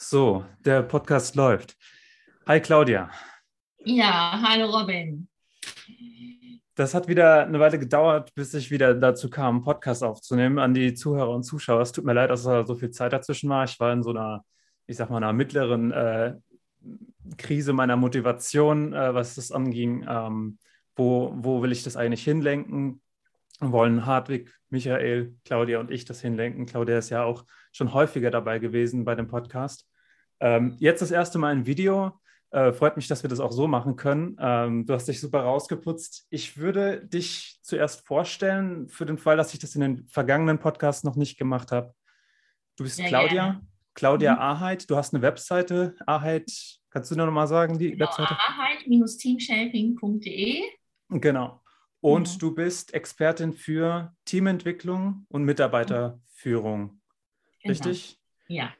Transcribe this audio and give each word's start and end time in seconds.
So, 0.00 0.44
der 0.64 0.84
Podcast 0.84 1.34
läuft. 1.34 1.76
Hi 2.46 2.60
Claudia. 2.60 3.10
Ja, 3.84 4.40
hallo 4.40 4.70
Robin. 4.70 5.26
Das 6.76 6.94
hat 6.94 7.08
wieder 7.08 7.44
eine 7.44 7.58
Weile 7.58 7.80
gedauert, 7.80 8.32
bis 8.36 8.54
ich 8.54 8.70
wieder 8.70 8.94
dazu 8.94 9.28
kam, 9.28 9.56
einen 9.56 9.64
Podcast 9.64 10.04
aufzunehmen 10.04 10.60
an 10.60 10.72
die 10.72 10.94
Zuhörer 10.94 11.30
und 11.30 11.42
Zuschauer. 11.42 11.80
Es 11.80 11.90
tut 11.90 12.04
mir 12.04 12.12
leid, 12.12 12.30
dass 12.30 12.44
da 12.44 12.64
so 12.64 12.76
viel 12.76 12.92
Zeit 12.92 13.12
dazwischen 13.12 13.50
war. 13.50 13.64
Ich 13.64 13.80
war 13.80 13.92
in 13.92 14.04
so 14.04 14.10
einer, 14.10 14.44
ich 14.86 14.96
sag 14.96 15.10
mal, 15.10 15.16
einer 15.16 15.32
mittleren 15.32 15.90
äh, 15.90 16.34
Krise 17.36 17.72
meiner 17.72 17.96
Motivation, 17.96 18.92
äh, 18.92 19.14
was 19.14 19.34
das 19.34 19.50
anging. 19.50 20.06
Ähm, 20.08 20.58
wo, 20.94 21.34
wo 21.34 21.60
will 21.60 21.72
ich 21.72 21.82
das 21.82 21.96
eigentlich 21.96 22.22
hinlenken? 22.22 23.00
wollen 23.60 24.06
Hartwig, 24.06 24.52
Michael, 24.70 25.34
Claudia 25.44 25.80
und 25.80 25.90
ich 25.90 26.04
das 26.04 26.20
hinlenken. 26.20 26.66
Claudia 26.66 26.98
ist 26.98 27.10
ja 27.10 27.24
auch 27.24 27.44
schon 27.78 27.94
häufiger 27.94 28.30
dabei 28.30 28.58
gewesen 28.58 29.04
bei 29.04 29.14
dem 29.14 29.28
Podcast. 29.28 29.88
Ähm, 30.40 30.74
jetzt 30.78 31.00
das 31.00 31.12
erste 31.12 31.38
Mal 31.38 31.52
ein 31.52 31.64
Video. 31.64 32.20
Äh, 32.50 32.72
freut 32.72 32.96
mich, 32.96 33.08
dass 33.08 33.22
wir 33.22 33.30
das 33.30 33.40
auch 33.40 33.52
so 33.52 33.68
machen 33.68 33.96
können. 33.96 34.36
Ähm, 34.40 34.84
du 34.84 34.92
hast 34.94 35.06
dich 35.06 35.20
super 35.20 35.42
rausgeputzt. 35.42 36.26
Ich 36.28 36.58
würde 36.58 37.06
dich 37.06 37.60
zuerst 37.62 38.04
vorstellen, 38.06 38.88
für 38.88 39.06
den 39.06 39.18
Fall, 39.18 39.36
dass 39.36 39.54
ich 39.54 39.60
das 39.60 39.76
in 39.76 39.82
den 39.82 40.08
vergangenen 40.08 40.58
Podcasts 40.58 41.04
noch 41.04 41.14
nicht 41.14 41.38
gemacht 41.38 41.70
habe. 41.70 41.94
Du 42.76 42.82
bist 42.84 42.98
ja, 42.98 43.06
Claudia, 43.06 43.34
ja. 43.34 43.60
Claudia 43.94 44.34
mhm. 44.34 44.40
Aheit. 44.40 44.90
Du 44.90 44.96
hast 44.96 45.14
eine 45.14 45.22
Webseite, 45.22 45.94
Aheit. 46.04 46.50
Kannst 46.90 47.12
du 47.12 47.16
nur 47.16 47.26
noch 47.26 47.32
mal 47.32 47.46
sagen, 47.46 47.78
die 47.78 47.92
genau, 47.92 48.06
Webseite? 48.06 48.36
Aheit-teamshaping.de. 48.38 50.62
Genau. 51.10 51.62
Und 52.00 52.34
mhm. 52.34 52.38
du 52.38 52.54
bist 52.54 52.94
Expertin 52.94 53.52
für 53.52 54.14
Teamentwicklung 54.24 55.26
und 55.28 55.44
Mitarbeiterführung. 55.44 56.97
Genau. 57.62 57.72
Richtig? 57.72 58.18
Ja, 58.48 58.72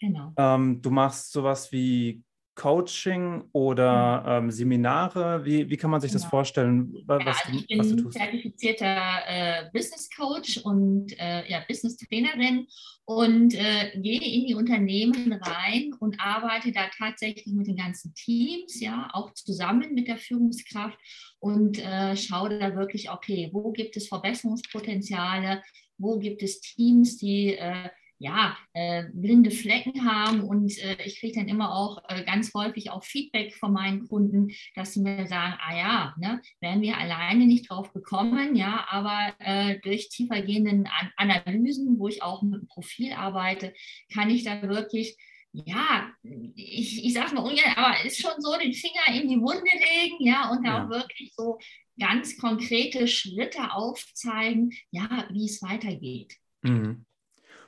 genau. 0.00 0.32
Ähm, 0.36 0.82
du 0.82 0.90
machst 0.90 1.32
sowas 1.32 1.70
wie 1.72 2.24
Coaching 2.56 3.44
oder 3.52 4.22
mhm. 4.22 4.46
ähm, 4.46 4.50
Seminare? 4.50 5.44
Wie, 5.44 5.68
wie 5.68 5.76
kann 5.76 5.90
man 5.90 6.00
sich 6.00 6.10
genau. 6.10 6.22
das 6.22 6.30
vorstellen? 6.30 6.92
Was, 7.06 7.22
ja, 7.22 7.26
also 7.30 7.58
ich 7.58 7.66
bin 7.66 7.96
du 7.96 8.08
zertifizierter 8.08 9.18
äh, 9.28 9.70
Business 9.72 10.08
Coach 10.10 10.58
und 10.64 11.12
äh, 11.20 11.48
ja, 11.48 11.62
Business 11.68 11.96
Trainerin 11.98 12.66
und 13.04 13.54
äh, 13.54 14.00
gehe 14.00 14.20
in 14.20 14.46
die 14.46 14.54
Unternehmen 14.54 15.34
rein 15.34 15.92
und 16.00 16.18
arbeite 16.18 16.72
da 16.72 16.88
tatsächlich 16.96 17.54
mit 17.54 17.66
den 17.66 17.76
ganzen 17.76 18.14
Teams, 18.14 18.80
ja, 18.80 19.10
auch 19.12 19.32
zusammen 19.34 19.94
mit 19.94 20.08
der 20.08 20.16
Führungskraft 20.16 20.98
und 21.38 21.78
äh, 21.78 22.16
schaue 22.16 22.58
da 22.58 22.74
wirklich, 22.74 23.10
okay, 23.10 23.50
wo 23.52 23.70
gibt 23.70 23.96
es 23.98 24.08
Verbesserungspotenziale, 24.08 25.62
wo 25.98 26.18
gibt 26.18 26.42
es 26.42 26.60
Teams, 26.60 27.18
die 27.18 27.54
äh, 27.54 27.90
ja, 28.18 28.56
äh, 28.72 29.04
blinde 29.12 29.50
Flecken 29.50 30.10
haben. 30.10 30.42
Und 30.42 30.76
äh, 30.78 30.96
ich 31.04 31.20
kriege 31.20 31.38
dann 31.38 31.48
immer 31.48 31.74
auch 31.74 32.02
äh, 32.08 32.24
ganz 32.24 32.52
häufig 32.54 32.90
auch 32.90 33.04
Feedback 33.04 33.54
von 33.54 33.72
meinen 33.72 34.08
Kunden, 34.08 34.48
dass 34.74 34.94
sie 34.94 35.00
mir 35.00 35.26
sagen, 35.26 35.54
ah 35.60 35.76
ja, 35.76 36.14
ne, 36.18 36.40
wären 36.60 36.82
wir 36.82 36.96
alleine 36.96 37.46
nicht 37.46 37.70
drauf 37.70 37.92
gekommen, 37.92 38.56
ja, 38.56 38.86
aber 38.88 39.34
äh, 39.38 39.78
durch 39.80 40.08
tiefergehenden 40.08 40.86
An 40.86 41.10
Analysen, 41.16 41.98
wo 41.98 42.08
ich 42.08 42.22
auch 42.22 42.42
mit 42.42 42.60
dem 42.60 42.68
Profil 42.68 43.12
arbeite, 43.12 43.74
kann 44.12 44.30
ich 44.30 44.44
da 44.44 44.62
wirklich 44.62 45.16
ja, 45.64 46.10
ich, 46.54 47.02
ich 47.02 47.14
sage 47.14 47.34
mal 47.34 47.40
ungern, 47.40 47.72
aber 47.76 48.04
ist 48.04 48.20
schon 48.20 48.38
so, 48.40 48.58
den 48.58 48.74
Finger 48.74 49.06
in 49.08 49.26
die 49.26 49.40
Wunde 49.40 49.62
legen, 49.62 50.16
ja, 50.18 50.50
und 50.50 50.66
da 50.66 50.82
ja. 50.82 50.88
wirklich 50.90 51.32
so 51.34 51.58
ganz 51.98 52.36
konkrete 52.36 53.08
Schritte 53.08 53.72
aufzeigen, 53.72 54.70
ja, 54.90 55.26
wie 55.32 55.46
es 55.46 55.62
weitergeht. 55.62 56.36
Mhm. 56.62 57.06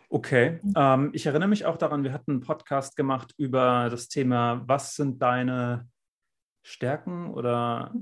Okay, 0.09 0.59
mhm. 0.63 0.73
ähm, 0.77 1.11
ich 1.13 1.27
erinnere 1.27 1.49
mich 1.49 1.67
auch 1.67 1.77
daran, 1.77 2.05
wir 2.05 2.13
hatten 2.13 2.33
einen 2.33 2.41
Podcast 2.41 2.97
gemacht 2.97 3.35
über 3.37 3.89
das 3.91 4.09
Thema, 4.09 4.63
was 4.67 4.95
sind 4.95 5.23
deine 5.23 5.89
Stärken 6.63 7.31
oder. 7.31 7.93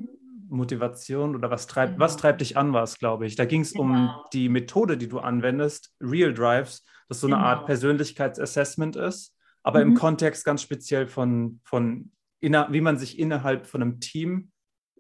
Motivation 0.48 1.35
oder 1.35 1.51
was 1.51 1.67
treibt, 1.67 1.95
genau. 1.95 2.05
was 2.05 2.17
treibt 2.17 2.41
dich 2.41 2.57
an, 2.57 2.73
war 2.73 2.85
es, 2.85 2.98
glaube 2.98 3.27
ich. 3.27 3.36
Da 3.36 3.45
ging 3.45 3.63
es 3.63 3.73
genau. 3.73 3.83
um 3.85 4.11
die 4.33 4.48
Methode, 4.48 4.97
die 4.97 5.08
du 5.08 5.19
anwendest, 5.19 5.95
Real 6.01 6.33
Drives, 6.33 6.85
das 7.08 7.20
so 7.20 7.27
eine 7.27 7.36
genau. 7.36 7.47
Art 7.47 7.67
Persönlichkeitsassessment 7.67 8.97
ist, 8.97 9.36
aber 9.63 9.85
mhm. 9.85 9.92
im 9.92 9.97
Kontext 9.97 10.45
ganz 10.45 10.63
speziell 10.63 11.07
von, 11.07 11.61
von 11.64 12.13
inner, 12.41 12.73
wie 12.73 12.80
man 12.80 12.98
sich 12.98 13.19
innerhalb 13.19 13.67
von 13.67 13.83
einem 13.83 14.01
Team, 14.01 14.51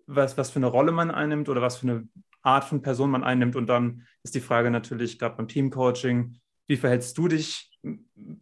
was, 0.06 0.36
was 0.36 0.50
für 0.50 0.58
eine 0.58 0.66
Rolle 0.66 0.92
man 0.92 1.10
einnimmt 1.10 1.48
oder 1.48 1.62
was 1.62 1.76
für 1.76 1.88
eine 1.88 2.08
Art 2.42 2.64
von 2.64 2.82
Person 2.82 3.10
man 3.10 3.24
einnimmt. 3.24 3.56
Und 3.56 3.66
dann 3.66 4.06
ist 4.22 4.34
die 4.34 4.40
Frage 4.40 4.70
natürlich 4.70 5.18
gerade 5.18 5.36
beim 5.36 5.48
Teamcoaching, 5.48 6.38
wie 6.66 6.76
verhältst 6.76 7.16
du 7.18 7.28
dich 7.28 7.70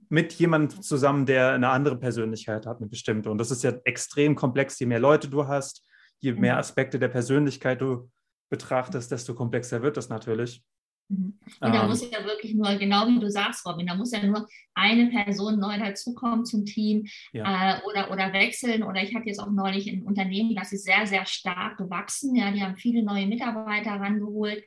mit 0.08 0.32
jemandem 0.34 0.82
zusammen, 0.82 1.26
der 1.26 1.52
eine 1.52 1.68
andere 1.68 1.98
Persönlichkeit 1.98 2.66
hat, 2.66 2.78
eine 2.78 2.88
bestimmte? 2.88 3.30
Und 3.30 3.38
das 3.38 3.50
ist 3.50 3.62
ja 3.62 3.72
extrem 3.84 4.34
komplex. 4.34 4.78
Je 4.78 4.86
mehr 4.86 5.00
Leute 5.00 5.28
du 5.28 5.46
hast, 5.46 5.86
je 6.20 6.32
mhm. 6.32 6.40
mehr 6.40 6.58
Aspekte 6.58 6.98
der 6.98 7.08
Persönlichkeit 7.08 7.80
du 7.80 8.10
betrachtest, 8.50 9.10
desto 9.10 9.34
komplexer 9.34 9.82
wird 9.82 9.96
das 9.96 10.08
natürlich. 10.08 10.62
Mhm. 11.08 11.38
Und 11.60 11.74
da 11.74 11.82
ähm, 11.82 11.88
muss 11.88 12.08
ja 12.10 12.24
wirklich 12.24 12.54
nur, 12.54 12.74
genau 12.76 13.06
wie 13.08 13.18
du 13.18 13.30
sagst, 13.30 13.66
Robin, 13.66 13.86
da 13.86 13.94
muss 13.94 14.12
ja 14.12 14.24
nur 14.24 14.46
eine 14.74 15.10
Person 15.10 15.58
neu 15.58 15.78
dazukommen 15.78 16.44
zum 16.44 16.64
Team 16.64 17.06
ja. 17.32 17.78
äh, 17.78 17.80
oder, 17.84 18.10
oder 18.10 18.32
wechseln. 18.32 18.82
Oder 18.82 19.02
ich 19.02 19.14
hatte 19.14 19.26
jetzt 19.26 19.40
auch 19.40 19.50
neulich 19.50 19.90
ein 19.90 20.02
Unternehmen, 20.02 20.54
das 20.54 20.72
ist 20.72 20.84
sehr, 20.84 21.06
sehr 21.06 21.26
stark 21.26 21.76
gewachsen. 21.78 22.34
Ja, 22.34 22.50
die 22.50 22.62
haben 22.62 22.76
viele 22.76 23.02
neue 23.02 23.26
Mitarbeiter 23.26 23.92
rangeholt. 23.92 24.64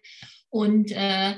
Und 0.50 0.91
äh, 0.91 1.35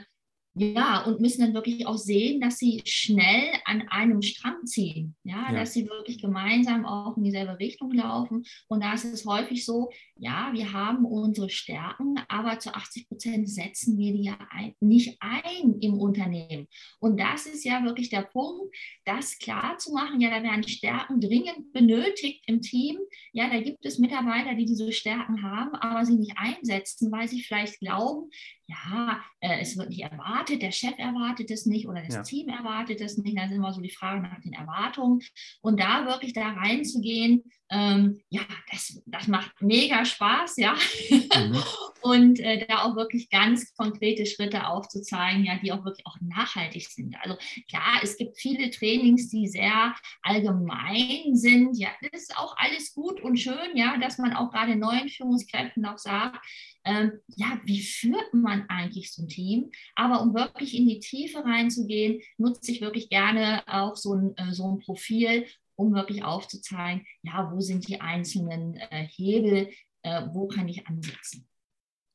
ja, 0.60 1.04
und 1.06 1.22
müssen 1.22 1.42
dann 1.42 1.54
wirklich 1.54 1.88
auch 1.88 1.98
sehen, 1.98 2.42
dass 2.42 2.58
sie 2.58 2.82
schnell 2.86 3.54
an 3.64 3.88
einem 3.90 4.22
Strang 4.22 4.66
ziehen. 4.66 5.16
Ja, 5.24 5.48
ja, 5.50 5.60
dass 5.60 5.74
sie 5.74 5.88
wirklich 5.88 6.22
gemeinsam 6.22 6.86
auch 6.86 7.16
in 7.16 7.24
dieselbe 7.24 7.58
Richtung 7.60 7.92
laufen. 7.92 8.44
Und 8.68 8.84
da 8.84 8.94
ist 8.94 9.06
es 9.06 9.26
häufig 9.26 9.64
so, 9.64 9.90
ja, 10.18 10.50
wir 10.52 10.74
haben 10.74 11.06
unsere 11.06 11.50
Stärken, 11.50 12.16
aber 12.28 12.60
zu 12.60 12.74
80 12.74 13.08
Prozent 13.08 13.50
setzen 13.50 13.98
wir 13.98 14.12
die 14.12 14.24
ja 14.24 14.38
ein, 14.50 14.76
nicht 14.82 15.18
ein 15.22 15.80
im 15.80 15.98
Unternehmen. 15.98 16.68
Und 17.00 17.20
das 17.20 17.46
ist 17.46 17.64
ja 17.64 17.84
wirklich 17.86 18.10
der 18.10 18.24
Punkt, 18.24 18.76
das 19.06 19.40
klar 19.40 19.78
zu 19.78 19.94
machen. 19.94 20.20
Ja, 20.20 20.30
da 20.30 20.44
werden 20.44 20.68
Stärken 20.68 21.22
dringend 21.22 21.72
benötigt 21.72 22.44
im 22.48 22.62
Team. 22.62 22.98
Ja, 23.32 23.50
da 23.50 23.62
gibt 23.62 23.86
es 23.86 23.98
Mitarbeiter, 23.98 24.56
die 24.56 24.66
diese 24.66 24.92
Stärken 24.92 25.42
haben, 25.42 25.74
aber 25.76 26.06
sie 26.06 26.16
nicht 26.16 26.34
einsetzen, 26.36 27.12
weil 27.12 27.30
sie 27.30 27.42
vielleicht 27.42 27.80
glauben, 27.80 28.30
ja, 28.70 29.20
äh, 29.40 29.60
es 29.62 29.78
wird 29.78 29.90
nicht 29.90 30.04
erwartet, 30.04 30.62
der 30.62 30.72
Chef 30.72 30.98
erwartet 30.98 31.50
es 31.50 31.66
nicht 31.66 31.88
oder 31.88 32.04
das 32.04 32.16
ja. 32.16 32.24
Team 32.24 32.50
erwartet 32.50 33.02
es 33.02 33.18
nicht. 33.18 33.38
Da 33.38 33.48
sind 33.48 33.58
immer 33.58 33.74
so 33.74 33.82
die 33.82 33.90
Fragen 33.90 34.22
nach 34.22 34.40
den 34.42 34.54
Erwartungen. 34.54 35.22
Und 35.62 35.80
da 35.80 36.06
wirklich 36.06 36.34
da 36.34 36.50
reinzugehen, 36.50 37.44
ähm, 37.72 38.22
ja, 38.30 38.42
das, 38.72 39.02
das 39.06 39.28
macht 39.28 39.52
mega 39.62 40.06
Spaß, 40.06 40.58
ja. 40.58 40.76
Mhm. 41.10 41.64
und 42.02 42.40
äh, 42.40 42.66
da 42.66 42.84
auch 42.84 42.96
wirklich 42.96 43.30
ganz 43.30 43.74
konkrete 43.76 44.26
Schritte 44.26 44.68
aufzuzeigen, 44.68 45.44
ja, 45.46 45.58
die 45.58 45.72
auch 45.72 45.84
wirklich 45.84 46.06
auch 46.06 46.18
nachhaltig 46.22 46.88
sind. 46.88 47.16
Also 47.22 47.38
klar, 47.70 48.00
es 48.02 48.18
gibt 48.18 48.38
viele 48.40 48.70
Trainings, 48.72 49.30
die 49.30 49.48
sehr 49.48 49.96
allgemein 50.22 51.36
sind. 51.36 51.78
Ja, 51.78 51.90
das 52.02 52.22
ist 52.22 52.38
auch 52.38 52.56
alles 52.58 52.94
gut 52.94 53.22
und 53.22 53.38
schön, 53.38 53.76
ja, 53.76 53.98
dass 53.98 54.18
man 54.18 54.34
auch 54.34 54.52
gerade 54.52 54.76
neuen 54.76 55.10
Führungskräften 55.10 55.86
auch 55.86 55.98
sagt, 55.98 56.44
ähm, 56.86 57.20
ja, 57.28 57.60
wie 57.66 57.82
führt 57.82 58.34
man 58.34 58.66
eigentlich 58.70 59.12
so 59.14 59.24
ein 59.24 59.28
Team? 59.28 59.72
Aber 59.96 60.22
um 60.22 60.34
wirklich 60.34 60.76
in 60.76 60.88
die 60.88 61.00
Tiefe 61.00 61.44
reinzugehen, 61.44 62.22
nutze 62.38 62.72
ich 62.72 62.82
wirklich 62.82 63.10
gerne 63.10 63.64
auch 63.68 63.96
so 63.96 64.14
ein, 64.14 64.38
äh, 64.38 64.54
so 64.54 64.72
ein 64.72 64.80
Profil, 64.80 65.46
um 65.76 65.94
wirklich 65.94 66.24
aufzuzeigen, 66.24 67.06
ja, 67.24 67.52
wo 67.54 67.62
sind 67.62 67.88
die 67.88 68.02
einzelnen 68.02 68.76
äh, 68.76 69.08
Hebel, 69.08 69.70
äh, 70.04 70.24
wo 70.32 70.48
kann 70.48 70.68
ich 70.68 70.88
ansetzen. 70.88 71.48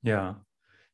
Ja, 0.03 0.45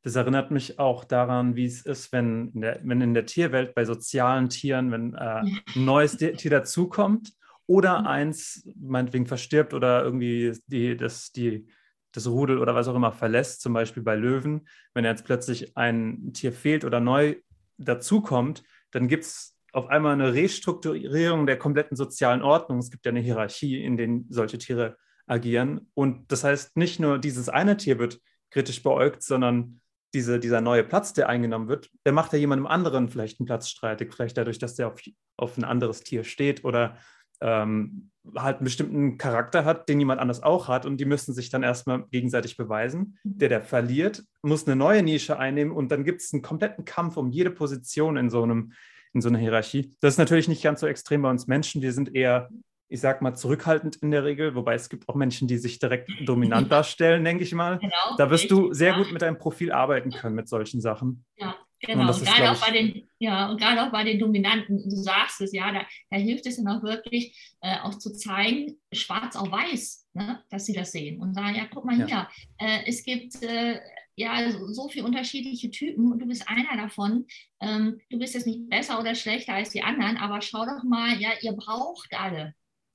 das 0.03 0.17
erinnert 0.17 0.51
mich 0.51 0.79
auch 0.79 1.05
daran, 1.05 1.57
wie 1.57 1.67
es 1.67 1.83
ist, 1.83 2.13
wenn 2.13 2.53
in 2.55 2.61
der, 2.63 2.81
wenn 2.85 3.01
in 3.01 3.15
der 3.15 3.27
Tierwelt 3.27 3.75
bei 3.75 3.85
sozialen 3.85 4.49
Tieren, 4.49 4.91
wenn 4.93 5.15
äh, 5.15 5.43
ein 5.75 5.85
neues 5.85 6.17
Tier 6.17 6.51
dazukommt 6.51 7.33
oder 7.67 8.01
mhm. 8.01 8.07
eins 8.07 8.69
meinetwegen 8.81 9.27
verstirbt 9.27 9.75
oder 9.75 10.03
irgendwie 10.03 10.57
die, 10.67 10.97
das, 10.97 11.33
die, 11.33 11.67
das 12.13 12.27
Rudel 12.27 12.59
oder 12.59 12.75
was 12.75 12.89
auch 12.89 12.95
immer 12.95 13.13
verlässt, 13.13 13.61
zum 13.61 13.73
Beispiel 13.73 14.03
bei 14.03 14.17
Löwen, 14.17 14.69
wenn 14.95 15.05
jetzt 15.05 15.25
plötzlich 15.25 15.77
ein 15.77 16.33
Tier 16.33 16.53
fehlt 16.53 16.85
oder 16.85 17.01
neu 17.01 17.37
dazukommt, 17.79 18.63
dann 18.91 19.09
gibt 19.09 19.25
es 19.25 19.57
auf 19.73 19.89
einmal 19.89 20.15
eine 20.15 20.35
Restrukturierung 20.35 21.47
der 21.47 21.59
kompletten 21.59 21.97
sozialen 21.97 22.43
Ordnung. 22.43 22.79
Es 22.79 22.91
gibt 22.91 23.07
ja 23.07 23.11
eine 23.11 23.21
Hierarchie, 23.21 23.83
in 23.83 23.97
der 23.97 24.09
solche 24.29 24.59
Tiere 24.59 24.97
agieren. 25.27 25.91
Und 25.95 26.31
das 26.33 26.45
heißt, 26.45 26.77
nicht 26.77 26.99
nur 26.99 27.19
dieses 27.19 27.49
eine 27.49 27.77
Tier 27.77 27.99
wird 27.99 28.21
kritisch 28.51 28.83
beäugt, 28.83 29.23
sondern 29.23 29.81
diese, 30.13 30.41
dieser 30.41 30.61
neue 30.61 30.83
Platz, 30.83 31.13
der 31.13 31.29
eingenommen 31.29 31.69
wird, 31.69 31.89
der 32.05 32.13
macht 32.13 32.33
ja 32.33 32.39
jemandem 32.39 32.67
anderen 32.67 33.09
vielleicht 33.09 33.39
einen 33.39 33.47
Platz 33.47 33.69
streitig, 33.69 34.13
vielleicht 34.13 34.37
dadurch, 34.37 34.59
dass 34.59 34.75
der 34.75 34.89
auf, 34.89 35.01
auf 35.37 35.57
ein 35.57 35.63
anderes 35.63 36.03
Tier 36.03 36.25
steht 36.25 36.65
oder 36.65 36.97
ähm, 37.41 38.11
halt 38.37 38.59
einen 38.59 38.65
bestimmten 38.65 39.19
Charakter 39.19 39.65
hat, 39.65 39.89
den 39.89 39.99
jemand 39.99 40.21
anders 40.21 40.43
auch 40.43 40.69
hat 40.69 40.87
und 40.87 40.99
die 40.99 41.05
müssen 41.05 41.33
sich 41.33 41.51
dann 41.51 41.63
erstmal 41.63 42.05
gegenseitig 42.11 42.57
beweisen. 42.57 43.19
Der, 43.25 43.49
der 43.49 43.63
verliert, 43.63 44.25
muss 44.43 44.67
eine 44.67 44.77
neue 44.77 45.03
Nische 45.03 45.39
einnehmen 45.39 45.73
und 45.73 45.91
dann 45.91 46.05
gibt 46.05 46.21
es 46.21 46.33
einen 46.33 46.43
kompletten 46.43 46.85
Kampf 46.85 47.17
um 47.17 47.31
jede 47.31 47.51
Position 47.51 48.17
in 48.17 48.31
so 48.31 48.43
einem 48.43 48.73
in 49.13 49.21
so 49.21 49.29
einer 49.29 49.39
Hierarchie. 49.39 49.93
Das 50.01 50.15
ist 50.15 50.19
natürlich 50.19 50.49
nicht 50.49 50.63
ganz 50.63 50.81
so 50.81 50.87
extrem 50.87 51.23
bei 51.23 51.31
uns 51.31 51.47
Menschen. 51.47 51.83
Wir 51.83 51.93
sind 51.93 52.15
eher, 52.15 52.49
ich 52.89 53.01
sag 53.01 53.23
mal, 53.23 53.35
zurückhaltend 53.35 53.97
in 53.97 54.11
der 54.11 54.25
Regel, 54.25 54.55
wobei 54.55 54.75
es 54.75 54.89
gibt 54.89 55.09
auch 55.09 55.15
Menschen, 55.15 55.49
die 55.49 55.59
sich 55.59 55.79
direkt 55.79 56.11
dominant 56.25 56.71
darstellen, 56.73 57.25
denke 57.25 57.43
ich 57.43 57.53
mal. 57.53 57.79
Genau, 57.79 58.17
da 58.17 58.31
wirst 58.31 58.51
du 58.51 58.73
sehr 58.73 58.95
gut 58.95 59.13
mit 59.13 59.23
deinem 59.23 59.39
Profil 59.39 59.73
arbeiten 59.73 60.11
können 60.11 60.37
mit 60.37 60.49
solchen 60.49 60.81
Sachen. 60.81 61.25
Ja. 61.37 61.57
Genau, 61.81 62.13
und, 62.13 62.25
gerade 62.25 62.51
auch 62.51 62.61
bei 62.61 62.73
den, 62.73 63.09
ja, 63.19 63.49
und 63.49 63.59
gerade 63.59 63.83
auch 63.83 63.91
bei 63.91 64.05
den 64.05 64.19
Dominanten, 64.19 64.89
du 64.89 64.97
sagst 64.97 65.41
es, 65.41 65.53
ja, 65.53 65.73
da, 65.73 65.87
da 66.11 66.17
hilft 66.19 66.47
es 66.47 66.57
dann 66.57 66.69
auch 66.69 66.83
wirklich, 66.83 67.57
äh, 67.63 67.79
auch 67.79 67.97
zu 67.99 68.13
zeigen, 68.13 68.79
schwarz 68.93 69.35
auf 69.35 69.51
weiß, 69.51 70.07
ne, 70.13 70.45
dass 70.51 70.67
sie 70.67 70.75
das 70.75 70.93
sehen 70.93 71.21
und 71.21 71.35
sagen, 71.35 71.57
ja, 71.57 71.67
guck 71.73 71.87
mal 71.87 71.99
ja. 71.99 72.07
hier, 72.07 72.29
äh, 72.59 72.81
es 72.87 73.03
gibt 73.03 73.43
äh, 73.43 73.81
ja 74.15 74.51
so, 74.51 74.69
so 74.69 74.89
viele 74.89 75.07
unterschiedliche 75.07 75.71
Typen 75.71 76.13
und 76.13 76.19
du 76.19 76.27
bist 76.27 76.47
einer 76.49 76.77
davon. 76.77 77.27
Ähm, 77.61 77.99
du 78.11 78.19
bist 78.19 78.35
jetzt 78.35 78.47
nicht 78.47 78.69
besser 78.69 79.01
oder 79.01 79.15
schlechter 79.15 79.55
als 79.55 79.71
die 79.71 79.83
anderen, 79.83 80.19
aber 80.19 80.43
schau 80.43 80.67
doch 80.67 80.85
mal, 80.85 81.19
ja, 81.19 81.31
ihr 81.41 81.53
braucht 81.53 82.13
alle. 82.13 82.55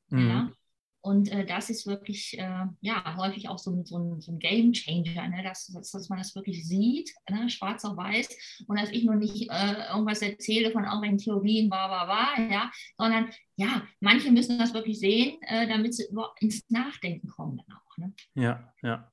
Mhm. 0.10 0.30
Ja? 0.30 0.52
Und 1.06 1.32
äh, 1.32 1.46
das 1.46 1.70
ist 1.70 1.86
wirklich 1.86 2.36
äh, 2.40 2.66
ja, 2.82 3.16
häufig 3.16 3.48
auch 3.48 3.60
so 3.60 3.70
ein, 3.70 3.86
so 3.86 4.00
ein, 4.00 4.22
so 4.22 4.32
ein 4.32 4.40
Game 4.40 4.74
Changer, 4.74 5.28
ne? 5.28 5.44
dass, 5.44 5.68
dass, 5.68 6.10
man 6.10 6.18
das 6.18 6.34
wirklich 6.34 6.68
sieht, 6.68 7.14
ne? 7.30 7.48
schwarz 7.48 7.86
auf 7.86 7.96
weiß, 7.96 8.28
und 8.68 8.80
dass 8.80 8.90
ich 8.90 9.04
nur 9.04 9.14
nicht 9.14 9.52
äh, 9.52 9.92
irgendwas 9.92 10.24
erzähle 10.24 10.72
von 10.72 10.84
irgendwelchen 10.84 11.20
Theorien, 11.20 11.70
bla, 11.70 11.86
bla, 11.88 12.06
bla, 12.06 12.52
ja, 12.52 12.72
sondern 12.98 13.30
ja, 13.56 13.84
manche 14.00 14.32
müssen 14.32 14.58
das 14.58 14.74
wirklich 14.74 15.00
sehen, 15.00 15.38
äh, 15.42 15.68
damit 15.68 15.94
sie 15.94 16.08
ins 16.40 16.68
Nachdenken 16.70 17.28
kommen 17.28 17.58
dann 17.58 17.78
auch. 17.78 17.98
Ne? 17.98 18.14
Ja, 18.34 18.74
ja. 18.82 19.12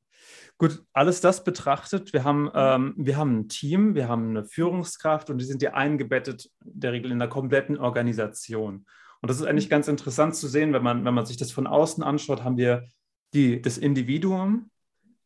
Gut, 0.56 0.82
alles 0.94 1.20
das 1.20 1.44
betrachtet, 1.44 2.14
wir 2.14 2.24
haben, 2.24 2.50
ähm, 2.54 2.94
wir 2.96 3.18
haben 3.18 3.40
ein 3.40 3.48
Team, 3.48 3.94
wir 3.94 4.08
haben 4.08 4.30
eine 4.30 4.46
Führungskraft 4.46 5.28
und 5.28 5.36
die 5.36 5.44
sind 5.44 5.60
ja 5.60 5.74
eingebettet, 5.74 6.50
in 6.64 6.80
der 6.80 6.92
Regel 6.92 7.10
in 7.10 7.18
der 7.18 7.28
kompletten 7.28 7.76
Organisation. 7.76 8.86
Und 9.22 9.30
das 9.30 9.40
ist 9.40 9.46
eigentlich 9.46 9.70
ganz 9.70 9.88
interessant 9.88 10.34
zu 10.34 10.48
sehen, 10.48 10.72
wenn 10.72 10.82
man, 10.82 11.04
wenn 11.04 11.14
man 11.14 11.26
sich 11.26 11.36
das 11.36 11.52
von 11.52 11.66
außen 11.66 12.02
anschaut, 12.02 12.42
haben 12.42 12.56
wir 12.56 12.88
die, 13.34 13.62
das 13.62 13.78
Individuum 13.78 14.68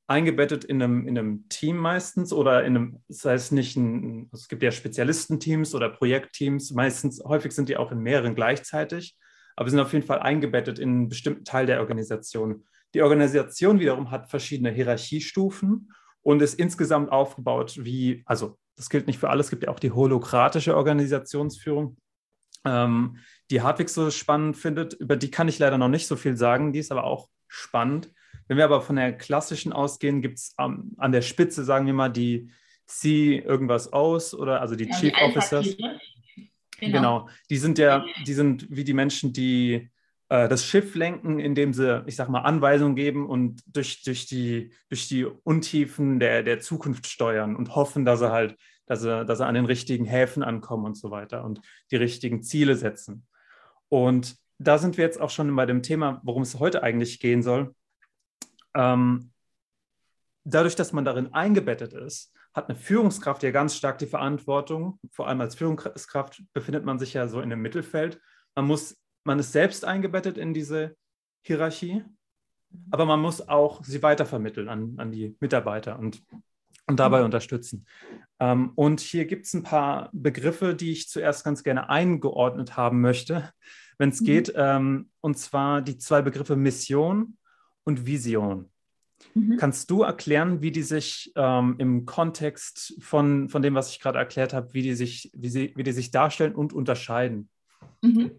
eingebettet 0.06 0.64
in 0.64 0.82
einem, 0.82 1.08
in 1.08 1.19
einem 1.19 1.48
Team 1.48 1.78
meistens 1.78 2.32
oder 2.32 2.64
in 2.64 2.76
einem, 2.76 3.02
das 3.08 3.25
heißt 3.25 3.52
nicht 3.52 3.76
ein, 3.76 4.28
es 4.32 4.48
gibt 4.48 4.62
ja 4.62 4.70
Spezialistenteams 4.70 5.75
oder 5.75 5.88
Projektteams, 5.88 6.72
meistens, 6.72 7.22
häufig 7.25 7.52
sind 7.52 7.69
die 7.69 7.76
auch 7.76 7.90
in 7.90 7.98
mehreren 7.98 8.34
gleichzeitig, 8.34 9.16
aber 9.56 9.70
sind 9.70 9.81
auf 9.81 9.93
jeden 9.93 10.06
Fall 10.06 10.20
eingebettet 10.20 10.78
in 10.78 10.90
einen 10.90 11.08
bestimmten 11.08 11.44
Teil 11.44 11.66
der 11.66 11.81
Organisation. 11.81 12.64
Die 12.94 13.02
Organisation 13.02 13.81
wiederum 13.81 14.10
hat 14.10 14.31
verschiedene 14.31 14.70
Hierarchiestufen 14.70 15.90
und 16.22 16.43
ist 16.43 16.54
insgesamt 16.54 17.10
aufgebaut 17.10 17.78
wie, 17.82 18.22
also 18.26 18.58
das 18.76 18.90
gilt 18.90 19.06
nicht 19.06 19.19
für 19.19 19.31
alles, 19.31 19.46
es 19.46 19.50
gibt 19.50 19.64
ja 19.64 19.70
auch 19.70 19.81
die 19.81 19.90
holokratische 19.90 20.76
Organisationsführung. 20.76 21.96
Ähm, 22.64 23.19
die 23.50 23.62
Hartwig 23.62 23.88
so 23.88 24.10
spannend 24.10 24.56
findet, 24.56 24.94
über 24.94 25.16
die 25.16 25.31
kann 25.31 25.48
ich 25.48 25.58
leider 25.58 25.78
noch 25.78 25.88
nicht 25.88 26.06
so 26.06 26.16
viel 26.16 26.37
sagen, 26.37 26.72
die 26.72 26.81
ist 26.81 26.93
aber 26.93 27.04
auch 27.04 27.28
spannend. 27.48 28.12
Wenn 28.48 28.56
wir 28.56 28.64
aber 28.64 28.81
von 28.81 28.96
der 28.96 29.12
klassischen 29.12 29.72
ausgehen, 29.72 30.22
gibt 30.22 30.38
es 30.38 30.54
ähm, 30.58 30.93
an 30.98 31.12
der 31.12 31.22
Spitze, 31.22 31.64
sagen 31.64 31.87
wir 31.87 31.94
mal, 31.94 32.08
die 32.08 32.50
C 32.87 33.38
irgendwas 33.38 33.93
aus 33.93 34.34
oder 34.34 34.60
also 34.60 34.76
die 34.76 34.88
ja, 34.88 34.96
Chief 34.96 35.12
die 35.12 35.22
Officers. 35.22 35.76
Genau. 36.78 36.93
genau. 36.93 37.28
Die 37.50 37.56
sind 37.56 37.78
ja, 37.78 38.04
die 38.26 38.34
sind 38.34 38.66
wie 38.70 38.84
die 38.84 38.94
Menschen, 38.94 39.32
die 39.32 39.90
äh, 40.28 40.48
das 40.48 40.64
Schiff 40.64 40.94
lenken, 40.94 41.38
indem 41.38 41.72
sie, 41.72 42.04
ich 42.06 42.16
sag 42.16 42.28
mal, 42.28 42.40
Anweisungen 42.40 42.96
geben 42.96 43.26
und 43.28 43.62
durch, 43.66 44.02
durch, 44.02 44.26
die, 44.26 44.72
durch 44.88 45.08
die 45.08 45.25
Untiefen 45.25 46.20
der, 46.20 46.43
der 46.43 46.60
Zukunft 46.60 47.06
steuern 47.06 47.56
und 47.56 47.75
hoffen, 47.75 48.04
dass 48.04 48.20
sie 48.20 48.31
halt, 48.31 48.56
dass 48.87 49.02
sie, 49.02 49.25
dass 49.25 49.38
sie 49.38 49.46
an 49.46 49.54
den 49.54 49.66
richtigen 49.66 50.04
Häfen 50.04 50.43
ankommen 50.43 50.84
und 50.84 50.96
so 50.96 51.10
weiter 51.10 51.44
und 51.44 51.60
die 51.90 51.96
richtigen 51.96 52.43
Ziele 52.43 52.76
setzen. 52.76 53.26
Und 53.88 54.36
da 54.58 54.78
sind 54.78 54.96
wir 54.96 55.04
jetzt 55.04 55.20
auch 55.20 55.30
schon 55.30 55.54
bei 55.54 55.66
dem 55.66 55.82
Thema, 55.82 56.20
worum 56.24 56.42
es 56.42 56.58
heute 56.58 56.82
eigentlich 56.82 57.20
gehen 57.20 57.42
soll. 57.42 57.74
Ähm, 58.74 59.32
dadurch, 60.44 60.76
dass 60.76 60.92
man 60.92 61.04
darin 61.04 61.32
eingebettet 61.34 61.92
ist, 61.92 62.32
hat 62.54 62.68
eine 62.70 62.78
Führungskraft 62.78 63.42
ja 63.42 63.50
ganz 63.50 63.76
stark 63.76 63.98
die 63.98 64.06
Verantwortung. 64.06 64.98
Vor 65.10 65.28
allem 65.28 65.40
als 65.40 65.54
Führungskraft 65.54 66.42
befindet 66.54 66.84
man 66.84 66.98
sich 66.98 67.12
ja 67.12 67.28
so 67.28 67.40
in 67.40 67.50
dem 67.50 67.60
Mittelfeld. 67.60 68.20
Man 68.54 68.66
muss, 68.66 68.96
man 69.24 69.38
ist 69.38 69.52
selbst 69.52 69.84
eingebettet 69.84 70.38
in 70.38 70.54
diese 70.54 70.96
Hierarchie, 71.42 72.02
aber 72.90 73.04
man 73.04 73.20
muss 73.20 73.46
auch 73.46 73.84
sie 73.84 74.02
weitervermitteln 74.02 74.68
an, 74.68 74.94
an 74.96 75.12
die 75.12 75.36
Mitarbeiter 75.40 75.98
und, 75.98 76.22
und 76.86 77.00
dabei 77.00 77.24
unterstützen. 77.24 77.86
Ähm, 78.38 78.72
und 78.74 79.00
hier 79.00 79.24
gibt 79.24 79.46
es 79.46 79.54
ein 79.54 79.62
paar 79.62 80.10
Begriffe, 80.12 80.74
die 80.74 80.92
ich 80.92 81.08
zuerst 81.08 81.44
ganz 81.44 81.62
gerne 81.62 81.88
eingeordnet 81.88 82.76
haben 82.76 83.00
möchte, 83.00 83.50
wenn 83.98 84.10
es 84.10 84.20
mhm. 84.20 84.24
geht. 84.24 84.52
Ähm, 84.56 85.10
und 85.20 85.38
zwar 85.38 85.82
die 85.82 85.98
zwei 85.98 86.22
Begriffe 86.22 86.56
Mission 86.56 87.36
und 87.84 88.06
Vision. 88.06 88.70
Mhm. 89.34 89.56
Kannst 89.56 89.90
du 89.90 90.02
erklären, 90.02 90.62
wie 90.62 90.70
die 90.70 90.82
sich 90.82 91.32
ähm, 91.36 91.76
im 91.78 92.04
Kontext 92.04 92.94
von, 93.00 93.48
von 93.48 93.62
dem, 93.62 93.74
was 93.74 93.90
ich 93.90 94.00
gerade 94.00 94.18
erklärt 94.18 94.52
habe, 94.52 94.74
wie 94.74 94.82
die 94.82 94.94
sich, 94.94 95.30
wie 95.34 95.48
sie, 95.48 95.72
wie 95.76 95.82
die 95.82 95.92
sich 95.92 96.10
darstellen 96.10 96.54
und 96.54 96.72
unterscheiden? 96.72 97.48
Mhm. 98.02 98.32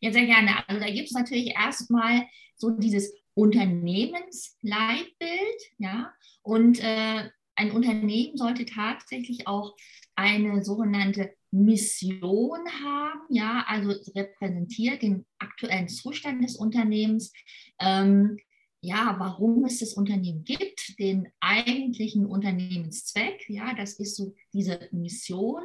Ja, 0.00 0.12
sehr 0.12 0.26
gerne. 0.26 0.68
Also 0.68 0.80
da 0.80 0.90
gibt 0.90 1.08
es 1.08 1.12
natürlich 1.12 1.54
erstmal 1.54 2.22
so 2.56 2.70
dieses 2.70 3.12
Unternehmensleitbild, 3.34 5.60
ja, 5.78 6.12
und 6.42 6.82
äh, 6.82 7.30
ein 7.60 7.72
Unternehmen 7.72 8.38
sollte 8.38 8.64
tatsächlich 8.64 9.46
auch 9.46 9.76
eine 10.16 10.64
sogenannte 10.64 11.34
Mission 11.50 12.60
haben, 12.82 13.20
ja, 13.28 13.64
also 13.68 13.90
repräsentiert 14.14 15.02
den 15.02 15.26
aktuellen 15.38 15.88
Zustand 15.88 16.42
des 16.42 16.56
Unternehmens, 16.56 17.32
ähm, 17.78 18.38
ja, 18.80 19.14
warum 19.18 19.66
es 19.66 19.80
das 19.80 19.92
Unternehmen 19.92 20.44
gibt, 20.44 20.98
den 20.98 21.28
eigentlichen 21.40 22.24
Unternehmenszweck, 22.24 23.44
ja, 23.48 23.74
das 23.74 23.98
ist 23.98 24.16
so 24.16 24.34
diese 24.54 24.88
Mission 24.90 25.62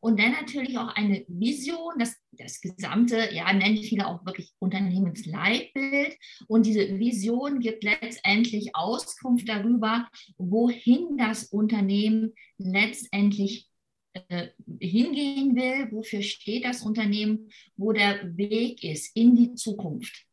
und 0.00 0.20
dann 0.20 0.32
natürlich 0.32 0.78
auch 0.78 0.94
eine 0.94 1.24
Vision, 1.28 1.94
das, 1.98 2.16
das 2.32 2.60
gesamte, 2.60 3.28
ja, 3.32 3.52
nennen 3.52 3.78
viele 3.78 4.06
auch 4.06 4.24
wirklich 4.24 4.52
Unternehmensleitbild. 4.58 6.16
Und 6.46 6.66
diese 6.66 6.98
Vision 6.98 7.60
gibt 7.60 7.84
letztendlich 7.84 8.74
Auskunft 8.74 9.48
darüber, 9.48 10.08
wohin 10.36 11.16
das 11.16 11.44
Unternehmen 11.44 12.34
letztendlich 12.58 13.68
äh, 14.12 14.48
hingehen 14.80 15.54
will, 15.56 15.90
wofür 15.92 16.22
steht 16.22 16.64
das 16.64 16.82
Unternehmen, 16.82 17.50
wo 17.76 17.92
der 17.92 18.36
Weg 18.36 18.84
ist 18.84 19.14
in 19.16 19.34
die 19.34 19.54
Zukunft. 19.54 20.24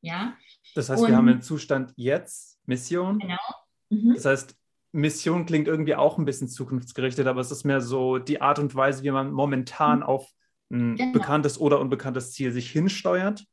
Ja. 0.00 0.36
Das 0.74 0.88
heißt, 0.88 1.02
Und, 1.02 1.08
wir 1.08 1.16
haben 1.16 1.26
den 1.26 1.42
Zustand 1.42 1.92
jetzt, 1.96 2.58
Mission. 2.66 3.18
Genau. 3.18 3.36
Mhm. 3.90 4.14
Das 4.14 4.24
heißt, 4.24 4.56
Mission 4.92 5.46
klingt 5.46 5.68
irgendwie 5.68 5.94
auch 5.94 6.18
ein 6.18 6.24
bisschen 6.24 6.48
zukunftsgerichtet, 6.48 7.26
aber 7.26 7.40
es 7.40 7.50
ist 7.50 7.64
mehr 7.64 7.80
so 7.80 8.18
die 8.18 8.40
Art 8.40 8.58
und 8.58 8.74
Weise, 8.74 9.02
wie 9.02 9.10
man 9.10 9.30
momentan 9.30 9.98
mhm. 9.98 10.04
auf 10.04 10.28
ein 10.70 10.96
genau. 10.96 11.12
bekanntes 11.12 11.58
oder 11.58 11.80
unbekanntes 11.80 12.32
Ziel 12.32 12.52
sich 12.52 12.70
hinsteuert. 12.70 13.44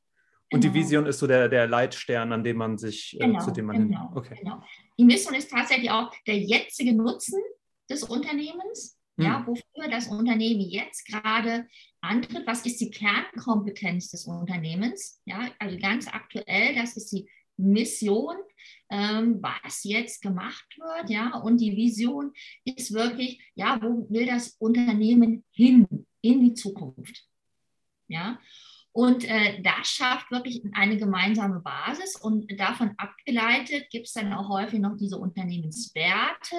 Und 0.51 0.61
genau. 0.61 0.73
die 0.73 0.79
Vision 0.79 1.05
ist 1.05 1.19
so 1.19 1.27
der, 1.27 1.49
der 1.49 1.67
Leitstern, 1.67 2.31
an 2.31 2.43
dem 2.43 2.57
man 2.57 2.77
sich, 2.77 3.17
genau, 3.19 3.39
äh, 3.39 3.43
zu 3.43 3.51
dem 3.51 3.65
man 3.65 3.89
genau. 3.89 4.11
Okay. 4.15 4.37
Genau. 4.39 4.61
Die 4.97 5.05
Mission 5.05 5.33
ist 5.33 5.49
tatsächlich 5.49 5.89
auch 5.89 6.11
der 6.27 6.37
jetzige 6.37 6.93
Nutzen 6.93 7.41
des 7.89 8.03
Unternehmens, 8.03 8.97
hm. 9.17 9.25
ja, 9.25 9.43
wofür 9.45 9.89
das 9.89 10.07
Unternehmen 10.07 10.61
jetzt 10.61 11.07
gerade 11.07 11.67
antritt. 12.01 12.45
Was 12.45 12.65
ist 12.65 12.79
die 12.79 12.91
Kernkompetenz 12.91 14.11
des 14.11 14.25
Unternehmens? 14.25 15.21
Ja, 15.25 15.49
also 15.59 15.77
ganz 15.79 16.07
aktuell, 16.07 16.75
das 16.75 16.95
ist 16.95 17.11
die 17.11 17.27
Mission, 17.57 18.35
ähm, 18.89 19.39
was 19.41 19.83
jetzt 19.83 20.21
gemacht 20.21 20.65
wird, 20.77 21.09
ja, 21.09 21.37
und 21.39 21.59
die 21.59 21.75
Vision 21.75 22.33
ist 22.63 22.93
wirklich, 22.93 23.41
ja, 23.55 23.79
wo 23.81 24.07
will 24.09 24.25
das 24.25 24.55
Unternehmen 24.59 25.43
hin? 25.51 25.87
In 26.21 26.43
die 26.43 26.53
Zukunft, 26.55 27.23
ja. 28.07 28.39
Und 28.95 29.25
äh, 29.25 29.61
das 29.61 29.89
schafft 29.89 30.31
wirklich 30.31 30.63
eine 30.71 30.95
gemeinsame 30.95 31.59
Basis. 31.59 32.15
Und 32.15 32.49
davon 32.57 32.93
abgeleitet 32.95 33.89
gibt 33.89 34.07
es 34.07 34.13
dann 34.13 34.31
auch 34.31 34.47
häufig 34.47 34.79
noch 34.79 34.95
diese 34.95 35.17
Unternehmenswerte, 35.17 36.55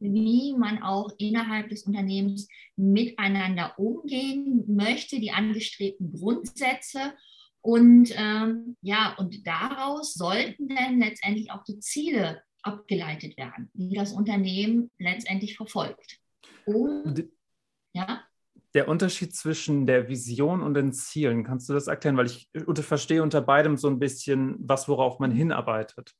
wie 0.00 0.54
man 0.56 0.82
auch 0.82 1.10
innerhalb 1.18 1.68
des 1.68 1.82
Unternehmens 1.82 2.48
miteinander 2.76 3.78
umgehen 3.78 4.64
möchte, 4.66 5.20
die 5.20 5.32
angestrebten 5.32 6.12
Grundsätze 6.12 7.12
und 7.60 8.12
ähm, 8.16 8.76
ja, 8.80 9.14
und 9.18 9.46
daraus 9.46 10.14
sollten 10.14 10.68
dann 10.68 11.00
letztendlich 11.00 11.50
auch 11.50 11.64
die 11.64 11.80
Ziele 11.80 12.42
abgeleitet 12.62 13.36
werden, 13.36 13.70
die 13.74 13.94
das 13.94 14.12
Unternehmen 14.12 14.90
letztendlich 14.98 15.56
verfolgt. 15.56 16.18
Und, 16.64 17.28
ja. 17.92 18.22
Der 18.74 18.88
Unterschied 18.88 19.34
zwischen 19.34 19.86
der 19.86 20.08
Vision 20.08 20.62
und 20.62 20.74
den 20.74 20.92
Zielen, 20.92 21.44
kannst 21.44 21.68
du 21.68 21.72
das 21.72 21.86
erklären? 21.86 22.16
Weil 22.16 22.26
ich 22.26 22.48
verstehe 22.80 23.22
unter 23.22 23.40
beidem 23.40 23.76
so 23.76 23.88
ein 23.88 23.98
bisschen, 23.98 24.56
was 24.58 24.88
worauf 24.88 25.18
man 25.18 25.30
hinarbeitet. 25.30 26.12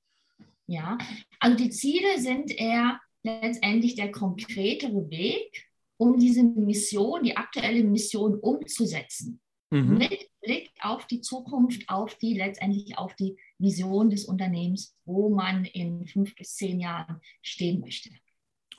Ja, 0.66 0.98
also 1.38 1.56
die 1.56 1.70
Ziele 1.70 2.18
sind 2.18 2.50
eher 2.50 2.98
letztendlich 3.22 3.94
der 3.94 4.10
konkretere 4.10 5.10
Weg, 5.10 5.66
um 5.98 6.18
diese 6.18 6.42
Mission, 6.42 7.22
die 7.22 7.36
aktuelle 7.36 7.84
Mission 7.84 8.38
umzusetzen. 8.38 9.40
Mhm. 9.70 9.98
Mit 9.98 10.28
Blick 10.46 10.70
auf 10.80 11.06
die 11.06 11.20
Zukunft, 11.20 11.88
auf 11.88 12.16
die 12.18 12.34
letztendlich 12.34 12.96
auf 12.96 13.14
die 13.16 13.36
Vision 13.58 14.10
des 14.10 14.24
Unternehmens, 14.24 14.96
wo 15.04 15.28
man 15.28 15.64
in 15.64 16.06
fünf 16.06 16.34
bis 16.36 16.54
zehn 16.54 16.78
Jahren 16.78 17.20
stehen 17.42 17.80
möchte. 17.80 18.10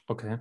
Okay. 0.08 0.40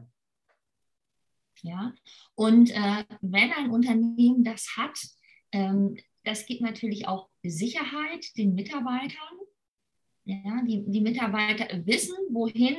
Ja, 1.63 1.93
und 2.35 2.71
äh, 2.71 3.05
wenn 3.23 3.53
ein 3.53 3.71
Unternehmen 3.71 4.45
das 4.45 4.77
hat, 4.77 4.99
ähm, 5.53 5.97
das 6.23 6.47
gibt 6.47 6.61
natürlich 6.61 7.09
auch 7.09 7.29
Sicherheit 7.43 8.37
den 8.37 8.55
Mitarbeitern. 8.55 9.39
Ja, 10.25 10.63
die, 10.65 10.85
die 10.87 11.01
Mitarbeiter 11.01 11.87
wissen, 11.87 12.17
wohin, 12.31 12.77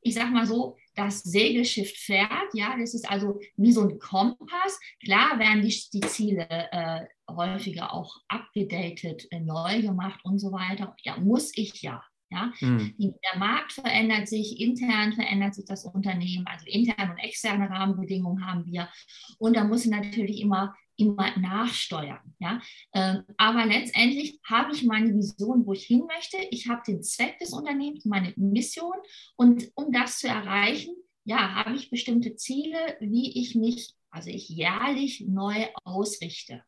ich 0.00 0.14
sag 0.14 0.30
mal 0.30 0.46
so, 0.46 0.76
das 0.98 1.22
Segelschiff 1.22 1.90
fährt. 1.92 2.52
Ja, 2.54 2.76
das 2.78 2.94
ist 2.94 3.08
also 3.08 3.38
wie 3.56 3.72
so 3.72 3.82
ein 3.82 3.98
Kompass. 3.98 4.80
Klar 5.04 5.38
werden 5.38 5.62
die, 5.62 5.74
die 5.92 6.00
Ziele 6.00 6.46
äh, 6.48 7.06
häufiger 7.30 7.92
auch 7.92 8.16
abgedatet, 8.28 9.26
äh, 9.30 9.40
neu 9.40 9.82
gemacht 9.82 10.20
und 10.24 10.38
so 10.38 10.52
weiter. 10.52 10.96
Ja, 11.02 11.16
muss 11.18 11.52
ich 11.56 11.82
ja. 11.82 12.02
Ja, 12.30 12.52
mhm. 12.60 12.94
der 12.98 13.38
Markt 13.38 13.72
verändert 13.72 14.28
sich, 14.28 14.60
intern 14.60 15.14
verändert 15.14 15.54
sich 15.54 15.64
das 15.64 15.86
Unternehmen, 15.86 16.46
also 16.46 16.66
interne 16.66 17.12
und 17.12 17.18
externe 17.20 17.70
Rahmenbedingungen 17.70 18.46
haben 18.46 18.66
wir. 18.66 18.90
Und 19.38 19.56
da 19.56 19.64
muss 19.64 19.86
natürlich 19.86 20.42
immer 20.42 20.74
immer 20.98 21.36
nachsteuern. 21.38 22.34
Ja? 22.38 22.60
Ähm, 22.92 23.22
aber 23.36 23.64
letztendlich 23.64 24.40
habe 24.44 24.72
ich 24.72 24.84
meine 24.84 25.14
Vision, 25.14 25.64
wo 25.64 25.72
ich 25.72 25.84
hin 25.84 26.04
möchte. 26.06 26.36
Ich 26.50 26.68
habe 26.68 26.82
den 26.86 27.02
Zweck 27.02 27.38
des 27.38 27.52
Unternehmens, 27.52 28.04
meine 28.04 28.34
Mission. 28.36 28.96
Und 29.36 29.70
um 29.74 29.92
das 29.92 30.18
zu 30.18 30.28
erreichen, 30.28 30.94
ja, 31.24 31.54
habe 31.54 31.76
ich 31.76 31.90
bestimmte 31.90 32.36
Ziele, 32.36 32.96
wie 33.00 33.40
ich 33.40 33.54
mich, 33.54 33.94
also 34.10 34.30
ich 34.30 34.48
jährlich 34.48 35.24
neu 35.26 35.66
ausrichte. 35.84 36.62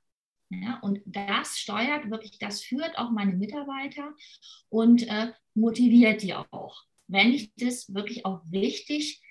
Ja, 0.50 0.80
und 0.80 1.00
das 1.06 1.58
steuert 1.58 2.10
wirklich, 2.10 2.38
das 2.38 2.62
führt 2.62 2.98
auch 2.98 3.10
meine 3.10 3.34
Mitarbeiter 3.34 4.14
und 4.68 5.06
äh, 5.08 5.32
motiviert 5.54 6.22
die 6.22 6.34
auch. 6.34 6.82
Wenn 7.06 7.32
ich 7.32 7.54
das 7.54 7.92
wirklich 7.94 8.26
auch 8.26 8.42
wichtig 8.46 9.22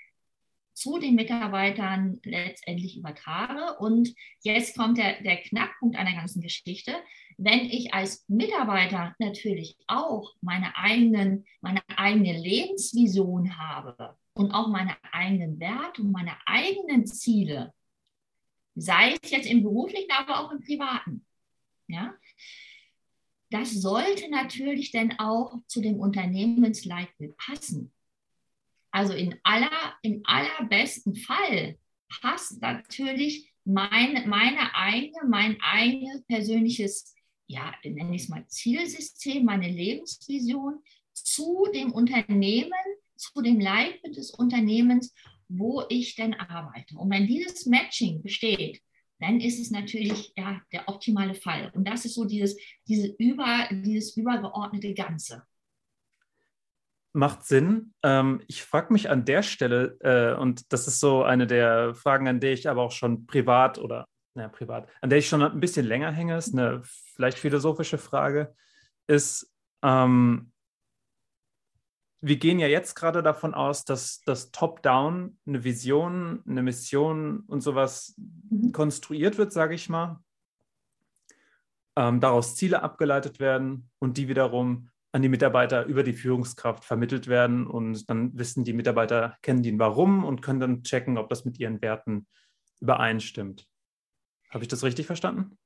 zu 0.79 0.97
den 0.97 1.15
Mitarbeitern 1.15 2.19
letztendlich 2.23 2.97
übertrage. 2.97 3.77
Und 3.79 4.13
jetzt 4.41 4.77
kommt 4.77 4.97
der, 4.97 5.21
der 5.21 5.37
Knackpunkt 5.37 5.97
einer 5.97 6.13
ganzen 6.13 6.41
Geschichte. 6.41 6.95
Wenn 7.37 7.65
ich 7.65 7.93
als 7.93 8.25
Mitarbeiter 8.29 9.15
natürlich 9.19 9.77
auch 9.87 10.35
meine, 10.41 10.75
eigenen, 10.77 11.45
meine 11.61 11.81
eigene 11.95 12.37
Lebensvision 12.37 13.57
habe 13.57 14.17
und 14.33 14.51
auch 14.51 14.69
meine 14.69 14.95
eigenen 15.11 15.59
Werte 15.59 16.01
und 16.01 16.11
meine 16.11 16.35
eigenen 16.45 17.05
Ziele, 17.05 17.73
sei 18.75 19.17
es 19.21 19.31
jetzt 19.31 19.49
im 19.49 19.63
beruflichen, 19.63 20.11
aber 20.11 20.39
auch 20.39 20.51
im 20.51 20.61
privaten, 20.61 21.25
ja, 21.87 22.13
das 23.51 23.73
sollte 23.73 24.29
natürlich 24.29 24.91
dann 24.91 25.17
auch 25.17 25.57
zu 25.67 25.81
dem 25.81 25.99
Unternehmensleitbild 25.99 27.35
passen. 27.35 27.91
Also 28.91 29.13
in 29.13 29.35
aller, 29.43 29.95
im 30.01 30.21
allerbesten 30.23 31.15
Fall 31.15 31.77
passt 32.21 32.61
natürlich 32.61 33.51
mein, 33.65 34.27
meine 34.27 34.73
eigene, 34.75 35.27
mein 35.27 35.57
eigenes 35.61 36.23
persönliches, 36.25 37.13
ja, 37.47 37.73
nenne 37.83 38.15
ich 38.15 38.23
es 38.23 38.29
mal 38.29 38.47
Zielsystem, 38.47 39.45
meine 39.45 39.69
Lebensvision 39.69 40.79
zu 41.13 41.67
dem 41.73 41.91
Unternehmen, 41.91 42.71
zu 43.15 43.41
dem 43.41 43.59
Leitbild 43.59 44.17
des 44.17 44.31
Unternehmens, 44.31 45.13
wo 45.47 45.83
ich 45.89 46.15
denn 46.15 46.33
arbeite. 46.35 46.97
Und 46.97 47.11
wenn 47.11 47.27
dieses 47.27 47.65
Matching 47.65 48.21
besteht, 48.21 48.81
dann 49.19 49.41
ist 49.41 49.59
es 49.59 49.69
natürlich 49.69 50.31
ja, 50.37 50.61
der 50.71 50.87
optimale 50.87 51.35
Fall. 51.35 51.71
Und 51.75 51.87
das 51.87 52.05
ist 52.05 52.15
so 52.15 52.25
dieses, 52.25 52.57
diese 52.87 53.07
über, 53.17 53.67
dieses 53.71 54.15
übergeordnete 54.15 54.93
Ganze. 54.93 55.43
Macht 57.19 57.43
Sinn. 57.43 57.93
Ähm, 58.01 58.41
ich 58.47 58.63
frage 58.63 58.93
mich 58.93 59.09
an 59.09 59.25
der 59.25 59.43
Stelle, 59.43 59.97
äh, 59.99 60.39
und 60.39 60.71
das 60.71 60.87
ist 60.87 61.01
so 61.01 61.23
eine 61.23 61.47
der 61.47 61.93
Fragen, 61.93 62.29
an 62.29 62.39
der 62.39 62.53
ich 62.53 62.69
aber 62.69 62.81
auch 62.81 62.93
schon 62.93 63.25
privat 63.25 63.77
oder, 63.77 64.07
naja, 64.35 64.47
privat, 64.47 64.87
an 65.01 65.09
der 65.09 65.19
ich 65.19 65.27
schon 65.27 65.43
ein 65.43 65.59
bisschen 65.59 65.85
länger 65.85 66.13
hänge, 66.13 66.37
ist 66.37 66.53
eine 66.53 66.81
vielleicht 66.83 67.37
philosophische 67.37 67.97
Frage, 67.97 68.55
ist, 69.07 69.53
ähm, 69.83 70.53
wir 72.21 72.37
gehen 72.37 72.57
ja 72.57 72.67
jetzt 72.67 72.95
gerade 72.95 73.21
davon 73.21 73.53
aus, 73.53 73.83
dass 73.83 74.21
das 74.21 74.51
Top-Down 74.51 75.37
eine 75.45 75.63
Vision, 75.65 76.41
eine 76.47 76.63
Mission 76.63 77.41
und 77.47 77.59
sowas 77.59 78.15
mhm. 78.49 78.71
konstruiert 78.71 79.37
wird, 79.37 79.51
sage 79.51 79.75
ich 79.75 79.89
mal. 79.89 80.23
Ähm, 81.97 82.21
daraus 82.21 82.55
Ziele 82.55 82.81
abgeleitet 82.81 83.41
werden 83.41 83.89
und 83.99 84.15
die 84.15 84.29
wiederum 84.29 84.89
an 85.11 85.21
die 85.21 85.29
Mitarbeiter 85.29 85.85
über 85.85 86.03
die 86.03 86.13
Führungskraft 86.13 86.83
vermittelt 86.83 87.27
werden 87.27 87.65
und 87.65 88.09
dann 88.09 88.37
wissen 88.37 88.63
die 88.63 88.73
Mitarbeiter, 88.73 89.37
kennen 89.41 89.63
die 89.63 89.77
Warum 89.79 90.23
und 90.23 90.41
können 90.41 90.59
dann 90.59 90.83
checken, 90.83 91.17
ob 91.17 91.29
das 91.29 91.45
mit 91.45 91.59
ihren 91.59 91.81
Werten 91.81 92.27
übereinstimmt. 92.79 93.67
Habe 94.49 94.63
ich 94.63 94.67
das 94.67 94.83
richtig 94.83 95.07
verstanden? 95.07 95.57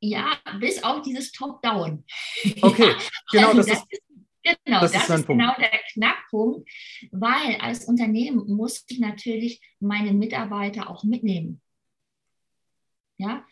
Ja, 0.00 0.36
bis 0.58 0.82
auf 0.82 1.02
dieses 1.02 1.32
Top-Down. 1.32 2.04
Okay, 2.62 2.94
genau 3.30 3.48
also 3.48 3.58
das, 3.58 3.66
das, 3.66 3.84
ist, 3.88 4.02
genau, 4.64 4.80
das, 4.80 4.92
das 4.92 5.08
ist, 5.08 5.10
ist 5.10 5.26
genau 5.26 5.54
der 5.58 5.78
Knackpunkt, 5.92 6.68
weil 7.12 7.56
als 7.60 7.84
Unternehmen 7.84 8.46
muss 8.48 8.84
ich 8.88 8.98
natürlich 8.98 9.60
meine 9.80 10.12
Mitarbeiter 10.12 10.90
auch 10.90 11.04
mitnehmen. 11.04 11.60
Ja, 13.18 13.46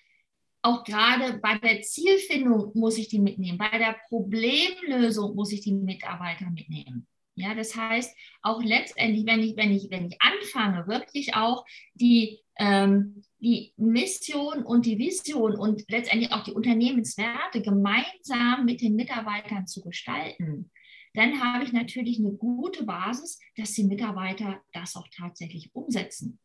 auch 0.62 0.84
gerade 0.84 1.38
bei 1.38 1.58
der 1.58 1.82
Zielfindung 1.82 2.72
muss 2.74 2.98
ich 2.98 3.08
die 3.08 3.18
mitnehmen, 3.18 3.58
bei 3.58 3.78
der 3.78 3.96
Problemlösung 4.08 5.34
muss 5.34 5.52
ich 5.52 5.60
die 5.62 5.72
Mitarbeiter 5.72 6.50
mitnehmen. 6.50 7.06
Ja, 7.36 7.54
das 7.54 7.74
heißt, 7.74 8.14
auch 8.42 8.62
letztendlich, 8.62 9.24
wenn 9.24 9.40
ich, 9.40 9.56
wenn 9.56 9.72
ich, 9.72 9.90
wenn 9.90 10.08
ich 10.08 10.16
anfange, 10.20 10.86
wirklich 10.86 11.34
auch 11.34 11.64
die, 11.94 12.38
ähm, 12.58 13.22
die 13.38 13.72
Mission 13.78 14.62
und 14.62 14.84
die 14.84 14.98
Vision 14.98 15.56
und 15.56 15.84
letztendlich 15.88 16.32
auch 16.32 16.44
die 16.44 16.52
Unternehmenswerte 16.52 17.62
gemeinsam 17.62 18.66
mit 18.66 18.82
den 18.82 18.94
Mitarbeitern 18.94 19.66
zu 19.66 19.80
gestalten, 19.80 20.70
dann 21.14 21.42
habe 21.42 21.64
ich 21.64 21.72
natürlich 21.72 22.18
eine 22.18 22.32
gute 22.32 22.84
Basis, 22.84 23.40
dass 23.56 23.72
die 23.72 23.84
Mitarbeiter 23.84 24.60
das 24.72 24.94
auch 24.96 25.08
tatsächlich 25.16 25.74
umsetzen. 25.74 26.38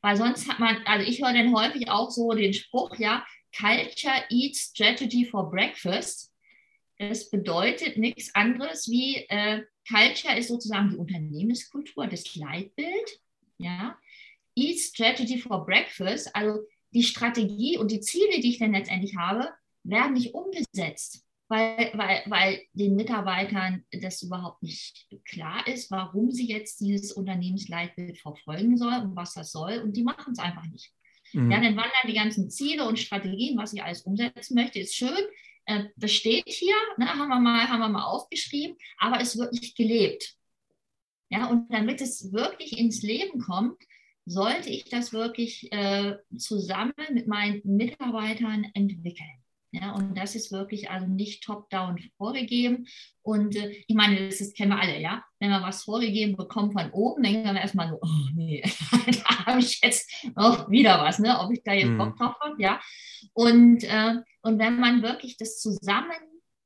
Weil 0.00 0.16
sonst 0.16 0.48
hat 0.48 0.58
man, 0.58 0.76
also 0.84 1.06
ich 1.06 1.20
höre 1.20 1.32
dann 1.32 1.54
häufig 1.54 1.90
auch 1.90 2.10
so 2.10 2.32
den 2.32 2.54
Spruch, 2.54 2.96
ja, 2.98 3.26
Culture 3.56 4.24
Eats 4.30 4.70
Strategy 4.74 5.24
for 5.24 5.50
Breakfast. 5.50 6.32
Das 6.98 7.30
bedeutet 7.30 7.96
nichts 7.96 8.34
anderes 8.34 8.88
wie 8.88 9.16
äh, 9.28 9.62
Culture 9.88 10.36
ist 10.36 10.48
sozusagen 10.48 10.90
die 10.90 10.96
Unternehmenskultur, 10.96 12.06
das 12.06 12.34
Leitbild. 12.36 13.20
Ja? 13.58 13.98
Eat 14.54 14.78
Strategy 14.80 15.38
for 15.38 15.64
Breakfast, 15.64 16.34
also 16.34 16.60
die 16.92 17.02
Strategie 17.02 17.78
und 17.78 17.90
die 17.90 18.00
Ziele, 18.00 18.40
die 18.40 18.50
ich 18.50 18.58
dann 18.58 18.72
letztendlich 18.72 19.16
habe, 19.16 19.50
werden 19.84 20.14
nicht 20.14 20.34
umgesetzt, 20.34 21.24
weil, 21.48 21.90
weil, 21.94 22.22
weil 22.26 22.62
den 22.72 22.94
Mitarbeitern 22.94 23.84
das 23.90 24.22
überhaupt 24.22 24.62
nicht 24.62 25.08
klar 25.24 25.66
ist, 25.66 25.90
warum 25.90 26.30
sie 26.30 26.46
jetzt 26.46 26.80
dieses 26.80 27.12
Unternehmensleitbild 27.12 28.18
verfolgen 28.18 28.76
sollen 28.76 29.02
und 29.02 29.16
was 29.16 29.34
das 29.34 29.50
soll. 29.50 29.78
Und 29.78 29.96
die 29.96 30.02
machen 30.04 30.32
es 30.32 30.38
einfach 30.38 30.66
nicht. 30.66 30.92
Mhm. 31.32 31.50
Ja, 31.50 31.60
dann 31.60 31.76
wandern 31.76 32.06
die 32.06 32.14
ganzen 32.14 32.50
Ziele 32.50 32.86
und 32.86 32.98
Strategien, 32.98 33.56
was 33.56 33.72
ich 33.72 33.82
alles 33.82 34.02
umsetzen 34.02 34.54
möchte, 34.54 34.78
ist 34.78 34.94
schön. 34.94 35.24
Äh, 35.64 35.84
das 35.96 36.12
steht 36.12 36.44
hier, 36.46 36.76
ne, 36.98 37.08
haben, 37.08 37.28
wir 37.28 37.40
mal, 37.40 37.68
haben 37.68 37.80
wir 37.80 37.88
mal 37.88 38.04
aufgeschrieben, 38.04 38.76
aber 38.98 39.20
es 39.20 39.38
wird 39.38 39.52
nicht 39.52 39.76
gelebt. 39.76 40.34
Ja, 41.30 41.46
und 41.48 41.72
damit 41.72 42.00
es 42.00 42.32
wirklich 42.32 42.78
ins 42.78 43.02
Leben 43.02 43.40
kommt, 43.40 43.82
sollte 44.24 44.68
ich 44.68 44.84
das 44.84 45.12
wirklich 45.12 45.72
äh, 45.72 46.16
zusammen 46.36 46.94
mit 47.12 47.26
meinen 47.26 47.62
Mitarbeitern 47.64 48.66
entwickeln. 48.74 49.42
Ja, 49.70 49.92
und 49.92 50.16
das 50.16 50.34
ist 50.34 50.50
wirklich 50.50 50.90
also 50.90 51.06
nicht 51.06 51.44
top-down 51.44 51.98
vorgegeben. 52.16 52.86
Und 53.22 53.54
äh, 53.54 53.70
ich 53.86 53.94
meine, 53.94 54.26
das 54.26 54.40
ist, 54.40 54.56
kennen 54.56 54.70
wir 54.70 54.80
alle, 54.80 54.98
ja. 54.98 55.22
Wenn 55.40 55.50
wir 55.50 55.62
was 55.62 55.84
vorgegeben 55.84 56.36
bekommen 56.36 56.72
von 56.72 56.90
oben, 56.90 57.22
denken 57.22 57.44
wir 57.44 57.60
erstmal 57.60 57.90
so, 57.90 57.98
oh 58.00 58.28
nee, 58.34 58.62
da 59.06 59.46
habe 59.46 59.60
ich 59.60 59.80
jetzt 59.82 60.10
noch 60.34 60.70
wieder 60.70 61.02
was, 61.02 61.18
ne? 61.18 61.38
ob 61.38 61.52
ich 61.52 61.62
da 61.62 61.74
jetzt 61.74 61.96
Bock 61.98 62.14
mhm. 62.14 62.16
drauf 62.16 62.34
habe, 62.40 62.62
ja. 62.62 62.80
Und, 63.34 63.84
äh, 63.84 64.16
und 64.40 64.58
wenn 64.58 64.80
man 64.80 65.02
wirklich 65.02 65.36
das 65.36 65.60
zusammen 65.60 66.16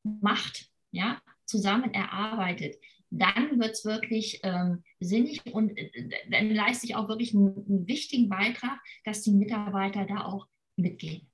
macht, 0.04 0.68
ja, 0.92 1.20
zusammen 1.44 1.92
erarbeitet, 1.92 2.76
dann 3.10 3.58
wird 3.60 3.72
es 3.72 3.84
wirklich 3.84 4.40
ähm, 4.44 4.84
sinnig 5.00 5.42
und 5.52 5.76
äh, 5.76 6.08
dann 6.30 6.50
leiste 6.50 6.86
ich 6.86 6.94
auch 6.94 7.08
wirklich 7.08 7.34
einen, 7.34 7.66
einen 7.68 7.88
wichtigen 7.88 8.28
Beitrag, 8.28 8.78
dass 9.04 9.22
die 9.22 9.32
Mitarbeiter 9.32 10.06
da 10.06 10.24
auch 10.24 10.46
mitgehen. 10.76 11.31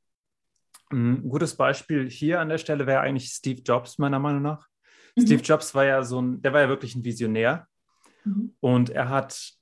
Ein 0.90 1.28
gutes 1.28 1.54
Beispiel 1.56 2.08
hier 2.08 2.40
an 2.40 2.48
der 2.48 2.58
Stelle 2.58 2.86
wäre 2.86 3.00
eigentlich 3.00 3.30
Steve 3.30 3.60
Jobs, 3.62 3.98
meiner 3.98 4.18
Meinung 4.18 4.42
nach. 4.42 4.66
Mhm. 5.16 5.22
Steve 5.22 5.42
Jobs 5.42 5.74
war 5.74 5.84
ja 5.84 6.02
so 6.02 6.20
ein, 6.20 6.40
der 6.42 6.52
war 6.52 6.62
ja 6.62 6.68
wirklich 6.68 6.94
ein 6.94 7.04
Visionär. 7.04 7.66
Mhm. 8.24 8.54
Und 8.60 8.90
er 8.90 9.08
hat, 9.08 9.52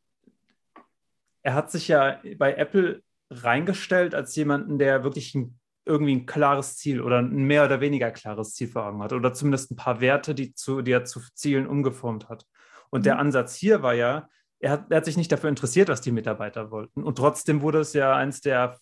er 1.43 1.55
hat 1.55 1.71
sich 1.71 1.89
ja 1.89 2.21
bei 2.39 2.55
Apple 2.55 3.03
reingestellt 3.31 4.15
als 4.15 4.37
jemanden, 4.37 4.79
der 4.79 5.05
wirklich 5.05 5.35
ein, 5.35 5.59
irgendwie 5.85 6.15
ein 6.15 6.27
klares 6.27 6.77
Ziel 6.77 7.01
oder 7.01 7.19
ein 7.19 7.45
mehr 7.45 7.65
oder 7.65 7.81
weniger 7.81 8.11
klares 8.11 8.55
Ziel 8.55 8.69
vor 8.69 8.87
Augen 8.87 9.03
hat 9.03 9.13
oder 9.13 9.33
zumindest 9.33 9.71
ein 9.71 9.77
paar 9.77 10.01
Werte, 10.01 10.35
die, 10.35 10.55
zu, 10.55 10.83
die 10.83 10.93
er 10.93 11.05
zu 11.05 11.21
Zielen 11.35 11.67
umgeformt 11.67 12.29
hat. 12.29 12.47
Und 12.91 13.01
mhm. 13.01 13.05
der 13.05 13.19
Ansatz 13.19 13.55
hier 13.55 13.83
war 13.83 13.95
ja, 13.95 14.29
er 14.59 14.71
hat, 14.71 14.91
er 14.91 14.99
hat, 14.99 15.05
sich 15.05 15.17
nicht 15.17 15.31
dafür 15.31 15.51
interessiert, 15.51 15.89
was 15.89 16.01
die 16.01 16.13
Mitarbeiter 16.13 16.71
wollten. 16.71 17.03
Und 17.03 17.19
trotzdem 17.19 17.61
wurde 17.61 17.81
es 17.81 17.93
ja 17.93 18.15
eines 18.17 18.41
der, 18.41 18.79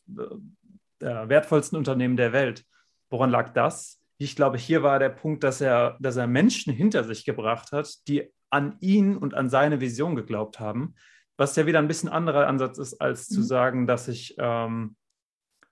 der 1.04 1.28
wertvollsten 1.28 1.78
Unternehmen 1.78 2.16
der 2.16 2.32
Welt. 2.32 2.64
Woran 3.10 3.30
lag 3.30 3.52
das? 3.52 4.00
Ich 4.18 4.36
glaube, 4.36 4.58
hier 4.58 4.82
war 4.82 4.98
der 4.98 5.10
Punkt, 5.10 5.44
dass 5.44 5.60
er, 5.60 5.96
dass 6.00 6.16
er 6.16 6.26
Menschen 6.26 6.72
hinter 6.72 7.04
sich 7.04 7.24
gebracht 7.24 7.72
hat, 7.72 8.08
die 8.08 8.32
an 8.50 8.76
ihn 8.80 9.16
und 9.16 9.34
an 9.34 9.50
seine 9.50 9.80
Vision 9.80 10.16
geglaubt 10.16 10.60
haben, 10.60 10.94
was 11.36 11.56
ja 11.56 11.66
wieder 11.66 11.80
ein 11.80 11.88
bisschen 11.88 12.08
anderer 12.08 12.46
Ansatz 12.46 12.78
ist, 12.78 13.00
als 13.00 13.28
mhm. 13.30 13.34
zu 13.34 13.42
sagen, 13.42 13.86
dass 13.86 14.08
ich, 14.08 14.36
ähm, 14.38 14.96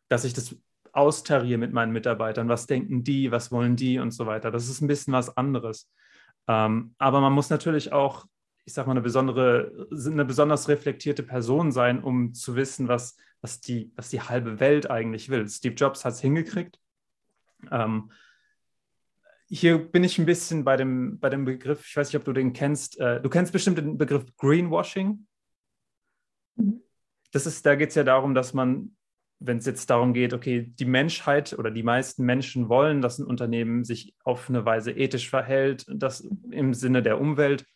dass 0.09 0.25
ich 0.25 0.35
das 0.35 0.57
austariere 0.93 1.59
mit 1.59 1.73
meinen 1.73 1.93
Mitarbeitern. 1.93 2.49
Was 2.49 2.67
denken 2.67 3.05
die, 3.05 3.31
was 3.31 3.51
wollen 3.51 3.77
die 3.77 3.99
und 3.99 4.11
so 4.11 4.27
weiter. 4.27 4.51
Das 4.51 4.69
ist 4.69 4.81
ein 4.83 4.89
bisschen 4.89 5.15
was 5.15 5.37
anderes. 5.37 5.91
Ähm, 6.49 6.95
aber 6.99 7.21
man 7.21 7.33
muss 7.33 7.51
natürlich 7.51 7.93
auch, 7.93 8.27
ich 8.65 8.75
sag 8.75 8.87
mal, 8.87 8.93
eine 8.93 9.01
besondere, 9.01 9.89
eine 9.91 10.25
besonders 10.25 10.69
reflektierte 10.69 11.23
Person 11.23 11.73
sein, 11.73 12.03
um 12.03 12.33
zu 12.35 12.55
wissen, 12.55 12.89
was, 12.89 13.17
was, 13.41 13.61
die, 13.61 13.93
was 13.97 14.09
die 14.09 14.21
halbe 14.21 14.61
Welt 14.61 14.91
eigentlich 14.91 15.29
will. 15.29 15.49
Steve 15.49 15.75
Jobs 15.75 16.05
hat 16.05 16.15
es 16.15 16.21
hingekriegt. 16.21 16.79
Ähm, 17.71 18.11
hier 19.49 19.79
bin 19.79 20.05
ich 20.05 20.19
ein 20.19 20.27
bisschen 20.27 20.65
bei 20.65 20.77
dem, 20.77 21.19
bei 21.19 21.29
dem 21.29 21.45
Begriff, 21.45 21.87
ich 21.87 21.97
weiß 21.97 22.09
nicht, 22.09 22.17
ob 22.17 22.25
du 22.25 22.33
den 22.33 22.53
kennst. 22.53 22.99
Äh, 23.01 23.21
du 23.21 23.29
kennst 23.29 23.53
bestimmt 23.53 23.79
den 23.79 23.99
Begriff 23.99 24.25
Greenwashing. 24.37 25.27
Mhm. 26.57 26.83
Das 27.33 27.47
ist, 27.47 27.67
da 27.67 27.75
geht 27.75 27.91
es 27.91 27.95
ja 27.95 28.05
darum, 28.05 28.35
dass 28.35 28.55
man, 28.55 28.97
wenn 29.41 29.59
es 29.59 29.67
jetzt 29.67 29.91
darum 29.91 30.13
geht, 30.13 30.33
okay, 30.35 30.73
die 30.79 30.85
Menschheit 30.85 31.59
oder 31.59 31.71
die 31.71 31.83
meisten 31.83 32.25
Menschen 32.25 32.69
wollen, 32.69 33.03
dass 33.03 33.19
ein 33.19 33.27
Unternehmen 33.27 33.85
sich 33.85 34.15
auf 34.23 34.49
eine 34.49 34.65
Weise 34.65 34.93
ethisch 34.93 35.29
verhält, 35.29 35.85
das 35.89 36.21
im 36.51 36.75
Sinne 36.75 37.03
der 37.03 37.21
Umwelt 37.21 37.67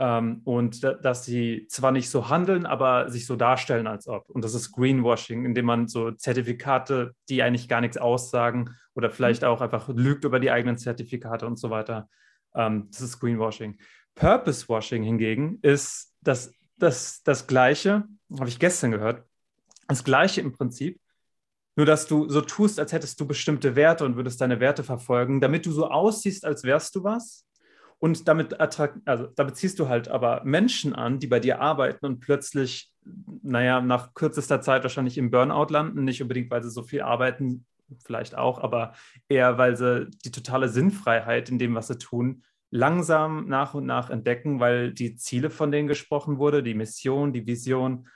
ähm, 0.00 0.40
und 0.44 0.82
da, 0.82 0.94
dass 0.94 1.24
sie 1.24 1.66
zwar 1.68 1.92
nicht 1.92 2.10
so 2.10 2.28
handeln, 2.28 2.66
aber 2.66 3.08
sich 3.10 3.26
so 3.26 3.36
darstellen, 3.36 3.86
als 3.86 4.08
ob. 4.08 4.28
Und 4.30 4.44
das 4.44 4.54
ist 4.54 4.72
Greenwashing, 4.72 5.44
indem 5.44 5.66
man 5.66 5.86
so 5.86 6.10
Zertifikate, 6.10 7.14
die 7.28 7.42
eigentlich 7.42 7.68
gar 7.68 7.80
nichts 7.80 7.98
aussagen 7.98 8.74
oder 8.94 9.10
vielleicht 9.10 9.44
auch 9.44 9.60
einfach 9.60 9.88
lügt 9.88 10.24
über 10.24 10.40
die 10.40 10.50
eigenen 10.50 10.78
Zertifikate 10.78 11.46
und 11.46 11.58
so 11.58 11.70
weiter. 11.70 12.08
Ähm, 12.54 12.88
das 12.90 13.02
ist 13.02 13.20
Greenwashing. 13.20 13.78
Purpose 14.16 14.68
Washing 14.68 15.04
hingegen 15.04 15.60
ist 15.62 16.12
das 16.20 16.52
das, 16.80 17.22
das 17.22 17.46
Gleiche, 17.46 18.04
habe 18.38 18.48
ich 18.48 18.58
gestern 18.58 18.90
gehört, 18.90 19.24
das 19.86 20.04
Gleiche 20.04 20.40
im 20.40 20.52
Prinzip, 20.52 21.00
nur 21.76 21.86
dass 21.86 22.06
du 22.06 22.28
so 22.28 22.40
tust, 22.40 22.80
als 22.80 22.92
hättest 22.92 23.20
du 23.20 23.26
bestimmte 23.26 23.76
Werte 23.76 24.04
und 24.04 24.16
würdest 24.16 24.40
deine 24.40 24.60
Werte 24.60 24.82
verfolgen, 24.82 25.40
damit 25.40 25.66
du 25.66 25.72
so 25.72 25.88
aussiehst, 25.88 26.44
als 26.44 26.64
wärst 26.64 26.94
du 26.96 27.04
was. 27.04 27.46
Und 28.00 28.26
damit, 28.28 28.58
also, 28.58 29.26
damit 29.36 29.56
ziehst 29.56 29.78
du 29.78 29.88
halt 29.88 30.08
aber 30.08 30.42
Menschen 30.44 30.94
an, 30.94 31.18
die 31.18 31.26
bei 31.26 31.38
dir 31.38 31.60
arbeiten 31.60 32.06
und 32.06 32.20
plötzlich, 32.20 32.90
naja, 33.42 33.82
nach 33.82 34.14
kürzester 34.14 34.62
Zeit 34.62 34.82
wahrscheinlich 34.82 35.18
im 35.18 35.30
Burnout 35.30 35.66
landen. 35.70 36.04
Nicht 36.04 36.22
unbedingt, 36.22 36.50
weil 36.50 36.62
sie 36.62 36.70
so 36.70 36.82
viel 36.82 37.02
arbeiten, 37.02 37.66
vielleicht 38.04 38.36
auch, 38.36 38.58
aber 38.58 38.94
eher, 39.28 39.58
weil 39.58 39.76
sie 39.76 40.08
die 40.24 40.30
totale 40.30 40.70
Sinnfreiheit 40.70 41.50
in 41.50 41.58
dem, 41.58 41.74
was 41.74 41.88
sie 41.88 41.98
tun, 41.98 42.42
langsam 42.70 43.48
nach 43.48 43.74
und 43.74 43.84
nach 43.84 44.08
entdecken, 44.08 44.60
weil 44.60 44.94
die 44.94 45.16
Ziele, 45.16 45.50
von 45.50 45.70
denen 45.70 45.88
gesprochen 45.88 46.38
wurde, 46.38 46.62
die 46.62 46.74
Mission, 46.74 47.32
die 47.34 47.46
Vision, 47.46 48.08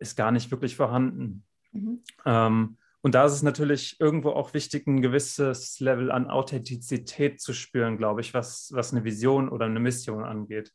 ist 0.00 0.16
gar 0.16 0.32
nicht 0.32 0.50
wirklich 0.50 0.74
vorhanden. 0.76 1.44
Mhm. 1.72 2.00
Ähm, 2.24 2.76
und 3.06 3.14
da 3.14 3.24
ist 3.24 3.34
es 3.34 3.44
natürlich 3.44 4.00
irgendwo 4.00 4.30
auch 4.30 4.52
wichtig, 4.52 4.88
ein 4.88 5.00
gewisses 5.00 5.78
Level 5.78 6.10
an 6.10 6.28
Authentizität 6.28 7.40
zu 7.40 7.52
spüren, 7.52 7.98
glaube 7.98 8.20
ich, 8.20 8.34
was, 8.34 8.72
was 8.74 8.92
eine 8.92 9.04
Vision 9.04 9.48
oder 9.48 9.66
eine 9.66 9.78
Mission 9.78 10.24
angeht. 10.24 10.72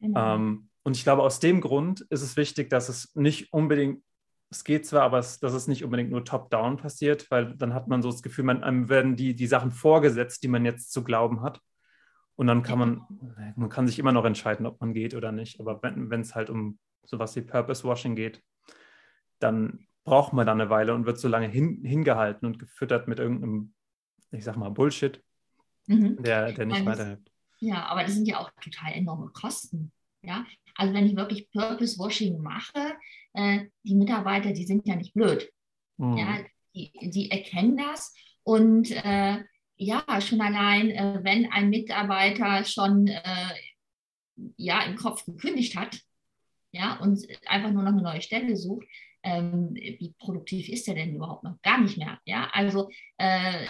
Genau. 0.00 0.34
Ähm, 0.34 0.68
und 0.82 0.96
ich 0.96 1.04
glaube, 1.04 1.22
aus 1.22 1.38
dem 1.38 1.60
Grund 1.60 2.00
ist 2.10 2.22
es 2.22 2.36
wichtig, 2.36 2.70
dass 2.70 2.88
es 2.88 3.14
nicht 3.14 3.52
unbedingt, 3.52 4.02
es 4.50 4.64
geht 4.64 4.84
zwar, 4.84 5.02
aber 5.02 5.20
es, 5.20 5.38
dass 5.38 5.52
es 5.52 5.68
nicht 5.68 5.84
unbedingt 5.84 6.10
nur 6.10 6.24
top-down 6.24 6.76
passiert, 6.76 7.30
weil 7.30 7.54
dann 7.56 7.72
hat 7.72 7.86
man 7.86 8.02
so 8.02 8.10
das 8.10 8.24
Gefühl, 8.24 8.46
man, 8.46 8.64
einem 8.64 8.88
werden 8.88 9.14
die, 9.14 9.36
die 9.36 9.46
Sachen 9.46 9.70
vorgesetzt, 9.70 10.42
die 10.42 10.48
man 10.48 10.64
jetzt 10.64 10.90
zu 10.90 11.04
glauben 11.04 11.40
hat. 11.40 11.60
Und 12.34 12.48
dann 12.48 12.64
kann 12.64 12.80
man, 12.80 13.02
man 13.54 13.68
kann 13.68 13.86
sich 13.86 14.00
immer 14.00 14.10
noch 14.10 14.24
entscheiden, 14.24 14.66
ob 14.66 14.80
man 14.80 14.92
geht 14.92 15.14
oder 15.14 15.30
nicht. 15.30 15.60
Aber 15.60 15.80
wenn 15.80 16.20
es 16.20 16.34
halt 16.34 16.50
um 16.50 16.80
sowas 17.04 17.36
wie 17.36 17.42
Purpose 17.42 17.84
Washing 17.84 18.16
geht, 18.16 18.42
dann 19.38 19.86
braucht 20.04 20.32
man 20.32 20.46
da 20.46 20.52
eine 20.52 20.70
Weile 20.70 20.94
und 20.94 21.06
wird 21.06 21.18
so 21.18 21.28
lange 21.28 21.48
hin, 21.48 21.82
hingehalten 21.84 22.46
und 22.46 22.58
gefüttert 22.58 23.08
mit 23.08 23.18
irgendeinem, 23.18 23.74
ich 24.30 24.44
sag 24.44 24.56
mal, 24.56 24.70
Bullshit, 24.70 25.22
mhm. 25.86 26.22
der, 26.22 26.52
der 26.52 26.66
nicht 26.66 26.84
weiterhilft. 26.84 27.30
Ja, 27.60 27.86
aber 27.86 28.02
das 28.02 28.14
sind 28.14 28.26
ja 28.26 28.38
auch 28.38 28.50
total 28.60 28.92
enorme 28.92 29.28
Kosten. 29.28 29.92
Ja, 30.22 30.46
also 30.74 30.92
wenn 30.94 31.06
ich 31.06 31.16
wirklich 31.16 31.50
Purpose 31.50 31.98
Washing 31.98 32.40
mache, 32.40 32.94
äh, 33.34 33.66
die 33.84 33.94
Mitarbeiter, 33.94 34.52
die 34.52 34.64
sind 34.64 34.86
ja 34.86 34.96
nicht 34.96 35.14
blöd. 35.14 35.50
Mhm. 35.96 36.16
Ja, 36.16 36.38
die, 36.74 36.92
die 37.10 37.30
erkennen 37.30 37.76
das 37.76 38.14
und 38.42 38.90
äh, 38.90 39.44
ja, 39.76 40.04
schon 40.20 40.40
allein, 40.40 40.90
äh, 40.90 41.20
wenn 41.22 41.50
ein 41.50 41.70
Mitarbeiter 41.70 42.64
schon 42.64 43.08
äh, 43.08 43.54
ja, 44.56 44.82
im 44.82 44.96
Kopf 44.96 45.24
gekündigt 45.24 45.76
hat 45.76 46.00
ja, 46.72 46.98
und 47.00 47.26
einfach 47.46 47.70
nur 47.70 47.82
noch 47.82 47.92
eine 47.92 48.02
neue 48.02 48.22
Stelle 48.22 48.56
sucht, 48.56 48.86
ähm, 49.22 49.74
wie 49.74 50.14
produktiv 50.18 50.68
ist 50.68 50.88
er 50.88 50.94
denn 50.94 51.14
überhaupt 51.14 51.44
noch? 51.44 51.60
Gar 51.62 51.80
nicht 51.80 51.98
mehr. 51.98 52.18
Ja, 52.24 52.48
also 52.52 52.88
äh, 53.18 53.66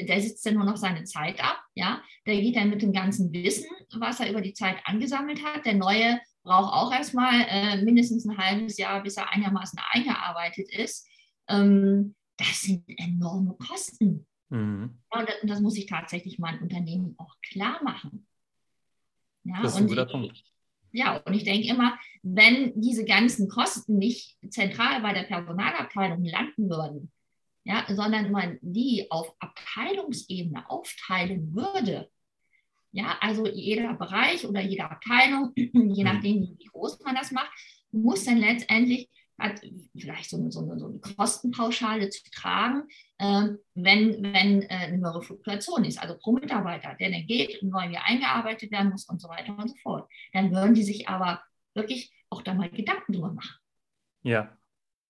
der 0.00 0.20
sitzt 0.20 0.44
dann 0.46 0.54
nur 0.54 0.64
noch 0.64 0.76
seine 0.76 1.04
Zeit 1.04 1.42
ab. 1.42 1.62
Ja, 1.74 2.02
der 2.26 2.40
geht 2.40 2.56
dann 2.56 2.70
mit 2.70 2.82
dem 2.82 2.92
ganzen 2.92 3.32
Wissen, 3.32 3.68
was 3.98 4.20
er 4.20 4.30
über 4.30 4.40
die 4.40 4.54
Zeit 4.54 4.78
angesammelt 4.84 5.44
hat. 5.44 5.66
Der 5.66 5.74
Neue 5.74 6.20
braucht 6.42 6.72
auch 6.72 6.92
erstmal 6.92 7.46
äh, 7.48 7.82
mindestens 7.82 8.26
ein 8.26 8.36
halbes 8.36 8.78
Jahr, 8.78 9.02
bis 9.02 9.16
er 9.16 9.30
einigermaßen 9.30 9.78
eingearbeitet 9.92 10.74
ist. 10.74 11.08
Ähm, 11.48 12.14
das 12.36 12.62
sind 12.62 12.84
enorme 12.98 13.54
Kosten. 13.54 14.26
Mhm. 14.48 14.98
Und 15.10 15.28
das 15.44 15.60
muss 15.60 15.76
ich 15.76 15.86
tatsächlich 15.86 16.38
mein 16.38 16.60
Unternehmen 16.60 17.14
auch 17.18 17.36
klar 17.42 17.82
machen. 17.82 18.26
Ja, 19.44 19.62
das 19.62 19.74
ist 19.74 19.80
ein 19.80 19.86
guter 19.88 20.06
Punkt. 20.06 20.44
Ja, 20.92 21.16
und 21.16 21.32
ich 21.34 21.44
denke 21.44 21.68
immer, 21.68 21.98
wenn 22.22 22.72
diese 22.80 23.04
ganzen 23.04 23.48
Kosten 23.48 23.98
nicht 23.98 24.36
zentral 24.50 25.00
bei 25.00 25.14
der 25.14 25.22
Personalabteilung 25.22 26.24
landen 26.24 26.68
würden, 26.68 27.10
ja, 27.64 27.84
sondern 27.88 28.30
man 28.30 28.58
die 28.60 29.06
auf 29.10 29.34
Abteilungsebene 29.38 30.68
aufteilen 30.68 31.54
würde, 31.54 32.10
ja, 32.92 33.16
also 33.20 33.46
jeder 33.46 33.94
Bereich 33.94 34.46
oder 34.46 34.60
jede 34.60 34.84
Abteilung, 34.84 35.52
je 35.56 35.70
mhm. 35.72 36.02
nachdem, 36.04 36.56
wie 36.58 36.66
groß 36.66 37.00
man 37.00 37.14
das 37.14 37.30
macht, 37.30 37.50
muss 37.90 38.24
dann 38.24 38.38
letztendlich 38.38 39.08
hat 39.42 39.60
vielleicht 39.96 40.30
so 40.30 40.36
eine, 40.36 40.50
so 40.50 40.60
eine, 40.60 40.78
so 40.78 40.86
eine 40.86 40.98
Kostenpauschale 41.00 42.08
zu 42.10 42.22
tragen, 42.30 42.84
äh, 43.18 43.48
wenn, 43.74 44.22
wenn 44.22 44.62
äh, 44.62 44.68
eine 44.68 44.98
höhere 44.98 45.22
Fluktuation 45.22 45.84
ist, 45.84 46.00
also 46.00 46.16
pro 46.18 46.32
Mitarbeiter, 46.32 46.94
der 46.98 47.10
dann 47.10 47.26
geht 47.26 47.62
und 47.62 47.70
neu 47.70 47.88
wieder 47.88 48.04
eingearbeitet 48.04 48.70
werden 48.70 48.90
muss 48.90 49.08
und 49.08 49.20
so 49.20 49.28
weiter 49.28 49.56
und 49.58 49.68
so 49.68 49.76
fort. 49.82 50.08
Dann 50.32 50.52
würden 50.52 50.74
die 50.74 50.84
sich 50.84 51.08
aber 51.08 51.42
wirklich 51.74 52.12
auch 52.30 52.42
da 52.42 52.54
mal 52.54 52.70
Gedanken 52.70 53.12
drüber 53.12 53.32
machen. 53.32 53.56
Ja. 54.22 54.56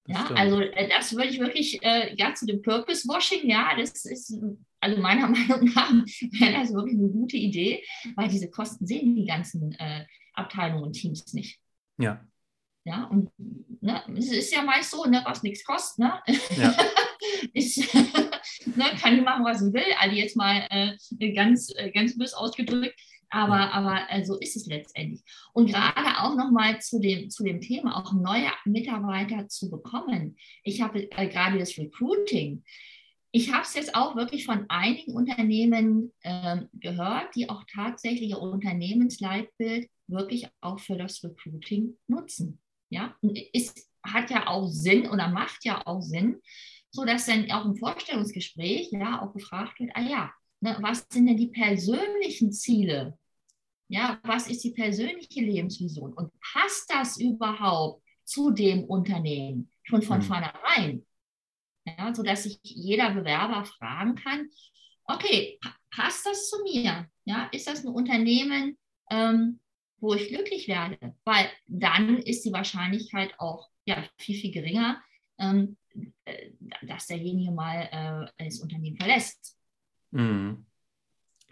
Ja, 0.08 0.24
stimmt. 0.24 0.40
also 0.40 0.60
äh, 0.60 0.88
das 0.88 1.14
würde 1.14 1.28
ich 1.28 1.38
wirklich, 1.38 1.80
äh, 1.82 2.12
ja, 2.16 2.34
zu 2.34 2.44
dem 2.44 2.60
Purpose 2.60 3.06
Washing, 3.06 3.48
ja, 3.48 3.76
das 3.76 4.04
ist, 4.04 4.36
also 4.80 5.00
meiner 5.00 5.28
Meinung 5.28 5.72
nach 5.74 5.92
wäre 5.92 6.54
das 6.54 6.74
wirklich 6.74 6.98
eine 6.98 7.08
gute 7.08 7.36
Idee, 7.36 7.84
weil 8.16 8.28
diese 8.28 8.50
Kosten 8.50 8.84
sehen 8.84 9.14
die 9.14 9.26
ganzen 9.26 9.72
äh, 9.72 10.06
Abteilungen 10.34 10.82
und 10.82 10.94
Teams 10.94 11.32
nicht. 11.34 11.60
Ja, 11.98 12.26
ja, 12.84 13.04
und 13.04 13.30
ne, 13.80 14.02
es 14.16 14.32
ist 14.32 14.52
ja 14.52 14.62
meist 14.62 14.90
so, 14.90 15.04
ne, 15.04 15.22
was 15.24 15.42
nichts 15.42 15.64
kostet, 15.64 15.98
ne? 16.00 16.22
Ja. 16.56 16.74
ist, 17.54 17.94
ne, 18.76 18.84
kann 19.00 19.16
ich 19.16 19.22
machen, 19.22 19.44
was 19.44 19.62
ich 19.62 19.72
will. 19.72 19.84
Also 20.00 20.16
jetzt 20.16 20.36
mal 20.36 20.66
äh, 20.70 21.32
ganz, 21.32 21.72
äh, 21.76 21.90
ganz 21.90 22.18
bös 22.18 22.34
ausgedrückt. 22.34 22.98
Aber, 23.30 23.72
aber 23.72 24.10
äh, 24.10 24.24
so 24.24 24.38
ist 24.38 24.56
es 24.56 24.66
letztendlich. 24.66 25.22
Und 25.54 25.66
gerade 25.66 26.20
auch 26.20 26.36
nochmal 26.36 26.80
zu 26.82 27.00
dem, 27.00 27.30
zu 27.30 27.44
dem 27.44 27.62
Thema, 27.62 27.96
auch 27.96 28.12
neue 28.12 28.50
Mitarbeiter 28.66 29.48
zu 29.48 29.70
bekommen. 29.70 30.36
Ich 30.64 30.82
habe 30.82 31.10
äh, 31.10 31.28
gerade 31.28 31.58
das 31.58 31.78
Recruiting. 31.78 32.62
Ich 33.30 33.50
habe 33.50 33.62
es 33.62 33.72
jetzt 33.72 33.94
auch 33.94 34.16
wirklich 34.16 34.44
von 34.44 34.66
einigen 34.68 35.14
Unternehmen 35.14 36.12
ähm, 36.22 36.68
gehört, 36.74 37.34
die 37.34 37.48
auch 37.48 37.64
tatsächlich 37.72 38.30
ihr 38.30 38.38
Unternehmensleitbild 38.38 39.88
wirklich 40.08 40.48
auch 40.60 40.78
für 40.78 40.98
das 40.98 41.24
Recruiting 41.24 41.96
nutzen. 42.08 42.60
Ja, 42.92 43.16
es 43.54 43.74
hat 44.02 44.30
ja 44.30 44.48
auch 44.48 44.68
Sinn 44.68 45.08
oder 45.08 45.28
macht 45.28 45.64
ja 45.64 45.86
auch 45.86 46.02
Sinn, 46.02 46.42
so 46.90 47.06
dass 47.06 47.24
dann 47.24 47.50
auch 47.50 47.64
im 47.64 47.76
Vorstellungsgespräch 47.76 48.92
ja 48.92 49.22
auch 49.22 49.32
gefragt 49.32 49.80
wird, 49.80 49.92
ah 49.94 50.02
ja, 50.02 50.32
ne, 50.60 50.76
was 50.80 51.06
sind 51.08 51.26
denn 51.26 51.38
die 51.38 51.48
persönlichen 51.48 52.52
Ziele? 52.52 53.18
Ja, 53.88 54.20
was 54.24 54.46
ist 54.48 54.62
die 54.64 54.72
persönliche 54.72 55.40
Lebensvision? 55.40 56.12
Und 56.12 56.32
passt 56.52 56.90
das 56.90 57.18
überhaupt 57.18 58.02
zu 58.24 58.50
dem 58.50 58.84
Unternehmen, 58.84 59.70
schon 59.84 60.02
von 60.02 60.18
mhm. 60.18 60.22
vornherein. 60.24 61.06
Ja, 61.86 62.14
sodass 62.14 62.42
sich 62.42 62.60
jeder 62.62 63.10
Bewerber 63.14 63.64
fragen 63.64 64.16
kann, 64.16 64.50
okay, 65.04 65.58
passt 65.90 66.26
das 66.26 66.50
zu 66.50 66.62
mir? 66.62 67.08
Ja, 67.24 67.48
ist 67.52 67.66
das 67.66 67.84
ein 67.84 67.92
Unternehmen, 67.92 68.76
ähm, 69.10 69.60
wo 70.02 70.14
ich 70.14 70.28
glücklich 70.28 70.68
werde? 70.68 70.98
Weil 71.24 71.48
dann 71.66 72.18
ist 72.18 72.44
die 72.44 72.52
Wahrscheinlichkeit 72.52 73.34
auch 73.38 73.70
ja, 73.84 74.04
viel, 74.18 74.36
viel 74.36 74.50
geringer, 74.50 75.00
ähm, 75.38 75.76
äh, 76.24 76.50
dass 76.82 77.06
derjenige 77.06 77.52
mal 77.52 78.28
äh, 78.36 78.44
das 78.44 78.60
Unternehmen 78.60 78.96
verlässt. 78.96 79.56
Mhm. 80.10 80.66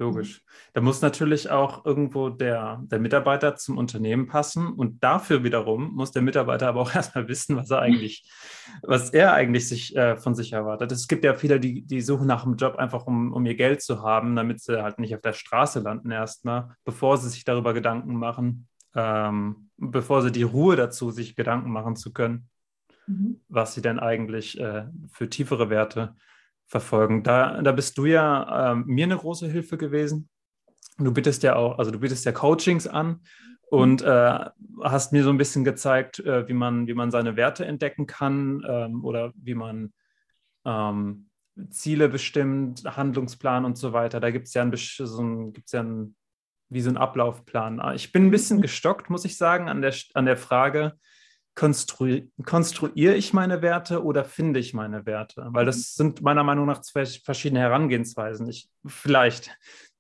Logisch. 0.01 0.43
Da 0.73 0.81
muss 0.81 1.03
natürlich 1.03 1.51
auch 1.51 1.85
irgendwo 1.85 2.31
der, 2.31 2.81
der 2.85 2.99
Mitarbeiter 2.99 3.57
zum 3.57 3.77
Unternehmen 3.77 4.29
passen 4.29 4.69
und 4.69 5.05
dafür 5.05 5.45
wiederum 5.45 5.93
muss 5.93 6.11
der 6.11 6.23
Mitarbeiter 6.23 6.69
aber 6.69 6.81
auch 6.81 6.95
erstmal 6.95 7.29
wissen, 7.29 7.55
was 7.55 7.71
er 7.71 7.81
eigentlich, 7.81 8.27
was 8.83 9.11
er 9.11 9.35
eigentlich 9.35 9.69
sich 9.69 9.95
äh, 9.95 10.17
von 10.17 10.35
sich 10.35 10.55
erwartet. 10.55 10.91
Es 10.91 11.07
gibt 11.07 11.23
ja 11.23 11.35
viele, 11.35 11.61
die, 11.61 11.83
die 11.83 12.01
suchen 12.01 12.27
nach 12.27 12.47
einem 12.47 12.57
Job 12.57 12.77
einfach, 12.77 13.07
um, 13.07 13.35
um 13.35 13.45
ihr 13.45 13.57
Geld 13.57 13.83
zu 13.83 14.03
haben, 14.03 14.35
damit 14.37 14.63
sie 14.63 14.83
halt 14.83 14.99
nicht 14.99 15.15
auf 15.15 15.21
der 15.21 15.35
Straße 15.35 15.81
landen 15.81 16.11
erstmal, 16.11 16.75
bevor 16.85 17.19
sie 17.19 17.29
sich 17.29 17.45
darüber 17.45 17.75
Gedanken 17.75 18.15
machen, 18.15 18.69
ähm, 18.95 19.69
bevor 19.77 20.23
sie 20.23 20.33
die 20.33 20.45
Ruhe 20.45 20.77
dazu, 20.77 21.11
sich 21.11 21.37
Gedanken 21.37 21.73
machen 21.73 21.95
zu 21.95 22.15
können, 22.15 22.49
mhm. 23.07 23.43
was 23.49 23.75
sie 23.75 23.83
denn 23.83 23.99
eigentlich 23.99 24.59
äh, 24.59 24.87
für 25.13 25.29
tiefere 25.29 25.69
Werte 25.69 26.15
verfolgen. 26.71 27.23
Da, 27.25 27.61
da 27.61 27.73
bist 27.73 27.99
du 27.99 28.07
ja 28.07 28.73
äh, 28.73 28.75
mir 28.77 29.05
eine 29.05 29.17
große 29.17 29.49
Hilfe 29.49 29.77
gewesen. 29.77 30.29
Du 30.99 31.13
bittest 31.13 31.43
ja 31.43 31.57
auch, 31.57 31.79
also 31.79 31.91
du 31.91 31.99
bietest 31.99 32.25
ja 32.25 32.33
Coachings 32.33 32.87
an 32.87 33.21
und 33.71 34.03
äh, 34.03 34.45
hast 34.83 35.13
mir 35.13 35.25
so 35.25 35.31
ein 35.31 35.39
bisschen 35.39 35.65
gezeigt, 35.65 36.21
äh, 36.21 36.47
wie, 36.49 36.53
man, 36.53 36.87
wie 36.87 36.95
man 36.95 37.11
seine 37.11 37.37
Werte 37.37 37.67
entdecken 37.67 38.07
kann 38.07 38.65
ähm, 38.69 39.05
oder 39.05 39.33
wie 39.35 39.55
man 39.55 39.93
ähm, 40.65 41.29
Ziele 41.71 42.09
bestimmt, 42.09 42.85
Handlungsplan 42.85 43.65
und 43.65 43.77
so 43.77 43.93
weiter. 43.93 44.21
Da 44.21 44.31
gibt 44.31 44.47
es 44.47 44.55
ja, 44.55 44.63
ein, 44.63 44.73
so 44.75 45.23
ein, 45.23 45.53
gibt's 45.53 45.73
ja 45.73 45.83
ein, 45.83 46.15
wie 46.69 46.81
so 46.81 46.91
ein 46.91 46.97
Ablaufplan. 46.97 47.83
Ich 47.97 48.13
bin 48.13 48.27
ein 48.27 48.31
bisschen 48.31 48.59
mhm. 48.59 48.63
gestockt, 48.63 49.11
muss 49.11 49.25
ich 49.25 49.37
sagen, 49.37 49.69
an 49.69 49.83
der, 49.83 49.95
an 50.15 50.27
der 50.27 50.37
Frage, 50.37 50.95
konstru 51.61 52.23
konstruiere 52.47 53.15
ich 53.17 53.35
meine 53.35 53.61
Werte 53.61 54.03
oder 54.03 54.25
finde 54.25 54.59
ich 54.61 54.73
meine 54.73 55.05
Werte? 55.05 55.47
Weil 55.51 55.67
das 55.67 55.77
mhm. 55.77 55.83
sind 55.83 56.23
meiner 56.23 56.43
Meinung 56.43 56.65
nach 56.65 56.81
zwei 56.81 57.05
verschiedene 57.05 57.61
Herangehensweisen. 57.61 58.49
Ich, 58.49 58.71
vielleicht, 58.87 59.51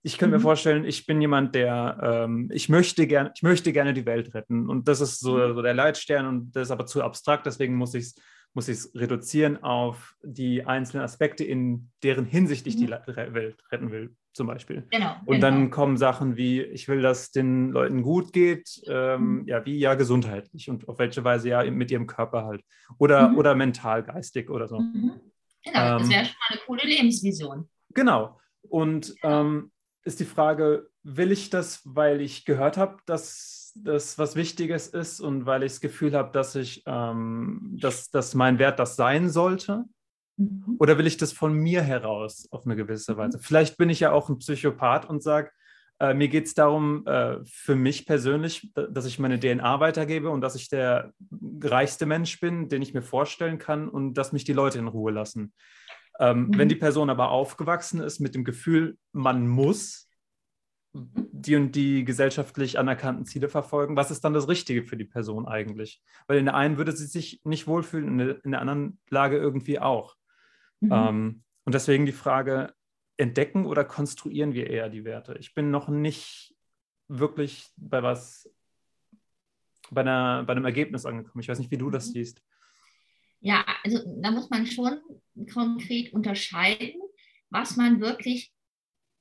ich 0.03 0.16
könnte 0.16 0.37
mhm. 0.37 0.40
mir 0.40 0.42
vorstellen, 0.42 0.85
ich 0.87 1.05
bin 1.05 1.20
jemand, 1.20 1.55
der, 1.55 1.99
ähm, 2.03 2.49
ich, 2.51 2.70
möchte 2.70 3.07
gern, 3.07 3.31
ich 3.35 3.42
möchte 3.42 3.75
gerne 3.75 3.92
die 3.92 4.07
Welt 4.07 4.33
retten. 4.33 4.70
Und 4.70 4.88
das 4.88 5.03
ist 5.03 5.20
so, 5.20 5.37
mhm. 5.37 5.55
so 5.55 5.61
der 5.61 5.75
Leitstern 5.75 6.27
und 6.27 6.57
das 6.57 6.68
ist 6.68 6.70
aber 6.70 6.87
zu 6.87 7.03
abstrakt, 7.03 7.44
deswegen 7.44 7.77
muss 7.77 7.94
ich 7.94 8.05
es 8.05 8.14
muss 8.53 8.66
ich 8.66 8.79
es 8.79 8.94
reduzieren 8.96 9.62
auf 9.62 10.16
die 10.25 10.66
einzelnen 10.66 11.05
Aspekte, 11.05 11.44
in 11.44 11.90
deren 12.03 12.25
Hinsicht 12.25 12.66
ich 12.66 12.75
die 12.75 12.87
mhm. 12.87 13.35
Welt 13.35 13.62
retten 13.70 13.92
will, 13.92 14.16
zum 14.33 14.47
Beispiel. 14.47 14.87
Genau, 14.90 15.14
und 15.27 15.37
genau. 15.37 15.40
dann 15.40 15.71
kommen 15.71 15.97
Sachen 15.97 16.37
wie, 16.37 16.62
ich 16.62 16.88
will, 16.88 17.03
dass 17.03 17.31
den 17.33 17.71
Leuten 17.71 18.03
gut 18.03 18.33
geht, 18.33 18.81
ähm, 18.87 19.40
mhm. 19.40 19.49
ja, 19.49 19.64
wie 19.64 19.79
ja 19.79 19.95
gesundheitlich 19.95 20.71
und 20.71 20.88
auf 20.88 20.99
welche 20.99 21.25
Weise 21.25 21.49
ja 21.49 21.69
mit 21.71 21.90
ihrem 21.90 22.07
Körper 22.07 22.45
halt. 22.45 22.62
Oder, 22.99 23.31
mhm. 23.31 23.38
oder 23.38 23.55
mental, 23.55 24.03
geistig 24.03 24.51
oder 24.51 24.69
so. 24.69 24.79
Mhm. 24.79 25.21
Genau, 25.64 25.97
ähm, 25.97 25.99
das 25.99 26.11
wäre 26.11 26.25
schon 26.25 26.35
mal 26.35 26.51
eine 26.51 26.61
coole 26.66 26.83
Lebensvision. 26.85 27.69
Genau. 27.95 28.40
Und 28.62 29.14
ähm, 29.23 29.73
ist 30.05 30.21
die 30.21 30.25
Frage, 30.25 30.88
will 31.03 31.33
ich 31.33 31.51
das, 31.51 31.83
weil 31.85 32.21
ich 32.21 32.45
gehört 32.45 32.77
habe, 32.77 32.99
dass 33.07 33.73
das 33.77 34.19
was 34.19 34.37
Wichtiges 34.37 34.88
ist 34.88 35.21
und 35.21 35.47
weil 35.47 35.62
ich 35.62 35.73
das 35.73 35.81
Gefühl 35.81 36.14
habe, 36.14 36.33
dass 36.33 36.55
ich, 36.55 36.83
ähm, 36.87 37.77
dass, 37.81 38.11
dass 38.11 38.35
mein 38.35 38.59
Wert 38.59 38.79
das 38.79 38.97
sein 38.97 39.29
sollte? 39.29 39.85
Mhm. 40.40 40.76
Oder 40.79 40.96
will 40.96 41.07
ich 41.07 41.18
das 41.18 41.33
von 41.33 41.53
mir 41.53 41.83
heraus 41.83 42.48
auf 42.50 42.64
eine 42.64 42.76
gewisse 42.76 43.16
Weise? 43.16 43.38
Mhm. 43.38 43.42
Vielleicht 43.42 43.76
bin 43.76 43.90
ich 43.90 44.00
ja 44.00 44.12
auch 44.12 44.29
ein 44.29 44.38
Psychopath 44.38 45.09
und 45.09 45.22
sage, 45.22 45.50
äh, 46.00 46.14
mir 46.14 46.29
geht 46.29 46.46
es 46.46 46.55
darum, 46.55 47.07
äh, 47.07 47.38
für 47.44 47.76
mich 47.76 48.07
persönlich, 48.07 48.72
dass 48.74 49.05
ich 49.05 49.18
meine 49.18 49.38
DNA 49.38 49.81
weitergebe 49.81 50.31
und 50.31 50.40
dass 50.40 50.55
ich 50.55 50.70
der 50.70 51.12
reichste 51.62 52.07
Mensch 52.07 52.40
bin, 52.40 52.68
den 52.68 52.81
ich 52.81 52.94
mir 52.94 53.03
vorstellen 53.03 53.59
kann 53.59 53.88
und 53.88 54.14
dass 54.14 54.33
mich 54.33 54.44
die 54.44 54.55
Leute 54.55 54.79
in 54.79 54.88
Ruhe 54.88 55.12
lassen. 55.12 55.53
Ähm, 56.18 56.46
mhm. 56.46 56.59
Wenn 56.59 56.68
die 56.70 56.76
Person 56.76 57.11
aber 57.11 57.31
aufgewachsen 57.31 58.00
ist 58.00 58.18
mit 58.18 58.35
dem 58.35 58.44
Gefühl, 58.44 58.96
man 59.12 59.46
muss, 59.46 60.09
die 60.92 61.55
und 61.55 61.72
die 61.72 62.05
gesellschaftlich 62.05 62.79
anerkannten 62.79 63.24
Ziele 63.24 63.48
verfolgen, 63.48 63.94
was 63.94 64.11
ist 64.11 64.24
dann 64.24 64.35
das 64.35 64.48
Richtige 64.48 64.83
für 64.83 64.96
die 64.96 65.05
Person 65.05 65.46
eigentlich? 65.46 66.03
Weil 66.26 66.38
in 66.38 66.46
der 66.46 66.55
einen 66.57 66.79
würde 66.79 66.92
sie 66.92 67.07
sich 67.07 67.40
nicht 67.44 67.66
wohlfühlen, 67.66 68.09
in 68.09 68.18
der, 68.18 68.44
in 68.44 68.50
der 68.53 68.61
anderen 68.61 68.98
Lage 69.09 69.37
irgendwie 69.37 69.79
auch. 69.79 70.16
Mhm. 70.81 70.93
Ähm, 70.93 71.43
und 71.64 71.75
deswegen 71.75 72.07
die 72.07 72.12
Frage, 72.12 72.75
entdecken 73.16 73.66
oder 73.66 73.85
konstruieren 73.85 74.55
wir 74.55 74.69
eher 74.69 74.88
die 74.88 75.05
Werte? 75.05 75.37
Ich 75.38 75.55
bin 75.55 75.71
noch 75.71 75.88
nicht 75.88 76.55
wirklich 77.09 77.69
bei 77.77 78.03
was, 78.03 78.51
bei, 79.90 80.01
einer, 80.01 80.45
bei 80.45 80.53
einem 80.53 80.64
Ergebnis 80.64 81.05
angekommen. 81.05 81.43
Ich 81.43 81.49
weiß 81.49 81.59
nicht, 81.59 81.71
wie 81.71 81.79
du 81.79 81.90
das 81.90 82.09
mhm. 82.09 82.12
siehst. 82.12 82.43
Ja, 83.40 83.64
also 83.85 84.01
da 84.21 84.31
muss 84.31 84.51
man 84.51 84.66
schon 84.66 85.01
konkret 85.53 86.12
unterscheiden, 86.12 87.01
was 87.51 87.77
man 87.77 88.01
wirklich 88.01 88.53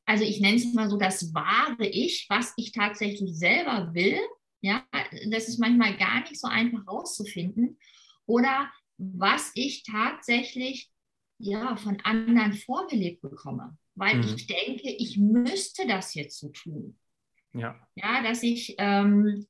also 0.10 0.24
ich 0.24 0.42
nenne 0.42 0.58
es 0.58 0.74
mal 0.74 0.90
so 0.90 0.98
das 0.98 1.36
wahre 1.36 1.86
Ich, 1.86 2.26
was 2.30 2.54
ich 2.58 2.72
tatsächlich 2.72 3.38
selber 3.38 3.94
will. 3.94 4.18
Ja, 4.60 4.84
das 5.30 5.48
ist 5.48 5.60
manchmal 5.60 5.96
gar 5.98 6.22
nicht 6.22 6.40
so 6.40 6.48
einfach 6.48 6.88
rauszufinden. 6.88 7.78
Oder 8.26 8.72
was 8.98 9.52
ich 9.54 9.84
tatsächlich 9.84 10.90
ja, 11.40 11.76
von 11.78 12.00
anderen 12.04 12.54
vorgelebt 12.54 13.22
bekomme. 13.22 13.78
Weil 13.96 14.18
mhm. 14.18 14.36
ich 14.36 14.48
denke, 14.48 14.90
ich 14.90 15.18
müsste 15.18 15.88
das 15.88 16.14
jetzt 16.14 16.40
so 16.40 16.50
tun. 16.50 16.98
Ja. 17.54 17.80
Ja, 17.96 18.22
dass 18.22 18.44
ich 18.44 18.76
ähm, 18.78 19.48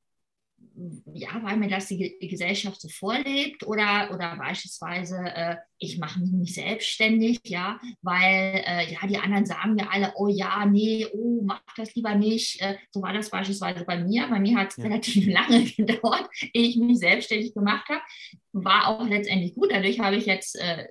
ja, 1.13 1.29
weil 1.43 1.57
mir 1.57 1.69
das 1.69 1.87
die, 1.87 2.17
Gesellschaft 2.21 2.79
so 2.79 2.87
vorlebt 2.87 3.65
oder, 3.65 4.09
oder 4.13 4.37
beispielsweise 4.37 5.17
äh, 5.17 5.55
ich 5.77 5.97
mache 5.97 6.19
mich 6.19 6.31
nicht 6.31 6.55
selbstständig, 6.55 7.39
ja, 7.45 7.79
weil 8.01 8.63
äh, 8.65 8.91
ja, 8.91 9.05
die 9.07 9.17
anderen 9.17 9.45
sagen 9.45 9.75
mir 9.75 9.91
alle, 9.91 10.13
oh 10.15 10.27
ja, 10.27 10.65
nee, 10.65 11.05
oh, 11.11 11.41
mach 11.43 11.61
das 11.75 11.95
lieber 11.95 12.15
nicht. 12.15 12.61
Äh, 12.61 12.77
so 12.91 13.01
war 13.01 13.13
das 13.13 13.29
beispielsweise 13.29 13.83
bei 13.85 13.97
mir. 14.03 14.27
Bei 14.27 14.39
mir 14.39 14.57
hat 14.57 14.71
es 14.71 14.77
ja. 14.77 14.83
relativ 14.83 15.27
lange 15.31 15.63
gedauert, 15.77 16.29
ehe 16.53 16.69
ich 16.69 16.77
mich 16.77 16.99
selbstständig 16.99 17.53
gemacht 17.53 17.87
habe. 17.89 18.01
War 18.53 18.87
auch 18.87 19.07
letztendlich 19.07 19.55
gut. 19.55 19.71
Dadurch 19.71 19.99
habe 19.99 20.15
ich 20.15 20.25
jetzt 20.25 20.55
äh, 20.59 20.87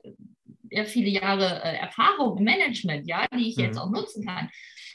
viele 0.84 1.08
Jahre 1.08 1.62
äh, 1.62 1.76
Erfahrung 1.76 2.38
im 2.38 2.44
Management, 2.44 3.06
ja, 3.06 3.26
die 3.34 3.48
ich 3.48 3.56
mhm. 3.56 3.64
jetzt 3.64 3.78
auch 3.78 3.90
nutzen 3.90 4.24
kann. 4.24 4.50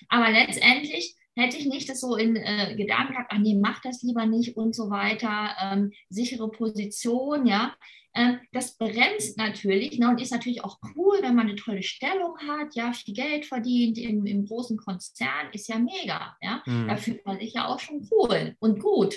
Aber 0.09 0.29
letztendlich 0.29 1.15
hätte 1.35 1.57
ich 1.57 1.65
nicht 1.65 1.89
das 1.89 2.01
so 2.01 2.15
in 2.15 2.35
äh, 2.35 2.75
Gedanken 2.75 3.13
gehabt, 3.13 3.31
ach 3.33 3.39
nee, 3.39 3.57
mach 3.59 3.81
das 3.81 4.03
lieber 4.03 4.25
nicht 4.25 4.55
und 4.55 4.75
so 4.75 4.89
weiter, 4.89 5.55
ähm, 5.61 5.91
sichere 6.09 6.49
Position, 6.49 7.45
ja. 7.45 7.75
Ähm, 8.15 8.39
das 8.51 8.77
bremst 8.77 9.39
natürlich 9.39 9.97
ne, 9.97 10.07
und 10.09 10.21
ist 10.21 10.31
natürlich 10.31 10.63
auch 10.63 10.77
cool, 10.95 11.17
wenn 11.21 11.33
man 11.33 11.47
eine 11.47 11.55
tolle 11.55 11.81
Stellung 11.81 12.37
hat, 12.47 12.75
ja, 12.75 12.93
viel 12.93 13.15
Geld 13.15 13.45
verdient 13.45 13.97
im, 13.97 14.27
im 14.27 14.45
großen 14.45 14.77
Konzern, 14.77 15.49
ist 15.51 15.67
ja 15.67 15.79
mega, 15.79 16.37
ja. 16.41 16.61
Mhm. 16.65 16.87
Da 16.87 16.95
fühlt 16.97 17.25
man 17.25 17.39
sich 17.39 17.53
ja 17.53 17.67
auch 17.67 17.79
schon 17.79 18.07
cool 18.11 18.55
und 18.59 18.79
gut. 18.79 19.15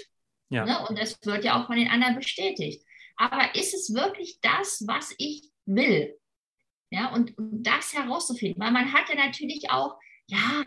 Ja. 0.49 0.65
Ne? 0.65 0.87
Und 0.89 0.99
das 0.99 1.19
wird 1.25 1.45
ja 1.45 1.61
auch 1.61 1.67
von 1.67 1.77
den 1.77 1.89
anderen 1.89 2.17
bestätigt. 2.17 2.83
Aber 3.17 3.55
ist 3.55 3.75
es 3.75 3.95
wirklich 3.95 4.39
das, 4.41 4.85
was 4.87 5.15
ich 5.19 5.51
will? 5.65 6.17
Ja, 6.91 7.13
und, 7.13 7.37
und 7.37 7.63
das 7.65 7.95
herauszufinden, 7.95 8.63
weil 8.63 8.71
man 8.71 8.93
hat 8.93 9.09
ja 9.09 9.17
natürlich 9.17 9.71
auch, 9.71 9.97
ja, 10.29 10.63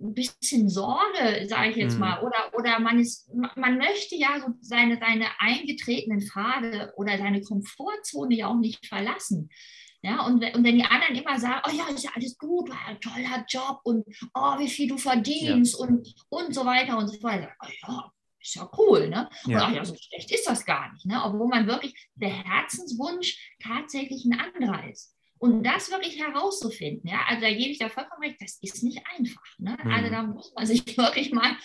ein 0.00 0.14
bisschen 0.14 0.68
Sorge, 0.68 1.46
sage 1.48 1.70
ich 1.70 1.76
jetzt 1.76 1.94
mhm. 1.94 2.00
mal, 2.00 2.22
oder, 2.22 2.52
oder 2.56 2.78
man 2.78 3.00
ist, 3.00 3.28
man 3.34 3.78
möchte 3.78 4.14
ja 4.14 4.38
so 4.40 4.54
seine, 4.60 4.98
seine 4.98 5.26
eingetretenen 5.40 6.20
Pfade 6.20 6.92
oder 6.96 7.18
seine 7.18 7.40
Komfortzone 7.42 8.36
ja 8.36 8.46
auch 8.46 8.58
nicht 8.58 8.86
verlassen. 8.86 9.50
Ja, 10.00 10.24
und, 10.26 10.44
und 10.54 10.62
wenn 10.62 10.76
die 10.76 10.84
anderen 10.84 11.16
immer 11.16 11.40
sagen, 11.40 11.60
oh 11.66 11.76
ja, 11.76 11.88
ist 11.88 12.04
ja 12.04 12.10
alles 12.14 12.38
gut, 12.38 12.70
ein 12.86 13.00
toller 13.00 13.44
Job 13.48 13.80
und 13.82 14.04
oh, 14.34 14.58
wie 14.58 14.68
viel 14.68 14.88
du 14.88 14.96
verdienst 14.96 15.76
ja. 15.76 15.86
und, 15.86 16.14
und 16.28 16.54
so 16.54 16.64
weiter 16.64 16.96
und 16.96 17.08
so 17.08 17.20
weiter. 17.20 17.52
Oh 17.60 17.68
ja, 17.82 18.12
ist 18.40 18.54
ja 18.54 18.70
cool, 18.78 19.08
ne? 19.08 19.28
Und 19.44 19.50
ja. 19.50 19.62
ach 19.64 19.72
ja, 19.72 19.84
so 19.84 19.96
schlecht 19.96 20.30
ist 20.30 20.46
das 20.46 20.64
gar 20.64 20.92
nicht, 20.92 21.04
ne? 21.06 21.20
Obwohl 21.24 21.48
man 21.48 21.66
wirklich 21.66 21.94
der 22.14 22.28
Herzenswunsch 22.28 23.56
tatsächlich 23.60 24.24
ein 24.24 24.38
anderer 24.38 24.88
ist. 24.88 25.17
Und 25.38 25.62
das 25.62 25.90
wirklich 25.90 26.18
herauszufinden, 26.18 27.08
ja, 27.08 27.20
also 27.28 27.42
da 27.42 27.48
gebe 27.48 27.70
ich 27.70 27.78
dir 27.78 27.90
vollkommen 27.90 28.22
recht, 28.22 28.40
das 28.40 28.58
ist 28.60 28.82
nicht 28.82 29.02
einfach. 29.16 29.42
Ne? 29.58 29.76
Mhm. 29.82 29.90
Also 29.90 30.10
da 30.10 30.22
muss 30.22 30.52
man 30.54 30.66
sich 30.66 30.84
wirklich 30.98 31.32
mal 31.32 31.56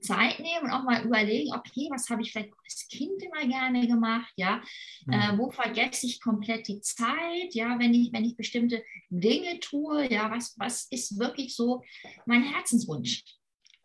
Zeit 0.00 0.40
nehmen 0.40 0.64
und 0.64 0.70
auch 0.70 0.84
mal 0.84 1.04
überlegen, 1.04 1.54
okay, 1.54 1.88
was 1.90 2.08
habe 2.10 2.22
ich 2.22 2.32
vielleicht 2.32 2.52
als 2.64 2.88
Kind 2.88 3.22
immer 3.22 3.46
gerne 3.46 3.86
gemacht, 3.86 4.32
ja, 4.36 4.62
mhm. 5.06 5.12
äh, 5.12 5.38
wo 5.38 5.50
vergesse 5.50 6.06
ich 6.06 6.20
komplett 6.20 6.68
die 6.68 6.80
Zeit, 6.80 7.54
ja, 7.54 7.78
wenn 7.78 7.94
ich, 7.94 8.12
wenn 8.12 8.24
ich 8.24 8.36
bestimmte 8.36 8.82
Dinge 9.10 9.60
tue, 9.60 10.10
ja, 10.10 10.30
was, 10.30 10.54
was 10.58 10.86
ist 10.90 11.18
wirklich 11.18 11.54
so 11.54 11.82
mein 12.26 12.42
Herzenswunsch? 12.42 13.24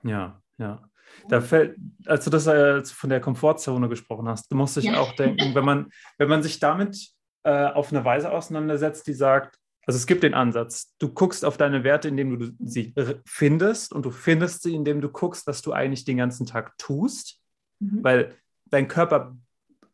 Ja, 0.03 0.41
ja. 0.57 0.89
Da 1.29 1.41
fällt, 1.41 1.77
als 2.05 2.25
du 2.25 2.29
das 2.29 2.47
äh, 2.47 2.83
von 2.83 3.09
der 3.09 3.21
Komfortzone 3.21 3.89
gesprochen 3.89 4.27
hast, 4.27 4.51
musste 4.51 4.81
ich 4.81 4.87
ja. 4.87 4.99
auch 4.99 5.13
denken, 5.13 5.55
wenn 5.55 5.65
man, 5.65 5.89
wenn 6.17 6.29
man 6.29 6.43
sich 6.43 6.59
damit 6.59 7.16
äh, 7.47 7.71
auf 7.73 7.93
eine 7.93 8.03
Weise 8.03 8.29
auseinandersetzt, 8.29 9.07
die 9.07 9.13
sagt, 9.13 9.57
also 9.85 9.95
es 9.95 10.05
gibt 10.05 10.23
den 10.23 10.33
Ansatz, 10.33 10.93
du 10.99 11.13
guckst 11.13 11.45
auf 11.45 11.55
deine 11.55 11.85
Werte, 11.85 12.09
indem 12.09 12.37
du 12.37 12.51
sie 12.59 12.93
findest 13.25 13.93
und 13.93 14.05
du 14.05 14.11
findest 14.11 14.63
sie, 14.63 14.75
indem 14.75 14.99
du 14.99 15.07
guckst, 15.07 15.47
was 15.47 15.61
du 15.61 15.71
eigentlich 15.71 16.03
den 16.03 16.17
ganzen 16.17 16.45
Tag 16.45 16.77
tust, 16.77 17.39
mhm. 17.79 18.03
weil 18.03 18.35
dein 18.65 18.89
Körper 18.89 19.37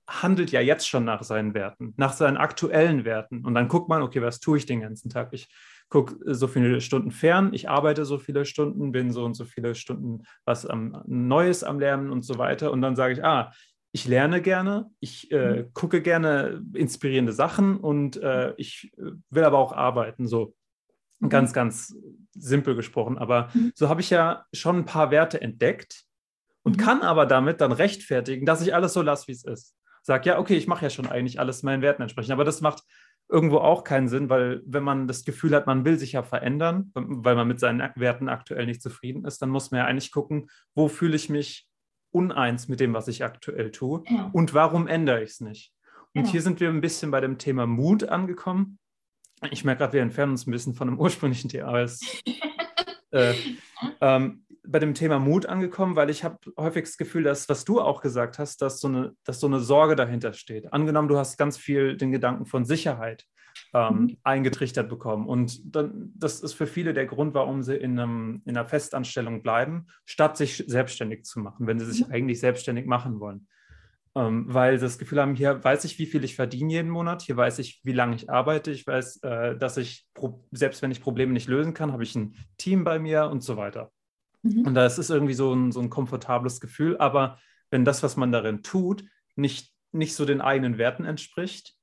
handelt 0.07 0.51
ja 0.51 0.61
jetzt 0.61 0.89
schon 0.89 1.05
nach 1.05 1.21
seinen 1.21 1.53
Werten, 1.53 1.93
nach 1.95 2.13
seinen 2.13 2.37
aktuellen 2.37 3.05
Werten. 3.05 3.45
Und 3.45 3.53
dann 3.53 3.67
guckt 3.67 3.87
man, 3.87 4.01
okay, 4.01 4.23
was 4.23 4.39
tue 4.39 4.57
ich 4.57 4.65
den 4.65 4.81
ganzen 4.81 5.11
Tag? 5.11 5.31
Ich 5.31 5.47
gucke 5.89 6.15
so 6.33 6.47
viele 6.47 6.81
Stunden 6.81 7.11
fern, 7.11 7.53
ich 7.53 7.69
arbeite 7.69 8.03
so 8.03 8.17
viele 8.17 8.45
Stunden, 8.45 8.91
bin 8.91 9.11
so 9.11 9.23
und 9.23 9.35
so 9.35 9.45
viele 9.45 9.75
Stunden 9.75 10.23
was 10.43 10.65
am, 10.65 11.03
Neues 11.05 11.63
am 11.63 11.79
Lernen 11.79 12.09
und 12.09 12.25
so 12.25 12.39
weiter. 12.39 12.71
Und 12.71 12.81
dann 12.81 12.95
sage 12.95 13.13
ich, 13.13 13.23
ah, 13.23 13.51
ich 13.93 14.07
lerne 14.07 14.41
gerne, 14.41 14.89
ich 14.99 15.31
äh, 15.31 15.61
mhm. 15.61 15.73
gucke 15.73 16.01
gerne 16.01 16.63
inspirierende 16.73 17.31
Sachen 17.31 17.77
und 17.77 18.17
äh, 18.17 18.53
ich 18.57 18.91
äh, 18.97 19.11
will 19.29 19.43
aber 19.43 19.59
auch 19.59 19.71
arbeiten, 19.71 20.27
so 20.27 20.55
mhm. 21.19 21.29
ganz, 21.29 21.53
ganz 21.53 21.95
simpel 22.31 22.75
gesprochen. 22.75 23.19
Aber 23.19 23.49
mhm. 23.53 23.71
so 23.75 23.89
habe 23.89 24.01
ich 24.01 24.09
ja 24.09 24.45
schon 24.51 24.77
ein 24.77 24.85
paar 24.85 25.11
Werte 25.11 25.39
entdeckt 25.39 26.05
und 26.63 26.77
kann 26.77 27.03
aber 27.03 27.27
damit 27.27 27.61
dann 27.61 27.71
rechtfertigen, 27.71 28.47
dass 28.47 28.63
ich 28.63 28.73
alles 28.73 28.93
so 28.93 29.03
lasse, 29.03 29.27
wie 29.27 29.33
es 29.33 29.45
ist. 29.45 29.75
Sag 30.01 30.25
ja, 30.25 30.39
okay, 30.39 30.55
ich 30.55 30.67
mache 30.67 30.85
ja 30.85 30.89
schon 30.89 31.07
eigentlich 31.07 31.39
alles 31.39 31.61
meinen 31.61 31.83
Werten 31.83 32.01
entsprechend, 32.01 32.33
aber 32.33 32.45
das 32.45 32.61
macht 32.61 32.83
irgendwo 33.29 33.59
auch 33.59 33.83
keinen 33.83 34.07
Sinn, 34.07 34.27
weil 34.27 34.63
wenn 34.65 34.83
man 34.83 35.07
das 35.07 35.23
Gefühl 35.23 35.53
hat, 35.55 35.67
man 35.67 35.85
will 35.85 35.99
sich 35.99 36.13
ja 36.13 36.23
verändern, 36.23 36.91
weil 36.95 37.35
man 37.35 37.47
mit 37.47 37.59
seinen 37.59 37.79
Werten 37.95 38.27
aktuell 38.27 38.65
nicht 38.65 38.81
zufrieden 38.81 39.23
ist, 39.25 39.41
dann 39.41 39.49
muss 39.49 39.69
man 39.69 39.79
ja 39.79 39.85
eigentlich 39.85 40.11
gucken, 40.11 40.49
wo 40.73 40.87
fühle 40.87 41.15
ich 41.15 41.29
mich 41.29 41.67
uneins 42.13 42.67
mit 42.67 42.79
dem, 42.79 42.93
was 42.93 43.07
ich 43.07 43.23
aktuell 43.23 43.71
tue 43.71 44.03
ja. 44.09 44.29
und 44.33 44.53
warum 44.53 44.87
ändere 44.87 45.23
ich 45.23 45.31
es 45.31 45.41
nicht. 45.41 45.73
Und 46.13 46.25
ja. 46.25 46.31
hier 46.31 46.41
sind 46.41 46.59
wir 46.59 46.69
ein 46.69 46.81
bisschen 46.81 47.11
bei 47.11 47.19
dem 47.19 47.37
Thema 47.37 47.65
Mut 47.65 48.03
angekommen. 48.03 48.77
Ich 49.51 49.65
merke 49.65 49.79
gerade, 49.79 49.93
wir 49.93 50.01
entfernen 50.01 50.33
uns 50.33 50.47
ein 50.47 50.51
bisschen 50.51 50.75
von 50.75 50.87
dem 50.87 50.99
ursprünglichen 50.99 51.49
Thema. 51.49 51.85
äh, 53.11 53.33
ähm, 54.01 54.45
bei 54.65 54.79
dem 54.79 54.93
Thema 54.93 55.19
Mut 55.19 55.45
angekommen, 55.45 55.95
weil 55.95 56.09
ich 56.09 56.23
habe 56.23 56.37
häufig 56.57 56.85
das 56.85 56.97
Gefühl, 56.97 57.23
dass, 57.23 57.49
was 57.49 57.65
du 57.65 57.81
auch 57.81 58.01
gesagt 58.01 58.39
hast, 58.39 58.61
dass 58.61 58.79
so, 58.79 58.87
eine, 58.87 59.13
dass 59.25 59.39
so 59.39 59.47
eine 59.47 59.59
Sorge 59.59 59.95
dahinter 59.95 60.33
steht. 60.33 60.71
Angenommen, 60.71 61.09
du 61.09 61.17
hast 61.17 61.37
ganz 61.37 61.57
viel 61.57 61.97
den 61.97 62.11
Gedanken 62.11 62.45
von 62.45 62.63
Sicherheit 62.63 63.25
ähm, 63.73 64.01
mhm. 64.01 64.17
eingetrichtert 64.23 64.87
bekommen. 64.87 65.27
Und 65.27 65.75
dann, 65.75 66.11
das 66.15 66.41
ist 66.41 66.53
für 66.53 66.67
viele 66.67 66.93
der 66.93 67.05
Grund, 67.05 67.33
warum 67.33 67.63
sie 67.63 67.75
in, 67.75 67.99
einem, 67.99 68.41
in 68.45 68.55
einer 68.55 68.67
Festanstellung 68.67 69.41
bleiben, 69.41 69.87
statt 70.05 70.37
sich 70.37 70.63
selbstständig 70.67 71.23
zu 71.25 71.39
machen, 71.39 71.65
wenn 71.65 71.79
sie 71.79 71.85
sich 71.85 72.07
mhm. 72.07 72.13
eigentlich 72.13 72.39
selbstständig 72.39 72.85
machen 72.85 73.19
wollen. 73.19 73.47
Ähm, 74.15 74.45
weil 74.47 74.77
sie 74.77 74.85
das 74.85 74.99
Gefühl 74.99 75.19
haben, 75.19 75.33
hier 75.33 75.63
weiß 75.63 75.85
ich, 75.85 75.97
wie 75.97 76.05
viel 76.05 76.23
ich 76.23 76.35
verdiene 76.35 76.71
jeden 76.71 76.91
Monat, 76.91 77.23
hier 77.23 77.35
weiß 77.35 77.57
ich, 77.57 77.81
wie 77.83 77.93
lange 77.93 78.15
ich 78.15 78.29
arbeite, 78.29 78.69
ich 78.69 78.85
weiß, 78.85 79.23
äh, 79.23 79.57
dass 79.57 79.77
ich, 79.77 80.05
selbst 80.51 80.83
wenn 80.83 80.91
ich 80.91 81.01
Probleme 81.01 81.33
nicht 81.33 81.47
lösen 81.47 81.73
kann, 81.73 81.91
habe 81.91 82.03
ich 82.03 82.13
ein 82.13 82.35
Team 82.57 82.83
bei 82.83 82.99
mir 82.99 83.25
und 83.25 83.41
so 83.41 83.57
weiter. 83.57 83.91
Mhm. 84.43 84.67
Und 84.67 84.75
das 84.75 84.99
ist 84.99 85.09
irgendwie 85.09 85.33
so 85.33 85.51
ein, 85.51 85.71
so 85.71 85.79
ein 85.79 85.89
komfortables 85.89 86.61
Gefühl. 86.61 86.97
Aber 86.97 87.39
wenn 87.71 87.85
das, 87.85 88.03
was 88.03 88.15
man 88.15 88.31
darin 88.31 88.61
tut, 88.61 89.03
nicht, 89.35 89.73
nicht 89.91 90.13
so 90.13 90.25
den 90.25 90.41
eigenen 90.41 90.77
Werten 90.77 91.05
entspricht 91.05 91.75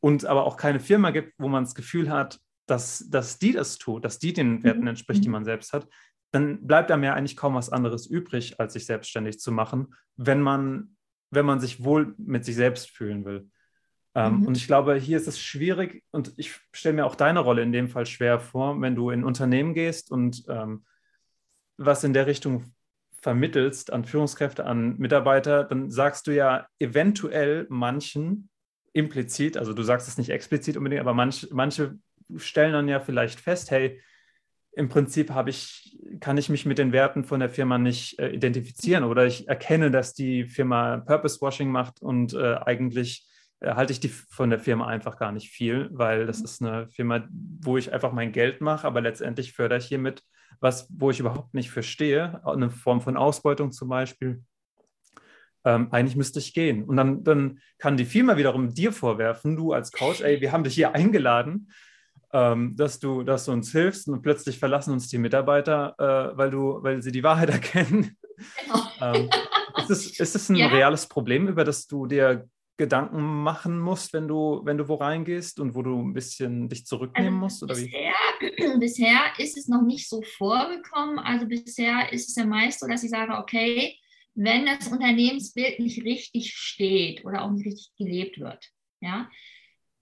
und 0.00 0.24
aber 0.24 0.44
auch 0.44 0.56
keine 0.56 0.80
Firma 0.80 1.10
gibt, 1.10 1.34
wo 1.38 1.48
man 1.48 1.64
das 1.64 1.74
Gefühl 1.74 2.10
hat, 2.10 2.40
dass, 2.66 3.08
dass 3.08 3.38
die 3.38 3.52
das 3.52 3.78
tut, 3.78 4.04
dass 4.04 4.18
die 4.18 4.32
den 4.32 4.62
Werten 4.62 4.82
mhm. 4.82 4.88
entspricht, 4.88 5.24
die 5.24 5.28
mhm. 5.28 5.32
man 5.32 5.44
selbst 5.44 5.72
hat, 5.72 5.88
dann 6.30 6.66
bleibt 6.66 6.90
einem 6.90 7.04
ja 7.04 7.14
eigentlich 7.14 7.36
kaum 7.36 7.54
was 7.54 7.70
anderes 7.70 8.06
übrig, 8.06 8.60
als 8.60 8.74
sich 8.74 8.86
selbstständig 8.86 9.38
zu 9.40 9.50
machen, 9.50 9.94
wenn 10.16 10.42
man, 10.42 10.96
wenn 11.30 11.46
man 11.46 11.60
sich 11.60 11.82
wohl 11.82 12.14
mit 12.18 12.44
sich 12.44 12.56
selbst 12.56 12.90
fühlen 12.90 13.24
will. 13.24 13.48
Ähm, 14.14 14.40
mhm. 14.40 14.46
Und 14.46 14.56
ich 14.56 14.66
glaube, 14.66 14.96
hier 14.96 15.16
ist 15.16 15.28
es 15.28 15.40
schwierig 15.40 16.04
und 16.10 16.32
ich 16.36 16.60
stelle 16.72 16.96
mir 16.96 17.06
auch 17.06 17.14
deine 17.14 17.40
Rolle 17.40 17.62
in 17.62 17.72
dem 17.72 17.88
Fall 17.88 18.06
schwer 18.06 18.40
vor, 18.40 18.80
wenn 18.80 18.94
du 18.94 19.10
in 19.10 19.24
Unternehmen 19.24 19.74
gehst 19.74 20.10
und 20.10 20.44
ähm, 20.48 20.84
was 21.76 22.04
in 22.04 22.12
der 22.12 22.26
Richtung 22.26 22.74
vermittelst 23.20 23.92
an 23.92 24.04
Führungskräfte, 24.04 24.64
an 24.64 24.96
Mitarbeiter, 24.98 25.64
dann 25.64 25.90
sagst 25.90 26.26
du 26.26 26.34
ja 26.34 26.66
eventuell 26.78 27.66
manchen 27.68 28.48
implizit, 28.98 29.56
also 29.56 29.72
du 29.72 29.82
sagst 29.82 30.08
es 30.08 30.18
nicht 30.18 30.30
explizit 30.30 30.76
unbedingt, 30.76 31.00
aber 31.00 31.14
manch, 31.14 31.48
manche 31.52 31.98
stellen 32.36 32.72
dann 32.72 32.88
ja 32.88 33.00
vielleicht 33.00 33.40
fest, 33.40 33.70
hey, 33.70 34.00
im 34.72 34.88
Prinzip 34.88 35.30
habe 35.30 35.50
ich, 35.50 35.96
kann 36.20 36.36
ich 36.36 36.48
mich 36.48 36.66
mit 36.66 36.78
den 36.78 36.92
Werten 36.92 37.24
von 37.24 37.40
der 37.40 37.48
Firma 37.50 37.78
nicht 37.78 38.18
äh, 38.18 38.30
identifizieren 38.30 39.04
oder 39.04 39.26
ich 39.26 39.48
erkenne, 39.48 39.90
dass 39.90 40.14
die 40.14 40.44
Firma 40.44 40.98
Purpose 40.98 41.40
Washing 41.40 41.70
macht 41.70 42.02
und 42.02 42.34
äh, 42.34 42.56
eigentlich 42.64 43.26
äh, 43.60 43.74
halte 43.74 43.92
ich 43.92 44.00
die 44.00 44.08
von 44.08 44.50
der 44.50 44.58
Firma 44.58 44.86
einfach 44.86 45.16
gar 45.16 45.32
nicht 45.32 45.50
viel, 45.50 45.88
weil 45.92 46.26
das 46.26 46.40
ist 46.40 46.62
eine 46.62 46.88
Firma, 46.88 47.26
wo 47.30 47.76
ich 47.76 47.92
einfach 47.92 48.12
mein 48.12 48.32
Geld 48.32 48.60
mache, 48.60 48.86
aber 48.86 49.00
letztendlich 49.00 49.52
fördere 49.52 49.78
ich 49.78 49.86
hiermit 49.86 50.22
was, 50.60 50.88
wo 50.90 51.10
ich 51.10 51.20
überhaupt 51.20 51.54
nicht 51.54 51.70
verstehe, 51.70 52.40
eine 52.44 52.70
Form 52.70 53.00
von 53.00 53.16
Ausbeutung 53.16 53.70
zum 53.70 53.88
Beispiel. 53.88 54.42
Ähm, 55.68 55.88
eigentlich 55.90 56.16
müsste 56.16 56.38
ich 56.38 56.54
gehen. 56.54 56.84
Und 56.84 56.96
dann, 56.96 57.24
dann 57.24 57.58
kann 57.76 57.98
die 57.98 58.06
Firma 58.06 58.38
wiederum 58.38 58.72
dir 58.72 58.90
vorwerfen, 58.90 59.54
du 59.54 59.74
als 59.74 59.92
Coach, 59.92 60.22
ey, 60.22 60.40
wir 60.40 60.50
haben 60.50 60.64
dich 60.64 60.74
hier 60.74 60.94
eingeladen, 60.94 61.70
ähm, 62.32 62.74
dass, 62.74 63.00
du, 63.00 63.22
dass 63.22 63.44
du 63.44 63.52
uns 63.52 63.70
hilfst 63.70 64.08
und 64.08 64.22
plötzlich 64.22 64.58
verlassen 64.58 64.94
uns 64.94 65.08
die 65.08 65.18
Mitarbeiter, 65.18 65.94
äh, 65.98 66.38
weil, 66.38 66.50
du, 66.50 66.82
weil 66.82 67.02
sie 67.02 67.12
die 67.12 67.22
Wahrheit 67.22 67.50
erkennen. 67.50 68.16
Genau. 68.64 68.82
ähm, 69.02 69.28
ist, 69.76 69.90
es, 69.90 70.18
ist 70.18 70.36
es 70.36 70.48
ein 70.48 70.56
ja. 70.56 70.68
reales 70.68 71.06
Problem, 71.06 71.48
über 71.48 71.64
das 71.64 71.86
du 71.86 72.06
dir 72.06 72.48
Gedanken 72.78 73.20
machen 73.20 73.78
musst, 73.78 74.14
wenn 74.14 74.26
du, 74.26 74.62
wenn 74.64 74.78
du 74.78 74.88
wo 74.88 74.94
reingehst 74.94 75.60
und 75.60 75.74
wo 75.74 75.82
du 75.82 76.00
ein 76.00 76.14
bisschen 76.14 76.70
dich 76.70 76.86
zurücknehmen 76.86 77.34
also 77.34 77.44
musst? 77.44 77.62
Oder 77.62 77.74
bisher, 77.74 78.14
wie? 78.40 78.78
bisher 78.80 79.20
ist 79.36 79.58
es 79.58 79.68
noch 79.68 79.82
nicht 79.82 80.08
so 80.08 80.22
vorgekommen. 80.38 81.18
Also 81.18 81.46
bisher 81.46 82.10
ist 82.10 82.30
es 82.30 82.36
ja 82.36 82.46
meist 82.46 82.80
so, 82.80 82.86
dass 82.86 83.02
ich 83.02 83.10
sage, 83.10 83.34
okay, 83.34 83.98
wenn 84.38 84.66
das 84.66 84.86
Unternehmensbild 84.86 85.80
nicht 85.80 86.04
richtig 86.04 86.52
steht 86.54 87.24
oder 87.24 87.42
auch 87.42 87.50
nicht 87.50 87.66
richtig 87.66 87.90
gelebt 87.96 88.38
wird, 88.38 88.70
ja, 89.00 89.28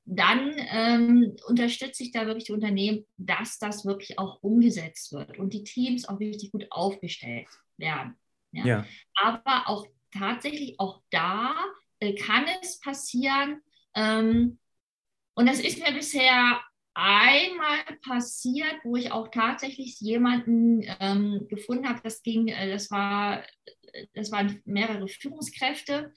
dann 0.05 0.55
ähm, 0.71 1.37
unterstütze 1.49 2.03
ich 2.03 2.13
da 2.13 2.27
wirklich 2.27 2.45
die 2.45 2.53
Unternehmen, 2.53 3.07
dass 3.17 3.59
das 3.59 3.87
wirklich 3.87 4.19
auch 4.19 4.43
umgesetzt 4.43 5.13
wird 5.13 5.39
und 5.39 5.55
die 5.55 5.65
Teams 5.65 6.07
auch 6.07 6.21
richtig 6.21 6.53
gut 6.53 6.67
aufgestellt 6.71 7.49
werden. 7.79 8.17
Ja. 8.53 8.67
ja. 8.67 8.87
Aber 9.15 9.69
auch 9.69 9.87
tatsächlich 10.13 10.79
auch 10.79 11.03
da 11.11 11.55
äh, 11.99 12.15
kann 12.15 12.45
es 12.63 12.79
passieren. 12.79 13.63
Ähm, 13.95 14.59
und 15.35 15.47
das 15.47 15.61
ist 15.61 15.79
mir 15.79 15.93
bisher 15.93 16.61
einmal 16.95 17.79
passiert, 18.07 18.77
wo 18.85 18.97
ich 18.97 19.13
auch 19.13 19.29
tatsächlich 19.29 20.01
jemanden 20.01 20.83
ähm, 20.99 21.47
gefunden 21.49 21.89
habe. 21.89 22.01
Das 22.03 22.23
ging, 22.23 22.49
äh, 22.49 22.71
das 22.71 22.91
war, 22.91 23.43
das 24.15 24.31
waren 24.33 24.61
mehrere 24.65 25.09
Führungskräfte. 25.09 26.13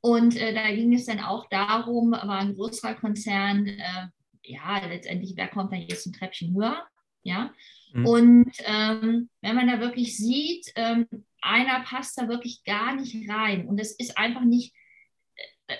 Und 0.00 0.36
äh, 0.36 0.54
da 0.54 0.70
ging 0.70 0.94
es 0.94 1.06
dann 1.06 1.20
auch 1.20 1.48
darum, 1.50 2.12
war 2.12 2.38
ein 2.38 2.54
größerer 2.54 2.94
Konzern, 2.94 3.66
äh, 3.66 4.06
ja, 4.42 4.78
letztendlich, 4.86 5.34
wer 5.36 5.48
kommt 5.48 5.72
dann 5.72 5.82
jetzt 5.82 6.06
ein 6.06 6.12
Treppchen 6.12 6.54
höher? 6.54 6.82
Ja. 7.22 7.52
Mhm. 7.92 8.06
Und 8.06 8.52
ähm, 8.64 9.28
wenn 9.42 9.56
man 9.56 9.68
da 9.68 9.80
wirklich 9.80 10.16
sieht, 10.16 10.72
ähm, 10.76 11.06
einer 11.42 11.80
passt 11.80 12.18
da 12.18 12.28
wirklich 12.28 12.64
gar 12.64 12.94
nicht 12.94 13.28
rein. 13.28 13.66
Und 13.66 13.78
es 13.78 13.92
ist 13.92 14.16
einfach 14.16 14.42
nicht 14.44 14.74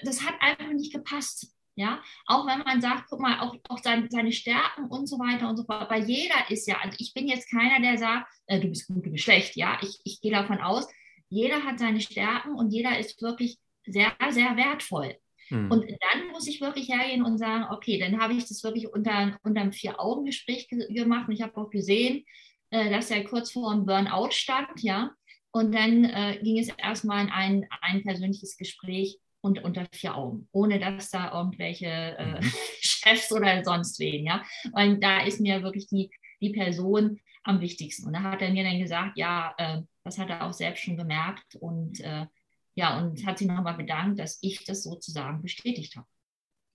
das 0.05 0.25
hat 0.25 0.35
einfach 0.41 0.73
nicht 0.73 0.93
gepasst. 0.93 1.55
Ja, 1.77 2.03
auch 2.27 2.47
wenn 2.47 2.59
man 2.59 2.83
sagt, 2.83 3.05
guck 3.09 3.21
mal, 3.21 3.41
auch, 3.41 3.57
auch 3.69 3.79
seine, 3.79 4.07
seine 4.11 4.33
Stärken 4.33 4.87
und 4.87 5.07
so 5.07 5.19
weiter 5.19 5.49
und 5.49 5.57
so 5.57 5.65
fort. 5.65 5.89
Bei 5.89 5.99
jeder 5.99 6.51
ist 6.51 6.67
ja, 6.67 6.77
also 6.83 6.95
ich 6.99 7.15
bin 7.15 7.27
jetzt 7.27 7.49
keiner, 7.49 7.81
der 7.81 7.97
sagt, 7.97 8.31
äh, 8.47 8.61
du 8.61 8.69
bist 8.69 8.89
gut, 8.89 9.07
du 9.07 9.11
bist 9.11 9.25
schlecht. 9.25 9.57
Ja, 9.57 9.79
ich, 9.81 9.99
ich 10.05 10.21
gehe 10.21 10.33
davon 10.33 10.59
aus, 10.59 10.87
jeder 11.31 11.65
hat 11.65 11.79
seine 11.79 12.01
Stärken 12.01 12.55
und 12.55 12.71
jeder 12.71 12.99
ist 12.99 13.23
wirklich 13.23 13.59
sehr, 13.87 14.13
sehr 14.31 14.57
wertvoll. 14.57 15.17
Mhm. 15.49 15.71
Und 15.71 15.85
dann 15.85 16.29
muss 16.33 16.47
ich 16.47 16.61
wirklich 16.61 16.89
hergehen 16.89 17.25
und 17.25 17.39
sagen, 17.39 17.67
okay, 17.71 17.99
dann 17.99 18.21
habe 18.21 18.35
ich 18.35 18.47
das 18.47 18.63
wirklich 18.63 18.89
unter, 18.89 19.39
unter 19.43 19.61
einem 19.61 19.73
Vier-Augen-Gespräch 19.73 20.69
ge 20.69 20.93
gemacht 20.93 21.29
und 21.29 21.35
ich 21.35 21.43
habe 21.43 21.57
auch 21.57 21.71
gesehen, 21.71 22.25
äh, 22.71 22.91
dass 22.91 23.11
er 23.11 23.25
kurz 23.25 23.53
vor 23.53 23.71
einem 23.71 23.87
Burnout 23.87 24.31
stand, 24.33 24.83
ja. 24.83 25.13
Und 25.53 25.75
dann 25.75 26.05
äh, 26.05 26.39
ging 26.43 26.59
es 26.59 26.69
erstmal 26.69 27.25
in 27.25 27.31
ein, 27.31 27.67
ein 27.81 28.03
persönliches 28.03 28.57
Gespräch 28.57 29.19
und 29.41 29.65
unter 29.65 29.87
vier 29.93 30.17
Augen, 30.17 30.49
ohne 30.53 30.79
dass 30.79 31.11
da 31.11 31.33
irgendwelche 31.33 31.87
äh, 31.87 32.41
mhm. 32.41 32.53
Chefs 32.81 33.33
oder 33.33 33.65
sonst 33.65 33.99
wen, 33.99 34.27
ja. 34.27 34.43
Und 34.73 35.03
da 35.03 35.21
ist 35.23 35.41
mir 35.41 35.63
wirklich 35.63 35.89
die, 35.89 36.11
die 36.41 36.51
Person 36.51 37.21
am 37.43 37.61
wichtigsten. 37.61 38.07
Und 38.07 38.13
da 38.13 38.23
hat 38.23 38.43
er 38.43 38.51
mir 38.51 38.65
dann 38.65 38.79
gesagt, 38.79 39.17
ja, 39.17 39.55
äh, 39.59 39.81
das 40.05 40.19
hat 40.19 40.31
er 40.31 40.47
auch 40.47 40.53
selbst 40.53 40.83
schon 40.83 40.97
gemerkt 40.97 41.57
und 41.57 42.01
äh, 42.01 42.27
ja, 42.75 42.99
und 42.99 43.27
hat 43.27 43.39
sich 43.39 43.49
nochmal 43.49 43.77
bedankt, 43.77 44.19
dass 44.21 44.39
ich 44.43 44.65
das 44.65 44.85
sozusagen 44.85 45.43
bestätigt 45.43 45.97
habe. 45.97 46.07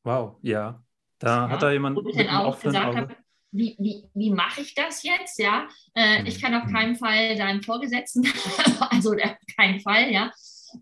Wow, 0.03 0.37
ja. 0.41 0.83
Da 1.19 1.45
ja, 1.45 1.49
hat 1.49 1.63
er 1.63 1.71
jemand 1.71 2.03
mit 2.03 2.17
einem 2.17 2.29
auch 2.29 2.59
gesagt. 2.59 2.95
Habe, 2.95 3.15
wie, 3.51 3.75
wie, 3.79 4.03
wie 4.13 4.31
mache 4.31 4.61
ich 4.61 4.75
das 4.75 5.03
jetzt? 5.03 5.39
Ja, 5.39 5.67
äh, 5.95 6.23
ich 6.27 6.41
kann 6.41 6.53
auf 6.53 6.69
keinen 6.69 6.95
Fall 6.95 7.37
seinem 7.37 7.63
Vorgesetzten, 7.63 8.27
also 8.89 9.13
auf 9.13 9.37
keinen 9.57 9.79
Fall, 9.79 10.11
ja. 10.11 10.31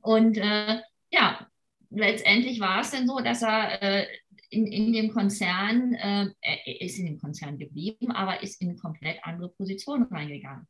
Und 0.01 0.37
äh, 0.37 0.81
ja, 1.11 1.47
letztendlich 1.91 2.59
war 2.59 2.81
es 2.81 2.91
dann 2.91 3.07
so, 3.07 3.19
dass 3.19 3.43
er 3.43 3.81
äh, 3.81 4.07
in, 4.49 4.67
in 4.67 4.93
dem 4.93 5.13
Konzern, 5.13 5.93
äh, 5.93 6.29
er 6.41 6.81
ist 6.81 6.97
in 6.97 7.05
dem 7.05 7.19
Konzern 7.19 7.57
geblieben, 7.57 8.11
aber 8.11 8.41
ist 8.41 8.61
in 8.61 8.69
eine 8.69 8.77
komplett 8.77 9.23
andere 9.23 9.49
Position 9.49 10.03
reingegangen. 10.03 10.67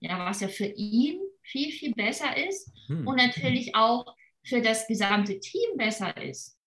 Ja, 0.00 0.26
was 0.26 0.40
ja 0.40 0.48
für 0.48 0.66
ihn 0.66 1.20
viel, 1.42 1.70
viel 1.70 1.94
besser 1.94 2.36
ist 2.36 2.70
hm. 2.86 3.06
und 3.06 3.16
natürlich 3.16 3.74
auch 3.74 4.14
für 4.44 4.60
das 4.60 4.86
gesamte 4.86 5.38
Team 5.40 5.76
besser 5.76 6.16
ist. 6.22 6.58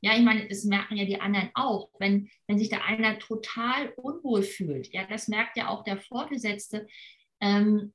Ja, 0.00 0.16
ich 0.16 0.22
meine, 0.22 0.46
das 0.46 0.64
merken 0.64 0.96
ja 0.96 1.04
die 1.04 1.20
anderen 1.20 1.50
auch. 1.54 1.90
Wenn, 1.98 2.30
wenn 2.46 2.58
sich 2.58 2.68
da 2.68 2.78
einer 2.82 3.18
total 3.18 3.90
unwohl 3.96 4.42
fühlt, 4.42 4.92
ja, 4.92 5.06
das 5.06 5.28
merkt 5.28 5.56
ja 5.56 5.68
auch 5.68 5.82
der 5.82 5.98
Vorgesetzte. 5.98 6.86
Ähm, 7.40 7.92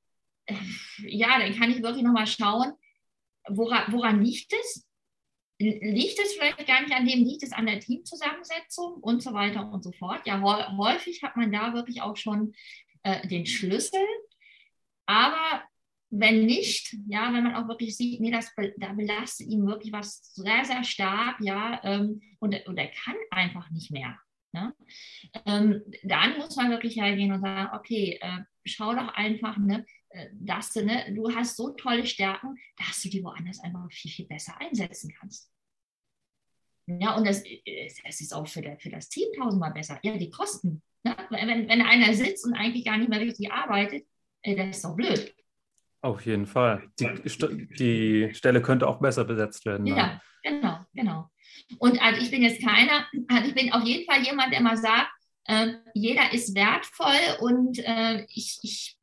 ja, 0.98 1.38
dann 1.38 1.54
kann 1.54 1.70
ich 1.70 1.82
wirklich 1.82 2.02
nochmal 2.02 2.26
schauen, 2.26 2.72
woran, 3.48 3.90
woran 3.92 4.22
liegt 4.22 4.52
es? 4.52 4.86
Liegt 5.58 6.18
es 6.18 6.34
vielleicht 6.34 6.66
gar 6.66 6.82
nicht 6.82 6.92
an 6.92 7.06
dem, 7.06 7.24
liegt 7.24 7.42
es 7.42 7.52
an 7.52 7.66
der 7.66 7.80
Teamzusammensetzung 7.80 8.94
und 8.94 9.22
so 9.22 9.32
weiter 9.32 9.70
und 9.72 9.82
so 9.82 9.92
fort. 9.92 10.26
Ja, 10.26 10.42
häufig 10.76 11.22
hat 11.22 11.36
man 11.36 11.52
da 11.52 11.72
wirklich 11.72 12.02
auch 12.02 12.16
schon 12.16 12.54
äh, 13.04 13.26
den 13.28 13.46
Schlüssel. 13.46 14.04
Aber 15.06 15.62
wenn 16.10 16.46
nicht, 16.46 16.96
ja, 17.08 17.32
wenn 17.32 17.44
man 17.44 17.54
auch 17.56 17.68
wirklich 17.68 17.96
sieht, 17.96 18.20
nee, 18.20 18.30
das, 18.30 18.52
da 18.76 18.92
belastet 18.92 19.48
ihm 19.48 19.66
wirklich 19.66 19.92
was 19.92 20.34
sehr, 20.34 20.64
sehr 20.64 20.84
stark, 20.84 21.40
ja, 21.40 21.80
ähm, 21.82 22.20
und, 22.38 22.66
und 22.66 22.78
er 22.78 22.88
kann 22.88 23.16
einfach 23.30 23.70
nicht 23.70 23.90
mehr. 23.90 24.18
Ne? 24.52 24.72
Ähm, 25.46 25.82
dann 26.04 26.38
muss 26.38 26.54
man 26.54 26.70
wirklich 26.70 26.96
hergehen 26.96 27.32
und 27.32 27.40
sagen, 27.40 27.76
okay, 27.76 28.18
äh, 28.22 28.44
schau 28.64 28.94
doch 28.94 29.08
einfach, 29.14 29.56
ne, 29.56 29.84
äh, 30.10 30.28
dass 30.32 30.72
du, 30.72 30.84
ne, 30.84 31.12
du 31.12 31.34
hast 31.34 31.56
so 31.56 31.70
tolle 31.70 32.06
Stärken, 32.06 32.56
dass 32.76 33.02
du 33.02 33.08
die 33.08 33.24
woanders 33.24 33.58
einfach 33.60 33.90
viel, 33.90 34.12
viel 34.12 34.26
besser 34.26 34.56
einsetzen 34.60 35.12
kannst. 35.18 35.50
Ja, 36.86 37.16
und 37.16 37.26
das, 37.26 37.42
das 38.04 38.20
ist 38.20 38.32
auch 38.32 38.46
für, 38.46 38.62
der, 38.62 38.78
für 38.78 38.90
das 38.90 39.08
Team 39.08 39.26
tausendmal 39.36 39.72
besser. 39.72 39.98
Ja, 40.02 40.16
die 40.16 40.30
Kosten. 40.30 40.82
Ne? 41.02 41.16
Wenn, 41.30 41.68
wenn 41.68 41.82
einer 41.82 42.14
sitzt 42.14 42.46
und 42.46 42.54
eigentlich 42.54 42.84
gar 42.84 42.98
nicht 42.98 43.08
mehr 43.08 43.20
richtig 43.20 43.50
arbeitet, 43.50 44.06
äh, 44.44 44.56
das 44.56 44.76
ist 44.76 44.84
doch 44.84 44.94
blöd. 44.94 45.34
Auf 46.00 46.24
jeden 46.26 46.46
Fall. 46.46 46.82
Die, 47.00 47.68
die 47.78 48.34
Stelle 48.34 48.60
könnte 48.60 48.86
auch 48.86 49.00
besser 49.00 49.24
besetzt 49.24 49.64
werden. 49.64 49.86
Ja, 49.86 50.20
dann. 50.42 50.60
genau, 50.60 50.78
genau. 50.92 51.30
Und 51.78 52.00
also 52.02 52.20
ich 52.20 52.30
bin 52.30 52.42
jetzt 52.42 52.62
keiner, 52.62 53.06
also 53.28 53.48
ich 53.48 53.54
bin 53.54 53.72
auf 53.72 53.84
jeden 53.84 54.04
Fall 54.04 54.22
jemand, 54.22 54.52
der 54.52 54.60
mal 54.60 54.76
sagt, 54.76 55.10
äh, 55.46 55.68
jeder 55.94 56.32
ist 56.32 56.54
wertvoll 56.54 57.38
und 57.40 57.78
äh, 57.78 58.26
ich, 58.28 58.58
ich 58.62 58.98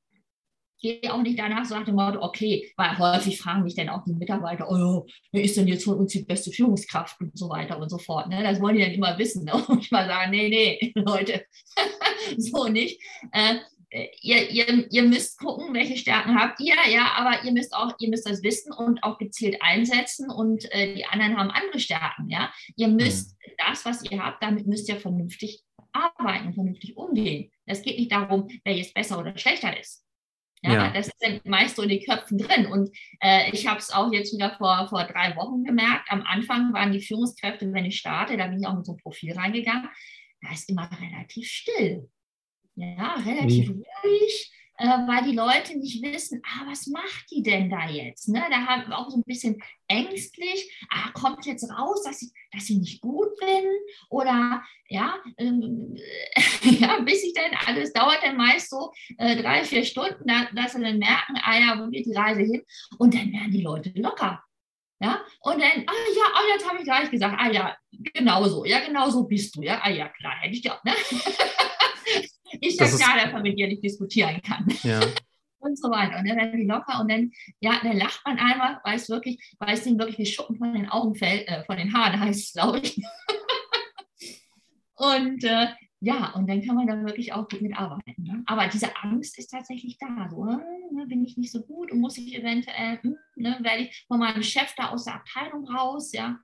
gehe 0.82 1.14
auch 1.14 1.22
nicht 1.22 1.38
danach 1.38 1.66
so 1.66 1.76
nach 1.76 1.86
dem 1.86 1.96
Motto, 1.96 2.22
okay, 2.22 2.72
weil 2.76 2.98
häufig 2.98 3.40
fragen 3.40 3.64
mich 3.64 3.76
dann 3.76 3.90
auch 3.90 4.04
die 4.04 4.14
Mitarbeiter, 4.14 4.70
oh, 4.70 5.06
wer 5.32 5.44
ist 5.44 5.56
denn 5.56 5.68
jetzt 5.68 5.86
von 5.86 5.98
uns 5.98 6.12
die 6.12 6.24
beste 6.24 6.52
Führungskraft 6.52 7.20
und 7.22 7.38
so 7.38 7.50
weiter 7.50 7.78
und 7.78 7.90
so 7.90 8.00
fort. 8.00 8.30
Ne? 8.30 8.42
Das 8.42 8.60
wollen 8.60 8.76
die 8.76 8.82
dann 8.82 8.92
immer 8.92 9.18
wissen. 9.18 9.46
Ne? 9.46 9.54
Und 9.54 9.80
ich 9.80 9.92
mal 9.92 10.08
sagen, 10.08 10.32
nee, 10.32 10.50
nee, 10.50 10.92
Leute, 10.96 11.46
so 12.38 12.68
nicht. 12.68 13.00
Äh, 13.32 13.58
ihr, 13.92 14.50
ihr, 14.50 14.92
ihr 14.92 15.04
müsst 15.04 15.38
gucken, 15.38 15.74
welche 15.74 15.98
Stärken 15.98 16.40
habt 16.40 16.60
ihr, 16.62 16.76
ja, 16.90 17.12
aber 17.18 17.44
ihr 17.44 17.52
müsst 17.52 17.74
auch, 17.74 17.94
ihr 18.00 18.10
müsst 18.10 18.28
das 18.28 18.42
wissen 18.42 18.72
und 18.72 19.04
auch 19.04 19.18
gezielt 19.18 19.58
einsetzen 19.62 20.30
und 20.30 20.72
äh, 20.72 20.96
die 20.96 21.06
anderen 21.06 21.38
haben 21.38 21.52
andere 21.52 21.80
Stärken, 21.80 22.30
ja. 22.30 22.54
Ihr 22.76 22.88
mhm. 22.88 22.96
müsst 22.96 23.38
das, 23.58 23.86
was 23.86 24.04
ihr 24.10 24.24
habt, 24.24 24.42
damit 24.42 24.66
müsst 24.66 24.88
ihr 24.88 25.00
vernünftig 25.00 25.64
arbeiten, 25.92 26.54
vernünftig 26.54 26.96
umgehen. 26.96 27.52
Es 27.66 27.82
geht 27.82 27.98
nicht 27.98 28.12
darum, 28.12 28.48
wer 28.64 28.76
jetzt 28.76 28.94
besser 28.94 29.20
oder 29.20 29.38
schlechter 29.38 29.78
ist. 29.78 30.06
Ja, 30.64 30.74
ja. 30.74 30.94
das 30.94 31.08
ist 31.08 31.46
meist 31.46 31.76
so 31.76 31.82
in 31.82 31.90
den 31.90 32.04
Köpfen 32.04 32.38
drin. 32.38 32.68
Und 32.68 32.96
äh, 33.20 33.50
ich 33.52 33.68
habe 33.68 33.80
es 33.80 33.90
auch 33.90 34.14
jetzt 34.14 34.32
wieder 34.34 34.56
vor, 34.58 34.88
vor 34.90 35.04
drei 35.06 35.36
Wochen 35.36 35.64
gemerkt. 35.64 36.06
Am 36.10 36.22
Anfang 36.22 36.72
waren 36.72 36.92
die 36.92 37.02
Führungskräfte, 37.02 37.74
wenn 37.74 37.86
ich 37.86 37.98
starte, 37.98 38.38
da 38.38 38.48
bin 38.48 38.60
ich 38.60 38.68
auch 38.68 38.76
mit 38.76 38.86
so 38.86 38.94
einem 38.94 39.02
Profil 39.02 39.34
reingegangen, 39.34 39.90
da 40.42 40.54
ist 40.54 40.70
immer 40.70 40.90
relativ 41.02 41.48
still 41.48 42.10
ja, 42.76 43.16
relativ 43.16 43.70
mhm. 43.70 43.84
ruhig, 44.04 44.52
äh, 44.78 44.88
weil 44.88 45.24
die 45.30 45.36
Leute 45.36 45.78
nicht 45.78 46.02
wissen, 46.02 46.42
ah, 46.44 46.66
was 46.68 46.88
macht 46.88 47.30
die 47.30 47.44
denn 47.44 47.70
da 47.70 47.88
jetzt? 47.88 48.30
Ne? 48.30 48.44
Da 48.50 48.66
haben 48.66 48.90
wir 48.90 48.98
auch 48.98 49.10
so 49.10 49.18
ein 49.18 49.24
bisschen 49.24 49.62
ängstlich, 49.88 50.72
ah, 50.90 51.12
kommt 51.12 51.46
jetzt 51.46 51.70
raus, 51.70 52.04
dass 52.04 52.22
ich, 52.22 52.32
dass 52.52 52.70
ich 52.70 52.78
nicht 52.78 53.02
gut 53.02 53.30
bin 53.40 53.66
oder 54.10 54.64
ja, 54.88 55.20
ähm, 55.38 55.96
ja, 56.64 57.00
bis 57.02 57.24
ich 57.24 57.34
dann, 57.34 57.52
also 57.66 57.82
es 57.82 57.94
dauert 57.94 58.24
dann 58.24 58.38
meist 58.38 58.70
so 58.70 58.92
äh, 59.18 59.42
drei, 59.42 59.64
vier 59.66 59.86
Stunden, 59.86 60.26
da, 60.26 60.48
dass 60.56 60.74
sie 60.74 60.82
dann 60.82 60.98
merken, 60.98 61.36
ah 61.44 61.60
ja, 61.60 61.80
wo 61.80 61.90
geht 61.90 62.06
die 62.06 62.16
Reise 62.16 62.42
hin? 62.42 62.64
Und 62.98 63.14
dann 63.14 63.32
werden 63.32 63.52
die 63.52 63.62
Leute 63.62 63.92
locker. 63.96 64.44
Ja, 65.00 65.20
und 65.42 65.60
dann, 65.60 65.84
ah 65.88 66.12
ja, 66.16 66.26
oh, 66.36 66.54
jetzt 66.54 66.68
habe 66.68 66.78
ich 66.78 66.84
gleich 66.84 67.10
gesagt, 67.10 67.36
ah 67.38 67.52
ja, 67.52 67.76
genau 68.14 68.48
so, 68.48 68.66
ja, 68.66 68.80
genau 68.80 69.10
so 69.10 69.24
bist 69.24 69.56
du, 69.56 69.64
ja, 69.64 69.80
ah 69.84 69.90
ja, 69.90 70.10
klar, 70.10 70.36
hätte 70.40 70.56
ich 70.56 70.64
ja, 70.64 70.80
ne? 70.84 70.94
ist 72.60 72.80
ja 72.80 72.88
klar, 72.88 73.24
dass 73.24 73.34
man 73.34 73.44
mit 73.44 73.58
dir 73.58 73.68
nicht 73.68 73.84
diskutieren 73.84 74.42
kann. 74.42 74.68
Ja. 74.84 75.00
und 75.62 75.78
so 75.78 75.90
weiter. 75.90 76.20
Und 76.20 76.28
dann 76.28 76.38
werden 76.38 76.60
die 76.60 76.66
locker 76.66 77.00
und 77.00 77.10
dann, 77.10 77.32
ja, 77.60 77.80
dann 77.82 77.98
lacht 77.98 78.22
man 78.26 78.38
einmal, 78.38 78.80
weil 78.84 78.96
es 78.96 79.10
wirklich, 79.10 79.56
weil 79.60 79.74
es 79.76 79.86
ihm 79.86 79.98
wirklich 79.98 80.18
wie 80.18 80.26
Schuppen 80.26 80.58
von 80.58 80.74
den 80.74 80.90
Augen 80.90 81.16
fällt, 81.16 81.48
äh, 81.48 81.64
von 81.64 81.78
den 81.78 81.94
Haaren 81.94 82.20
heißt 82.20 82.40
es, 82.40 82.54
glaube 82.54 82.80
ich. 82.80 82.98
und 84.96 85.44
äh, 85.44 85.68
ja, 86.04 86.34
und 86.34 86.50
dann 86.50 86.64
kann 86.64 86.76
man 86.76 86.88
da 86.88 87.06
wirklich 87.06 87.32
auch 87.32 87.48
gut 87.48 87.62
mitarbeiten. 87.62 88.24
Ne? 88.24 88.44
Aber 88.48 88.68
diese 88.68 88.96
Angst 89.04 89.38
ist 89.38 89.52
tatsächlich 89.52 90.00
da. 90.00 90.28
So, 90.32 90.46
äh, 90.46 90.58
ne, 90.92 91.06
bin 91.08 91.24
ich 91.24 91.38
nicht 91.38 91.52
so 91.52 91.62
gut 91.62 91.92
und 91.92 92.00
muss 92.00 92.18
ich 92.18 92.36
eventuell, 92.36 93.00
hm, 93.02 93.18
ne, 93.36 93.60
werde 93.62 93.84
ich 93.84 94.06
von 94.08 94.20
meinem 94.20 94.42
Chef 94.42 94.74
da 94.76 94.90
aus 94.90 95.06
der 95.06 95.16
Abteilung 95.16 95.68
raus, 95.68 96.12
ja. 96.12 96.40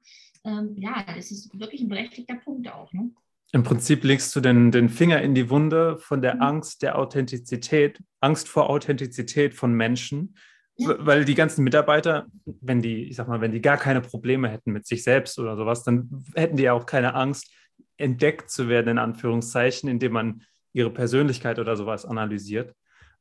Ähm, 0.46 0.76
ja, 0.78 1.04
das 1.08 1.32
ist 1.32 1.60
wirklich 1.60 1.82
ein 1.82 1.89
berechtigter 1.89 2.36
Punkt 2.36 2.72
auch. 2.72 2.93
Ne? 2.93 3.12
Im 3.53 3.63
Prinzip 3.63 4.03
legst 4.03 4.36
du 4.36 4.41
den, 4.41 4.71
den 4.71 4.89
Finger 4.89 5.21
in 5.21 5.33
die 5.33 5.49
Wunde 5.49 5.97
von 5.97 6.21
der 6.21 6.36
mhm. 6.36 6.41
Angst 6.41 6.81
der 6.81 6.97
Authentizität, 6.97 8.01
Angst 8.19 8.49
vor 8.49 8.69
Authentizität 8.69 9.53
von 9.53 9.73
Menschen, 9.73 10.36
ja. 10.75 10.95
weil 10.99 11.23
die 11.23 11.36
ganzen 11.36 11.63
Mitarbeiter, 11.63 12.27
wenn 12.45 12.81
die, 12.81 13.03
ich 13.03 13.15
sag 13.15 13.27
mal, 13.27 13.39
wenn 13.39 13.53
die 13.53 13.62
gar 13.62 13.77
keine 13.77 14.01
Probleme 14.01 14.49
hätten 14.49 14.73
mit 14.73 14.86
sich 14.86 15.03
selbst 15.03 15.39
oder 15.39 15.55
sowas, 15.55 15.83
dann 15.83 16.25
hätten 16.36 16.57
die 16.57 16.63
ja 16.63 16.73
auch 16.73 16.86
keine 16.86 17.13
Angst, 17.13 17.51
entdeckt 17.97 18.51
zu 18.51 18.67
werden, 18.67 18.89
in 18.89 18.97
Anführungszeichen, 18.97 19.89
indem 19.89 20.12
man 20.12 20.43
ihre 20.73 20.91
Persönlichkeit 20.91 21.57
oder 21.57 21.75
sowas 21.75 22.05
analysiert 22.05 22.75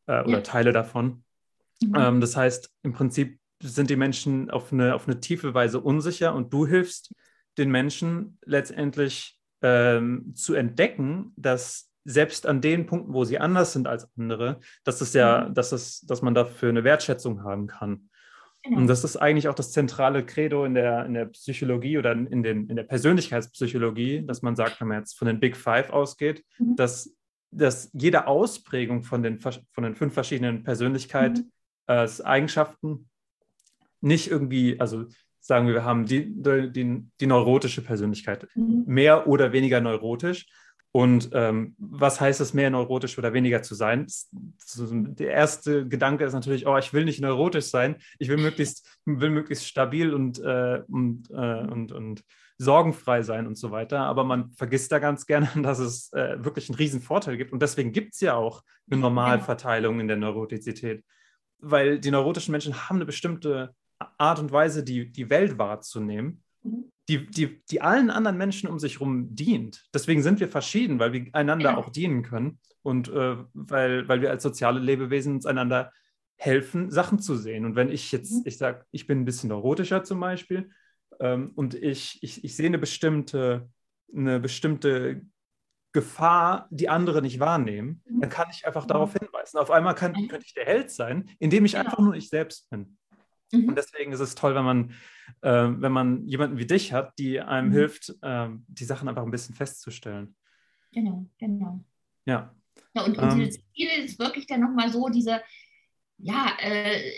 äh, 0.06 0.22
oder 0.22 0.30
ja. 0.30 0.40
Teile 0.40 0.72
davon. 0.72 1.24
Mhm. 1.82 1.94
Ähm, 1.96 2.20
das 2.20 2.36
heißt, 2.36 2.70
im 2.82 2.92
Prinzip 2.92 3.38
sind 3.62 3.90
die 3.90 3.96
Menschen 3.96 4.50
auf 4.50 4.72
eine, 4.72 4.94
auf 4.94 5.06
eine 5.06 5.20
tiefe 5.20 5.54
Weise 5.54 5.80
unsicher 5.80 6.34
und 6.34 6.52
du 6.52 6.66
hilfst 6.66 7.12
den 7.56 7.70
Menschen 7.70 8.38
letztendlich 8.44 9.35
ähm, 9.62 10.32
zu 10.34 10.54
entdecken, 10.54 11.32
dass 11.36 11.90
selbst 12.04 12.46
an 12.46 12.60
den 12.60 12.86
Punkten, 12.86 13.12
wo 13.12 13.24
sie 13.24 13.38
anders 13.38 13.72
sind 13.72 13.88
als 13.88 14.08
andere, 14.16 14.60
dass 14.84 15.00
es 15.00 15.12
ja, 15.12 15.48
mhm. 15.48 15.54
dass 15.54 15.72
es, 15.72 16.02
dass 16.02 16.22
man 16.22 16.34
dafür 16.34 16.68
eine 16.68 16.84
Wertschätzung 16.84 17.42
haben 17.42 17.66
kann. 17.66 18.08
Genau. 18.62 18.78
Und 18.78 18.86
das 18.86 19.04
ist 19.04 19.16
eigentlich 19.16 19.48
auch 19.48 19.54
das 19.54 19.72
zentrale 19.72 20.24
Credo 20.24 20.64
in 20.64 20.74
der, 20.74 21.04
in 21.04 21.14
der 21.14 21.26
Psychologie 21.26 21.98
oder 21.98 22.12
in, 22.12 22.42
den, 22.42 22.68
in 22.68 22.76
der 22.76 22.84
Persönlichkeitspsychologie, 22.84 24.24
dass 24.24 24.42
man 24.42 24.56
sagt, 24.56 24.80
wenn 24.80 24.88
man 24.88 25.00
jetzt 25.00 25.18
von 25.18 25.26
den 25.26 25.40
Big 25.40 25.56
Five 25.56 25.90
ausgeht, 25.90 26.44
mhm. 26.58 26.76
dass, 26.76 27.14
dass 27.50 27.90
jede 27.92 28.26
Ausprägung 28.26 29.02
von 29.02 29.22
den, 29.22 29.40
von 29.40 29.62
den 29.78 29.94
fünf 29.94 30.14
verschiedenen 30.14 30.64
Persönlichkeitseigenschaften 30.64 32.90
mhm. 32.90 32.96
äh, 32.96 33.04
nicht 34.00 34.30
irgendwie, 34.30 34.80
also 34.80 35.06
sagen 35.46 35.66
wir, 35.66 35.74
wir 35.74 35.84
haben 35.84 36.06
die, 36.06 36.32
die, 36.34 37.04
die 37.20 37.26
neurotische 37.26 37.82
Persönlichkeit, 37.82 38.46
mhm. 38.54 38.84
mehr 38.86 39.26
oder 39.26 39.52
weniger 39.52 39.80
neurotisch. 39.80 40.46
Und 40.92 41.28
ähm, 41.34 41.74
was 41.78 42.22
heißt 42.22 42.40
es, 42.40 42.54
mehr 42.54 42.70
neurotisch 42.70 43.18
oder 43.18 43.34
weniger 43.34 43.62
zu 43.62 43.74
sein? 43.74 44.06
Der 44.78 45.30
erste 45.30 45.86
Gedanke 45.86 46.24
ist 46.24 46.32
natürlich, 46.32 46.66
oh, 46.66 46.78
ich 46.78 46.94
will 46.94 47.04
nicht 47.04 47.20
neurotisch 47.20 47.66
sein, 47.66 47.96
ich 48.18 48.30
will 48.30 48.38
möglichst, 48.38 48.98
will 49.04 49.28
möglichst 49.28 49.66
stabil 49.66 50.14
und, 50.14 50.38
äh, 50.38 50.80
und, 50.88 51.28
äh, 51.30 51.66
und, 51.70 51.92
und 51.92 52.24
sorgenfrei 52.56 53.20
sein 53.22 53.46
und 53.46 53.56
so 53.58 53.70
weiter. 53.70 54.00
Aber 54.00 54.24
man 54.24 54.52
vergisst 54.52 54.90
da 54.90 54.98
ganz 54.98 55.26
gerne, 55.26 55.50
dass 55.62 55.80
es 55.80 56.12
äh, 56.14 56.42
wirklich 56.42 56.70
einen 56.70 56.78
riesen 56.78 57.02
Vorteil 57.02 57.36
gibt. 57.36 57.52
Und 57.52 57.60
deswegen 57.60 57.92
gibt 57.92 58.14
es 58.14 58.20
ja 58.20 58.34
auch 58.34 58.62
eine 58.90 58.98
Normalverteilung 59.00 60.00
in 60.00 60.08
der 60.08 60.16
Neurotizität. 60.16 61.04
Weil 61.58 61.98
die 61.98 62.10
neurotischen 62.10 62.52
Menschen 62.52 62.88
haben 62.88 62.96
eine 62.96 63.06
bestimmte 63.06 63.74
Art 63.98 64.38
und 64.38 64.52
Weise, 64.52 64.84
die, 64.84 65.10
die 65.10 65.30
Welt 65.30 65.58
wahrzunehmen, 65.58 66.42
mhm. 66.62 66.90
die, 67.08 67.26
die, 67.26 67.62
die 67.70 67.80
allen 67.80 68.10
anderen 68.10 68.36
Menschen 68.36 68.68
um 68.68 68.78
sich 68.78 68.94
herum 68.94 69.34
dient. 69.34 69.84
Deswegen 69.94 70.22
sind 70.22 70.40
wir 70.40 70.48
verschieden, 70.48 70.98
weil 70.98 71.12
wir 71.12 71.26
einander 71.32 71.70
ja. 71.70 71.76
auch 71.76 71.90
dienen 71.90 72.22
können 72.22 72.58
und 72.82 73.08
äh, 73.08 73.36
weil, 73.52 74.08
weil 74.08 74.20
wir 74.20 74.30
als 74.30 74.42
soziale 74.42 74.80
Lebewesen 74.80 75.34
uns 75.34 75.46
einander 75.46 75.92
helfen, 76.36 76.90
Sachen 76.90 77.18
zu 77.18 77.36
sehen. 77.36 77.64
Und 77.64 77.76
wenn 77.76 77.90
ich 77.90 78.12
jetzt, 78.12 78.32
mhm. 78.32 78.42
ich 78.44 78.58
sage, 78.58 78.84
ich 78.90 79.06
bin 79.06 79.20
ein 79.20 79.24
bisschen 79.24 79.48
neurotischer 79.48 80.04
zum 80.04 80.20
Beispiel 80.20 80.70
ähm, 81.20 81.52
und 81.54 81.74
ich, 81.74 82.18
ich, 82.22 82.44
ich 82.44 82.56
sehe 82.56 82.66
eine 82.66 82.78
bestimmte, 82.78 83.68
eine 84.14 84.38
bestimmte 84.38 85.22
Gefahr, 85.92 86.68
die 86.70 86.90
andere 86.90 87.22
nicht 87.22 87.40
wahrnehmen, 87.40 88.02
mhm. 88.04 88.20
dann 88.20 88.30
kann 88.30 88.48
ich 88.50 88.66
einfach 88.66 88.84
mhm. 88.84 88.88
darauf 88.88 89.14
hinweisen. 89.14 89.58
Auf 89.58 89.70
einmal 89.70 89.94
kann, 89.94 90.12
könnte 90.12 90.44
ich 90.44 90.52
der 90.52 90.66
Held 90.66 90.90
sein, 90.90 91.30
indem 91.38 91.64
ich 91.64 91.72
genau. 91.72 91.84
einfach 91.84 91.98
nur 91.98 92.14
ich 92.14 92.28
selbst 92.28 92.68
bin. 92.68 92.98
Mhm. 93.52 93.68
Und 93.68 93.78
deswegen 93.78 94.12
ist 94.12 94.20
es 94.20 94.34
toll, 94.34 94.54
wenn 94.54 94.64
man, 94.64 94.90
äh, 95.42 95.80
wenn 95.80 95.92
man 95.92 96.26
jemanden 96.26 96.58
wie 96.58 96.66
dich 96.66 96.92
hat, 96.92 97.18
die 97.18 97.40
einem 97.40 97.68
mhm. 97.68 97.72
hilft, 97.72 98.14
äh, 98.22 98.48
die 98.68 98.84
Sachen 98.84 99.08
einfach 99.08 99.22
ein 99.22 99.30
bisschen 99.30 99.54
festzustellen. 99.54 100.36
Genau, 100.92 101.26
genau. 101.38 101.84
Ja. 102.24 102.54
ja 102.94 103.04
und, 103.04 103.18
und 103.18 103.32
ähm, 103.32 103.38
dieses 103.38 103.62
Ziel 103.74 103.88
ist 104.04 104.18
wirklich 104.18 104.46
dann 104.46 104.60
nochmal 104.60 104.90
so, 104.90 105.08
diese, 105.08 105.40
ja, 106.18 106.56
äh, 106.60 107.12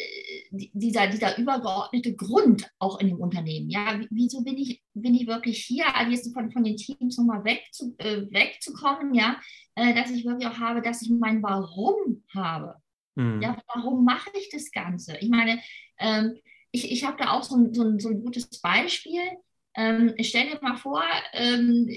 dieser, 0.51 1.07
dieser 1.07 1.39
übergeordnete 1.39 2.17
Grund 2.17 2.69
auch 2.79 3.01
in 3.01 3.09
dem 3.09 3.21
Unternehmen. 3.21 3.71
Ja, 3.71 4.01
wieso 4.11 4.43
bin 4.43 4.57
ich, 4.57 4.83
bin 4.95 5.15
ich 5.15 5.27
wirklich 5.27 5.65
hier, 5.65 5.95
also 5.95 6.11
jetzt 6.11 6.33
von, 6.33 6.51
von 6.51 6.65
den 6.65 6.77
Teams 6.77 7.17
nochmal 7.19 7.45
weg 7.45 7.63
zu, 7.71 7.95
äh, 7.99 8.23
wegzukommen, 8.31 9.15
ja, 9.15 9.41
äh, 9.77 9.95
dass 9.95 10.11
ich 10.11 10.25
wirklich 10.25 10.49
auch 10.49 10.59
habe, 10.59 10.83
dass 10.83 11.03
ich 11.03 11.11
mein 11.11 11.43
Warum 11.43 12.25
habe. 12.35 12.75
Mhm. 13.15 13.41
Ja, 13.43 13.57
warum 13.73 14.05
mache 14.05 14.31
ich 14.35 14.49
das 14.51 14.71
Ganze? 14.71 15.17
Ich 15.19 15.29
meine, 15.29 15.61
ähm, 15.99 16.39
ich, 16.71 16.91
ich 16.91 17.05
habe 17.05 17.17
da 17.17 17.33
auch 17.33 17.43
so 17.43 17.57
ein, 17.57 17.75
so 17.75 17.83
ein, 17.83 17.99
so 17.99 18.09
ein 18.09 18.23
gutes 18.23 18.49
Beispiel. 18.61 19.23
Ähm, 19.75 20.15
stell 20.21 20.51
dir 20.51 20.59
mal 20.61 20.77
vor, 20.77 21.03
ähm, 21.33 21.89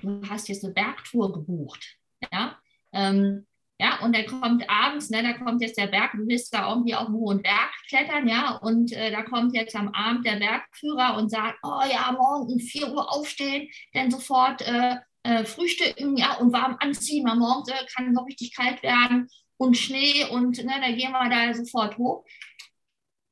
du 0.00 0.22
hast 0.28 0.48
jetzt 0.48 0.64
eine 0.64 0.74
Bergtour 0.74 1.32
gebucht. 1.32 1.96
Ja, 2.32 2.58
ähm, 2.92 3.46
ja, 3.80 4.00
und 4.00 4.14
dann 4.14 4.26
kommt 4.26 4.68
abends, 4.68 5.08
ne, 5.10 5.22
da 5.22 5.34
kommt 5.34 5.62
jetzt 5.62 5.78
der 5.78 5.86
Berg, 5.86 6.10
du 6.12 6.26
willst 6.26 6.52
da 6.52 6.68
irgendwie 6.68 6.96
auf 6.96 7.06
einen 7.06 7.14
hohen 7.14 7.42
Berg 7.42 7.70
klettern, 7.88 8.26
ja, 8.26 8.56
und 8.56 8.92
äh, 8.92 9.12
da 9.12 9.22
kommt 9.22 9.54
jetzt 9.54 9.76
am 9.76 9.88
Abend 9.90 10.26
der 10.26 10.36
Bergführer 10.36 11.16
und 11.16 11.30
sagt, 11.30 11.58
oh 11.62 11.82
ja, 11.88 12.10
morgen 12.10 12.52
um 12.52 12.58
4 12.58 12.92
Uhr 12.92 13.12
aufstehen, 13.12 13.68
dann 13.92 14.10
sofort 14.10 14.62
äh, 14.62 14.96
äh, 15.22 15.44
frühstücken, 15.44 16.16
ja, 16.16 16.38
und 16.38 16.52
warm 16.52 16.76
anziehen, 16.80 17.24
weil 17.28 17.36
morgens 17.36 17.68
äh, 17.68 17.86
kann 17.94 18.12
noch 18.12 18.26
richtig 18.26 18.52
kalt 18.56 18.82
werden 18.82 19.28
und 19.58 19.76
Schnee 19.76 20.24
und 20.28 20.58
ne, 20.64 20.72
da 20.80 20.90
gehen 20.90 21.12
wir 21.12 21.30
da 21.30 21.54
sofort 21.54 21.98
hoch. 21.98 22.24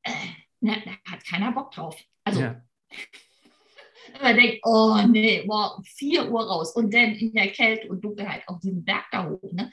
Äh, 0.07 0.65
ne, 0.65 0.81
da 0.85 1.11
hat 1.11 1.25
keiner 1.25 1.51
Bock 1.51 1.71
drauf. 1.71 2.01
Also, 2.23 2.41
ja. 2.41 2.61
man 4.21 4.35
denkt, 4.35 4.59
oh 4.63 4.97
nee, 5.07 5.43
morgen 5.45 5.83
4 5.83 6.31
Uhr 6.31 6.43
raus 6.47 6.75
und 6.75 6.93
dann 6.93 7.13
in 7.15 7.33
der 7.33 7.51
Kälte 7.51 7.89
und 7.89 8.03
Dunkelheit 8.03 8.47
auf 8.47 8.59
diesen 8.59 8.83
Berg 8.83 9.05
da 9.11 9.27
hoch, 9.29 9.51
ne 9.51 9.71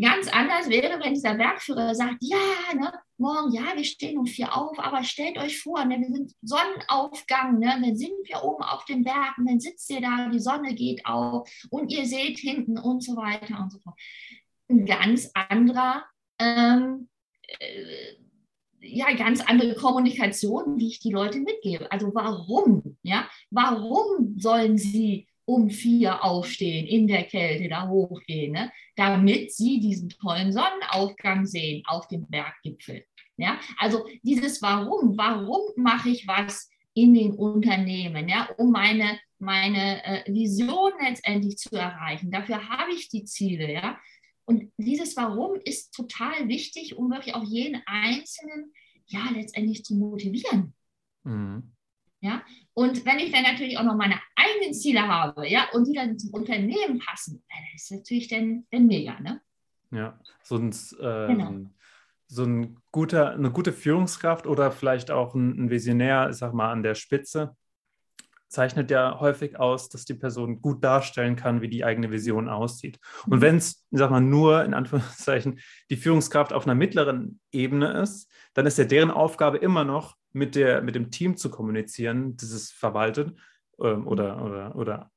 Ganz 0.00 0.28
anders 0.28 0.68
wäre, 0.68 1.00
wenn 1.02 1.14
dieser 1.14 1.34
Bergführer 1.34 1.92
sagt, 1.92 2.18
ja, 2.20 2.38
ne, 2.74 2.92
morgen, 3.16 3.52
ja, 3.52 3.74
wir 3.74 3.84
stehen 3.84 4.18
um 4.18 4.26
vier 4.26 4.56
auf, 4.56 4.78
aber 4.78 5.02
stellt 5.02 5.38
euch 5.38 5.60
vor, 5.60 5.84
ne, 5.84 5.98
wir 5.98 6.06
sind 6.06 6.34
Sonnenaufgang, 6.42 7.58
ne, 7.58 7.80
dann 7.82 7.96
sind 7.96 8.12
wir 8.24 8.44
oben 8.44 8.62
auf 8.62 8.84
dem 8.84 9.02
Berg 9.02 9.36
und 9.38 9.48
dann 9.48 9.58
sitzt 9.58 9.90
ihr 9.90 10.00
da, 10.00 10.28
die 10.28 10.38
Sonne 10.38 10.74
geht 10.74 11.04
auf 11.04 11.50
und 11.70 11.90
ihr 11.90 12.06
seht 12.06 12.38
hinten 12.38 12.78
und 12.78 13.02
so 13.02 13.16
weiter 13.16 13.58
und 13.58 13.72
so 13.72 13.80
fort. 13.80 13.98
Ein 14.68 14.86
ganz 14.86 15.32
anderer, 15.34 16.04
ähm, 16.38 17.08
äh, 17.58 18.14
ja, 18.80 19.12
ganz 19.14 19.40
andere 19.40 19.74
Kommunikation, 19.74 20.78
wie 20.78 20.88
ich 20.88 21.00
die 21.00 21.12
Leute 21.12 21.40
mitgebe. 21.40 21.90
Also 21.90 22.14
warum, 22.14 22.96
ja, 23.02 23.28
warum 23.50 24.38
sollen 24.38 24.78
sie 24.78 25.28
um 25.48 25.70
vier 25.70 26.22
aufstehen, 26.22 26.86
in 26.86 27.06
der 27.06 27.24
Kälte 27.24 27.70
da 27.70 27.88
hochgehen, 27.88 28.52
ne? 28.52 28.70
damit 28.96 29.50
sie 29.54 29.80
diesen 29.80 30.10
tollen 30.10 30.52
Sonnenaufgang 30.52 31.46
sehen 31.46 31.82
auf 31.86 32.06
dem 32.08 32.28
Berggipfel. 32.28 33.04
Ja? 33.38 33.58
Also 33.78 34.06
dieses 34.22 34.60
Warum, 34.60 35.16
warum 35.16 35.62
mache 35.76 36.10
ich 36.10 36.28
was 36.28 36.68
in 36.92 37.14
den 37.14 37.32
Unternehmen, 37.32 38.28
ja? 38.28 38.46
um 38.58 38.70
meine, 38.72 39.18
meine 39.38 40.04
äh, 40.04 40.30
Vision 40.30 40.92
letztendlich 41.00 41.56
zu 41.56 41.74
erreichen. 41.76 42.30
Dafür 42.30 42.68
habe 42.68 42.92
ich 42.92 43.08
die 43.08 43.24
Ziele. 43.24 43.72
Ja? 43.72 43.98
Und 44.48 44.72
dieses 44.78 45.14
Warum 45.18 45.60
ist 45.62 45.92
total 45.92 46.48
wichtig, 46.48 46.96
um 46.96 47.10
wirklich 47.10 47.34
auch 47.34 47.44
jeden 47.44 47.82
Einzelnen 47.84 48.72
ja 49.04 49.28
letztendlich 49.30 49.84
zu 49.84 49.94
motivieren. 49.94 50.72
Mhm. 51.22 51.74
Ja? 52.22 52.42
Und 52.72 53.04
wenn 53.04 53.18
ich 53.18 53.30
dann 53.30 53.42
natürlich 53.42 53.76
auch 53.76 53.84
noch 53.84 53.94
meine 53.94 54.18
eigenen 54.36 54.72
Ziele 54.72 55.06
habe, 55.06 55.46
ja, 55.46 55.68
und 55.74 55.86
die 55.86 55.92
dann 55.92 56.18
zum 56.18 56.32
Unternehmen 56.32 56.98
passen, 56.98 57.44
dann 57.50 57.58
ist 57.74 57.92
natürlich 57.92 58.28
dann, 58.28 58.64
dann 58.70 58.86
mega, 58.86 59.20
ne? 59.20 59.42
Ja, 59.90 60.18
so 60.42 60.56
ein, 60.56 60.70
äh, 60.70 61.26
genau. 61.26 61.70
so 62.26 62.44
ein 62.44 62.78
guter, 62.90 63.34
eine 63.34 63.50
gute 63.50 63.74
Führungskraft 63.74 64.46
oder 64.46 64.72
vielleicht 64.72 65.10
auch 65.10 65.34
ein, 65.34 65.64
ein 65.64 65.70
Visionär, 65.70 66.30
ich 66.30 66.36
sag 66.36 66.54
mal, 66.54 66.72
an 66.72 66.82
der 66.82 66.94
Spitze, 66.94 67.54
zeichnet 68.48 68.90
ja 68.90 69.20
häufig 69.20 69.58
aus, 69.58 69.88
dass 69.88 70.04
die 70.04 70.14
Person 70.14 70.60
gut 70.60 70.82
darstellen 70.82 71.36
kann, 71.36 71.60
wie 71.60 71.68
die 71.68 71.84
eigene 71.84 72.10
Vision 72.10 72.48
aussieht. 72.48 72.98
Und 73.26 73.38
mhm. 73.38 73.42
wenn 73.42 73.56
es, 73.56 73.86
sag 73.90 74.10
mal, 74.10 74.20
nur 74.20 74.64
in 74.64 74.74
Anführungszeichen 74.74 75.60
die 75.90 75.96
Führungskraft 75.96 76.52
auf 76.52 76.64
einer 76.66 76.74
mittleren 76.74 77.40
Ebene 77.52 78.00
ist, 78.00 78.30
dann 78.54 78.66
ist 78.66 78.78
ja 78.78 78.84
deren 78.84 79.10
Aufgabe 79.10 79.58
immer 79.58 79.84
noch, 79.84 80.16
mit, 80.32 80.54
der, 80.54 80.82
mit 80.82 80.94
dem 80.94 81.10
Team 81.10 81.36
zu 81.36 81.50
kommunizieren, 81.50 82.36
das 82.36 82.50
es 82.50 82.70
verwaltet 82.70 83.34
ähm, 83.80 84.06
oder, 84.06 84.44
oder, 84.44 84.76
oder 84.76 85.10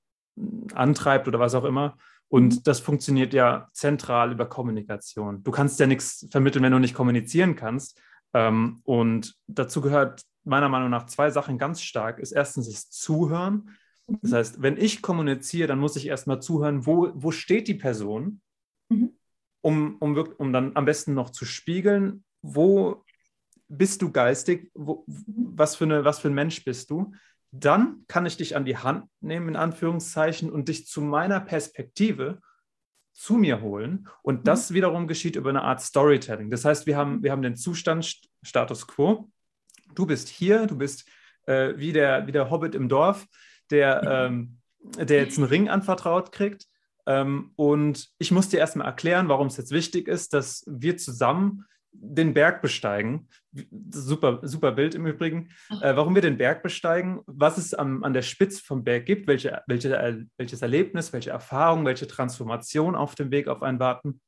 antreibt 0.73 1.27
oder 1.27 1.39
was 1.39 1.55
auch 1.55 1.65
immer. 1.65 1.97
Und 2.27 2.55
mhm. 2.55 2.63
das 2.63 2.79
funktioniert 2.79 3.34
ja 3.34 3.69
zentral 3.73 4.32
über 4.32 4.45
Kommunikation. 4.47 5.43
Du 5.43 5.51
kannst 5.51 5.79
ja 5.79 5.88
nichts 5.88 6.27
vermitteln, 6.32 6.63
wenn 6.63 6.71
du 6.71 6.79
nicht 6.79 6.95
kommunizieren 6.95 7.55
kannst. 7.55 7.99
Ähm, 8.34 8.79
und 8.84 9.36
dazu 9.47 9.82
gehört 9.82 10.21
meiner 10.43 10.69
Meinung 10.69 10.89
nach 10.89 11.05
zwei 11.05 11.29
Sachen 11.29 11.57
ganz 11.57 11.81
stark. 11.81 12.19
Ist 12.19 12.31
erstens 12.31 12.69
das 12.69 12.89
Zuhören. 12.89 13.69
Das 14.07 14.31
mhm. 14.31 14.35
heißt, 14.35 14.61
wenn 14.61 14.77
ich 14.77 15.01
kommuniziere, 15.01 15.67
dann 15.67 15.79
muss 15.79 15.95
ich 15.95 16.07
erstmal 16.07 16.41
zuhören, 16.41 16.85
wo, 16.85 17.11
wo 17.13 17.31
steht 17.31 17.67
die 17.67 17.75
Person, 17.75 18.41
mhm. 18.89 19.11
um, 19.61 19.97
um, 19.97 20.17
um 20.17 20.53
dann 20.53 20.75
am 20.75 20.85
besten 20.85 21.13
noch 21.13 21.29
zu 21.29 21.45
spiegeln, 21.45 22.23
wo 22.41 23.03
bist 23.67 24.01
du 24.01 24.11
geistig, 24.11 24.69
wo, 24.73 25.05
was, 25.07 25.75
für 25.75 25.85
eine, 25.85 26.03
was 26.03 26.19
für 26.19 26.27
ein 26.27 26.33
Mensch 26.33 26.65
bist 26.65 26.89
du, 26.89 27.13
dann 27.51 28.03
kann 28.07 28.25
ich 28.25 28.37
dich 28.37 28.55
an 28.55 28.65
die 28.65 28.77
Hand 28.77 29.09
nehmen, 29.21 29.49
in 29.49 29.55
Anführungszeichen, 29.55 30.49
und 30.49 30.67
dich 30.69 30.87
zu 30.87 31.01
meiner 31.01 31.39
Perspektive 31.39 32.41
zu 33.13 33.35
mir 33.35 33.61
holen. 33.61 34.07
Und 34.23 34.39
mhm. 34.39 34.43
das 34.43 34.73
wiederum 34.73 35.07
geschieht 35.07 35.35
über 35.35 35.49
eine 35.49 35.61
Art 35.61 35.81
Storytelling. 35.81 36.49
Das 36.49 36.65
heißt, 36.65 36.85
wir 36.85 36.97
haben, 36.97 37.23
wir 37.23 37.31
haben 37.31 37.41
den 37.41 37.55
Zustand 37.55 38.19
Status 38.41 38.87
quo. 38.87 39.29
Du 39.95 40.05
bist 40.05 40.29
hier, 40.29 40.67
du 40.67 40.77
bist 40.77 41.07
äh, 41.45 41.73
wie, 41.75 41.93
der, 41.93 42.27
wie 42.27 42.31
der 42.31 42.49
Hobbit 42.49 42.75
im 42.75 42.89
Dorf, 42.89 43.25
der, 43.69 44.29
ähm, 44.29 44.57
der 44.97 45.21
jetzt 45.21 45.37
einen 45.37 45.47
Ring 45.47 45.69
anvertraut 45.69 46.31
kriegt. 46.31 46.65
Ähm, 47.05 47.51
und 47.55 48.09
ich 48.19 48.31
muss 48.31 48.49
dir 48.49 48.59
erstmal 48.59 48.87
erklären, 48.87 49.29
warum 49.29 49.47
es 49.47 49.57
jetzt 49.57 49.71
wichtig 49.71 50.07
ist, 50.07 50.33
dass 50.33 50.63
wir 50.67 50.97
zusammen 50.97 51.65
den 51.93 52.33
Berg 52.33 52.61
besteigen. 52.61 53.27
Super, 53.89 54.39
super 54.43 54.71
Bild 54.71 54.95
im 54.95 55.05
Übrigen. 55.05 55.49
Äh, 55.81 55.95
warum 55.95 56.15
wir 56.15 56.21
den 56.21 56.37
Berg 56.37 56.63
besteigen, 56.63 57.21
was 57.25 57.57
es 57.57 57.73
am, 57.73 58.03
an 58.03 58.13
der 58.13 58.21
Spitze 58.21 58.63
vom 58.63 58.83
Berg 58.83 59.05
gibt, 59.05 59.27
welche, 59.27 59.61
welche, 59.67 60.25
welches 60.37 60.61
Erlebnis, 60.61 61.11
welche 61.11 61.31
Erfahrung, 61.31 61.85
welche 61.85 62.07
Transformation 62.07 62.95
auf 62.95 63.15
dem 63.15 63.31
Weg 63.31 63.47
auf 63.47 63.61
einen 63.61 63.79
warten. 63.79 64.21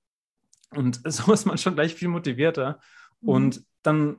Und 0.72 1.02
so 1.06 1.32
ist 1.32 1.46
man 1.46 1.58
schon 1.58 1.76
gleich 1.76 1.96
viel 1.96 2.10
motivierter. 2.10 2.80
Mhm. 3.22 3.30
Und 3.30 3.66
dann 3.82 4.18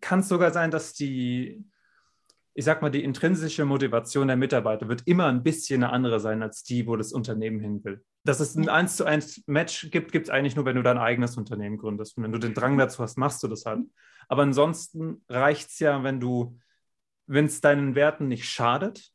kann 0.00 0.20
es 0.20 0.28
sogar 0.28 0.52
sein, 0.52 0.70
dass 0.70 0.92
die, 0.94 1.64
ich 2.54 2.64
sag 2.64 2.82
mal, 2.82 2.90
die 2.90 3.04
intrinsische 3.04 3.64
Motivation 3.64 4.28
der 4.28 4.36
Mitarbeiter 4.36 4.88
wird 4.88 5.02
immer 5.06 5.26
ein 5.26 5.42
bisschen 5.42 5.82
eine 5.82 5.92
andere 5.92 6.20
sein 6.20 6.42
als 6.42 6.62
die, 6.62 6.86
wo 6.86 6.96
das 6.96 7.12
Unternehmen 7.12 7.60
hin 7.60 7.84
will. 7.84 8.04
Dass 8.24 8.40
es 8.40 8.54
ein 8.56 8.68
1 8.68 8.96
zu 8.96 9.04
1 9.04 9.44
Match 9.46 9.90
gibt, 9.90 10.12
gibt 10.12 10.26
es 10.26 10.30
eigentlich 10.30 10.56
nur, 10.56 10.64
wenn 10.64 10.76
du 10.76 10.82
dein 10.82 10.98
eigenes 10.98 11.36
Unternehmen 11.36 11.76
gründest. 11.76 12.16
Und 12.16 12.24
wenn 12.24 12.32
du 12.32 12.38
den 12.38 12.54
Drang 12.54 12.78
dazu 12.78 13.02
hast, 13.02 13.18
machst 13.18 13.42
du 13.42 13.48
das 13.48 13.66
halt. 13.66 13.80
Aber 14.28 14.42
ansonsten 14.42 15.22
reicht 15.28 15.70
es 15.70 15.78
ja, 15.78 16.02
wenn 16.02 16.20
du, 16.20 16.58
wenn 17.26 17.46
es 17.46 17.60
deinen 17.60 17.94
Werten 17.94 18.28
nicht 18.28 18.48
schadet, 18.48 19.12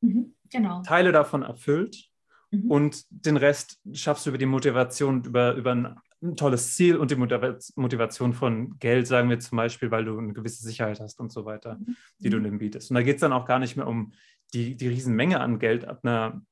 mhm, 0.00 0.34
genau. 0.50 0.82
Teile 0.82 1.12
davon 1.12 1.42
erfüllt 1.42 2.10
mhm. 2.50 2.70
und 2.70 3.04
den 3.10 3.36
Rest 3.36 3.78
schaffst 3.92 4.26
du 4.26 4.30
über 4.30 4.38
die 4.38 4.46
Motivation, 4.46 5.22
über, 5.24 5.54
über 5.54 5.72
ein 5.72 5.96
ein 6.22 6.36
tolles 6.36 6.74
Ziel 6.74 6.96
und 6.96 7.10
die 7.10 7.16
Motivation 7.16 8.32
von 8.32 8.78
Geld, 8.78 9.06
sagen 9.06 9.30
wir 9.30 9.38
zum 9.38 9.56
Beispiel, 9.56 9.90
weil 9.90 10.04
du 10.04 10.18
eine 10.18 10.32
gewisse 10.32 10.64
Sicherheit 10.64 11.00
hast 11.00 11.20
und 11.20 11.32
so 11.32 11.44
weiter, 11.44 11.76
mhm. 11.76 11.96
die 12.18 12.30
du 12.30 12.40
dem 12.40 12.58
bietest. 12.58 12.90
Und 12.90 12.96
da 12.96 13.02
geht 13.02 13.16
es 13.16 13.20
dann 13.20 13.32
auch 13.32 13.46
gar 13.46 13.58
nicht 13.58 13.76
mehr 13.76 13.86
um 13.86 14.12
die, 14.52 14.76
die 14.76 14.88
Riesenmenge 14.88 15.40
an 15.40 15.58
Geld 15.58 15.86
ab 15.86 16.00
einer 16.02 16.42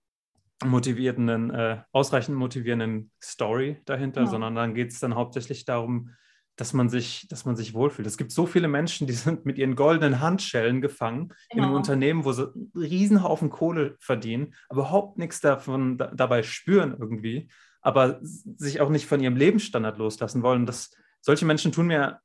motivierenden, 0.65 1.51
äh, 1.51 1.83
ausreichend 1.93 2.37
motivierenden 2.37 3.11
Story 3.23 3.79
dahinter, 3.85 4.23
ja. 4.23 4.27
sondern 4.27 4.55
dann 4.55 4.75
geht 4.75 4.93
es 4.93 5.01
dann 5.01 5.15
hauptsächlich 5.15 5.65
darum, 5.65 6.11
dass 6.57 6.73
man 6.73 6.89
sich, 6.89 7.29
dass 7.29 7.45
man 7.45 7.55
sich 7.55 7.75
wohlfühlt. 7.75 8.09
Es 8.09 8.17
gibt 8.17 8.33
so 8.33 8.47
viele 8.47 8.69
Menschen, 8.69 9.07
die 9.07 9.13
sind 9.15 9.45
mit 9.45 9.59
ihren 9.59 9.77
goldenen 9.77 10.21
Handschellen 10.21 10.81
gefangen 10.81 11.29
genau. 11.29 11.35
in 11.51 11.65
einem. 11.65 11.75
Unternehmen, 11.77 12.25
wo 12.25 12.33
sie 12.33 12.53
einen 12.53 12.71
Riesenhaufen 12.75 13.51
Kohle 13.51 13.97
verdienen, 14.01 14.55
aber 14.69 14.83
überhaupt 14.83 15.19
nichts 15.19 15.41
davon 15.41 15.99
da, 15.99 16.07
dabei 16.15 16.43
spüren 16.43 16.97
irgendwie 16.99 17.49
aber 17.87 18.19
sich 18.21 18.81
auch 18.81 18.91
nicht 18.91 19.07
von 19.07 19.21
ihrem 19.21 19.37
Lebensstandard 19.37 19.97
loslassen 19.97 20.43
wollen. 20.43 20.67
Das, 20.67 20.91
solche 21.21 21.45
Menschen 21.45 21.71
tun 21.71 21.87
mir, 21.87 22.21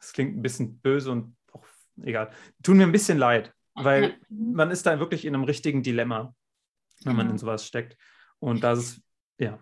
das 0.00 0.12
klingt 0.12 0.36
ein 0.36 0.42
bisschen 0.42 0.80
böse 0.80 1.12
und 1.12 1.36
auch 1.52 1.64
egal, 2.02 2.32
tun 2.64 2.78
mir 2.78 2.82
ein 2.82 2.90
bisschen 2.90 3.16
leid, 3.16 3.54
weil 3.74 4.18
man 4.28 4.72
ist 4.72 4.86
da 4.86 4.98
wirklich 4.98 5.24
in 5.24 5.36
einem 5.36 5.44
richtigen 5.44 5.84
Dilemma, 5.84 6.34
wenn 7.04 7.14
man 7.14 7.30
in 7.30 7.38
sowas 7.38 7.64
steckt. 7.64 7.96
Und 8.40 8.64
das 8.64 8.78
ist, 8.80 9.02
ja. 9.38 9.60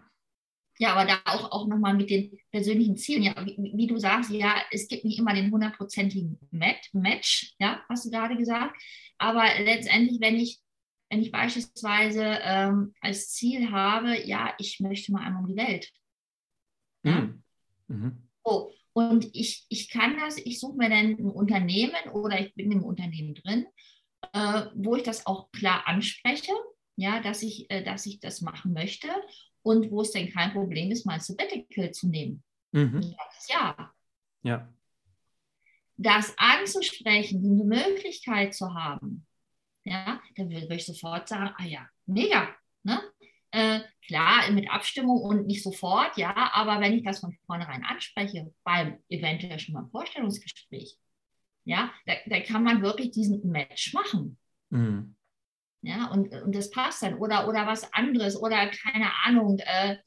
Ja, 0.79 0.95
aber 0.95 1.05
da 1.05 1.19
auch, 1.27 1.53
auch 1.53 1.67
nochmal 1.67 1.93
mit 1.93 2.09
den 2.09 2.39
persönlichen 2.51 2.97
Zielen. 2.97 3.25
Ja, 3.25 3.35
wie, 3.45 3.73
wie, 3.75 3.87
du 3.87 3.99
sagst, 3.99 4.31
ja, 4.31 4.55
es 4.71 4.89
gibt 4.89 5.05
nicht 5.05 5.19
immer 5.19 5.35
den 5.35 5.53
hundertprozentigen 5.53 6.39
Match, 6.51 7.55
ja, 7.59 7.83
hast 7.91 8.07
du 8.07 8.11
gerade 8.11 8.39
gesagt. 8.39 8.75
Aber 9.19 9.45
letztendlich, 9.59 10.19
wenn 10.19 10.37
ich, 10.37 10.61
wenn 11.09 11.23
ich 11.23 11.31
beispielsweise 11.31 12.39
ähm, 12.43 12.95
als 13.01 13.31
Ziel 13.31 13.71
habe, 13.71 14.27
ja, 14.27 14.55
ich 14.59 14.81
möchte 14.81 15.13
mal 15.13 15.25
einmal 15.25 15.43
um 15.43 15.49
die 15.49 15.57
Welt. 15.57 15.91
Mhm. 17.03 17.43
Mhm. 17.89 18.29
So, 18.45 18.73
und 18.93 19.29
ich, 19.35 19.67
ich 19.69 19.91
kann 19.91 20.17
das, 20.19 20.39
ich 20.39 20.59
suche 20.59 20.77
mir 20.77 20.89
dann 20.89 21.17
ein 21.19 21.31
Unternehmen 21.31 22.11
oder 22.13 22.41
ich 22.41 22.55
bin 22.55 22.73
im 22.73 22.83
Unternehmen 22.83 23.35
drin, 23.35 23.67
äh, 24.33 24.67
wo 24.75 24.97
ich 24.97 25.03
das 25.03 25.27
auch 25.27 25.51
klar 25.53 25.87
anspreche, 25.87 26.53
ja, 26.97 27.21
dass 27.21 27.43
ich, 27.43 27.71
äh, 27.71 27.85
dass 27.85 28.07
ich 28.07 28.21
das 28.21 28.41
machen 28.41 28.73
möchte 28.73 29.09
und 29.63 29.91
wo 29.91 30.01
es 30.01 30.13
denn 30.13 30.31
kein 30.31 30.53
Problem 30.53 30.91
ist, 30.91 31.07
mal 31.07 31.21
Sabbatical 31.21 31.93
zu 31.93 32.09
nehmen. 32.09 32.43
Mhm. 32.73 33.15
Ja. 33.49 33.93
Ja. 34.43 34.73
Das 35.97 36.35
anzusprechen, 36.37 37.43
die 37.43 37.65
Möglichkeit 37.65 38.55
zu 38.55 38.75
haben, 38.75 39.27
ja, 39.87 40.21
dann 40.35 40.51
würde 40.51 40.75
ich 40.75 40.85
sofort 40.85 41.29
sagen, 41.29 41.55
ah 41.57 41.65
ja, 41.65 41.89
mega. 42.07 42.49
Ne? 42.83 43.01
Äh, 43.53 43.81
klar, 44.05 44.51
mit 44.51 44.69
Abstimmung 44.69 45.23
und 45.23 45.47
nicht 45.47 45.63
sofort, 45.63 46.17
ja, 46.19 46.35
aber 46.53 46.81
wenn 46.81 46.93
ich 46.93 47.05
das 47.05 47.21
von 47.21 47.33
vornherein 47.47 47.85
anspreche, 47.85 48.53
beim 48.65 48.99
eventuell 49.09 49.61
schon 49.61 49.75
mal 49.75 49.87
Vorstellungsgespräch, 49.93 50.99
ja, 51.65 51.93
da, 52.05 52.15
da 52.27 52.41
kann 52.41 52.65
man 52.65 52.83
wirklich 52.83 53.13
diesen 53.13 53.49
Match 53.49 53.95
machen. 53.95 54.37
Mhm. 54.71 55.15
Ja, 55.83 56.11
und, 56.11 56.33
und 56.33 56.55
das 56.55 56.71
passt 56.71 57.03
dann. 57.05 57.15
Oder, 57.15 57.47
oder 57.49 57.67
was 57.69 57.93
anderes 57.93 58.37
oder 58.37 58.69
keine 58.69 59.13
Ahnung. 59.25 59.61
Äh, 59.61 59.99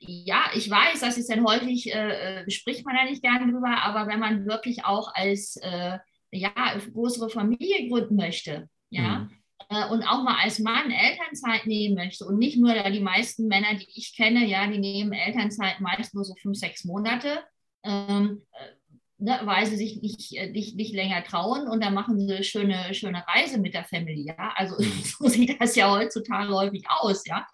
ja, 0.00 0.50
ich 0.54 0.68
weiß, 0.70 1.00
das 1.00 1.16
ist 1.16 1.30
dann 1.30 1.46
häufig, 1.46 1.94
äh, 1.94 2.42
äh, 2.42 2.50
spricht 2.50 2.84
man 2.84 2.94
da 2.94 3.04
nicht 3.04 3.22
gern 3.22 3.50
drüber, 3.50 3.82
aber 3.82 4.06
wenn 4.06 4.20
man 4.20 4.46
wirklich 4.46 4.84
auch 4.84 5.14
als 5.14 5.56
äh, 5.62 5.98
ja, 6.30 6.78
größere 6.92 7.30
Familie 7.30 7.88
gründen 7.88 8.16
möchte, 8.16 8.68
ja, 8.90 9.28
mhm. 9.70 9.90
und 9.90 10.02
auch 10.04 10.22
mal 10.22 10.42
als 10.42 10.58
Mann 10.58 10.90
Elternzeit 10.90 11.66
nehmen 11.66 11.94
möchte 11.94 12.24
und 12.24 12.38
nicht 12.38 12.58
nur 12.58 12.74
die 12.90 13.00
meisten 13.00 13.48
Männer, 13.48 13.74
die 13.74 13.88
ich 13.94 14.16
kenne, 14.16 14.46
ja, 14.46 14.66
die 14.66 14.78
nehmen 14.78 15.12
Elternzeit 15.12 15.80
meist 15.80 16.14
nur 16.14 16.24
so 16.24 16.34
fünf, 16.36 16.56
sechs 16.56 16.84
Monate. 16.84 17.44
Ähm, 17.84 18.42
äh, 18.52 18.78
ne, 19.18 19.40
weil 19.44 19.66
sie 19.66 19.76
sich 19.76 20.00
nicht, 20.00 20.36
äh, 20.36 20.50
nicht, 20.50 20.76
nicht 20.76 20.94
länger 20.94 21.22
trauen 21.24 21.68
und 21.68 21.82
dann 21.82 21.94
machen 21.94 22.18
sie 22.18 22.32
eine 22.32 22.44
schöne, 22.44 22.94
schöne 22.94 23.24
Reise 23.26 23.58
mit 23.58 23.74
der 23.74 23.84
Familie. 23.84 24.34
Ja? 24.36 24.52
Also 24.56 24.76
mhm. 24.78 25.02
so 25.04 25.28
sieht 25.28 25.60
das 25.60 25.76
ja 25.76 25.90
heutzutage 25.90 26.52
häufig 26.54 26.84
aus, 26.88 27.26
ja. 27.26 27.46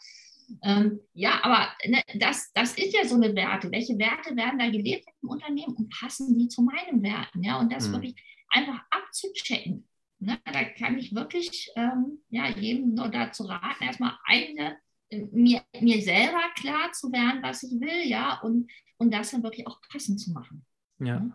Ähm, 0.63 1.01
ja, 1.15 1.43
aber 1.43 1.69
ne, 1.87 2.03
das, 2.17 2.53
das 2.53 2.75
ist 2.75 2.95
ja 2.95 3.07
so 3.07 3.15
eine 3.15 3.35
Werte. 3.35 3.73
Welche 3.73 3.99
Werte 3.99 4.37
werden 4.37 4.59
da 4.59 4.69
gelebt 4.69 5.07
im 5.23 5.31
Unternehmen 5.31 5.75
und 5.75 5.89
passen 5.89 6.39
die 6.39 6.49
zu 6.49 6.63
meinen 6.63 7.03
Werten? 7.03 7.43
Ja, 7.43 7.59
und 7.59 7.73
das 7.73 7.89
mhm. 7.89 7.93
wirklich 7.95 8.15
einfach 8.51 8.81
abzuchecken. 8.91 9.89
Ne? 10.25 10.39
Da 10.45 10.65
kann 10.65 10.99
ich 10.99 11.15
wirklich 11.15 11.71
ähm, 11.77 12.19
ja, 12.31 12.49
jedem 12.49 12.95
nur 12.95 13.09
dazu 13.09 13.45
raten, 13.45 13.85
erstmal 13.85 14.17
eigene, 14.25 14.77
äh, 15.11 15.27
mir, 15.33 15.63
mir 15.81 16.01
selber 16.01 16.41
klar 16.57 16.93
zu 16.93 17.13
werden, 17.13 17.43
was 17.43 17.63
ich 17.63 17.73
will, 17.81 18.09
ja, 18.09 18.41
und, 18.41 18.71
und 18.97 19.13
das 19.13 19.31
dann 19.31 19.43
wirklich 19.43 19.67
auch 19.67 19.81
passend 19.91 20.21
zu 20.21 20.33
machen. 20.33 20.65
Ja. 20.99 21.21
Mhm. 21.21 21.35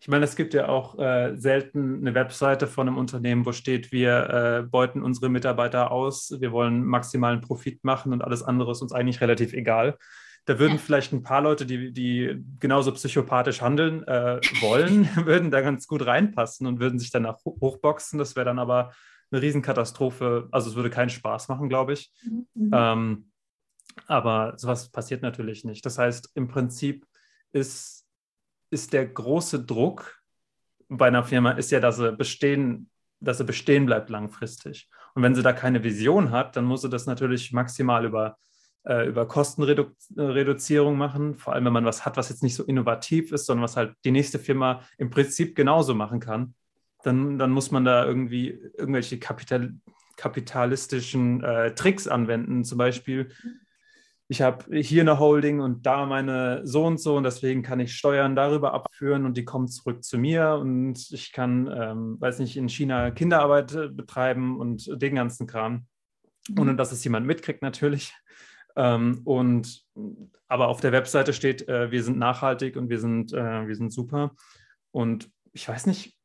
Ich 0.00 0.08
meine, 0.08 0.24
es 0.24 0.36
gibt 0.36 0.54
ja 0.54 0.68
auch 0.68 0.98
äh, 0.98 1.36
selten 1.36 2.00
eine 2.00 2.14
Webseite 2.14 2.66
von 2.66 2.88
einem 2.88 2.98
Unternehmen, 2.98 3.46
wo 3.46 3.52
steht, 3.52 3.92
wir 3.92 4.28
äh, 4.28 4.62
beuten 4.68 5.02
unsere 5.02 5.28
Mitarbeiter 5.28 5.90
aus, 5.90 6.36
wir 6.38 6.52
wollen 6.52 6.84
maximalen 6.84 7.40
Profit 7.40 7.82
machen 7.84 8.12
und 8.12 8.22
alles 8.22 8.42
andere 8.42 8.72
ist 8.72 8.82
uns 8.82 8.92
eigentlich 8.92 9.20
relativ 9.20 9.52
egal. 9.52 9.96
Da 10.50 10.58
würden 10.58 10.80
vielleicht 10.80 11.12
ein 11.12 11.22
paar 11.22 11.42
Leute, 11.42 11.64
die, 11.64 11.92
die 11.92 12.44
genauso 12.58 12.92
psychopathisch 12.92 13.60
handeln 13.60 14.02
äh, 14.08 14.40
wollen, 14.60 15.08
würden 15.24 15.52
da 15.52 15.60
ganz 15.60 15.86
gut 15.86 16.04
reinpassen 16.04 16.66
und 16.66 16.80
würden 16.80 16.98
sich 16.98 17.12
danach 17.12 17.38
hochboxen. 17.44 18.18
Das 18.18 18.34
wäre 18.34 18.46
dann 18.46 18.58
aber 18.58 18.92
eine 19.30 19.42
Riesenkatastrophe. 19.42 20.48
Also 20.50 20.70
es 20.70 20.74
würde 20.74 20.90
keinen 20.90 21.08
Spaß 21.10 21.46
machen, 21.46 21.68
glaube 21.68 21.92
ich. 21.92 22.12
Mhm. 22.24 22.70
Ähm, 22.72 23.30
aber 24.08 24.54
sowas 24.56 24.88
passiert 24.88 25.22
natürlich 25.22 25.64
nicht. 25.64 25.86
Das 25.86 25.98
heißt, 25.98 26.32
im 26.34 26.48
Prinzip 26.48 27.06
ist 27.52 28.08
ist 28.70 28.92
der 28.92 29.06
große 29.06 29.64
Druck 29.64 30.20
bei 30.88 31.06
einer 31.06 31.22
Firma 31.22 31.52
ist 31.52 31.70
ja, 31.70 31.78
dass 31.78 31.98
sie 31.98 32.10
bestehen, 32.10 32.90
dass 33.20 33.38
sie 33.38 33.44
bestehen 33.44 33.86
bleibt 33.86 34.10
langfristig. 34.10 34.88
Und 35.14 35.22
wenn 35.22 35.36
sie 35.36 35.42
da 35.42 35.52
keine 35.52 35.84
Vision 35.84 36.32
hat, 36.32 36.56
dann 36.56 36.64
muss 36.64 36.82
sie 36.82 36.90
das 36.90 37.06
natürlich 37.06 37.52
maximal 37.52 38.04
über, 38.04 38.36
äh, 38.84 39.06
über 39.08 39.26
Kostenreduzierung 39.26 40.96
machen, 40.96 41.36
vor 41.36 41.52
allem 41.52 41.64
wenn 41.66 41.72
man 41.72 41.84
was 41.84 42.04
hat, 42.04 42.16
was 42.16 42.28
jetzt 42.28 42.42
nicht 42.42 42.54
so 42.54 42.64
innovativ 42.64 43.32
ist, 43.32 43.46
sondern 43.46 43.64
was 43.64 43.76
halt 43.76 43.94
die 44.04 44.10
nächste 44.10 44.38
Firma 44.38 44.82
im 44.98 45.10
Prinzip 45.10 45.54
genauso 45.54 45.94
machen 45.94 46.20
kann, 46.20 46.54
dann, 47.02 47.38
dann 47.38 47.50
muss 47.50 47.70
man 47.70 47.84
da 47.84 48.04
irgendwie 48.04 48.48
irgendwelche 48.76 49.18
Kapital, 49.18 49.74
kapitalistischen 50.16 51.42
äh, 51.42 51.74
Tricks 51.74 52.08
anwenden, 52.08 52.64
zum 52.64 52.78
Beispiel 52.78 53.30
ich 54.30 54.42
habe 54.42 54.80
hier 54.80 55.02
eine 55.02 55.18
Holding 55.18 55.58
und 55.58 55.86
da 55.86 56.06
meine 56.06 56.64
so 56.64 56.86
und 56.86 57.00
so 57.00 57.16
und 57.16 57.24
deswegen 57.24 57.64
kann 57.64 57.80
ich 57.80 57.96
Steuern 57.96 58.36
darüber 58.36 58.74
abführen 58.74 59.24
und 59.24 59.36
die 59.36 59.44
kommen 59.44 59.66
zurück 59.66 60.04
zu 60.04 60.18
mir 60.18 60.52
und 60.52 61.10
ich 61.10 61.32
kann, 61.32 61.66
ähm, 61.66 62.16
weiß 62.20 62.38
nicht, 62.38 62.56
in 62.56 62.68
China 62.68 63.10
Kinderarbeit 63.10 63.74
äh, 63.74 63.88
betreiben 63.88 64.60
und 64.60 64.88
den 65.02 65.16
ganzen 65.16 65.48
Kram, 65.48 65.86
ohne 66.56 66.76
dass 66.76 66.92
es 66.92 67.02
jemand 67.02 67.26
mitkriegt 67.26 67.60
natürlich. 67.60 68.14
Ähm, 68.80 69.20
und 69.24 69.84
aber 70.48 70.68
auf 70.68 70.80
der 70.80 70.92
Webseite 70.92 71.34
steht, 71.34 71.68
äh, 71.68 71.90
wir 71.90 72.02
sind 72.02 72.16
nachhaltig 72.16 72.76
und 72.76 72.88
wir 72.88 72.98
sind, 72.98 73.32
äh, 73.32 73.68
wir 73.68 73.76
sind 73.76 73.92
super. 73.92 74.34
Und 74.90 75.30
ich 75.52 75.68
weiß 75.68 75.86
nicht, 75.86 76.16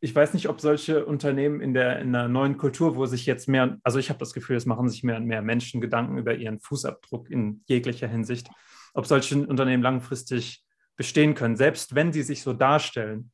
ich 0.00 0.14
weiß 0.14 0.34
nicht, 0.34 0.48
ob 0.48 0.60
solche 0.60 1.04
Unternehmen 1.04 1.60
in 1.60 1.74
der, 1.74 1.98
in 1.98 2.12
der 2.12 2.28
neuen 2.28 2.56
Kultur, 2.56 2.94
wo 2.94 3.06
sich 3.06 3.26
jetzt 3.26 3.48
mehr, 3.48 3.78
also 3.82 3.98
ich 3.98 4.08
habe 4.08 4.20
das 4.20 4.32
Gefühl, 4.32 4.54
es 4.54 4.66
machen 4.66 4.88
sich 4.88 5.02
mehr 5.02 5.16
und 5.16 5.26
mehr 5.26 5.42
Menschen 5.42 5.80
Gedanken 5.80 6.16
über 6.16 6.36
ihren 6.36 6.60
Fußabdruck 6.60 7.28
in 7.28 7.64
jeglicher 7.66 8.06
Hinsicht, 8.06 8.48
ob 8.94 9.06
solche 9.06 9.44
Unternehmen 9.44 9.82
langfristig 9.82 10.64
bestehen 10.94 11.34
können, 11.34 11.56
selbst 11.56 11.96
wenn 11.96 12.12
sie 12.12 12.22
sich 12.22 12.42
so 12.42 12.52
darstellen, 12.52 13.32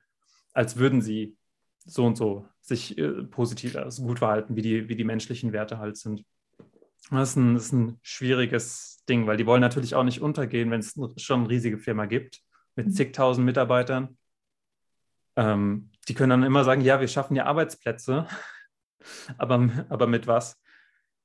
als 0.55 0.78
würden 0.78 1.03
sie 1.03 1.36
so 1.84 2.07
und 2.07 2.16
so 2.16 2.49
sich 2.62 2.97
äh, 2.97 3.24
positiv, 3.24 3.76
also 3.76 4.03
gut 4.05 4.20
verhalten, 4.20 4.57
wie 4.57 4.62
die, 4.62 4.88
wie 4.88 4.97
die 4.97 5.05
menschlichen 5.05 5.53
Werte 5.53 5.78
halt 5.78 5.99
sind. 5.99 6.24
Das 7.11 7.31
ist, 7.31 7.37
ein, 7.37 7.55
das 7.55 7.67
ist 7.67 7.73
ein 7.73 7.99
schwieriges 8.03 9.03
Ding, 9.09 9.27
weil 9.27 9.37
die 9.37 9.47
wollen 9.47 9.61
natürlich 9.61 9.95
auch 9.95 10.05
nicht 10.05 10.21
untergehen, 10.21 10.71
wenn 10.71 10.81
es 10.81 10.95
schon 11.17 11.41
eine 11.41 11.51
riesige 11.51 11.79
Firma 11.79 12.07
gibt 12.07 12.41
mit 12.77 12.87
mhm. 12.87 12.93
zigtausend 12.93 13.45
Mitarbeitern. 13.45 14.17
Ähm, 15.37 15.91
die 16.09 16.15
können 16.15 16.31
dann 16.31 16.43
immer 16.43 16.65
sagen, 16.65 16.81
ja, 16.81 17.01
wir 17.01 17.09
schaffen 17.09 17.37
ja 17.37 17.45
Arbeitsplätze, 17.47 18.27
aber, 19.39 19.87
aber 19.89 20.07
mit 20.07 20.27
was? 20.27 20.61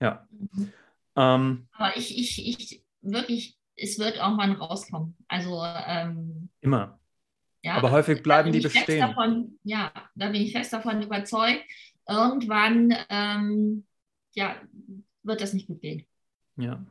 Ja. 0.02 0.28
Mhm. 0.32 0.74
Ähm, 1.16 1.68
aber 1.74 1.98
ich, 1.98 2.18
ich, 2.18 2.48
ich 2.48 2.84
wirklich, 3.02 3.58
es 3.76 4.00
wird 4.00 4.18
irgendwann 4.18 4.54
rauskommen. 4.54 5.18
Also 5.28 5.64
ähm, 5.64 6.50
immer. 6.62 7.00
Ja, 7.62 7.76
aber 7.76 7.92
häufig 7.92 8.24
bleiben 8.24 8.54
die 8.54 8.62
bestehen. 8.62 9.02
Davon, 9.02 9.60
ja, 9.64 9.92
da 10.16 10.30
bin 10.30 10.42
ich 10.42 10.54
fest 10.54 10.72
davon 10.72 11.02
überzeugt. 11.02 11.64
Irgendwann 12.08 12.96
ähm, 13.10 13.86
ja, 14.34 14.56
wird 15.30 15.42
das 15.42 15.54
nicht 15.54 15.68
gut 15.68 15.82
gehen. 15.82 16.06
Ja. 16.58 16.86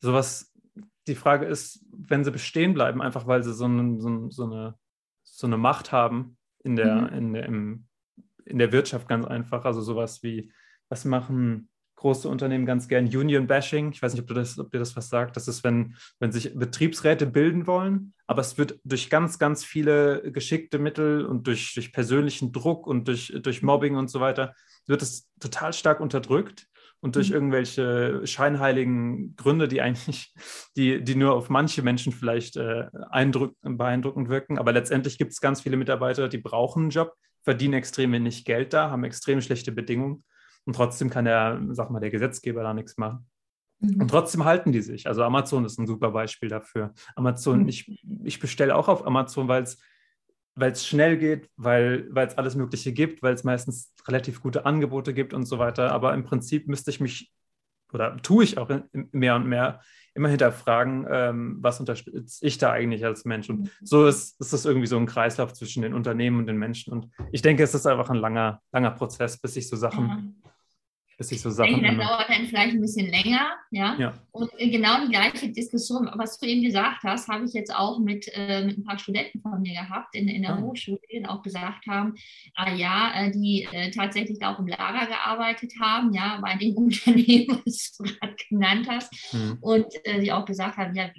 Sowas, 0.00 0.52
die 1.06 1.14
Frage 1.14 1.46
ist, 1.46 1.84
wenn 1.92 2.24
sie 2.24 2.32
bestehen 2.32 2.74
bleiben, 2.74 3.00
einfach 3.00 3.26
weil 3.26 3.42
sie 3.42 3.54
so, 3.54 3.66
eine, 3.66 4.00
so, 4.00 4.30
so 4.30 4.44
eine, 4.44 4.74
so 5.22 5.46
eine 5.46 5.56
Macht 5.56 5.92
haben, 5.92 6.36
in 6.64 6.76
der, 6.76 6.94
mhm. 6.94 7.18
in, 7.18 7.32
der, 7.32 7.46
im, 7.46 7.86
in 8.44 8.58
der 8.58 8.72
Wirtschaft 8.72 9.08
ganz 9.08 9.26
einfach. 9.26 9.64
Also 9.64 9.80
sowas 9.80 10.22
wie, 10.22 10.52
was 10.88 11.04
machen 11.04 11.68
große 11.96 12.28
Unternehmen 12.28 12.66
ganz 12.66 12.88
gern? 12.88 13.06
Union 13.06 13.46
Bashing. 13.46 13.92
Ich 13.92 14.02
weiß 14.02 14.12
nicht, 14.12 14.22
ob, 14.22 14.26
du 14.26 14.34
das, 14.34 14.58
ob 14.58 14.70
dir 14.70 14.78
das 14.78 14.96
was 14.96 15.08
sagt. 15.08 15.36
Das 15.36 15.48
ist, 15.48 15.62
wenn, 15.64 15.96
wenn 16.18 16.32
sich 16.32 16.54
Betriebsräte 16.54 17.26
bilden 17.26 17.66
wollen, 17.66 18.14
aber 18.26 18.40
es 18.40 18.58
wird 18.58 18.80
durch 18.84 19.10
ganz, 19.10 19.38
ganz 19.38 19.64
viele 19.64 20.30
geschickte 20.32 20.78
Mittel 20.78 21.24
und 21.24 21.46
durch, 21.46 21.74
durch 21.74 21.92
persönlichen 21.92 22.52
Druck 22.52 22.86
und 22.86 23.08
durch, 23.08 23.32
durch 23.42 23.62
Mobbing 23.62 23.96
und 23.96 24.08
so 24.08 24.20
weiter, 24.20 24.54
wird 24.86 25.02
es 25.02 25.30
total 25.40 25.72
stark 25.72 26.00
unterdrückt 26.00 26.68
und 27.04 27.16
durch 27.16 27.28
mhm. 27.28 27.34
irgendwelche 27.34 28.26
scheinheiligen 28.26 29.36
Gründe, 29.36 29.68
die 29.68 29.82
eigentlich, 29.82 30.32
die, 30.76 31.04
die 31.04 31.14
nur 31.14 31.34
auf 31.34 31.50
manche 31.50 31.82
Menschen 31.82 32.12
vielleicht 32.12 32.56
äh, 32.56 32.86
beeindruckend 33.62 34.30
wirken. 34.30 34.58
Aber 34.58 34.72
letztendlich 34.72 35.18
gibt 35.18 35.32
es 35.32 35.42
ganz 35.42 35.60
viele 35.60 35.76
Mitarbeiter, 35.76 36.28
die 36.30 36.38
brauchen 36.38 36.84
einen 36.84 36.90
Job, 36.90 37.12
verdienen 37.42 37.74
extrem 37.74 38.12
wenig 38.12 38.46
Geld 38.46 38.72
da, 38.72 38.90
haben 38.90 39.04
extrem 39.04 39.42
schlechte 39.42 39.70
Bedingungen 39.70 40.24
und 40.64 40.76
trotzdem 40.76 41.10
kann 41.10 41.26
der, 41.26 41.60
sag 41.72 41.90
mal, 41.90 42.00
der 42.00 42.08
Gesetzgeber 42.08 42.62
da 42.62 42.72
nichts 42.72 42.96
machen. 42.96 43.26
Mhm. 43.80 44.00
Und 44.00 44.08
trotzdem 44.08 44.46
halten 44.46 44.72
die 44.72 44.80
sich. 44.80 45.06
Also 45.06 45.24
Amazon 45.24 45.66
ist 45.66 45.78
ein 45.78 45.86
super 45.86 46.10
Beispiel 46.10 46.48
dafür. 46.48 46.94
Amazon, 47.16 47.64
mhm. 47.64 47.68
ich, 47.68 48.02
ich 48.24 48.40
bestelle 48.40 48.74
auch 48.74 48.88
auf 48.88 49.06
Amazon, 49.06 49.46
weil 49.46 49.64
es 49.64 49.78
weil 50.54 50.72
es 50.72 50.86
schnell 50.86 51.18
geht, 51.18 51.50
weil 51.56 52.10
es 52.16 52.38
alles 52.38 52.54
Mögliche 52.54 52.92
gibt, 52.92 53.22
weil 53.22 53.34
es 53.34 53.44
meistens 53.44 53.92
relativ 54.06 54.40
gute 54.40 54.66
Angebote 54.66 55.14
gibt 55.14 55.34
und 55.34 55.46
so 55.46 55.58
weiter. 55.58 55.92
Aber 55.92 56.14
im 56.14 56.24
Prinzip 56.24 56.68
müsste 56.68 56.90
ich 56.90 57.00
mich 57.00 57.32
oder 57.92 58.16
tue 58.18 58.44
ich 58.44 58.58
auch 58.58 58.68
mehr 59.12 59.36
und 59.36 59.46
mehr, 59.46 59.80
immer 60.14 60.28
hinterfragen, 60.28 61.06
ähm, 61.08 61.58
was 61.60 61.80
unterstütze 61.80 62.44
ich 62.44 62.58
da 62.58 62.72
eigentlich 62.72 63.04
als 63.04 63.24
Mensch. 63.24 63.48
Und 63.48 63.60
mhm. 63.60 63.70
so 63.82 64.06
ist, 64.06 64.40
ist 64.40 64.52
das 64.52 64.64
irgendwie 64.64 64.86
so 64.86 64.96
ein 64.96 65.06
Kreislauf 65.06 65.52
zwischen 65.52 65.82
den 65.82 65.94
Unternehmen 65.94 66.38
und 66.38 66.46
den 66.46 66.56
Menschen. 66.56 66.92
Und 66.92 67.08
ich 67.32 67.42
denke, 67.42 67.62
es 67.62 67.74
ist 67.74 67.86
einfach 67.86 68.10
ein 68.10 68.16
langer, 68.16 68.60
langer 68.72 68.92
Prozess, 68.92 69.38
bis 69.38 69.54
sich 69.54 69.68
so 69.68 69.76
Sachen 69.76 70.42
ja 71.18 71.24
bis 71.24 71.28
sich 71.28 71.40
so 71.40 71.50
Sachen. 71.50 71.74
Ich 71.74 71.80
denke, 71.80 71.96
das 71.96 72.08
dauert 72.08 72.28
dann 72.28 72.46
vielleicht 72.46 72.74
ein 72.74 72.80
bisschen 72.80 73.08
länger, 73.08 73.52
ja. 73.70 73.96
ja. 73.98 74.14
Und 74.32 74.50
genau 74.58 75.04
die 75.04 75.12
gleiche 75.12 75.50
Diskussion, 75.50 76.10
was 76.14 76.38
du 76.38 76.46
eben 76.46 76.62
gesagt 76.62 77.02
hast, 77.04 77.28
habe 77.28 77.44
ich 77.44 77.52
jetzt 77.52 77.74
auch 77.74 77.98
mit, 77.98 78.28
äh, 78.34 78.64
mit 78.64 78.78
ein 78.78 78.84
paar 78.84 78.98
Studenten 78.98 79.40
von 79.40 79.62
mir 79.62 79.74
gehabt 79.74 80.14
in, 80.14 80.28
in 80.28 80.42
der 80.42 80.54
ah. 80.54 80.60
Hochschule, 80.60 81.00
die 81.10 81.24
auch 81.26 81.42
gesagt 81.42 81.86
haben, 81.86 82.14
ah 82.54 82.74
ja, 82.74 83.12
äh, 83.14 83.30
die 83.30 83.68
äh, 83.70 83.90
tatsächlich 83.90 84.44
auch 84.44 84.58
im 84.58 84.66
Lager 84.66 85.06
gearbeitet 85.06 85.72
haben, 85.80 86.12
ja, 86.12 86.40
bei 86.40 86.56
dem 86.56 86.76
Unternehmen, 86.76 87.62
was 87.64 87.96
du 87.96 88.04
gerade 88.04 88.34
genannt 88.48 88.88
hast. 88.88 89.12
Mhm. 89.32 89.58
Und 89.60 89.86
äh, 90.04 90.20
die 90.20 90.32
auch 90.32 90.44
gesagt 90.44 90.76
haben, 90.76 90.94
ja, 90.94 91.10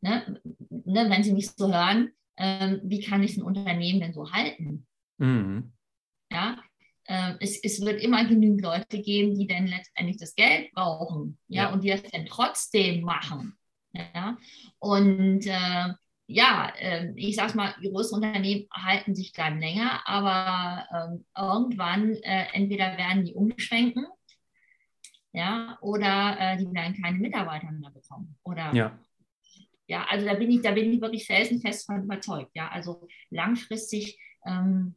ne, 0.00 0.40
ne, 0.70 1.06
wenn 1.08 1.22
sie 1.22 1.32
mich 1.32 1.50
so 1.50 1.72
hören, 1.72 2.10
ähm, 2.36 2.80
wie 2.82 3.00
kann 3.00 3.22
ich 3.22 3.36
ein 3.36 3.42
Unternehmen 3.42 4.00
denn 4.00 4.12
so 4.12 4.32
halten? 4.32 4.86
Mhm. 5.18 5.72
Ja, 6.32 6.58
es, 7.06 7.62
es, 7.62 7.80
wird 7.82 8.00
immer 8.02 8.24
genügend 8.24 8.62
Leute 8.62 9.00
geben, 9.02 9.38
die 9.38 9.46
dann 9.46 9.66
letztendlich 9.66 10.16
das 10.16 10.34
Geld 10.34 10.72
brauchen, 10.72 11.38
ja, 11.48 11.64
ja. 11.64 11.72
und 11.72 11.84
die 11.84 11.90
das 11.90 12.02
dann 12.02 12.26
trotzdem 12.26 13.02
machen. 13.02 13.58
Ja? 13.92 14.38
Und 14.78 15.46
äh, 15.46 15.92
ja, 16.26 16.72
äh, 16.78 17.12
ich 17.16 17.36
sag's 17.36 17.54
mal, 17.54 17.74
große 17.82 18.14
Unternehmen 18.14 18.66
halten 18.72 19.14
sich 19.14 19.32
dann 19.32 19.60
länger, 19.60 20.00
aber 20.06 20.86
ähm, 20.94 21.24
irgendwann 21.36 22.14
äh, 22.22 22.46
entweder 22.52 22.96
werden 22.96 23.24
die 23.24 23.34
umschwenken, 23.34 24.06
ja, 25.32 25.76
oder 25.80 26.36
äh, 26.38 26.56
die 26.56 26.72
werden 26.72 27.00
keine 27.02 27.18
Mitarbeiter 27.18 27.70
mehr 27.72 27.90
bekommen. 27.90 28.36
Oder 28.44 28.72
ja. 28.72 28.98
Ja, 29.86 30.06
also 30.08 30.24
da 30.26 30.34
bin 30.34 30.50
ich, 30.50 30.62
da 30.62 30.70
bin 30.70 30.92
ich 30.92 31.00
wirklich 31.00 31.26
felsenfest 31.26 31.84
von 31.84 32.04
überzeugt. 32.04 32.52
Ja, 32.54 32.68
also 32.68 33.06
langfristig 33.30 34.18
ähm, 34.46 34.94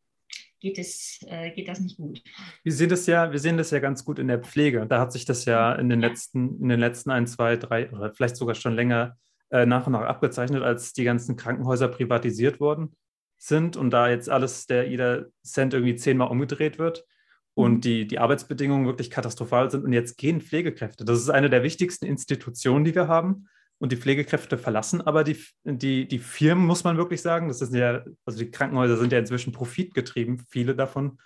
geht, 0.59 0.77
es, 0.77 1.19
äh, 1.27 1.51
geht 1.51 1.67
das 1.67 1.79
nicht 1.79 1.97
gut. 1.97 2.21
Wir 2.63 2.71
sehen 2.71 2.89
das 2.89 3.05
ja, 3.07 3.31
wir 3.31 3.39
sehen 3.39 3.57
das 3.57 3.71
ja 3.71 3.79
ganz 3.79 4.03
gut 4.03 4.19
in 4.19 4.27
der 4.27 4.39
Pflege. 4.39 4.85
Da 4.87 4.99
hat 4.99 5.11
sich 5.11 5.25
das 5.25 5.45
ja 5.45 5.73
in 5.73 5.89
den 5.89 5.99
letzten, 5.99 6.61
in 6.61 6.69
den 6.69 6.79
letzten 6.79 7.11
ein, 7.11 7.27
zwei, 7.27 7.55
drei 7.55 7.91
oder 7.91 8.13
vielleicht 8.13 8.35
sogar 8.35 8.55
schon 8.55 8.73
länger 8.73 9.17
äh, 9.49 9.65
nach 9.65 9.87
und 9.87 9.93
nach 9.93 10.01
abgezeichnet, 10.01 10.63
als 10.63 10.93
die 10.93 11.03
ganzen 11.03 11.35
Krankenhäuser 11.35 11.87
privatisiert 11.87 12.59
worden 12.59 12.95
sind 13.37 13.77
und 13.77 13.91
da 13.91 14.09
jetzt 14.09 14.29
alles, 14.29 14.65
der 14.65 14.89
jeder 14.89 15.27
Cent 15.43 15.73
irgendwie 15.73 15.95
zehnmal 15.95 16.29
umgedreht 16.29 16.79
wird 16.79 17.05
und 17.53 17.75
mhm. 17.75 17.81
die, 17.81 18.07
die 18.07 18.19
Arbeitsbedingungen 18.19 18.85
wirklich 18.85 19.09
katastrophal 19.09 19.69
sind. 19.69 19.83
Und 19.85 19.93
jetzt 19.93 20.17
gehen 20.17 20.41
Pflegekräfte. 20.41 21.05
Das 21.05 21.19
ist 21.19 21.29
eine 21.29 21.49
der 21.49 21.63
wichtigsten 21.63 22.05
Institutionen, 22.05 22.83
die 22.83 22.95
wir 22.95 23.07
haben 23.07 23.47
und 23.79 23.91
die 23.91 23.97
Pflegekräfte 23.97 24.57
verlassen 24.57 25.01
aber 25.01 25.23
die, 25.23 25.37
die, 25.63 26.07
die 26.07 26.19
Firmen, 26.19 26.65
muss 26.65 26.83
man 26.83 26.97
wirklich 26.97 27.21
sagen. 27.21 27.47
Das 27.47 27.59
sind 27.59 27.75
ja, 27.75 28.03
also 28.25 28.39
die 28.39 28.49
Krankenhäuser 28.49 28.97
sind 28.97 29.11
ja 29.11 29.19
inzwischen 29.19 29.53
profitgetrieben, 29.53 30.39
viele 30.39 30.75
davon. 30.75 31.19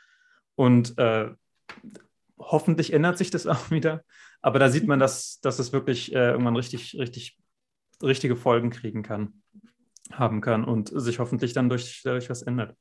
Und 0.56 0.98
äh, 0.98 1.32
hoffentlich 2.38 2.94
ändert 2.94 3.18
sich 3.18 3.32
das 3.32 3.48
auch 3.48 3.72
wieder. 3.72 4.04
Aber 4.42 4.60
da 4.60 4.70
sieht 4.70 4.88
man, 4.88 5.00
dass, 5.00 5.40
dass 5.42 5.60
es 5.60 5.72
wirklich 5.72 6.14
äh, 6.14 6.32
irgendwann 6.32 6.56
richtig, 6.56 6.98
richtig, 7.00 7.38
richtige 8.04 8.36
Folgen 8.36 8.70
kriegen 8.72 9.04
kann, 9.04 9.42
haben 10.12 10.42
kann 10.42 10.66
und 10.66 10.92
sich 10.94 11.20
hoffentlich 11.20 11.54
dann 11.54 11.70
durch, 11.70 12.02
dadurch 12.04 12.30
was 12.30 12.42
ändert. 12.42 12.76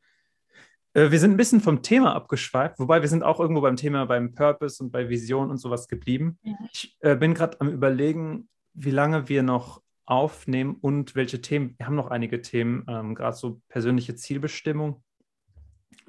Äh, 0.95 1.11
wir 1.11 1.21
sind 1.21 1.33
ein 1.33 1.37
bisschen 1.37 1.61
vom 1.61 1.83
Thema 1.83 2.14
abgeschweift, 2.14 2.79
wobei 2.79 3.03
wir 3.03 3.09
sind 3.09 3.23
auch 3.23 3.39
irgendwo 3.39 3.61
beim 3.61 3.77
Thema 3.77 4.07
beim 4.07 4.35
Purpose 4.35 4.83
und 4.83 4.91
bei 4.91 5.09
Vision 5.09 5.51
und 5.51 5.59
sowas 5.59 5.87
geblieben. 5.87 6.39
Ja. 6.43 6.55
Ich 6.73 6.97
äh, 7.01 7.14
bin 7.14 7.35
gerade 7.35 7.61
am 7.61 7.68
Überlegen, 7.68 8.49
wie 8.75 8.91
lange 8.91 9.29
wir 9.29 9.43
noch 9.43 9.83
aufnehmen 10.07 10.77
und 10.81 11.14
welche 11.14 11.41
Themen. 11.41 11.75
Wir 11.79 11.87
haben 11.87 11.95
noch 11.95 12.11
einige 12.11 12.43
Themen, 12.43 12.85
ähm, 12.89 13.14
gerade 13.14 13.37
so 13.37 13.62
persönliche 13.68 14.16
Zielbestimmung. 14.16 15.03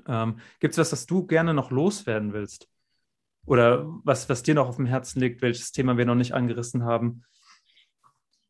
Ähm, 0.07 0.39
Gibt 0.59 0.73
es 0.73 0.77
was, 0.79 0.89
das 0.89 1.05
du 1.05 1.27
gerne 1.27 1.53
noch 1.53 1.69
loswerden 1.69 2.33
willst? 2.33 2.67
Oder 3.45 3.85
was, 4.03 4.27
was 4.29 4.43
dir 4.43 4.55
noch 4.55 4.67
auf 4.67 4.77
dem 4.77 4.85
Herzen 4.85 5.19
liegt, 5.19 5.41
welches 5.41 5.71
Thema 5.71 5.97
wir 5.97 6.05
noch 6.05 6.15
nicht 6.15 6.33
angerissen 6.33 6.83
haben? 6.83 7.23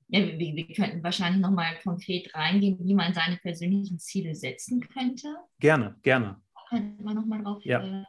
Ja, 0.07 0.19
wir, 0.19 0.55
wir 0.55 0.67
könnten 0.73 1.03
wahrscheinlich 1.03 1.41
nochmal 1.41 1.77
konkret 1.83 2.33
reingehen, 2.35 2.77
wie 2.81 2.93
man 2.93 3.13
seine 3.13 3.37
persönlichen 3.37 3.99
Ziele 3.99 4.35
setzen 4.35 4.81
könnte. 4.81 5.27
Gerne, 5.59 5.97
gerne. 6.01 6.41
Da 6.53 6.61
könnten 6.69 7.03
wir 7.03 7.13
nochmal 7.13 7.43
drauf, 7.43 7.63
ja. 7.63 8.01
äh, 8.01 8.03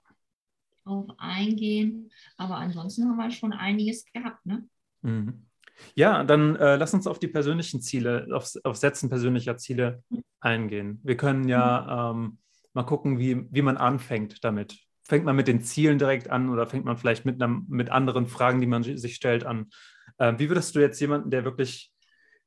drauf 0.85 1.07
eingehen. 1.19 2.11
Aber 2.37 2.57
ansonsten 2.57 3.09
haben 3.09 3.17
wir 3.17 3.31
schon 3.31 3.53
einiges 3.53 4.05
gehabt, 4.13 4.45
ne? 4.45 4.69
Mhm. 5.03 5.47
Ja, 5.95 6.25
dann 6.25 6.57
äh, 6.57 6.77
lass 6.77 6.95
uns 6.95 7.07
auf 7.07 7.19
die 7.19 7.29
persönlichen 7.29 7.81
Ziele, 7.81 8.29
auf, 8.33 8.53
auf 8.65 8.77
Setzen 8.77 9.09
persönlicher 9.09 9.57
Ziele 9.57 10.03
eingehen. 10.41 11.01
Wir 11.03 11.17
können 11.17 11.49
ja 11.49 12.13
mhm. 12.13 12.25
ähm, 12.25 12.39
mal 12.75 12.85
gucken, 12.85 13.19
wie, 13.19 13.47
wie 13.51 13.63
man 13.63 13.77
anfängt 13.77 14.45
damit. 14.45 14.79
Fängt 15.05 15.25
man 15.25 15.37
mit 15.37 15.49
den 15.49 15.63
Zielen 15.63 15.99
direkt 15.99 16.31
an 16.31 16.49
oder 16.49 16.67
fängt 16.67 16.85
man 16.85 16.97
vielleicht 16.97 17.25
mit, 17.25 17.43
einem, 17.43 17.67
mit 17.69 17.91
anderen 17.91 18.27
Fragen, 18.27 18.61
die 18.61 18.67
man 18.67 18.83
sich 18.83 19.15
stellt, 19.15 19.45
an? 19.45 19.71
Äh, 20.19 20.35
wie 20.39 20.49
würdest 20.49 20.75
du 20.75 20.81
jetzt 20.81 21.01
jemanden, 21.01 21.31
der 21.31 21.45
wirklich, 21.45 21.93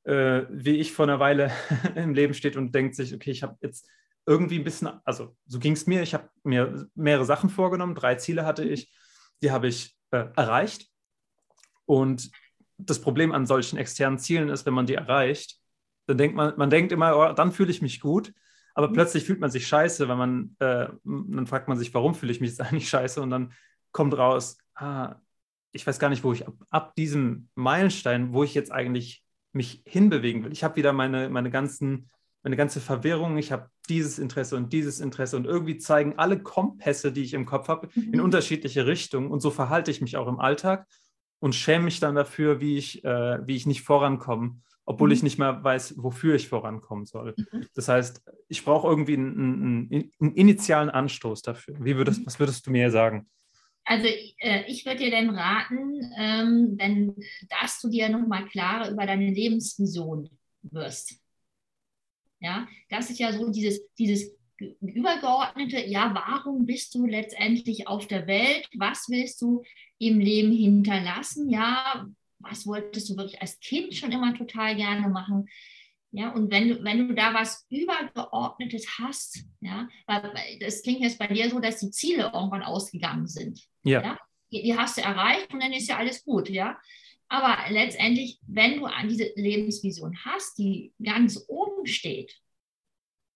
äh, 0.04 0.44
wie 0.50 0.78
ich 0.78 0.94
vor 0.94 1.06
einer 1.06 1.20
Weile 1.20 1.52
im 1.96 2.14
Leben 2.14 2.34
steht 2.34 2.56
und 2.56 2.74
denkt 2.74 2.96
sich, 2.96 3.14
okay, 3.14 3.32
ich 3.32 3.44
habe 3.44 3.58
jetzt 3.62 3.88
irgendwie 4.26 4.58
ein 4.58 4.64
bisschen, 4.64 4.90
also 5.04 5.36
so 5.46 5.60
ging 5.60 5.74
es 5.74 5.86
mir, 5.86 6.02
ich 6.02 6.14
habe 6.14 6.30
mir 6.44 6.88
mehrere 6.96 7.26
Sachen 7.26 7.50
vorgenommen, 7.50 7.96
drei 7.96 8.16
Ziele 8.16 8.46
hatte 8.46 8.64
ich, 8.64 8.92
die 9.42 9.52
habe 9.52 9.68
ich 9.68 9.96
äh, 10.12 10.26
erreicht. 10.36 10.90
Und 11.86 12.32
das 12.78 13.02
Problem 13.02 13.32
an 13.32 13.46
solchen 13.46 13.78
externen 13.78 14.20
Zielen 14.20 14.50
ist, 14.50 14.66
wenn 14.66 14.74
man 14.74 14.86
die 14.86 14.96
erreicht, 14.96 15.60
dann 16.08 16.18
denkt 16.18 16.36
man, 16.36 16.54
man 16.58 16.70
denkt 16.70 16.92
immer, 16.92 17.18
oh, 17.18 17.34
dann 17.34 17.52
fühle 17.52 17.72
ich 17.72 17.82
mich 17.82 18.00
gut, 18.00 18.34
aber 18.74 18.90
mhm. 18.90 18.94
plötzlich 18.94 19.24
fühlt 19.24 19.40
man 19.40 19.50
sich 19.50 19.68
scheiße, 19.68 20.08
wenn 20.08 20.18
man, 20.18 20.56
äh, 20.60 20.88
dann 21.04 21.48
fragt 21.48 21.68
man 21.68 21.78
sich, 21.78 21.94
warum 21.94 22.14
fühle 22.14 22.32
ich 22.32 22.42
mich 22.42 22.52
jetzt 22.52 22.62
eigentlich 22.62 22.90
scheiße 22.90 23.22
und 23.22 23.30
dann 23.30 23.54
kommt 23.92 24.18
raus, 24.18 24.58
ah, 24.76 25.16
ich 25.72 25.86
weiß 25.86 26.00
gar 26.00 26.10
nicht, 26.10 26.24
wo 26.24 26.34
ich 26.34 26.48
ab, 26.48 26.56
ab 26.70 26.96
diesem 26.96 27.50
Meilenstein, 27.56 28.34
wo 28.34 28.44
ich 28.44 28.54
jetzt 28.54 28.72
eigentlich 28.72 29.24
mich 29.52 29.84
hinbewegen 29.86 30.44
will. 30.44 30.52
Ich 30.52 30.64
habe 30.64 30.76
wieder 30.76 30.94
meine, 30.94 31.30
meine 31.30 31.50
ganzen, 31.50 32.10
meine 32.44 32.56
ganze 32.56 32.80
Verwirrung, 32.80 33.38
ich 33.38 33.52
habe 33.52 33.70
dieses 33.90 34.20
Interesse 34.20 34.58
und 34.58 34.72
dieses 34.74 35.00
Interesse 35.00 35.38
und 35.38 35.46
irgendwie 35.46 35.78
zeigen 35.78 36.18
alle 36.18 36.42
Kompasse, 36.42 37.12
die 37.12 37.24
ich 37.24 37.34
im 37.34 37.46
Kopf 37.46 37.68
habe, 37.68 37.90
mhm. 37.96 38.14
in 38.14 38.22
unterschiedliche 38.22 38.86
Richtungen 38.86 39.32
und 39.32 39.40
so 39.40 39.50
verhalte 39.52 39.92
ich 39.92 40.02
mich 40.02 40.18
auch 40.18 40.28
im 40.28 40.40
Alltag 40.40 40.88
und 41.40 41.56
schäme 41.56 41.86
mich 41.86 42.00
dann 42.00 42.16
dafür, 42.16 42.60
wie 42.62 42.78
ich, 42.78 43.04
äh, 43.04 43.46
wie 43.46 43.56
ich 43.56 43.66
nicht 43.66 43.82
vorankomme, 43.82 44.62
obwohl 44.86 45.10
mhm. 45.10 45.14
ich 45.14 45.24
nicht 45.24 45.40
mehr 45.40 45.64
weiß, 45.64 45.96
wofür 45.98 46.36
ich 46.36 46.48
vorankommen 46.48 47.06
soll. 47.06 47.36
Mhm. 47.38 47.68
Das 47.74 47.88
heißt, 47.88 48.24
ich 48.48 48.64
brauche 48.64 48.88
irgendwie 48.88 49.14
einen, 49.14 49.90
einen, 49.92 50.12
einen, 50.20 50.36
initialen 50.36 50.90
Anstoß 50.90 51.42
dafür. 51.42 51.76
Wie 51.80 51.96
würdest, 51.96 52.22
mhm. 52.22 52.26
was 52.26 52.40
würdest 52.40 52.66
du 52.66 52.72
mir 52.72 52.92
sagen? 52.92 53.28
Also 53.84 54.08
äh, 54.40 54.64
ich 54.68 54.86
würde 54.86 55.04
dir 55.04 55.12
dann 55.12 55.30
raten, 55.30 56.02
ähm, 56.18 56.76
wenn, 56.78 57.16
dass 57.50 57.80
du 57.82 57.90
dir 57.90 58.10
nochmal 58.10 58.48
klarer 58.48 58.90
über 58.90 59.06
deine 59.06 59.30
Lebensvision 59.30 60.30
wirst. 60.64 61.22
Ja, 62.40 62.68
das 62.90 63.10
ist 63.10 63.20
ja 63.20 63.32
so 63.32 63.50
dieses, 63.52 63.82
dieses 63.96 64.36
übergeordnete, 64.58 65.86
ja, 65.86 66.14
warum 66.14 66.66
bist 66.66 66.96
du 66.96 67.06
letztendlich 67.06 67.88
auf 67.88 68.08
der 68.08 68.26
Welt? 68.28 68.68
Was 68.78 69.08
willst 69.10 69.42
du 69.42 69.64
im 69.98 70.20
Leben 70.20 70.52
hinterlassen? 70.52 71.50
Ja, 71.50 72.08
was 72.40 72.66
wolltest 72.68 73.10
du 73.10 73.18
wirklich 73.18 73.42
als 73.42 73.60
Kind 73.60 73.94
schon 73.94 74.12
immer 74.12 74.34
total 74.34 74.76
gerne 74.76 75.10
machen? 75.10 75.48
Ja, 76.12 76.32
und 76.32 76.50
wenn 76.50 76.70
du, 76.70 76.84
wenn 76.84 77.08
du 77.08 77.14
da 77.14 77.34
was 77.34 77.66
Übergeordnetes 77.70 79.00
hast, 79.00 79.44
ja, 79.60 79.90
weil 80.08 80.32
das 80.62 80.82
klingt 80.82 81.02
jetzt 81.02 81.20
bei 81.20 81.28
dir 81.28 81.50
so, 81.50 81.60
dass 81.60 81.80
die 81.80 81.92
Ziele 81.92 82.32
irgendwann 82.34 82.64
ausgegangen 82.64 83.28
sind. 83.28 83.60
Ja. 83.84 84.02
ja? 84.02 84.20
Die, 84.52 84.64
die 84.64 84.78
hast 84.78 84.98
du 84.98 85.02
erreicht 85.02 85.54
und 85.54 85.62
dann 85.62 85.74
ist 85.74 85.90
ja 85.90 85.98
alles 85.98 86.24
gut, 86.24 86.50
ja. 86.50 86.80
Aber 87.28 87.58
letztendlich, 87.70 88.40
wenn 88.48 88.80
du 88.80 88.86
an 88.86 89.10
diese 89.10 89.32
Lebensvision 89.36 90.18
hast, 90.24 90.58
die 90.58 90.94
ganz 91.04 91.44
oben 91.48 91.86
steht, 91.86 92.34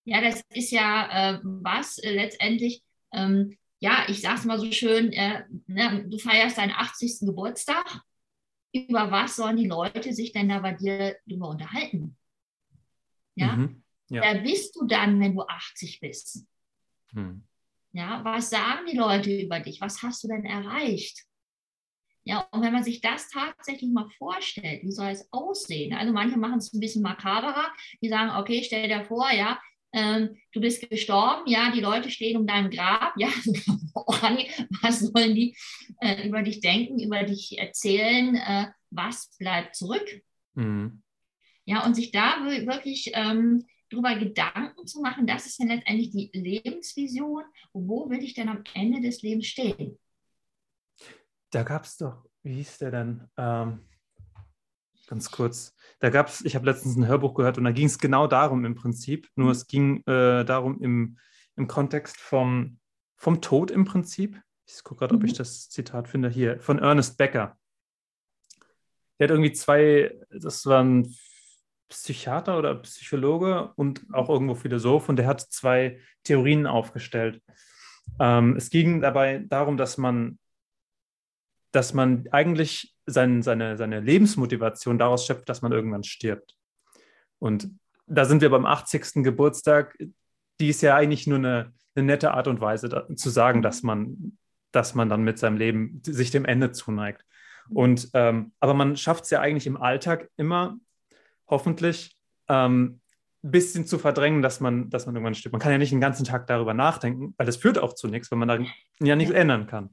ja, 0.05 0.21
das 0.21 0.41
ist 0.53 0.71
ja 0.71 1.33
äh, 1.35 1.39
was 1.43 1.97
äh, 1.97 2.11
letztendlich, 2.11 2.81
ähm, 3.11 3.57
ja, 3.79 4.05
ich 4.07 4.21
sage 4.21 4.39
es 4.39 4.45
mal 4.45 4.59
so 4.59 4.71
schön, 4.71 5.11
äh, 5.13 5.43
ne, 5.67 6.05
du 6.07 6.17
feierst 6.17 6.57
deinen 6.57 6.73
80. 6.73 7.25
Geburtstag. 7.25 8.01
Über 8.71 9.09
was 9.09 9.35
sollen 9.37 9.57
die 9.57 9.67
Leute 9.67 10.13
sich 10.13 10.31
denn 10.31 10.49
da 10.49 10.59
bei 10.59 10.73
dir 10.73 11.17
drüber 11.25 11.49
unterhalten? 11.49 12.15
Ja? 13.35 13.55
Mhm, 13.55 13.83
ja. 14.09 14.21
Wer 14.21 14.41
bist 14.41 14.75
du 14.75 14.85
dann, 14.85 15.19
wenn 15.19 15.33
du 15.33 15.41
80 15.41 15.99
bist? 15.99 16.45
Mhm. 17.13 17.43
Ja, 17.93 18.23
was 18.23 18.51
sagen 18.51 18.85
die 18.91 18.97
Leute 18.97 19.35
über 19.41 19.59
dich? 19.59 19.81
Was 19.81 20.03
hast 20.03 20.23
du 20.23 20.27
denn 20.27 20.45
erreicht? 20.45 21.25
Ja, 22.23 22.41
und 22.51 22.61
wenn 22.61 22.73
man 22.73 22.83
sich 22.83 23.01
das 23.01 23.29
tatsächlich 23.29 23.89
mal 23.91 24.07
vorstellt, 24.19 24.83
wie 24.83 24.91
soll 24.91 25.07
es 25.07 25.27
aussehen? 25.31 25.95
Also 25.95 26.13
manche 26.13 26.37
machen 26.37 26.59
es 26.59 26.71
ein 26.73 26.79
bisschen 26.79 27.01
makaberer, 27.01 27.73
die 28.01 28.09
sagen, 28.09 28.39
okay, 28.39 28.61
stell 28.63 28.87
dir 28.87 29.03
vor, 29.05 29.31
ja, 29.31 29.59
ähm, 29.91 30.37
du 30.51 30.61
bist 30.61 30.89
gestorben, 30.89 31.43
ja, 31.47 31.71
die 31.71 31.81
Leute 31.81 32.09
stehen 32.09 32.37
um 32.37 32.45
dein 32.45 32.69
Grab, 32.69 33.13
ja, 33.17 33.27
was 34.81 34.99
sollen 34.99 35.35
die 35.35 35.55
äh, 35.99 36.27
über 36.27 36.41
dich 36.43 36.59
denken, 36.59 36.99
über 36.99 37.23
dich 37.23 37.57
erzählen, 37.57 38.35
äh, 38.35 38.67
was 38.91 39.35
bleibt 39.37 39.75
zurück? 39.75 40.21
Mhm. 40.53 41.01
Ja, 41.65 41.85
und 41.85 41.95
sich 41.95 42.11
da 42.11 42.43
wirklich 42.45 43.11
ähm, 43.13 43.65
darüber 43.89 44.15
Gedanken 44.15 44.87
zu 44.87 45.01
machen, 45.01 45.27
das 45.27 45.45
ist 45.45 45.59
dann 45.59 45.67
letztendlich 45.67 46.11
die 46.11 46.29
Lebensvision, 46.33 47.43
wo 47.73 48.09
will 48.09 48.23
ich 48.23 48.33
denn 48.33 48.49
am 48.49 48.63
Ende 48.73 49.01
des 49.01 49.21
Lebens 49.21 49.47
stehen? 49.47 49.99
Da 51.51 51.63
gab 51.63 51.83
es 51.83 51.97
doch, 51.97 52.25
wie 52.43 52.55
hieß 52.55 52.77
der 52.79 52.91
denn? 52.91 53.27
Ähm, 53.37 53.85
ganz 55.09 55.31
kurz. 55.31 55.75
Da 55.99 56.09
gab 56.09 56.27
es, 56.27 56.45
ich 56.45 56.55
habe 56.55 56.65
letztens 56.65 56.95
ein 56.95 57.07
Hörbuch 57.07 57.33
gehört 57.33 57.57
und 57.57 57.63
da 57.63 57.71
ging 57.71 57.87
es 57.87 57.97
genau 57.97 58.27
darum 58.27 58.63
im 58.63 58.75
Prinzip. 58.75 59.27
Nur 59.35 59.47
mhm. 59.47 59.51
es 59.51 59.67
ging 59.67 59.97
äh, 60.05 60.45
darum 60.45 60.79
im, 60.81 61.17
im 61.55 61.67
Kontext 61.67 62.17
vom, 62.17 62.77
vom 63.17 63.41
Tod 63.41 63.71
im 63.71 63.85
Prinzip. 63.85 64.39
Ich 64.65 64.83
gucke 64.83 64.99
gerade, 64.99 65.15
ob 65.15 65.23
ich 65.23 65.33
mhm. 65.33 65.37
das 65.37 65.69
Zitat 65.69 66.07
finde 66.07 66.29
hier, 66.29 66.59
von 66.59 66.79
Ernest 66.79 67.17
Becker. 67.17 67.57
Der 69.17 69.25
hat 69.25 69.31
irgendwie 69.31 69.51
zwei, 69.51 70.15
das 70.29 70.65
waren 70.67 71.13
Psychiater 71.89 72.57
oder 72.57 72.75
Psychologe 72.75 73.73
und 73.75 74.05
auch 74.13 74.29
irgendwo 74.29 74.53
Philosoph 74.53 75.09
und 75.09 75.15
der 75.15 75.25
hat 75.25 75.41
zwei 75.41 75.99
Theorien 76.23 76.67
aufgestellt. 76.67 77.41
Ähm, 78.19 78.55
es 78.55 78.69
ging 78.69 79.01
dabei 79.01 79.39
darum, 79.39 79.75
dass 79.75 79.97
man, 79.97 80.37
dass 81.71 81.93
man 81.93 82.27
eigentlich 82.31 82.95
sein, 83.05 83.41
seine, 83.41 83.77
seine 83.77 83.99
Lebensmotivation 83.99 84.97
daraus 84.97 85.25
schöpft, 85.25 85.49
dass 85.49 85.61
man 85.61 85.71
irgendwann 85.71 86.03
stirbt. 86.03 86.55
Und 87.39 87.69
da 88.07 88.25
sind 88.25 88.41
wir 88.41 88.49
beim 88.49 88.65
80. 88.65 89.23
Geburtstag. 89.23 89.97
Die 90.59 90.69
ist 90.69 90.81
ja 90.81 90.95
eigentlich 90.95 91.27
nur 91.27 91.37
eine, 91.37 91.73
eine 91.95 92.05
nette 92.05 92.33
Art 92.33 92.47
und 92.47 92.59
Weise 92.61 92.89
da, 92.89 93.07
zu 93.15 93.29
sagen, 93.29 93.61
dass 93.61 93.83
man, 93.83 94.37
dass 94.71 94.95
man 94.95 95.09
dann 95.09 95.23
mit 95.23 95.39
seinem 95.39 95.57
Leben 95.57 96.01
sich 96.05 96.31
dem 96.31 96.45
Ende 96.45 96.71
zuneigt. 96.71 97.23
Und 97.69 98.09
ähm, 98.13 98.51
aber 98.59 98.73
man 98.73 98.97
schafft 98.97 99.25
es 99.25 99.29
ja 99.29 99.41
eigentlich 99.41 99.67
im 99.67 99.77
Alltag 99.77 100.29
immer, 100.37 100.77
hoffentlich 101.47 102.17
ähm, 102.47 102.99
ein 103.43 103.51
bisschen 103.51 103.85
zu 103.85 103.99
verdrängen, 103.99 104.41
dass 104.41 104.59
man, 104.59 104.89
dass 104.89 105.05
man 105.05 105.15
irgendwann 105.15 105.35
stirbt. 105.35 105.53
Man 105.53 105.61
kann 105.61 105.71
ja 105.71 105.77
nicht 105.77 105.91
den 105.91 106.01
ganzen 106.01 106.25
Tag 106.25 106.47
darüber 106.47 106.73
nachdenken, 106.73 107.33
weil 107.37 107.45
das 107.45 107.57
führt 107.57 107.77
auch 107.77 107.93
zu 107.93 108.07
nichts, 108.07 108.31
weil 108.31 108.39
man 108.39 108.47
da 108.47 108.59
ja 109.01 109.15
nichts 109.15 109.33
ändern 109.33 109.67
kann. 109.67 109.91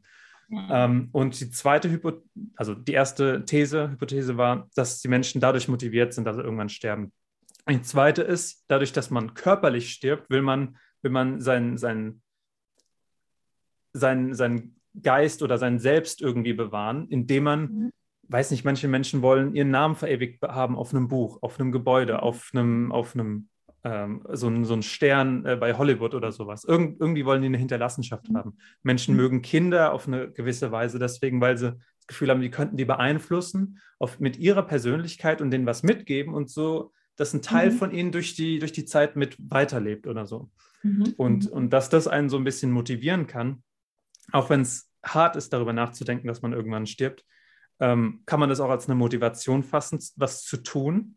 Ähm, 0.51 1.09
und 1.13 1.41
die 1.41 1.51
zweite 1.51 1.91
Hypo 1.91 2.13
also 2.55 2.75
die 2.75 2.93
erste 2.93 3.45
These, 3.45 3.91
Hypothese 3.91 4.37
war, 4.37 4.69
dass 4.75 5.01
die 5.01 5.09
Menschen 5.09 5.41
dadurch 5.41 5.69
motiviert 5.69 6.15
sind, 6.15 6.25
dass 6.25 6.37
sie 6.37 6.43
irgendwann 6.43 6.69
sterben. 6.69 7.13
die 7.69 7.83
zweite 7.83 8.23
ist, 8.23 8.65
dadurch, 8.69 8.93
dass 8.93 9.11
man 9.11 9.35
körperlich 9.35 9.91
stirbt, 9.91 10.31
will 10.31 10.43
man, 10.43 10.77
will 11.03 11.11
man 11.11 11.41
sein, 11.41 11.77
sein, 11.79 12.23
sein, 13.93 14.35
sein 14.35 14.77
Geist 15.03 15.43
oder 15.43 15.59
sein 15.59 15.79
Selbst 15.79 16.23
irgendwie 16.23 16.55
bewahren, 16.55 17.09
indem 17.09 17.45
man 17.45 17.61
mhm 17.61 17.93
weiß 18.29 18.51
nicht, 18.51 18.65
manche 18.65 18.89
Menschen 18.89 19.23
wollen 19.23 19.55
ihren 19.55 19.71
Namen 19.71 19.95
verewigt 19.95 20.43
haben 20.43 20.77
auf 20.77 20.93
einem 20.93 21.09
Buch, 21.09 21.39
auf 21.43 21.59
einem 21.59 21.73
Gebäude, 21.73 22.15
mhm. 22.15 22.21
auf 22.21 22.51
einem, 22.53 22.93
auf 22.93 23.15
einem 23.15 23.49
ähm, 23.87 24.23
so, 24.33 24.49
ein, 24.49 24.65
so 24.65 24.75
ein 24.75 24.83
Stern 24.83 25.47
äh, 25.47 25.55
bei 25.55 25.75
Hollywood 25.75 26.15
oder 26.15 26.33
sowas. 26.33 26.65
Irgend, 26.65 27.01
irgendwie 27.01 27.25
wollen 27.25 27.41
die 27.41 27.47
eine 27.47 27.57
Hinterlassenschaft 27.59 28.29
mhm. 28.29 28.37
haben. 28.37 28.59
Menschen 28.83 29.15
mhm. 29.15 29.21
mögen 29.21 29.43
Kinder 29.43 29.93
auf 29.93 30.09
eine 30.09 30.29
gewisse 30.33 30.73
Weise, 30.73 30.99
deswegen, 30.99 31.41
weil 31.41 31.57
sie 31.57 31.71
das 31.71 32.07
Gefühl 32.09 32.31
haben, 32.31 32.41
die 32.41 32.51
könnten 32.51 32.77
die 32.77 32.85
beeinflussen, 32.85 33.79
auf, 34.01 34.19
mit 34.19 34.39
ihrer 34.39 34.65
Persönlichkeit 34.65 35.41
und 35.41 35.53
denen 35.53 35.67
was 35.67 35.85
mitgeben 35.85 36.35
und 36.35 36.51
so, 36.51 36.93
dass 37.15 37.33
ein 37.33 37.43
Teil 37.43 37.71
mhm. 37.71 37.77
von 37.77 37.91
ihnen 37.93 38.11
durch 38.11 38.35
die, 38.35 38.59
durch 38.59 38.73
die 38.73 38.87
Zeit 38.87 39.15
mit 39.15 39.37
weiterlebt 39.39 40.09
oder 40.09 40.27
so. 40.27 40.51
Mhm. 40.83 41.15
Und, 41.17 41.49
und 41.49 41.71
dass 41.71 41.89
das 41.89 42.09
einen 42.09 42.29
so 42.29 42.39
ein 42.39 42.45
bisschen 42.45 42.73
motivieren 42.73 43.29
kann, 43.29 43.63
auch 44.33 44.51
wenn 44.51 44.63
es 44.63 44.91
hart 45.05 45.37
ist, 45.37 45.53
darüber 45.53 45.73
nachzudenken, 45.73 46.27
dass 46.27 46.43
man 46.43 46.53
irgendwann 46.53 46.87
stirbt, 46.87 47.25
ähm, 47.79 48.23
kann 48.27 48.41
man 48.41 48.49
das 48.49 48.59
auch 48.59 48.71
als 48.71 48.89
eine 48.89 48.97
Motivation 48.97 49.63
fassen, 49.63 50.01
was 50.17 50.43
zu 50.43 50.57
tun, 50.57 51.17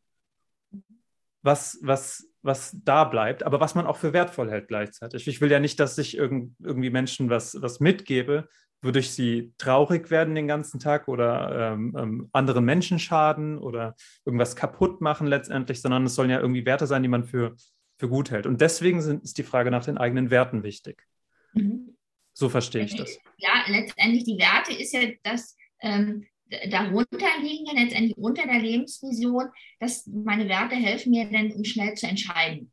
was, 1.42 1.80
was, 1.82 2.28
was 2.42 2.76
da 2.84 3.04
bleibt, 3.04 3.44
aber 3.44 3.60
was 3.60 3.76
man 3.76 3.86
auch 3.86 3.98
für 3.98 4.14
wertvoll 4.14 4.50
hält 4.50 4.68
gleichzeitig. 4.68 5.28
Ich 5.28 5.42
will 5.42 5.52
ja 5.52 5.60
nicht, 5.60 5.80
dass 5.80 5.98
ich 5.98 6.18
irgend, 6.18 6.56
irgendwie 6.60 6.90
Menschen 6.90 7.30
was, 7.30 7.62
was 7.62 7.80
mitgebe, 7.80 8.48
wodurch 8.82 9.12
sie 9.12 9.54
traurig 9.58 10.10
werden 10.10 10.36
den 10.36 10.48
ganzen 10.48 10.80
Tag 10.80 11.08
oder 11.08 11.74
ähm, 11.74 11.96
ähm, 11.98 12.30
anderen 12.32 12.64
Menschen 12.64 13.00
schaden 13.00 13.58
oder 13.58 13.96
irgendwas 14.26 14.56
kaputt 14.56 15.02
machen 15.02 15.28
letztendlich, 15.28 15.82
sondern 15.82 16.06
es 16.06 16.16
sollen 16.16 16.30
ja 16.30 16.40
irgendwie 16.40 16.66
Werte 16.66 16.88
sein, 16.88 17.04
die 17.04 17.10
man 17.10 17.26
für, 17.26 17.56
für 17.98 18.08
gut 18.08 18.32
hält. 18.32 18.46
Und 18.46 18.62
deswegen 18.62 19.02
sind, 19.02 19.24
ist 19.24 19.38
die 19.38 19.44
Frage 19.44 19.72
nach 19.72 19.84
den 19.84 19.98
eigenen 19.98 20.30
Werten 20.30 20.64
wichtig. 20.64 21.06
Mhm. 21.54 21.98
So 22.34 22.48
verstehe 22.48 22.86
ich 22.86 22.96
das. 22.96 23.18
Ja, 23.38 23.52
letztendlich 23.68 24.24
die 24.24 24.38
Werte 24.38 24.74
ist 24.74 24.94
ja 24.94 25.02
das, 25.24 25.58
ähm, 25.82 26.26
darunter 26.70 27.28
liegen 27.42 27.66
ja 27.66 27.74
letztendlich 27.74 28.18
unter 28.18 28.44
der 28.44 28.60
Lebensvision, 28.60 29.50
dass 29.80 30.08
meine 30.08 30.48
Werte 30.50 30.76
helfen 30.76 31.12
mir 31.12 31.30
dann, 31.30 31.52
um 31.52 31.64
schnell 31.64 31.94
zu 31.96 32.08
entscheiden. 32.08 32.72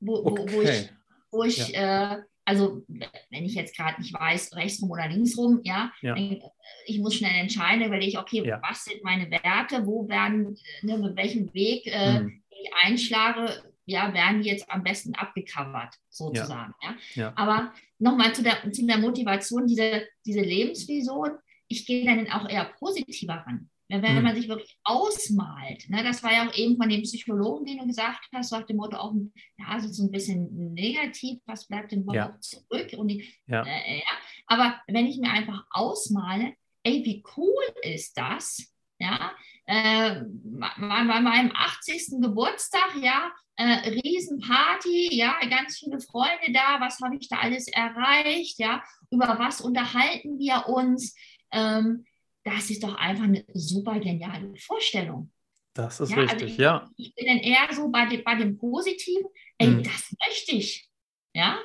Wo, 0.00 0.16
okay. 0.16 0.44
wo, 0.48 0.52
wo 0.52 0.62
ich, 0.62 0.90
wo 1.30 1.42
ich 1.44 1.68
ja. 1.68 2.16
äh, 2.16 2.22
also 2.44 2.82
wenn 2.88 3.44
ich 3.44 3.54
jetzt 3.54 3.76
gerade 3.76 4.00
nicht 4.00 4.12
weiß, 4.12 4.54
rechtsrum 4.54 4.90
oder 4.90 5.08
linksrum, 5.08 5.60
ja, 5.64 5.92
ja. 6.02 6.14
Äh, 6.16 6.40
ich 6.86 6.98
muss 6.98 7.14
schnell 7.14 7.34
entscheiden, 7.34 7.90
weil 7.90 8.02
ich, 8.02 8.18
okay, 8.18 8.44
ja. 8.44 8.60
was 8.62 8.84
sind 8.84 9.02
meine 9.02 9.30
Werte, 9.30 9.86
wo 9.86 10.08
werden, 10.08 10.56
ne, 10.82 10.98
mit 10.98 11.16
welchem 11.16 11.52
Weg 11.54 11.86
äh, 11.86 12.20
mhm. 12.20 12.42
ich 12.50 12.70
einschlage, 12.84 13.62
ja, 13.86 14.12
werden 14.14 14.42
die 14.42 14.48
jetzt 14.48 14.70
am 14.70 14.82
besten 14.82 15.14
abgecovert, 15.14 15.94
sozusagen. 16.08 16.74
Ja. 16.82 16.96
ja. 17.14 17.32
Aber 17.36 17.72
nochmal 17.98 18.34
zu 18.34 18.42
der, 18.42 18.70
zu 18.72 18.86
der 18.86 18.98
Motivation, 18.98 19.66
diese, 19.66 20.06
diese 20.24 20.40
Lebensvision, 20.40 21.32
ich 21.74 21.86
gehe 21.86 22.04
dann 22.04 22.30
auch 22.30 22.48
eher 22.48 22.64
positiver 22.78 23.44
ran. 23.46 23.68
Wenn 23.88 24.16
mhm. 24.16 24.22
man 24.22 24.34
sich 24.34 24.48
wirklich 24.48 24.78
ausmalt, 24.82 25.88
ne, 25.90 26.02
das 26.02 26.22
war 26.22 26.32
ja 26.32 26.48
auch 26.48 26.54
eben 26.54 26.76
von 26.78 26.88
dem 26.88 27.02
Psychologen, 27.02 27.66
den 27.66 27.78
du 27.78 27.86
gesagt 27.86 28.26
hast, 28.32 28.48
so 28.48 28.58
nach 28.58 28.66
dem 28.66 28.76
Motto 28.76 28.96
auch, 28.96 29.12
ja, 29.58 29.78
so 29.78 30.02
ein 30.02 30.10
bisschen 30.10 30.72
negativ, 30.72 31.40
was 31.44 31.68
bleibt 31.68 31.92
denn 31.92 32.00
überhaupt 32.00 32.34
ja. 32.34 32.40
zurück? 32.40 32.94
Und 32.96 33.08
die, 33.08 33.28
ja. 33.46 33.62
Äh, 33.62 33.98
ja. 33.98 34.12
Aber 34.46 34.80
wenn 34.88 35.06
ich 35.06 35.18
mir 35.18 35.30
einfach 35.30 35.66
ausmale, 35.70 36.54
ey, 36.82 37.04
wie 37.04 37.22
cool 37.36 37.64
ist 37.82 38.16
das? 38.16 38.72
Ja, 38.98 39.32
äh, 39.66 40.22
bei 40.22 41.20
meinem 41.20 41.52
80. 41.54 42.20
Geburtstag, 42.22 42.96
ja, 43.02 43.32
äh, 43.56 43.88
Riesenparty, 43.88 45.14
ja, 45.14 45.34
ganz 45.48 45.78
viele 45.78 46.00
Freunde 46.00 46.52
da, 46.52 46.80
was 46.80 47.00
habe 47.00 47.16
ich 47.16 47.28
da 47.28 47.38
alles 47.38 47.68
erreicht, 47.68 48.58
ja, 48.58 48.82
über 49.10 49.36
was 49.38 49.60
unterhalten 49.60 50.38
wir 50.38 50.68
uns? 50.68 51.14
Ähm, 51.54 52.04
das 52.44 52.70
ist 52.70 52.82
doch 52.82 52.94
einfach 52.94 53.24
eine 53.24 53.44
super 53.54 53.98
geniale 53.98 54.54
Vorstellung. 54.56 55.32
Das 55.72 55.98
ist 55.98 56.10
ja, 56.10 56.18
also 56.18 56.30
richtig, 56.30 56.42
also 56.42 56.54
ich, 56.54 56.58
ja. 56.58 56.90
Ich 56.96 57.14
bin 57.14 57.26
dann 57.26 57.38
eher 57.38 57.68
so 57.72 57.88
bei 57.88 58.06
dem, 58.06 58.22
bei 58.22 58.36
dem 58.36 58.56
Positiven, 58.58 59.26
ey, 59.58 59.68
mhm. 59.68 59.82
das 59.82 60.14
möchte 60.26 60.52
ich. 60.52 60.88
Ja. 61.34 61.58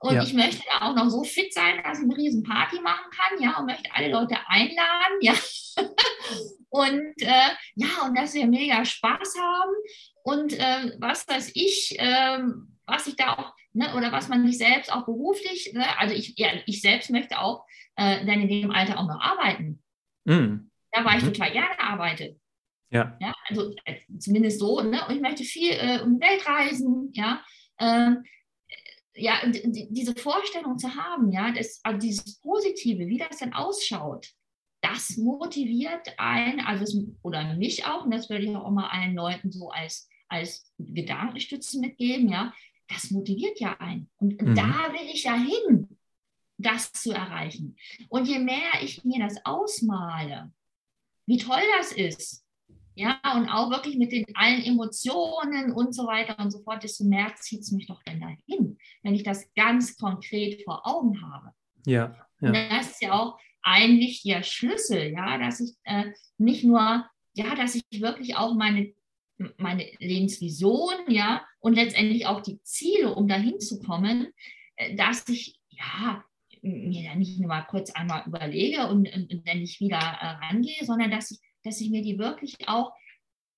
Und 0.00 0.16
ja. 0.16 0.22
ich 0.24 0.34
möchte 0.34 0.64
da 0.68 0.88
auch 0.88 0.96
noch 0.96 1.08
so 1.08 1.22
fit 1.22 1.54
sein, 1.54 1.80
dass 1.84 1.98
ich 1.98 2.04
eine 2.04 2.16
riesen 2.16 2.42
Party 2.42 2.80
machen 2.80 3.08
kann, 3.12 3.40
ja, 3.40 3.58
und 3.58 3.66
möchte 3.66 3.88
alle 3.94 4.10
Leute 4.10 4.36
einladen, 4.46 5.18
ja. 5.20 5.34
und 6.70 7.22
äh, 7.22 7.50
ja, 7.76 8.04
und 8.04 8.18
dass 8.18 8.34
wir 8.34 8.46
mega 8.48 8.84
Spaß 8.84 9.36
haben. 9.38 9.74
Und 10.24 10.54
äh, 10.54 10.96
was 10.98 11.28
weiß 11.28 11.52
ich, 11.54 11.96
äh, 12.00 12.38
was 12.84 13.06
ich 13.06 13.14
da 13.14 13.34
auch, 13.34 13.54
ne, 13.72 13.94
oder 13.96 14.12
was 14.12 14.28
man 14.28 14.46
sich 14.46 14.58
selbst 14.58 14.92
auch 14.92 15.04
beruflich, 15.04 15.72
ne, 15.74 15.84
also 15.98 16.14
ich, 16.14 16.34
ja, 16.38 16.48
ich 16.66 16.80
selbst 16.80 17.10
möchte 17.10 17.38
auch 17.38 17.64
äh, 17.96 18.24
dann 18.24 18.40
in 18.40 18.48
dem 18.48 18.70
Alter 18.70 18.98
auch 18.98 19.06
noch 19.06 19.20
arbeiten. 19.20 19.82
Mhm. 20.24 20.70
Da 20.92 21.04
war 21.04 21.16
ich 21.16 21.22
mhm. 21.22 21.32
total 21.32 21.52
gerne 21.52 21.80
arbeite. 21.80 22.36
Ja. 22.90 23.16
ja 23.20 23.32
also 23.48 23.74
äh, 23.84 23.96
zumindest 24.18 24.60
so, 24.60 24.80
ne? 24.82 25.06
Und 25.08 25.14
ich 25.14 25.20
möchte 25.20 25.44
viel 25.44 25.72
äh, 25.72 26.00
um 26.02 26.14
die 26.14 26.26
Welt 26.26 26.46
reisen, 26.46 27.10
ja. 27.14 27.42
Ähm, 27.78 28.24
ja, 29.14 29.40
diese 29.44 30.14
Vorstellung 30.14 30.78
zu 30.78 30.94
haben, 30.94 31.32
ja, 31.32 31.52
das, 31.52 31.80
also 31.82 31.98
dieses 31.98 32.40
Positive, 32.40 33.06
wie 33.06 33.18
das 33.18 33.38
dann 33.38 33.52
ausschaut, 33.52 34.28
das 34.80 35.16
motiviert 35.16 36.14
einen, 36.18 36.60
also 36.60 36.84
es, 36.84 36.96
oder 37.22 37.54
mich 37.54 37.84
auch, 37.84 38.04
und 38.04 38.10
das 38.10 38.30
würde 38.30 38.44
ich 38.44 38.56
auch 38.56 38.68
immer 38.68 38.92
allen 38.92 39.14
Leuten 39.14 39.52
so 39.52 39.70
als, 39.70 40.08
als 40.28 40.72
Gedankenstütze 40.78 41.78
mitgeben, 41.78 42.30
ja, 42.30 42.54
das 42.92 43.10
motiviert 43.10 43.60
ja 43.60 43.78
einen. 43.78 44.10
Und 44.16 44.40
mhm. 44.40 44.54
da 44.54 44.92
will 44.92 45.08
ich 45.12 45.24
ja 45.24 45.34
hin 45.34 45.88
das 46.58 46.92
zu 46.92 47.12
erreichen. 47.12 47.76
Und 48.08 48.28
je 48.28 48.38
mehr 48.38 48.82
ich 48.82 49.04
mir 49.04 49.20
das 49.20 49.44
ausmale, 49.44 50.52
wie 51.26 51.38
toll 51.38 51.60
das 51.78 51.92
ist, 51.92 52.42
ja, 52.94 53.18
und 53.34 53.48
auch 53.48 53.70
wirklich 53.70 53.96
mit 53.96 54.12
den 54.12 54.24
allen 54.34 54.62
Emotionen 54.62 55.72
und 55.72 55.94
so 55.94 56.06
weiter 56.06 56.38
und 56.38 56.50
so 56.50 56.62
fort, 56.62 56.82
desto 56.82 57.04
mehr 57.04 57.34
zieht 57.36 57.60
es 57.60 57.72
mich 57.72 57.86
doch 57.86 58.02
dann 58.04 58.20
dahin, 58.20 58.78
wenn 59.02 59.14
ich 59.14 59.22
das 59.22 59.50
ganz 59.54 59.96
konkret 59.96 60.62
vor 60.64 60.86
Augen 60.86 61.22
habe. 61.22 61.52
Ja. 61.86 62.14
ja. 62.40 62.48
Und 62.48 62.54
das 62.54 62.90
ist 62.90 63.02
ja 63.02 63.12
auch 63.12 63.38
ein 63.62 63.98
wichtiger 63.98 64.42
Schlüssel, 64.42 65.12
ja, 65.12 65.38
dass 65.38 65.60
ich 65.60 65.74
äh, 65.84 66.12
nicht 66.36 66.64
nur, 66.64 67.06
ja, 67.32 67.54
dass 67.54 67.76
ich 67.76 67.84
wirklich 68.02 68.36
auch 68.36 68.54
meine 68.54 68.92
meine 69.56 69.86
Lebensvision, 69.98 70.94
ja, 71.08 71.44
und 71.60 71.74
letztendlich 71.74 72.26
auch 72.26 72.40
die 72.40 72.62
Ziele, 72.62 73.14
um 73.14 73.28
dahin 73.28 73.60
zu 73.60 73.80
kommen, 73.80 74.32
äh, 74.76 74.94
dass 74.94 75.28
ich 75.28 75.58
ja 75.70 76.24
mir 76.62 77.08
da 77.08 77.16
nicht 77.16 77.38
nur 77.38 77.48
mal 77.48 77.62
kurz 77.62 77.90
einmal 77.90 78.24
überlege 78.26 78.86
und, 78.86 79.12
und, 79.12 79.32
und 79.32 79.48
dann 79.48 79.58
nicht 79.58 79.80
wieder 79.80 79.98
äh, 79.98 80.46
rangehe, 80.46 80.84
sondern 80.84 81.10
dass 81.10 81.32
ich, 81.32 81.38
dass 81.64 81.80
ich 81.80 81.90
mir 81.90 82.02
die 82.02 82.18
wirklich 82.18 82.68
auch, 82.68 82.92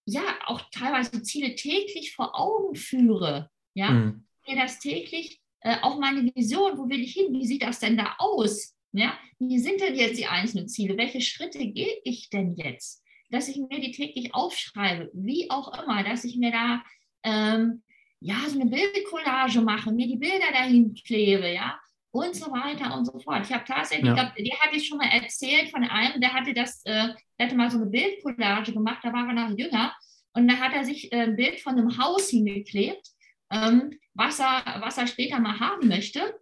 ja, 0.06 0.22
auch 0.46 0.62
teilweise 0.70 1.22
Ziele 1.22 1.54
täglich 1.54 2.14
vor 2.14 2.38
Augen 2.38 2.74
führe, 2.74 3.50
ja, 3.74 3.90
mhm. 3.90 4.26
mir 4.46 4.56
das 4.56 4.78
täglich, 4.78 5.40
äh, 5.60 5.76
auch 5.82 5.98
meine 5.98 6.34
Vision, 6.34 6.78
wo 6.78 6.88
will 6.88 7.00
ich 7.00 7.12
hin, 7.12 7.32
wie 7.32 7.46
sieht 7.46 7.62
das 7.62 7.80
denn 7.80 7.96
da 7.96 8.16
aus, 8.18 8.74
ja, 8.92 9.18
wie 9.38 9.58
sind 9.58 9.80
denn 9.80 9.96
jetzt 9.96 10.18
die 10.18 10.26
einzelnen 10.26 10.68
Ziele, 10.68 10.96
welche 10.96 11.20
Schritte 11.20 11.66
gehe 11.66 12.00
ich 12.04 12.30
denn 12.30 12.54
jetzt? 12.54 13.03
Dass 13.34 13.48
ich 13.48 13.56
mir 13.56 13.80
die 13.80 13.90
täglich 13.90 14.34
aufschreibe, 14.34 15.10
wie 15.12 15.50
auch 15.50 15.72
immer, 15.82 16.04
dass 16.04 16.24
ich 16.24 16.36
mir 16.36 16.52
da 16.52 16.82
ähm, 17.24 17.82
ja 18.20 18.36
so 18.46 18.60
eine 18.60 18.70
Bildcollage 18.70 19.60
mache, 19.60 19.92
mir 19.92 20.06
die 20.06 20.16
Bilder 20.16 20.52
dahin 20.52 20.94
klebe, 20.94 21.52
ja, 21.52 21.78
und 22.12 22.36
so 22.36 22.46
weiter 22.52 22.96
und 22.96 23.06
so 23.06 23.18
fort. 23.18 23.44
Ich 23.44 23.52
habe 23.52 23.64
tatsächlich, 23.64 24.06
ja. 24.06 24.14
glaub, 24.14 24.34
die 24.36 24.52
hatte 24.52 24.76
ich 24.76 24.86
schon 24.86 24.98
mal 24.98 25.08
erzählt 25.08 25.70
von 25.70 25.82
einem, 25.82 26.20
der 26.20 26.32
hatte 26.32 26.54
das, 26.54 26.80
äh, 26.84 27.08
der 27.38 27.46
hatte 27.46 27.56
mal 27.56 27.70
so 27.70 27.78
eine 27.78 27.86
Bildcollage 27.86 28.72
gemacht, 28.72 29.00
da 29.02 29.12
war 29.12 29.26
er 29.26 29.34
noch 29.34 29.58
jünger 29.58 29.92
und 30.32 30.46
da 30.46 30.56
hat 30.56 30.72
er 30.72 30.84
sich 30.84 31.12
äh, 31.12 31.22
ein 31.22 31.36
Bild 31.36 31.60
von 31.60 31.72
einem 31.72 31.98
Haus 31.98 32.30
hingeklebt, 32.30 33.08
ähm, 33.50 33.98
was, 34.14 34.38
er, 34.38 34.80
was 34.80 34.96
er 34.96 35.08
später 35.08 35.40
mal 35.40 35.58
haben 35.58 35.88
möchte. 35.88 36.38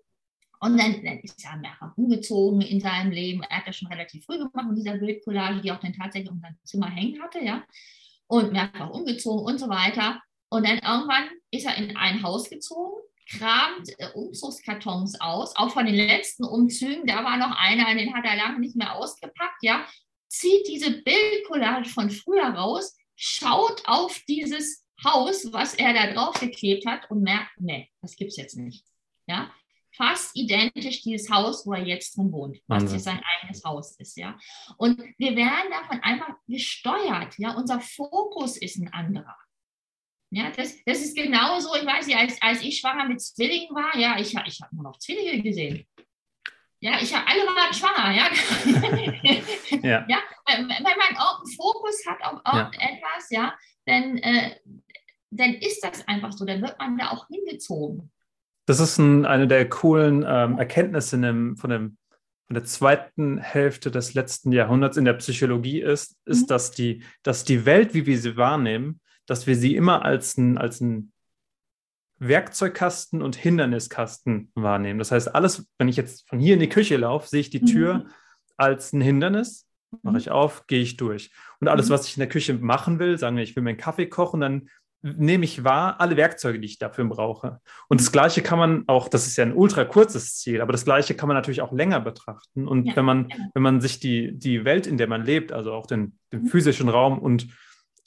Und 0.62 0.78
dann, 0.78 0.94
ist 0.94 1.44
er 1.44 1.56
mehrfach 1.56 1.96
umgezogen 1.96 2.60
in 2.60 2.80
seinem 2.80 3.10
Leben. 3.10 3.42
Er 3.42 3.58
hat 3.58 3.66
das 3.66 3.76
schon 3.76 3.88
relativ 3.88 4.24
früh 4.24 4.38
gemacht 4.38 4.68
mit 4.68 4.78
dieser 4.78 4.96
Bildcollage, 4.96 5.60
die 5.60 5.72
auch 5.72 5.80
dann 5.80 5.92
tatsächlich 5.92 6.30
um 6.30 6.38
sein 6.38 6.56
Zimmer 6.62 6.88
hängen 6.88 7.20
hatte, 7.20 7.40
ja. 7.40 7.64
Und 8.28 8.52
mehrfach 8.52 8.90
umgezogen 8.90 9.44
und 9.44 9.58
so 9.58 9.68
weiter. 9.68 10.22
Und 10.50 10.64
dann 10.64 10.78
irgendwann 10.78 11.30
ist 11.50 11.66
er 11.66 11.76
in 11.76 11.96
ein 11.96 12.22
Haus 12.22 12.48
gezogen, 12.48 13.02
kramt 13.28 13.88
äh, 13.98 14.12
Umzugskartons 14.14 15.20
aus, 15.20 15.56
auch 15.56 15.72
von 15.72 15.84
den 15.84 15.96
letzten 15.96 16.44
Umzügen. 16.44 17.08
Da 17.08 17.24
war 17.24 17.38
noch 17.38 17.56
einer, 17.58 17.92
den 17.96 18.14
hat 18.14 18.24
er 18.24 18.36
lange 18.36 18.60
nicht 18.60 18.76
mehr 18.76 18.94
ausgepackt, 18.94 19.62
ja. 19.62 19.84
Zieht 20.28 20.68
diese 20.68 21.02
Bildcollage 21.02 21.88
von 21.88 22.08
früher 22.08 22.46
raus, 22.46 22.96
schaut 23.16 23.82
auf 23.86 24.16
dieses 24.28 24.86
Haus, 25.04 25.52
was 25.52 25.74
er 25.74 25.92
da 25.92 26.12
drauf 26.12 26.38
geklebt 26.38 26.86
hat 26.86 27.10
und 27.10 27.22
merkt, 27.22 27.50
nee, 27.58 27.90
das 28.00 28.14
gibt 28.14 28.30
es 28.30 28.36
jetzt 28.36 28.56
nicht. 28.56 28.84
Ja, 29.26 29.50
fast 29.96 30.36
identisch 30.36 31.02
dieses 31.02 31.30
Haus, 31.30 31.66
wo 31.66 31.74
er 31.74 31.84
jetzt 31.84 32.16
drin 32.16 32.32
wohnt, 32.32 32.58
was 32.66 32.92
jetzt 32.92 33.04
sein 33.04 33.22
eigenes 33.24 33.62
Haus 33.64 33.96
ist, 33.98 34.16
ja. 34.16 34.38
Und 34.76 34.98
wir 35.18 35.36
werden 35.36 35.70
davon 35.70 36.00
einfach 36.00 36.34
gesteuert, 36.48 37.38
ja. 37.38 37.54
Unser 37.54 37.80
Fokus 37.80 38.56
ist 38.56 38.78
ein 38.78 38.92
anderer. 38.92 39.36
Ja, 40.30 40.50
das, 40.50 40.82
das 40.84 41.00
ist 41.00 41.14
genauso, 41.14 41.74
ich 41.74 41.84
weiß 41.84 42.06
nicht, 42.06 42.16
als, 42.16 42.40
als 42.40 42.62
ich 42.62 42.78
schwanger 42.78 43.06
mit 43.06 43.20
Zwillingen 43.20 43.74
war, 43.74 43.94
ja, 43.98 44.18
ich, 44.18 44.34
ich 44.34 44.60
habe 44.62 44.74
nur 44.74 44.84
noch 44.84 44.98
Zwillinge 44.98 45.42
gesehen. 45.42 45.86
Ja, 46.80 46.98
ich 47.00 47.14
habe 47.14 47.28
alle 47.28 47.42
waren 47.46 47.72
schwanger, 47.72 48.10
ja. 48.10 48.28
ja. 49.88 50.06
ja. 50.08 50.18
Wenn 50.46 50.66
man 50.66 51.16
auch 51.18 51.38
einen 51.38 51.54
Fokus 51.54 52.04
hat 52.06 52.24
auf 52.24 52.40
irgendetwas, 52.44 53.30
ja, 53.30 53.42
ja 53.42 53.54
dann, 53.86 54.18
äh, 54.18 54.56
dann 55.30 55.54
ist 55.54 55.80
das 55.82 56.06
einfach 56.08 56.32
so, 56.32 56.44
dann 56.44 56.62
wird 56.62 56.78
man 56.78 56.98
da 56.98 57.10
auch 57.10 57.26
hingezogen. 57.28 58.10
Das 58.66 58.80
ist 58.80 58.98
ein, 58.98 59.24
eine 59.24 59.48
der 59.48 59.68
coolen 59.68 60.24
ähm, 60.26 60.58
Erkenntnisse 60.58 61.18
dem, 61.18 61.56
von, 61.56 61.70
dem, 61.70 61.96
von 62.46 62.54
der 62.54 62.64
zweiten 62.64 63.38
Hälfte 63.38 63.90
des 63.90 64.14
letzten 64.14 64.52
Jahrhunderts 64.52 64.96
in 64.96 65.04
der 65.04 65.14
Psychologie 65.14 65.80
ist, 65.80 66.16
ist, 66.24 66.42
mhm. 66.42 66.46
dass, 66.46 66.70
die, 66.70 67.02
dass 67.22 67.44
die 67.44 67.66
Welt, 67.66 67.94
wie 67.94 68.06
wir 68.06 68.18
sie 68.18 68.36
wahrnehmen, 68.36 69.00
dass 69.26 69.46
wir 69.46 69.56
sie 69.56 69.74
immer 69.74 70.04
als 70.04 70.36
ein, 70.36 70.58
als 70.58 70.80
ein 70.80 71.12
Werkzeugkasten 72.18 73.20
und 73.20 73.34
Hinderniskasten 73.34 74.52
wahrnehmen. 74.54 74.98
Das 75.00 75.10
heißt, 75.10 75.34
alles, 75.34 75.66
wenn 75.78 75.88
ich 75.88 75.96
jetzt 75.96 76.28
von 76.28 76.38
hier 76.38 76.54
in 76.54 76.60
die 76.60 76.68
Küche 76.68 76.96
laufe, 76.96 77.28
sehe 77.28 77.40
ich 77.40 77.50
die 77.50 77.64
Tür 77.64 77.94
mhm. 77.94 78.06
als 78.56 78.92
ein 78.92 79.00
Hindernis, 79.00 79.66
mache 80.02 80.14
mhm. 80.14 80.20
ich 80.20 80.30
auf, 80.30 80.66
gehe 80.68 80.80
ich 80.80 80.96
durch. 80.96 81.32
Und 81.60 81.68
alles, 81.68 81.88
mhm. 81.88 81.94
was 81.94 82.06
ich 82.06 82.16
in 82.16 82.20
der 82.20 82.28
Küche 82.28 82.54
machen 82.54 83.00
will, 83.00 83.18
sagen 83.18 83.36
wir, 83.36 83.42
ich 83.42 83.56
will 83.56 83.62
mir 83.64 83.70
einen 83.70 83.78
Kaffee 83.78 84.06
kochen, 84.06 84.40
dann 84.40 84.68
nehme 85.02 85.44
ich 85.44 85.64
wahr 85.64 86.00
alle 86.00 86.16
Werkzeuge, 86.16 86.60
die 86.60 86.66
ich 86.66 86.78
dafür 86.78 87.04
brauche. 87.04 87.60
Und 87.88 88.00
das 88.00 88.12
Gleiche 88.12 88.40
kann 88.40 88.58
man 88.58 88.84
auch, 88.86 89.08
das 89.08 89.26
ist 89.26 89.36
ja 89.36 89.44
ein 89.44 89.54
ultra 89.54 89.84
kurzes 89.84 90.36
Ziel, 90.38 90.60
aber 90.60 90.72
das 90.72 90.84
Gleiche 90.84 91.14
kann 91.14 91.28
man 91.28 91.36
natürlich 91.36 91.60
auch 91.60 91.72
länger 91.72 92.00
betrachten. 92.00 92.68
Und 92.68 92.86
ja, 92.86 92.96
wenn 92.96 93.04
man, 93.04 93.28
ja. 93.28 93.36
wenn 93.54 93.62
man 93.62 93.80
sich 93.80 93.98
die, 93.98 94.38
die 94.38 94.64
Welt, 94.64 94.86
in 94.86 94.98
der 94.98 95.08
man 95.08 95.24
lebt, 95.24 95.52
also 95.52 95.72
auch 95.72 95.86
den, 95.86 96.18
den 96.32 96.42
mhm. 96.42 96.46
physischen 96.46 96.88
Raum 96.88 97.18
und, 97.18 97.48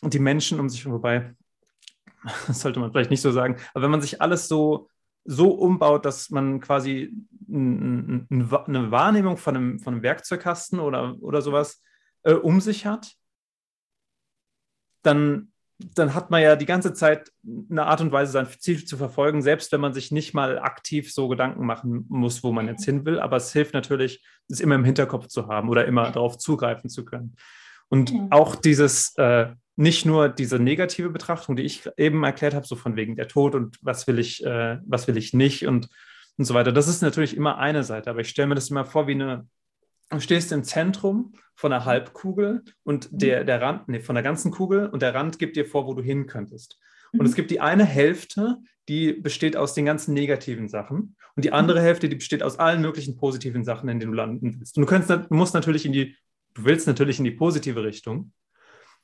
und 0.01 0.13
die 0.13 0.19
Menschen 0.19 0.59
um 0.59 0.69
sich 0.69 0.85
wobei, 0.89 1.35
das 2.47 2.61
sollte 2.61 2.79
man 2.79 2.91
vielleicht 2.91 3.11
nicht 3.11 3.21
so 3.21 3.31
sagen, 3.31 3.57
aber 3.73 3.83
wenn 3.83 3.91
man 3.91 4.01
sich 4.01 4.21
alles 4.21 4.47
so, 4.47 4.89
so 5.25 5.51
umbaut, 5.51 6.05
dass 6.05 6.29
man 6.29 6.61
quasi 6.61 7.13
eine 7.49 8.25
Wahrnehmung 8.29 9.37
von 9.37 9.55
einem, 9.55 9.79
von 9.79 9.95
einem 9.95 10.03
Werkzeugkasten 10.03 10.79
oder, 10.79 11.17
oder 11.19 11.41
sowas 11.41 11.81
äh, 12.23 12.33
um 12.33 12.61
sich 12.61 12.85
hat, 12.85 13.15
dann 15.01 15.51
dann 15.77 16.13
hat 16.13 16.31
man 16.31 16.41
ja 16.41 16.55
die 16.55 16.65
ganze 16.65 16.93
Zeit 16.93 17.31
eine 17.69 17.85
Art 17.85 17.99
und 18.01 18.11
Weise, 18.11 18.31
sein 18.31 18.47
Ziel 18.59 18.85
zu 18.85 18.95
verfolgen, 18.97 19.41
selbst 19.41 19.71
wenn 19.71 19.81
man 19.81 19.93
sich 19.93 20.11
nicht 20.11 20.33
mal 20.33 20.57
aktiv 20.59 21.13
so 21.13 21.27
Gedanken 21.27 21.65
machen 21.65 22.05
muss, 22.07 22.43
wo 22.43 22.51
man 22.51 22.67
jetzt 22.67 22.85
hin 22.85 23.05
will. 23.05 23.19
Aber 23.19 23.37
es 23.37 23.51
hilft 23.51 23.73
natürlich, 23.73 24.23
es 24.49 24.61
immer 24.61 24.75
im 24.75 24.85
Hinterkopf 24.85 25.27
zu 25.27 25.47
haben 25.47 25.69
oder 25.69 25.85
immer 25.85 26.11
darauf 26.11 26.37
zugreifen 26.37 26.89
zu 26.89 27.03
können. 27.03 27.35
Und 27.89 28.13
auch 28.29 28.55
dieses, 28.55 29.15
äh, 29.17 29.47
nicht 29.75 30.05
nur 30.05 30.29
diese 30.29 30.59
negative 30.59 31.09
Betrachtung, 31.09 31.55
die 31.55 31.63
ich 31.63 31.87
eben 31.97 32.23
erklärt 32.23 32.53
habe, 32.53 32.65
so 32.65 32.75
von 32.75 32.95
wegen 32.95 33.15
der 33.15 33.27
Tod 33.27 33.53
und 33.53 33.77
was 33.81 34.07
will 34.07 34.19
ich, 34.19 34.43
äh, 34.45 34.79
was 34.85 35.07
will 35.07 35.17
ich 35.17 35.33
nicht 35.33 35.67
und, 35.67 35.89
und 36.37 36.45
so 36.45 36.53
weiter. 36.53 36.71
Das 36.71 36.87
ist 36.87 37.01
natürlich 37.01 37.35
immer 37.35 37.57
eine 37.57 37.83
Seite, 37.83 38.09
aber 38.09 38.21
ich 38.21 38.29
stelle 38.29 38.47
mir 38.47 38.55
das 38.55 38.69
immer 38.69 38.85
vor 38.85 39.07
wie 39.07 39.13
eine 39.13 39.47
Du 40.09 40.19
stehst 40.19 40.51
im 40.51 40.63
Zentrum 40.63 41.33
von 41.55 41.71
einer 41.71 41.85
Halbkugel 41.85 42.63
und 42.83 43.11
mhm. 43.11 43.17
der, 43.17 43.43
der 43.43 43.61
Rand, 43.61 43.87
nee, 43.87 43.99
von 43.99 44.15
der 44.15 44.23
ganzen 44.23 44.51
Kugel 44.51 44.87
und 44.87 45.01
der 45.01 45.13
Rand 45.13 45.39
gibt 45.39 45.55
dir 45.55 45.65
vor, 45.65 45.87
wo 45.87 45.93
du 45.93 46.03
hin 46.03 46.27
könntest. 46.27 46.79
Und 47.13 47.21
mhm. 47.21 47.25
es 47.25 47.35
gibt 47.35 47.51
die 47.51 47.61
eine 47.61 47.85
Hälfte, 47.85 48.57
die 48.87 49.13
besteht 49.13 49.57
aus 49.57 49.73
den 49.73 49.85
ganzen 49.85 50.13
negativen 50.13 50.67
Sachen 50.67 51.15
und 51.35 51.45
die 51.45 51.53
andere 51.53 51.79
mhm. 51.79 51.83
Hälfte, 51.85 52.09
die 52.09 52.15
besteht 52.15 52.43
aus 52.43 52.59
allen 52.59 52.81
möglichen 52.81 53.15
positiven 53.15 53.63
Sachen, 53.63 53.89
in 53.89 53.99
denen 53.99 54.11
du 54.11 54.17
landen 54.17 54.59
willst. 54.59 54.77
Und 54.77 54.81
du, 54.81 54.87
kannst, 54.87 55.09
du 55.09 55.25
musst 55.29 55.53
natürlich 55.53 55.85
in 55.85 55.93
die, 55.93 56.15
du 56.53 56.65
willst 56.65 56.87
natürlich 56.87 57.17
in 57.17 57.25
die 57.25 57.31
positive 57.31 57.83
Richtung 57.83 58.31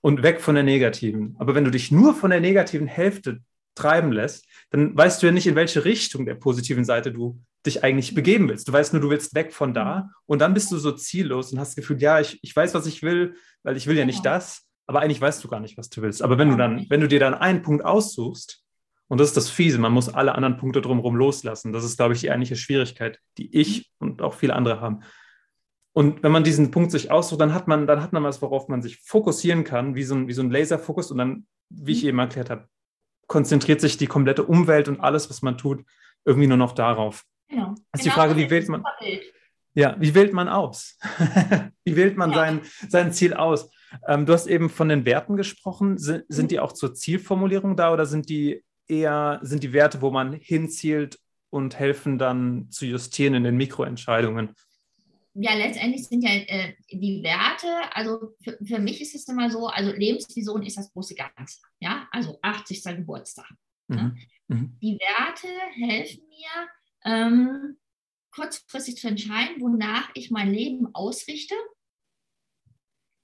und 0.02 0.24
weg 0.24 0.42
von 0.42 0.56
der 0.56 0.64
negativen. 0.64 1.36
Aber 1.40 1.56
wenn 1.56 1.66
du 1.66 1.72
dich 1.72 1.92
nur 1.92 2.14
von 2.14 2.32
der 2.32 2.42
negativen 2.42 2.88
Hälfte 2.88 3.40
treiben 3.76 4.12
lässt, 4.12 4.46
dann 4.70 4.96
weißt 4.96 5.22
du 5.22 5.28
ja 5.28 5.32
nicht, 5.32 5.48
in 5.48 5.56
welche 5.56 5.86
Richtung 5.86 6.26
der 6.26 6.36
positiven 6.36 6.86
Seite 6.86 7.12
du 7.12 7.42
dich 7.66 7.84
eigentlich 7.84 8.16
begeben 8.16 8.50
willst. 8.50 8.68
Du 8.68 8.74
weißt 8.74 8.94
nur, 8.94 9.02
du 9.02 9.10
willst 9.10 9.36
weg 9.36 9.54
von 9.54 9.74
da 9.74 9.96
mhm. 9.96 10.10
und 10.26 10.40
dann 10.40 10.54
bist 10.54 10.72
du 10.72 10.78
so 10.78 10.92
ziellos 10.92 11.52
und 11.52 11.60
hast 11.60 11.70
das 11.70 11.76
Gefühl, 11.76 12.02
ja, 12.02 12.20
ich, 12.20 12.40
ich 12.42 12.56
weiß, 12.56 12.74
was 12.74 12.86
ich 12.86 13.04
will, 13.04 13.36
weil 13.64 13.78
ich 13.78 13.88
will 13.88 13.98
ja 13.98 14.06
nicht 14.06 14.26
das, 14.26 14.68
aber 14.88 15.02
eigentlich 15.02 15.22
weißt 15.22 15.44
du 15.44 15.48
gar 15.48 15.60
nicht, 15.60 15.78
was 15.78 15.90
du 15.90 16.02
willst. 16.02 16.22
Aber 16.22 16.38
wenn 16.38 16.50
du 16.50 16.58
dann, 16.58 16.86
wenn 16.90 17.02
du 17.02 17.08
dir 17.08 17.20
dann 17.20 17.34
einen 17.34 17.62
Punkt 17.62 17.86
aussuchst, 17.86 18.64
und 19.08 19.20
das 19.20 19.28
ist 19.28 19.38
das 19.38 19.50
Fiese, 19.50 19.78
man 19.78 19.92
muss 19.92 20.08
alle 20.08 20.36
anderen 20.36 20.56
Punkte 20.56 20.82
drumherum 20.82 21.18
loslassen. 21.18 21.74
Das 21.74 21.84
ist, 21.84 21.98
glaube 21.98 22.14
ich, 22.14 22.22
die 22.22 22.32
eigentliche 22.32 22.56
Schwierigkeit, 22.56 23.20
die 23.38 23.54
ich 23.54 23.92
und 24.00 24.22
auch 24.22 24.34
viele 24.34 24.56
andere 24.56 24.80
haben. 24.80 25.02
Und 25.92 26.24
wenn 26.24 26.32
man 26.32 26.46
diesen 26.46 26.72
Punkt 26.72 26.92
sich 26.92 27.12
aussucht, 27.12 27.42
dann 27.42 27.54
hat 27.54 27.68
man, 27.68 27.88
dann 27.88 28.02
hat 28.02 28.14
man 28.14 28.24
was, 28.24 28.42
worauf 28.42 28.70
man 28.70 28.82
sich 28.82 29.02
fokussieren 29.02 29.66
kann, 29.66 29.96
wie 29.96 30.04
so 30.04 30.16
ein, 30.16 30.30
wie 30.30 30.34
so 30.34 30.42
ein 30.42 30.50
Laserfokus. 30.50 31.12
Und 31.12 31.18
dann, 31.18 31.46
wie 31.70 31.92
ich 31.92 32.04
mhm. 32.04 32.10
eben 32.10 32.20
erklärt 32.20 32.50
habe, 32.50 32.70
konzentriert 33.28 33.82
sich 33.82 33.98
die 33.98 34.08
komplette 34.08 34.44
Umwelt 34.44 34.88
und 34.88 35.02
alles, 35.02 35.30
was 35.30 35.42
man 35.42 35.58
tut, 35.58 35.84
irgendwie 36.24 36.48
nur 36.48 36.58
noch 36.58 36.72
darauf. 36.72 37.26
Genau. 37.52 37.76
Das 37.92 38.02
ist 38.02 38.06
die 38.06 38.10
Frage, 38.10 38.36
wie 38.38 38.50
wählt 38.50 38.68
man? 38.70 38.84
Ja, 39.74 39.96
wie 40.00 40.16
wählt 40.16 40.34
man 40.34 40.50
aus? 40.50 40.98
wie 41.86 41.96
wählt 41.96 42.18
man 42.18 42.32
ja. 42.32 42.38
sein, 42.38 42.62
sein 42.90 43.14
Ziel 43.14 43.34
aus? 43.34 43.70
Ähm, 44.08 44.26
du 44.26 44.34
hast 44.34 44.48
eben 44.48 44.70
von 44.70 44.90
den 44.90 45.06
Werten 45.06 45.38
gesprochen. 45.38 45.98
Sind, 45.98 46.26
sind 46.30 46.46
mhm. 46.46 46.50
die 46.50 46.60
auch 46.60 46.72
zur 46.72 46.94
Zielformulierung 46.94 47.76
da 47.76 47.94
oder 47.94 48.06
sind 48.06 48.30
die 48.30 48.64
eher, 48.88 49.40
sind 49.44 49.64
die 49.64 49.74
Werte, 49.74 50.02
wo 50.02 50.12
man 50.12 50.34
hinzielt 50.34 51.20
und 51.50 51.78
helfen 51.78 52.18
dann 52.18 52.70
zu 52.72 52.86
justieren 52.86 53.34
in 53.34 53.44
den 53.44 53.58
Mikroentscheidungen? 53.58 54.56
Ja, 55.34 55.54
letztendlich 55.54 56.08
sind 56.08 56.24
ja 56.24 56.32
äh, 56.32 56.74
die 56.92 57.24
Werte, 57.24 57.68
also 57.94 58.36
für, 58.44 58.58
für, 58.66 58.80
mich 58.80 59.02
ist 59.02 59.16
es 59.16 59.28
immer 59.30 59.50
so, 59.50 59.68
also 59.68 59.92
Lebensvision 59.94 60.64
ist 60.64 60.78
das 60.78 60.92
große 60.92 61.16
Ganze, 61.16 61.60
ja, 61.80 62.08
also 62.12 62.38
80. 62.42 62.84
Geburtstag. 62.84 63.50
Mhm. 63.88 63.96
Ne? 63.96 64.18
Mhm. 64.50 64.78
Die 64.82 65.00
Werte 65.00 65.48
helfen 65.74 66.24
mir, 66.28 66.68
ähm, 67.06 67.78
kurzfristig 68.32 68.98
zu 68.98 69.08
entscheiden, 69.08 69.62
wonach 69.62 70.10
ich 70.14 70.32
mein 70.32 70.54
Leben 70.54 70.88
ausrichte. 70.94 71.56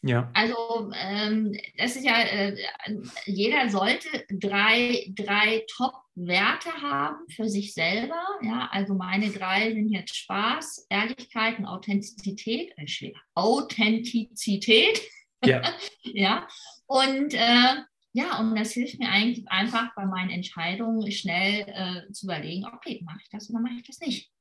Ja. 0.04 0.30
Also 0.34 0.92
ähm, 0.96 1.58
das 1.78 1.96
ist 1.96 2.06
ja, 2.06 2.20
äh, 2.22 2.56
jeder 3.26 3.70
sollte 3.70 4.26
drei, 4.30 5.12
drei 5.16 5.66
Top-Werte 5.76 6.72
haben 6.82 7.28
für 7.30 7.50
sich 7.50 7.74
selber. 7.74 8.22
Ja, 8.42 8.70
also 8.72 8.94
meine 8.94 9.30
drei 9.32 9.74
sind 9.74 9.90
jetzt 9.90 10.16
Spaß, 10.16 10.88
Ehrlichkeit 10.90 11.60
und 11.60 11.66
Authentizität. 11.66 12.74
Äh. 12.78 13.14
Authentizität. 13.34 15.02
Ja. 15.44 15.62
ja. 16.04 16.48
Und 16.86 17.34
äh, 17.34 17.76
ja, 18.14 18.40
und 18.40 18.56
das 18.56 18.72
hilft 18.72 19.00
mir 19.00 19.10
eigentlich 19.10 19.48
einfach 19.50 19.94
bei 19.96 20.06
meinen 20.06 20.30
Entscheidungen 20.30 21.12
schnell 21.12 21.66
äh, 21.68 22.12
zu 22.12 22.26
überlegen, 22.26 22.66
okay, 22.66 23.02
mache 23.04 23.20
ich 23.22 23.30
das 23.30 23.50
oder 23.50 23.60
mache 23.60 23.76
ich 23.76 23.88
das 23.88 24.00
nicht? 24.00 24.32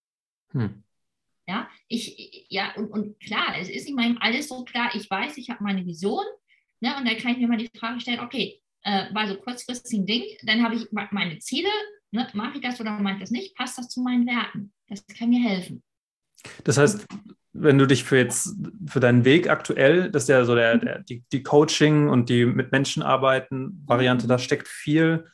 Hm. 0.53 0.83
Ja, 1.49 1.69
ich, 1.87 2.47
ja, 2.49 2.75
und, 2.75 2.91
und 2.91 3.21
klar, 3.21 3.57
es 3.59 3.69
ist 3.69 3.85
nicht 3.85 3.95
meinem 3.95 4.19
alles 4.19 4.49
so 4.49 4.65
klar. 4.65 4.91
Ich 4.95 5.09
weiß, 5.09 5.37
ich 5.37 5.51
habe 5.51 5.63
meine 5.63 5.87
Vision, 5.87 6.25
ne, 6.81 6.97
und 6.97 7.07
da 7.07 7.15
kann 7.15 7.33
ich 7.33 7.39
mir 7.39 7.49
mal 7.49 7.57
die 7.57 7.71
Frage 7.79 8.01
stellen, 8.01 8.21
okay, 8.21 8.61
äh, 8.83 9.13
bei 9.13 9.27
so 9.27 9.37
kurzfristigen 9.37 10.07
Ding, 10.07 10.25
dann 10.43 10.63
habe 10.63 10.75
ich 10.75 10.87
meine 11.13 11.39
Ziele, 11.39 11.71
ne, 12.11 12.29
mache 12.35 12.57
ich 12.57 12.63
das 12.63 12.81
oder 12.81 12.99
mache 12.99 13.15
ich 13.15 13.21
das 13.21 13.31
nicht, 13.31 13.55
passt 13.57 13.79
das 13.79 13.89
zu 13.89 14.01
meinen 14.01 14.27
Werten? 14.27 14.73
Das 14.89 15.07
kann 15.07 15.31
mir 15.31 15.41
helfen. 15.41 15.83
Das 16.65 16.79
heißt, 16.79 17.07
wenn 17.59 17.79
du 17.79 17.87
dich 17.87 18.05
für 18.05 18.19
jetzt 18.19 18.55
für 18.87 19.01
deinen 19.01 19.25
Weg 19.25 19.49
aktuell, 19.49 20.11
das 20.11 20.25
ist 20.25 20.29
ja 20.29 20.45
so 20.45 20.55
der, 20.55 20.79
der 20.79 20.99
die, 21.01 21.25
die, 21.33 21.43
Coaching 21.43 22.09
und 22.09 22.29
die 22.29 22.47
mit 22.47 22.73
Menschen 22.73 23.03
arbeiten 23.03 23.83
Variante, 23.87 24.27
da 24.27 24.39
steckt 24.39 24.69
viel 24.69 25.25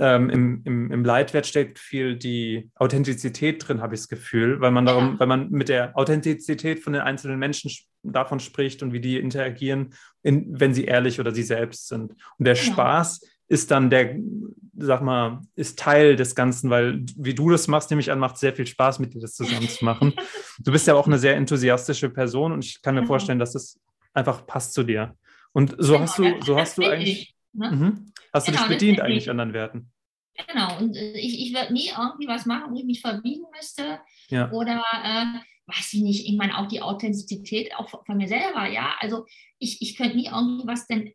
ähm, 0.00 0.30
im, 0.30 0.62
im, 0.64 0.92
im 0.92 1.04
Leitwert 1.04 1.46
steckt 1.46 1.78
viel 1.78 2.16
die 2.16 2.70
Authentizität 2.76 3.66
drin, 3.66 3.80
habe 3.80 3.94
ich 3.94 4.02
das 4.02 4.08
Gefühl, 4.08 4.60
weil 4.60 4.70
man 4.70 4.86
darum, 4.86 5.12
ja. 5.12 5.20
weil 5.20 5.26
man 5.26 5.50
mit 5.50 5.68
der 5.68 5.96
Authentizität 5.96 6.80
von 6.80 6.92
den 6.92 7.02
einzelnen 7.02 7.38
Menschen 7.38 7.72
davon 8.04 8.38
spricht 8.38 8.82
und 8.82 8.92
wie 8.92 9.00
die 9.00 9.18
interagieren, 9.18 9.94
in, 10.22 10.60
wenn 10.60 10.72
sie 10.72 10.84
ehrlich 10.84 11.18
oder 11.18 11.34
sie 11.34 11.42
selbst 11.42 11.88
sind. 11.88 12.12
Und 12.38 12.44
der 12.44 12.54
ja. 12.54 12.62
Spaß 12.62 13.20
ist 13.48 13.70
dann 13.70 13.90
der, 13.90 14.16
sag 14.76 15.02
mal, 15.02 15.40
ist 15.56 15.78
Teil 15.78 16.16
des 16.16 16.34
Ganzen, 16.34 16.70
weil 16.70 17.04
wie 17.16 17.34
du 17.34 17.50
das 17.50 17.66
machst, 17.66 17.90
nehme 17.90 18.00
ich 18.00 18.12
an, 18.12 18.18
macht 18.18 18.38
sehr 18.38 18.54
viel 18.54 18.66
Spaß, 18.66 18.98
mit 18.98 19.14
dir 19.14 19.20
das 19.20 19.34
zusammen 19.34 19.68
zu 19.68 19.84
machen. 19.84 20.14
du 20.58 20.70
bist 20.70 20.86
ja 20.86 20.94
auch 20.94 21.06
eine 21.06 21.18
sehr 21.18 21.36
enthusiastische 21.36 22.10
Person 22.10 22.52
und 22.52 22.64
ich 22.64 22.82
kann 22.82 22.94
mir 22.94 23.00
genau. 23.00 23.08
vorstellen, 23.08 23.38
dass 23.38 23.52
das 23.52 23.80
einfach 24.12 24.46
passt 24.46 24.74
zu 24.74 24.82
dir. 24.82 25.16
Und 25.52 25.74
so 25.78 25.94
genau, 25.94 26.04
hast 26.04 26.18
du, 26.18 26.42
so 26.42 26.58
hast 26.58 26.78
du 26.78 26.84
eigentlich, 26.84 27.34
ne? 27.52 27.70
mhm. 27.70 28.12
hast 28.32 28.46
genau, 28.46 28.58
du 28.58 28.68
dich 28.68 28.78
bedient 28.78 29.00
eigentlich 29.00 29.30
an 29.30 29.38
deinen 29.38 29.54
Werten. 29.54 29.90
Genau, 30.46 30.78
und 30.78 30.94
äh, 30.94 31.18
ich, 31.18 31.48
ich 31.48 31.54
würde 31.54 31.72
nie 31.72 31.88
irgendwie 31.88 32.28
was 32.28 32.46
machen, 32.46 32.72
wo 32.72 32.78
ich 32.78 32.84
mich 32.84 33.00
verbiegen 33.00 33.44
müsste. 33.56 33.98
Ja. 34.28 34.50
Oder 34.52 34.84
äh, 35.02 35.38
weiß 35.66 35.94
ich 35.94 36.02
nicht, 36.02 36.28
ich 36.28 36.36
meine 36.36 36.58
auch 36.58 36.68
die 36.68 36.82
Authentizität 36.82 37.74
auch 37.76 37.88
von 37.88 38.16
mir 38.16 38.28
selber, 38.28 38.68
ja. 38.68 38.94
Also 39.00 39.26
ich, 39.58 39.82
ich 39.82 39.96
könnte 39.96 40.16
nie 40.16 40.26
irgendwie 40.26 40.66
was 40.66 40.86
denn 40.86 41.12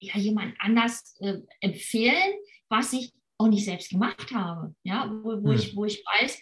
ja, 0.00 0.18
jemand 0.18 0.54
anders 0.58 1.16
äh, 1.20 1.38
empfehlen, 1.60 2.34
was 2.68 2.92
ich 2.92 3.12
auch 3.38 3.48
nicht 3.48 3.64
selbst 3.64 3.90
gemacht 3.90 4.32
habe. 4.32 4.74
Ja, 4.82 5.10
wo, 5.22 5.42
wo 5.42 5.50
hm. 5.50 5.58
ich, 5.58 5.76
wo 5.76 5.84
ich 5.84 6.02
weiß, 6.04 6.38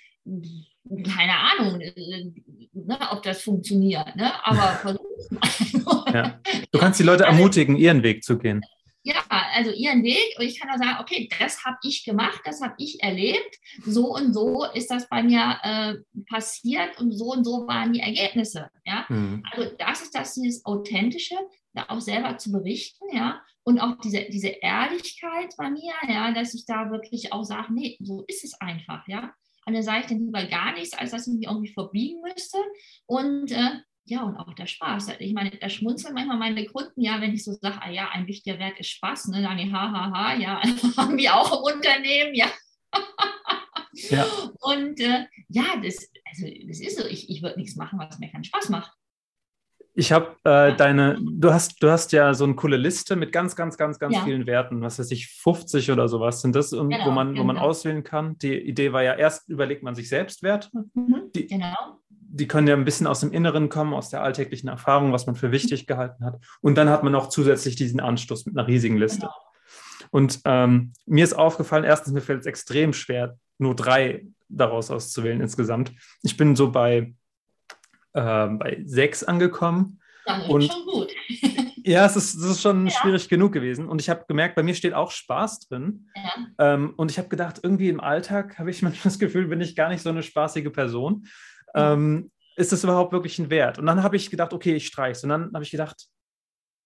keine 1.15 1.37
Ahnung, 1.37 1.81
äh, 1.81 2.31
ne, 2.73 2.99
ob 3.11 3.23
das 3.23 3.43
funktioniert, 3.43 4.15
ne? 4.17 4.33
aber 4.45 4.63
versuch 4.83 6.07
ja. 6.13 6.41
Du 6.71 6.79
kannst 6.79 7.01
die 7.01 7.05
Leute 7.05 7.27
also, 7.27 7.37
ermutigen, 7.37 7.77
ihren 7.77 8.03
Weg 8.03 8.25
zu 8.25 8.39
gehen. 8.39 8.63
Ja, 9.05 9.17
also 9.29 9.73
ihren 9.73 10.05
Weg 10.05 10.37
und 10.39 10.45
ich 10.45 10.61
kann 10.61 10.71
auch 10.71 10.79
sagen, 10.79 10.99
okay, 11.01 11.29
das 11.39 11.65
habe 11.65 11.77
ich 11.83 12.05
gemacht, 12.05 12.41
das 12.45 12.61
habe 12.61 12.75
ich 12.79 13.03
erlebt, 13.03 13.59
so 13.85 14.15
und 14.15 14.33
so 14.33 14.65
ist 14.75 14.91
das 14.93 15.09
bei 15.09 15.25
mir 15.25 15.59
äh, 15.63 15.95
passiert 16.29 17.01
und 17.01 17.11
so 17.11 17.33
und 17.33 17.45
so 17.45 17.67
waren 17.67 17.93
die 17.93 18.01
Ergebnisse. 18.01 18.71
Ja? 18.85 19.07
Mhm. 19.09 19.43
Also 19.51 19.71
das 19.77 20.03
ist 20.03 20.15
das 20.15 20.35
dieses 20.35 20.65
Authentische, 20.65 21.35
da 21.73 21.87
auch 21.89 22.01
selber 22.01 22.37
zu 22.39 22.53
berichten, 22.53 23.05
ja, 23.13 23.41
und 23.65 23.81
auch 23.81 23.97
diese, 24.03 24.27
diese 24.31 24.49
Ehrlichkeit 24.49 25.55
bei 25.57 25.71
mir, 25.71 25.93
ja, 26.09 26.33
dass 26.33 26.55
ich 26.55 26.67
da 26.67 26.91
wirklich 26.91 27.33
auch 27.33 27.45
sage, 27.45 27.73
nee, 27.73 27.97
so 28.01 28.25
ist 28.27 28.45
es 28.45 28.61
einfach, 28.61 29.07
ja. 29.07 29.33
Und 29.65 29.75
dann 29.75 29.83
sage 29.83 30.01
ich 30.01 30.07
dann 30.07 30.19
lieber 30.19 30.45
gar 30.47 30.73
nichts, 30.75 30.95
als 30.95 31.13
dass 31.13 31.29
ich 31.29 31.35
mich 31.35 31.47
irgendwie 31.47 31.73
verbiegen 31.73 32.21
müsste. 32.21 32.59
Und 33.07 33.53
äh, 33.53 33.71
ja, 34.05 34.23
und 34.23 34.37
auch 34.37 34.53
der 34.55 34.67
Spaß. 34.67 35.13
Ich 35.21 35.33
meine, 35.33 35.51
da 35.51 35.69
schmunzeln 35.69 36.15
manchmal 36.15 36.39
meine 36.39 36.67
Kunden, 36.67 37.01
ja, 37.01 37.21
wenn 37.21 37.35
ich 37.35 37.45
so 37.45 37.53
sage, 37.53 37.81
ah 37.81 37.91
ja, 37.91 38.09
ein 38.11 38.27
wichtiger 38.27 38.59
Wert 38.59 38.79
ist 38.79 38.91
Spaß, 38.91 39.29
ne, 39.29 39.43
dann 39.43 39.59
die 39.59 39.73
ha, 39.73 39.93
ha, 39.93 40.11
ha, 40.13 40.35
ja, 40.35 40.61
haben 40.97 41.17
wir 41.17 41.35
auch 41.35 41.53
im 41.53 41.77
Unternehmen, 41.77 42.35
ja. 42.35 42.47
ja. 44.11 44.27
Und 44.61 45.01
äh, 45.01 45.27
ja, 45.49 45.77
das, 45.83 46.11
also, 46.29 46.47
das 46.67 46.81
ist 46.81 46.99
so, 46.99 47.07
ich, 47.07 47.31
ich 47.31 47.43
würde 47.43 47.61
nichts 47.61 47.77
machen, 47.77 47.99
was 47.99 48.19
mir 48.19 48.31
keinen 48.31 48.45
Spaß 48.45 48.71
macht. 48.71 48.93
Ich 49.95 50.11
habe 50.11 50.37
äh, 50.45 50.75
deine, 50.75 51.19
du 51.21 51.53
hast, 51.53 51.83
du 51.83 51.91
hast 51.91 52.13
ja 52.13 52.33
so 52.33 52.45
eine 52.45 52.55
coole 52.55 52.79
Liste 52.79 53.15
mit 53.15 53.31
ganz, 53.31 53.55
ganz, 53.55 53.77
ganz, 53.77 53.99
ganz 53.99 54.15
ja. 54.15 54.25
vielen 54.25 54.47
Werten. 54.47 54.81
Was 54.81 54.99
weiß 54.99 55.11
ich, 55.11 55.29
50 55.29 55.91
oder 55.91 56.09
sowas 56.09 56.41
sind 56.41 56.57
das, 56.57 56.71
genau, 56.71 57.05
wo 57.05 57.11
man, 57.11 57.35
genau. 57.35 57.43
wo 57.43 57.47
man 57.47 57.59
auswählen 57.59 58.03
kann. 58.03 58.39
Die 58.39 58.57
Idee 58.57 58.95
war 58.95 59.03
ja 59.03 59.15
erst 59.15 59.51
überlegt 59.51 59.83
man 59.83 59.95
sich 59.95 60.09
selbst 60.09 60.43
Werte. 60.43 60.71
Mhm, 60.95 61.31
die, 61.35 61.47
genau. 61.47 62.01
Die 62.35 62.49
können 62.49 62.67
ja 62.67 62.75
ein 62.75 62.85
bisschen 62.85 63.07
aus 63.07 63.21
dem 63.21 63.33
Inneren 63.33 63.69
kommen, 63.69 63.93
aus 63.95 64.09
der 64.09 64.23
alltäglichen 64.23 64.69
Erfahrung, 64.69 65.13
was 65.13 65.27
man 65.27 65.35
für 65.35 65.53
wichtig 65.53 65.87
gehalten 65.87 66.25
hat. 66.25 66.41
Und 66.61 66.77
dann 66.77 66.89
hat 66.89 67.03
man 67.03 67.13
noch 67.13 67.29
zusätzlich 67.29 67.77
diesen 67.77 68.01
Anstoß 68.01 68.47
mit 68.47 68.57
einer 68.57 68.67
riesigen 68.67 68.97
Liste. 68.97 69.21
Genau. 69.21 69.35
Und 70.11 70.41
ähm, 70.45 70.93
mir 71.07 71.25
ist 71.25 71.35
aufgefallen, 71.35 71.85
erstens, 71.85 72.13
mir 72.13 72.21
fällt 72.21 72.41
es 72.41 72.47
extrem 72.47 72.93
schwer, 72.93 73.37
nur 73.59 73.75
drei 73.75 74.27
daraus 74.49 74.91
auszuwählen 74.91 75.41
insgesamt. 75.41 75.93
Ich 76.23 76.37
bin 76.37 76.57
so 76.57 76.71
bei 76.71 77.15
äh, 78.13 78.49
bei 78.49 78.83
sechs 78.85 79.25
angekommen. 79.25 80.01
Das 80.25 80.49
und 80.49 80.65
schon 80.65 80.87
gut. 80.87 81.11
ja, 81.85 82.07
es 82.07 82.17
ist, 82.17 82.35
es 82.35 82.45
ist 82.45 82.63
schon 82.63 82.87
ja. 82.87 82.93
schwierig 82.93 83.29
genug 83.29 83.53
gewesen. 83.53 83.89
Und 83.89 84.01
ich 84.01 84.09
habe 84.09 84.25
gemerkt, 84.29 84.55
bei 84.55 84.63
mir 84.63 84.75
steht 84.75 84.95
auch 84.95 85.11
Spaß 85.11 85.61
drin. 85.69 86.09
Ja. 86.15 86.75
Ähm, 86.75 86.95
und 86.97 87.11
ich 87.11 87.19
habe 87.19 87.29
gedacht, 87.29 87.61
irgendwie 87.63 87.89
im 87.89 88.01
Alltag 88.01 88.59
habe 88.59 88.71
ich 88.71 88.83
manchmal 88.83 89.05
das 89.05 89.19
Gefühl, 89.19 89.49
bin 89.49 89.61
ich 89.61 89.77
gar 89.77 89.89
nicht 89.89 90.03
so 90.03 90.11
eine 90.11 90.23
spaßige 90.23 90.71
Person. 90.73 91.27
Ähm, 91.75 92.31
ist 92.57 92.73
das 92.73 92.85
überhaupt 92.85 93.13
wirklich 93.13 93.39
ein 93.39 93.51
Wert? 93.51 93.79
Und 93.79 93.87
dann 93.87 94.03
habe 94.03 94.17
ich 94.17 94.31
gedacht, 94.31 94.53
okay, 94.53 94.75
ich 94.75 94.87
streiche 94.87 95.13
es. 95.13 95.25
Und 95.25 95.31
dann 95.31 95.51
habe 95.55 95.65
ich 95.65 95.71
gedacht, 95.71 96.07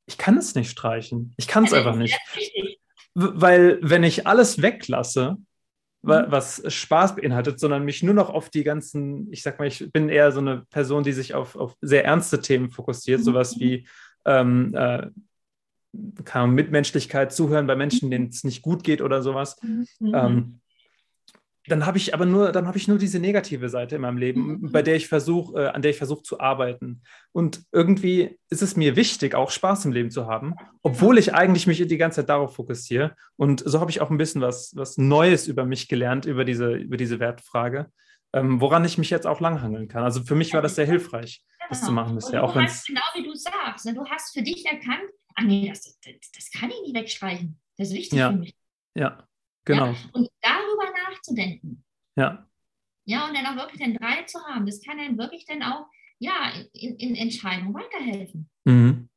ich 0.07 0.19
kann 0.19 0.37
es 0.37 0.55
nicht 0.55 0.71
streichen. 0.71 1.35
Ich 1.37 1.49
kann 1.49 1.65
es 1.65 1.73
also, 1.73 1.89
einfach 1.89 1.99
nicht. 1.99 2.17
Weil 3.15 3.79
wenn 3.83 4.05
ich 4.05 4.27
alles 4.27 4.63
weglasse, 4.63 5.39
Mhm. 6.07 6.27
was 6.29 6.63
Spaß 6.67 7.17
beinhaltet, 7.17 7.59
sondern 7.59 7.85
mich 7.85 8.03
nur 8.03 8.15
noch 8.15 8.31
auf 8.31 8.51
die 8.51 8.65
ganzen, 8.65 9.31
ich 9.33 9.43
sag 9.43 9.59
mal, 9.59 9.67
ich 9.67 9.91
bin 9.93 10.09
eher 10.09 10.31
so 10.33 10.41
eine 10.41 10.65
Person, 10.71 11.03
die 11.03 11.13
sich 11.13 11.35
auf, 11.35 11.57
auf 11.57 11.75
sehr 11.81 12.05
ernste 12.05 12.41
Themen 12.41 12.71
fokussiert, 12.71 13.21
mhm. 13.21 13.25
sowas 13.25 13.59
wie 13.59 13.87
ähm, 14.25 14.75
äh, 14.75 15.09
Mitmenschlichkeit, 16.47 17.33
Zuhören 17.33 17.67
bei 17.67 17.77
Menschen, 17.77 18.11
denen 18.11 18.29
es 18.29 18.45
nicht 18.45 18.63
gut 18.63 18.85
geht 18.85 19.01
oder 19.01 19.23
sowas. 19.23 19.57
Mhm. 19.63 20.15
Ähm, 20.15 20.61
dann 21.69 21.87
habe 21.87 21.99
ich 21.99 22.15
aber 22.15 22.27
nur, 22.27 22.53
dann 22.53 22.67
habe 22.67 22.79
ich 22.79 22.89
nur 22.89 22.99
diese 22.99 23.19
negative 23.19 23.69
Seite 23.69 23.97
in 23.97 24.03
meinem 24.03 24.19
Leben, 24.19 24.61
mhm. 24.61 24.73
bei 24.73 24.83
der 24.83 24.97
ich 24.97 25.09
versuche, 25.09 25.65
äh, 25.65 25.69
an 25.69 25.83
der 25.83 25.91
ich 25.91 25.99
versuche 25.99 26.23
zu 26.23 26.41
arbeiten. 26.41 27.03
Und 27.33 27.63
irgendwie 27.73 28.39
ist 28.51 28.63
es 28.63 28.77
mir 28.77 28.97
wichtig, 28.97 29.35
auch 29.35 29.51
Spaß 29.51 29.85
im 29.87 29.93
Leben 29.93 30.11
zu 30.11 30.27
haben, 30.27 30.55
obwohl 30.83 31.19
ich 31.19 31.35
eigentlich 31.35 31.67
mich 31.67 31.85
die 31.87 31.97
ganze 31.97 32.21
Zeit 32.21 32.29
darauf 32.29 32.55
fokussiere. 32.55 33.17
Und 33.37 33.63
so 33.65 33.81
habe 33.81 33.91
ich 33.91 34.01
auch 34.01 34.11
ein 34.11 34.19
bisschen 34.19 34.43
was, 34.43 34.73
was 34.77 34.97
Neues 34.97 35.49
über 35.49 35.65
mich 35.65 35.89
gelernt, 35.89 36.25
über 36.25 36.45
diese, 36.45 36.73
über 36.75 36.97
diese 36.97 37.19
Wertfrage, 37.19 37.91
ähm, 38.33 38.61
woran 38.61 38.85
ich 38.85 38.99
mich 38.99 39.11
jetzt 39.11 39.27
auch 39.27 39.41
langhangeln 39.41 39.89
kann. 39.89 40.05
Also 40.05 40.23
für 40.23 40.35
mich 40.35 40.53
war 40.53 40.63
das 40.63 40.77
sehr 40.77 40.87
hilfreich, 40.87 41.43
genau. 41.59 41.69
das 41.69 41.83
zu 41.83 41.93
machen 41.93 42.15
bisher. 42.15 42.45
Auch 42.45 42.55
hast, 42.55 42.87
genau 42.87 43.01
wie 43.15 43.25
du 43.25 43.35
sagst, 43.35 43.87
ne? 43.87 43.95
du 43.95 44.05
hast 44.07 44.35
für 44.35 44.43
dich 44.43 44.65
erkannt, 44.67 45.11
ach 45.35 45.45
nee, 45.45 45.69
das, 45.69 45.99
das, 46.05 46.15
das 46.35 46.51
kann 46.51 46.71
ich 46.71 46.81
nicht 46.83 46.95
wegstreichen. 46.95 47.59
Das 47.77 47.89
ist 47.89 47.95
wichtig 47.95 48.19
ja. 48.19 48.31
für 48.31 48.39
mich. 48.39 48.55
Ja, 48.95 49.27
genau. 49.65 49.87
Ja? 49.87 49.97
Und 50.13 50.29
darüber 50.41 50.66
nachzudenken. 51.27 51.85
Ja. 52.17 52.47
Ja, 53.05 53.29
und 53.29 53.37
dann 53.37 53.47
auch 53.47 53.57
wirklich 53.57 53.81
dann 53.81 53.95
drei 53.95 54.23
zu 54.25 54.41
haben, 54.41 54.67
das 54.67 54.83
kann 54.83 54.99
dann 54.99 55.19
wirklich 55.19 55.45
dann 55.47 55.63
auch 55.63 55.87
ja, 56.19 56.53
in, 56.73 56.97
in 56.97 57.15
Entscheidungen 57.15 57.75
weiterhelfen. 57.75 58.51
Mhm. 58.65 59.09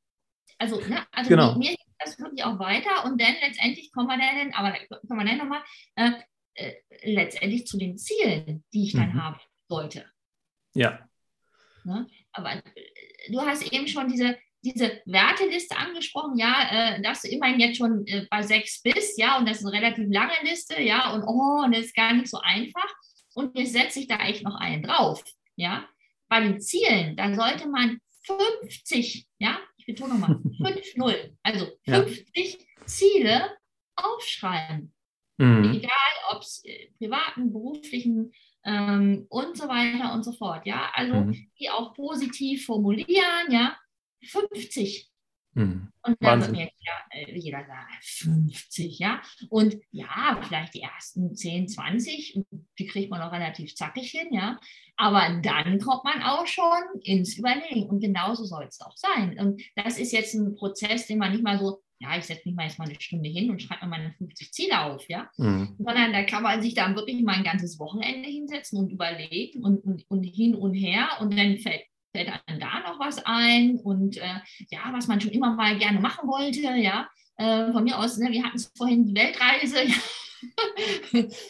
Also, 0.58 0.80
ne, 0.82 1.08
also 1.12 1.30
genau. 1.30 1.56
mir 1.56 1.70
hilft 1.70 1.82
das 1.98 2.20
wirklich 2.20 2.44
auch 2.44 2.60
weiter 2.60 3.06
und 3.06 3.20
dann 3.20 3.34
letztendlich 3.42 3.92
kommen 3.92 4.08
wir 4.08 4.18
dann, 4.18 4.54
aber 4.54 4.78
kommen 5.08 5.22
wir 5.22 5.26
dann 5.26 5.38
nochmal, 5.38 5.64
äh, 5.96 6.12
äh, 6.56 6.76
letztendlich 7.04 7.66
zu 7.66 7.78
den 7.78 7.98
Zielen, 7.98 8.64
die 8.74 8.84
ich 8.84 8.94
dann 8.94 9.14
mhm. 9.14 9.24
haben 9.24 9.40
sollte. 9.70 10.06
Ja. 10.76 11.08
Ne? 11.84 12.08
Aber 12.34 12.56
äh, 12.56 12.62
du 13.32 13.42
hast 13.42 13.72
eben 13.72 13.88
schon 13.88 14.10
diese, 14.10 14.38
diese 14.62 15.02
Werteliste 15.06 15.78
angesprochen, 15.78 16.38
ja, 16.38 16.70
äh, 16.72 17.02
dass 17.02 17.22
du 17.22 17.30
immerhin 17.30 17.60
jetzt 17.60 17.78
schon 17.78 18.06
äh, 18.08 18.28
bei 18.30 18.42
sechs 18.42 18.82
bist, 18.82 19.18
ja, 19.18 19.38
und 19.38 19.48
das 19.48 19.60
ist 19.60 19.66
eine 19.66 19.78
relativ 19.78 20.08
lange 20.10 20.34
Liste, 20.44 20.82
ja, 20.82 21.14
und 21.14 21.24
oh, 21.24 21.64
und 21.64 21.74
das 21.74 21.86
ist 21.86 21.96
gar 21.96 22.14
nicht 22.14 22.28
so 22.28 22.40
einfach. 22.40 22.94
Und 23.36 23.58
jetzt 23.58 23.74
setze 23.74 24.00
ich 24.00 24.08
da 24.08 24.18
eigentlich 24.18 24.44
noch 24.44 24.56
einen 24.56 24.84
drauf, 24.84 25.24
ja. 25.56 25.88
Bei 26.28 26.42
den 26.42 26.60
Zielen, 26.60 27.16
da 27.16 27.34
sollte 27.34 27.68
man 27.68 28.00
50, 28.24 29.28
ja, 29.40 29.58
ich 29.78 29.86
betone 29.86 30.16
nochmal, 30.16 30.32
5-0, 30.60 31.38
also 31.42 31.68
50 31.86 32.26
ja. 32.36 32.86
Ziele 32.86 33.58
aufschreiben. 33.96 34.94
Mhm. 35.38 35.74
Egal, 35.74 35.92
ob 36.32 36.42
es 36.42 36.64
äh, 36.66 36.90
privaten, 36.98 37.54
beruflichen 37.54 38.34
ähm, 38.66 39.26
und 39.30 39.58
so 39.58 39.70
weiter 39.70 40.14
und 40.14 40.24
so 40.24 40.34
fort, 40.34 40.66
ja. 40.66 40.92
Also 40.94 41.14
mhm. 41.14 41.50
die 41.58 41.70
auch 41.70 41.94
positiv 41.94 42.66
formulieren, 42.66 43.50
ja 43.50 43.78
50. 44.24 45.10
Hm. 45.56 45.92
Und 46.04 46.18
dann 46.22 46.42
wird 46.42 46.52
mir 46.52 46.70
jeder, 46.78 47.38
jeder 47.38 47.66
sagen, 47.66 47.90
50, 48.02 49.00
ja. 49.00 49.22
Und 49.50 49.78
ja, 49.92 50.40
vielleicht 50.44 50.76
die 50.76 50.82
ersten 50.82 51.36
10, 51.36 51.68
20, 51.68 52.40
die 52.78 52.86
kriegt 52.86 53.10
man 53.10 53.22
auch 53.22 53.32
relativ 53.32 53.76
zackig 53.76 54.12
hin, 54.12 54.32
ja. 54.32 54.60
Aber 54.96 55.42
dann 55.42 55.80
kommt 55.80 56.04
man 56.04 56.22
auch 56.22 56.46
schon 56.46 57.02
ins 57.02 57.38
Überlegen. 57.38 57.90
Und 57.90 58.00
genauso 58.00 58.46
soll 58.46 58.66
es 58.66 58.80
auch 58.82 58.96
sein. 58.96 59.40
Und 59.40 59.62
das 59.76 59.98
ist 59.98 60.12
jetzt 60.12 60.36
ein 60.36 60.56
Prozess, 60.56 61.08
den 61.08 61.18
man 61.18 61.32
nicht 61.32 61.44
mal 61.44 61.58
so 61.58 61.82
ja, 62.02 62.18
ich 62.18 62.26
setze 62.26 62.48
mich 62.48 62.56
mal 62.56 62.66
jetzt 62.66 62.80
mal 62.80 62.88
eine 62.88 63.00
Stunde 63.00 63.30
hin 63.30 63.50
und 63.52 63.62
schreibe 63.62 63.86
mir 63.86 63.90
meine 63.90 64.14
50 64.14 64.54
Ziele 64.54 64.82
auf, 64.84 65.08
ja. 65.10 65.30
Mhm. 65.38 65.76
Sondern 65.78 66.14
da 66.14 66.24
kann 66.24 66.44
man 66.44 66.62
sich 66.62 66.74
dann 66.74 66.96
wirklich 66.96 67.22
mal 67.22 67.36
ein 67.36 67.44
ganzes 67.44 67.78
Wochenende 67.78 68.30
hinsetzen 68.30 68.80
und 68.80 68.90
überlegen 68.90 69.64
und, 69.64 69.84
und, 69.84 70.06
und 70.10 70.24
hin 70.24 70.56
und 70.56 70.74
her 70.74 71.10
und 71.20 71.38
dann 71.38 71.58
fällt, 71.58 71.84
fällt 72.12 72.30
einem 72.48 72.60
da 72.60 72.80
noch 72.80 73.00
was 73.00 73.24
ein 73.26 73.78
und 73.78 74.18
äh, 74.18 74.40
ja, 74.70 74.92
was 74.92 75.08
man 75.08 75.22
schon 75.22 75.32
immer 75.32 75.56
mal 75.56 75.78
gerne 75.78 76.00
machen 76.00 76.28
wollte, 76.28 76.62
ja. 76.62 77.10
Äh, 77.38 77.72
von 77.72 77.84
mir 77.84 77.98
aus, 77.98 78.18
ne, 78.18 78.32
wir 78.32 78.44
hatten 78.44 78.58
es 78.58 78.72
vorhin 78.76 79.06
die 79.06 79.16
Weltreise. 79.16 79.86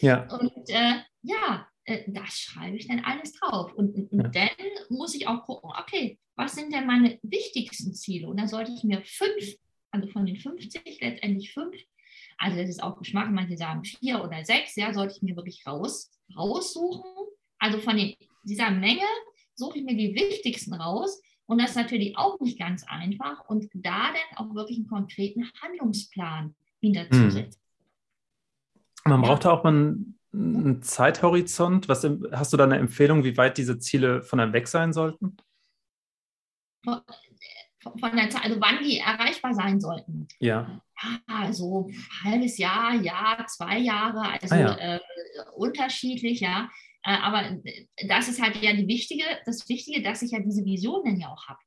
ja. 0.00 0.28
Und 0.38 0.68
äh, 0.68 1.00
ja, 1.22 1.66
äh, 1.84 2.04
das 2.06 2.38
schreibe 2.38 2.76
ich 2.76 2.86
dann 2.86 3.00
alles 3.00 3.32
drauf. 3.32 3.72
Und, 3.74 3.96
und 4.12 4.22
ja. 4.22 4.28
dann 4.28 4.96
muss 4.96 5.14
ich 5.14 5.26
auch 5.26 5.44
gucken, 5.44 5.70
okay, 5.78 6.18
was 6.36 6.54
sind 6.54 6.72
denn 6.72 6.86
meine 6.86 7.18
wichtigsten 7.22 7.94
Ziele? 7.94 8.28
Und 8.28 8.38
da 8.38 8.46
sollte 8.46 8.72
ich 8.72 8.84
mir 8.84 9.02
fünf, 9.04 9.56
also 9.90 10.08
von 10.08 10.26
den 10.26 10.36
50 10.36 11.00
letztendlich 11.00 11.52
fünf, 11.52 11.76
also 12.38 12.56
das 12.56 12.70
ist 12.70 12.82
auch 12.82 12.98
Geschmack, 12.98 13.30
manche 13.30 13.56
sagen 13.56 13.84
vier 13.84 14.24
oder 14.24 14.44
sechs, 14.44 14.74
ja, 14.76 14.94
sollte 14.94 15.14
ich 15.16 15.22
mir 15.22 15.36
wirklich 15.36 15.66
raus, 15.66 16.10
raussuchen. 16.34 17.02
Also 17.58 17.78
von 17.78 17.96
den, 17.96 18.14
dieser 18.44 18.70
Menge 18.70 19.04
suche 19.60 19.78
ich 19.78 19.84
mir 19.84 19.96
die 19.96 20.14
wichtigsten 20.14 20.74
raus. 20.74 21.22
Und 21.46 21.60
das 21.60 21.70
ist 21.70 21.76
natürlich 21.76 22.16
auch 22.16 22.40
nicht 22.40 22.58
ganz 22.58 22.84
einfach. 22.88 23.48
Und 23.48 23.68
da 23.72 24.08
dann 24.12 24.38
auch 24.38 24.54
wirklich 24.54 24.78
einen 24.78 24.88
konkreten 24.88 25.48
Handlungsplan 25.62 26.54
hinterzusetzen. 26.80 27.60
Hm. 29.04 29.10
Man 29.10 29.22
braucht 29.22 29.44
ja. 29.44 29.52
auch 29.52 29.64
mal 29.64 29.96
einen 30.32 30.82
Zeithorizont? 30.82 31.88
Was, 31.88 32.06
hast 32.32 32.52
du 32.52 32.56
da 32.56 32.64
eine 32.64 32.78
Empfehlung, 32.78 33.24
wie 33.24 33.36
weit 33.36 33.58
diese 33.58 33.78
Ziele 33.78 34.22
von 34.22 34.40
einem 34.40 34.52
weg 34.52 34.68
sein 34.68 34.92
sollten? 34.92 35.36
Von, 36.84 37.00
von 37.98 38.16
der 38.16 38.30
Zeit, 38.30 38.44
also 38.44 38.60
wann 38.60 38.82
die 38.84 38.98
erreichbar 38.98 39.54
sein 39.54 39.80
sollten. 39.80 40.28
Ja. 40.38 40.82
Ja, 41.28 41.52
so 41.52 41.88
ein 41.88 42.24
halbes 42.24 42.58
Jahr, 42.58 42.94
Jahr, 42.94 43.46
zwei 43.46 43.78
Jahre, 43.78 44.20
also 44.20 44.54
ah, 44.54 44.58
ja. 44.58 44.76
äh, 44.76 45.00
unterschiedlich, 45.56 46.40
ja. 46.40 46.68
Äh, 47.02 47.16
aber 47.16 47.58
das 48.06 48.28
ist 48.28 48.42
halt 48.42 48.56
ja 48.62 48.72
die 48.72 48.86
wichtige, 48.86 49.24
das 49.46 49.68
Wichtige, 49.68 50.02
dass 50.02 50.22
ich 50.22 50.32
ja 50.32 50.40
diese 50.40 50.64
Vision 50.64 51.02
dann 51.04 51.18
ja 51.18 51.32
auch 51.32 51.46
habe. 51.46 51.60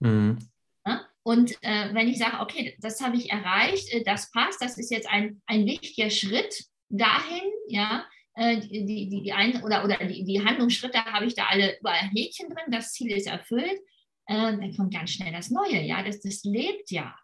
Mhm. 0.00 0.38
Ja? 0.86 1.06
Und 1.22 1.52
äh, 1.62 1.94
wenn 1.94 2.08
ich 2.08 2.18
sage, 2.18 2.40
okay, 2.40 2.76
das 2.80 3.00
habe 3.00 3.16
ich 3.16 3.30
erreicht, 3.30 3.92
äh, 3.92 4.04
das 4.04 4.30
passt, 4.30 4.60
das 4.60 4.78
ist 4.78 4.90
jetzt 4.90 5.08
ein, 5.08 5.40
ein 5.46 5.66
wichtiger 5.66 6.10
Schritt, 6.10 6.66
dahin, 6.88 7.42
ja, 7.68 8.06
äh, 8.34 8.60
die, 8.60 8.84
die, 8.84 9.22
die 9.22 9.32
ein, 9.32 9.62
oder, 9.62 9.84
oder 9.84 9.96
die, 9.96 10.24
die 10.24 10.44
Handlungsschritte 10.44 11.04
habe 11.04 11.26
ich 11.26 11.34
da 11.34 11.46
alle 11.46 11.78
überall 11.80 12.10
Häkchen 12.10 12.50
drin, 12.50 12.70
das 12.70 12.92
Ziel 12.92 13.10
ist 13.12 13.26
erfüllt, 13.26 13.80
äh, 14.26 14.34
dann 14.34 14.76
kommt 14.76 14.94
ganz 14.94 15.10
schnell 15.10 15.32
das 15.32 15.50
Neue, 15.50 15.82
ja, 15.82 16.02
das, 16.02 16.20
das 16.20 16.44
lebt 16.44 16.90
ja. 16.90 17.16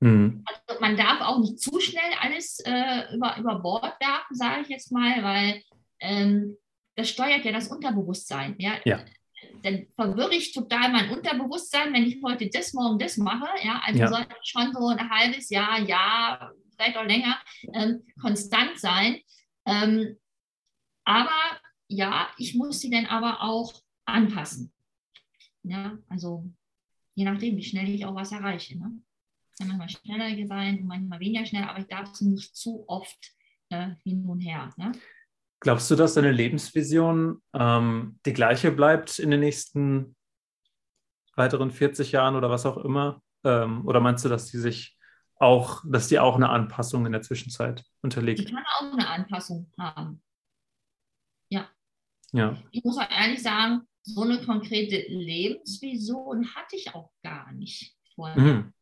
Mhm. 0.00 0.44
Also 0.46 0.80
man 0.80 0.96
darf 0.96 1.20
auch 1.20 1.38
nicht 1.38 1.60
zu 1.60 1.80
schnell 1.80 2.12
alles 2.20 2.60
äh, 2.64 3.14
über, 3.14 3.36
über 3.38 3.60
Bord 3.60 3.94
werfen, 4.00 4.34
sage 4.34 4.62
ich 4.62 4.68
jetzt 4.68 4.90
mal, 4.90 5.22
weil 5.22 5.62
ähm, 6.00 6.56
das 6.96 7.08
steuert 7.08 7.44
ja 7.44 7.52
das 7.52 7.68
Unterbewusstsein, 7.68 8.54
ja. 8.58 8.74
ja. 8.84 9.04
Dann 9.62 9.86
verwirre 9.94 10.34
ich 10.34 10.52
total 10.52 10.90
mein 10.90 11.10
Unterbewusstsein, 11.10 11.92
wenn 11.92 12.04
ich 12.04 12.22
heute 12.22 12.48
das, 12.48 12.72
morgen 12.72 12.98
das 12.98 13.16
mache. 13.16 13.48
Ja, 13.64 13.80
also 13.84 14.00
ja. 14.00 14.08
sollte 14.08 14.36
schon 14.42 14.72
so 14.72 14.88
ein 14.88 15.10
halbes 15.10 15.50
Jahr, 15.50 15.80
Jahr, 15.80 16.52
vielleicht 16.74 16.96
auch 16.96 17.04
länger 17.04 17.38
ähm, 17.72 18.02
konstant 18.20 18.78
sein. 18.78 19.20
Ähm, 19.66 20.16
aber 21.04 21.60
ja, 21.88 22.28
ich 22.38 22.54
muss 22.54 22.80
sie 22.80 22.90
dann 22.90 23.06
aber 23.06 23.42
auch 23.42 23.74
anpassen. 24.06 24.72
Ja, 25.62 25.98
also 26.08 26.50
je 27.14 27.24
nachdem, 27.24 27.56
wie 27.56 27.62
schnell 27.62 27.88
ich 27.88 28.04
auch 28.04 28.14
was 28.14 28.32
erreiche. 28.32 28.78
Ne? 28.78 28.98
Kann 29.58 29.68
manchmal 29.68 29.88
schneller 29.88 30.46
sein, 30.46 30.84
manchmal 30.84 31.20
weniger 31.20 31.46
schnell, 31.46 31.64
aber 31.64 31.78
ich 31.78 31.86
darf 31.86 32.14
sie 32.14 32.28
nicht 32.28 32.56
zu 32.56 32.84
oft 32.88 33.32
äh, 33.70 33.90
hin 34.02 34.26
und 34.26 34.40
her. 34.40 34.72
Ne? 34.76 34.92
Glaubst 35.60 35.90
du, 35.90 35.94
dass 35.94 36.14
deine 36.14 36.32
Lebensvision 36.32 37.42
ähm, 37.54 38.18
die 38.26 38.32
gleiche 38.32 38.70
bleibt 38.70 39.18
in 39.18 39.30
den 39.30 39.40
nächsten 39.40 40.14
weiteren 41.36 41.70
40 41.70 42.12
Jahren 42.12 42.36
oder 42.36 42.50
was 42.50 42.66
auch 42.66 42.76
immer? 42.76 43.22
Ähm, 43.44 43.86
oder 43.86 44.00
meinst 44.00 44.24
du, 44.24 44.28
dass 44.28 44.50
die 44.50 44.58
sich 44.58 44.98
auch, 45.36 45.82
dass 45.86 46.08
die 46.08 46.18
auch 46.18 46.36
eine 46.36 46.50
Anpassung 46.50 47.06
in 47.06 47.12
der 47.12 47.22
Zwischenzeit 47.22 47.84
unterliegt. 48.02 48.40
Die 48.40 48.44
kann 48.44 48.64
auch 48.78 48.92
eine 48.92 49.08
Anpassung 49.08 49.70
haben. 49.78 50.22
Ja. 51.48 51.68
Ja. 52.32 52.56
Ich 52.70 52.84
muss 52.84 52.98
auch 52.98 53.10
ehrlich 53.10 53.42
sagen, 53.42 53.82
so 54.02 54.22
eine 54.22 54.44
konkrete 54.44 55.04
Lebensvision 55.08 56.54
hatte 56.54 56.76
ich 56.76 56.94
auch 56.94 57.10
gar 57.22 57.52
nicht 57.52 57.94
vorher. 58.14 58.40
Mhm. 58.40 58.72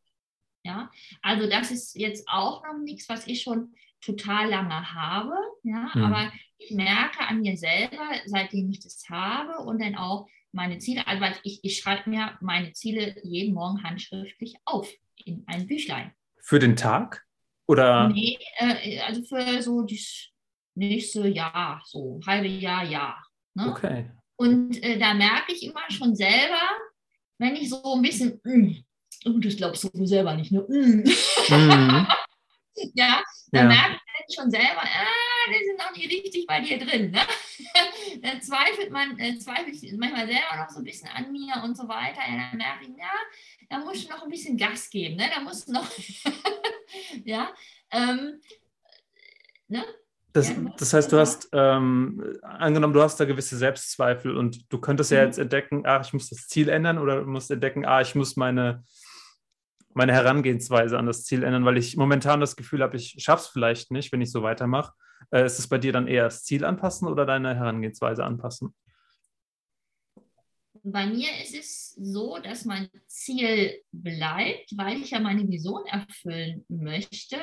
Ja, 0.64 0.90
also 1.22 1.48
das 1.48 1.70
ist 1.70 1.96
jetzt 1.96 2.28
auch 2.28 2.62
noch 2.64 2.78
nichts, 2.78 3.08
was 3.08 3.26
ich 3.26 3.42
schon 3.42 3.74
total 4.00 4.48
lange 4.48 4.94
habe. 4.94 5.34
Ja, 5.64 5.90
mhm. 5.94 6.04
aber 6.04 6.32
ich 6.64 6.70
merke 6.72 7.20
an 7.20 7.40
mir 7.40 7.56
selber, 7.56 8.10
seitdem 8.26 8.70
ich 8.70 8.80
das 8.80 9.04
habe 9.08 9.62
und 9.64 9.80
dann 9.80 9.96
auch 9.96 10.26
meine 10.52 10.78
Ziele, 10.78 11.06
also 11.06 11.24
ich, 11.44 11.60
ich 11.62 11.78
schreibe 11.78 12.10
mir 12.10 12.36
meine 12.40 12.72
Ziele 12.72 13.16
jeden 13.22 13.54
Morgen 13.54 13.82
handschriftlich 13.82 14.56
auf 14.64 14.90
in 15.24 15.44
ein 15.46 15.66
Büchlein. 15.66 16.12
Für 16.40 16.58
den 16.58 16.76
Tag? 16.76 17.24
Oder? 17.66 18.08
Nee, 18.08 18.38
äh, 18.58 19.00
also 19.00 19.22
für 19.22 19.62
so 19.62 19.82
das 19.82 20.28
nächste 20.74 21.28
Jahr, 21.28 21.82
so 21.86 22.20
halbe 22.26 22.48
Jahr, 22.48 22.84
Jahr. 22.84 23.24
Ne? 23.54 23.70
Okay. 23.70 24.10
Und 24.36 24.82
äh, 24.82 24.98
da 24.98 25.14
merke 25.14 25.52
ich 25.52 25.62
immer 25.62 25.88
schon 25.88 26.14
selber, 26.14 26.60
wenn 27.38 27.56
ich 27.56 27.70
so 27.70 27.94
ein 27.94 28.02
bisschen, 28.02 28.40
mm, 28.44 28.76
oh, 29.26 29.38
das 29.38 29.56
glaubst 29.56 29.84
du 29.84 30.06
selber 30.06 30.34
nicht, 30.34 30.52
ne? 30.52 30.60
Mm. 30.68 31.04
Mhm. 31.48 32.06
ja, 32.94 33.22
dann 33.52 33.70
ja. 33.70 33.76
merke 33.76 34.00
ich 34.28 34.34
schon 34.34 34.50
selber, 34.50 34.82
ah, 34.82 35.31
die 35.48 35.64
sind 35.64 35.78
noch 35.78 35.96
nicht 35.96 36.10
richtig 36.10 36.46
bei 36.46 36.60
dir 36.60 36.78
drin. 36.78 37.10
Ne? 37.10 37.20
dann 38.22 38.40
zweifelt 38.40 38.90
man, 38.90 39.18
äh, 39.18 39.38
zweifelt 39.38 39.76
manchmal 39.98 40.26
selber 40.26 40.56
noch 40.56 40.70
so 40.70 40.78
ein 40.78 40.84
bisschen 40.84 41.08
an 41.08 41.32
mir 41.32 41.62
und 41.64 41.76
so 41.76 41.88
weiter. 41.88 42.20
Ja, 42.28 42.50
dann 42.50 42.58
merke 42.58 42.84
ich, 42.84 42.96
ja, 42.96 43.12
da 43.68 43.78
musst 43.78 44.04
du 44.04 44.12
noch 44.12 44.22
ein 44.22 44.30
bisschen 44.30 44.56
Gas 44.56 44.90
geben, 44.90 45.16
ne? 45.16 45.30
Da 45.34 45.40
musst 45.40 45.68
du 45.68 45.72
noch, 45.72 45.88
ja, 47.24 47.50
ähm, 47.90 48.40
ne? 49.68 49.84
Das, 50.34 50.48
ja, 50.48 50.56
das 50.78 50.94
heißt, 50.94 51.12
du 51.12 51.18
hast 51.18 51.50
ähm, 51.52 52.38
angenommen, 52.42 52.94
du 52.94 53.02
hast 53.02 53.20
da 53.20 53.26
gewisse 53.26 53.56
Selbstzweifel 53.58 54.34
und 54.34 54.72
du 54.72 54.78
könntest 54.78 55.10
ja 55.10 55.20
mhm. 55.20 55.26
jetzt 55.26 55.38
entdecken, 55.38 55.84
ah, 55.84 56.00
ich 56.00 56.12
muss 56.14 56.30
das 56.30 56.48
Ziel 56.48 56.70
ändern 56.70 56.98
oder 56.98 57.20
du 57.20 57.26
musst 57.26 57.50
entdecken, 57.50 57.84
ah, 57.84 58.00
ich 58.00 58.14
muss 58.14 58.36
meine, 58.36 58.82
meine 59.94 60.12
Herangehensweise 60.12 60.98
an 60.98 61.06
das 61.06 61.24
Ziel 61.24 61.42
ändern, 61.42 61.64
weil 61.64 61.76
ich 61.76 61.96
momentan 61.96 62.40
das 62.40 62.56
Gefühl 62.56 62.82
habe, 62.82 62.96
ich 62.96 63.16
schaffe 63.18 63.42
es 63.42 63.48
vielleicht 63.48 63.90
nicht, 63.90 64.12
wenn 64.12 64.20
ich 64.20 64.30
so 64.30 64.42
weitermache. 64.42 64.92
Äh, 65.30 65.46
ist 65.46 65.58
es 65.58 65.68
bei 65.68 65.78
dir 65.78 65.92
dann 65.92 66.08
eher 66.08 66.24
das 66.24 66.44
Ziel 66.44 66.64
anpassen 66.64 67.08
oder 67.08 67.26
deine 67.26 67.54
Herangehensweise 67.54 68.24
anpassen? 68.24 68.74
bei 70.82 71.06
mir 71.06 71.30
ist 71.40 71.54
es 71.54 71.94
so, 71.94 72.38
dass 72.38 72.64
mein 72.64 72.88
Ziel 73.06 73.80
bleibt, 73.92 74.76
weil 74.76 75.00
ich 75.00 75.10
ja 75.10 75.20
meine 75.20 75.48
Vision 75.48 75.84
erfüllen 75.86 76.64
möchte. 76.68 77.40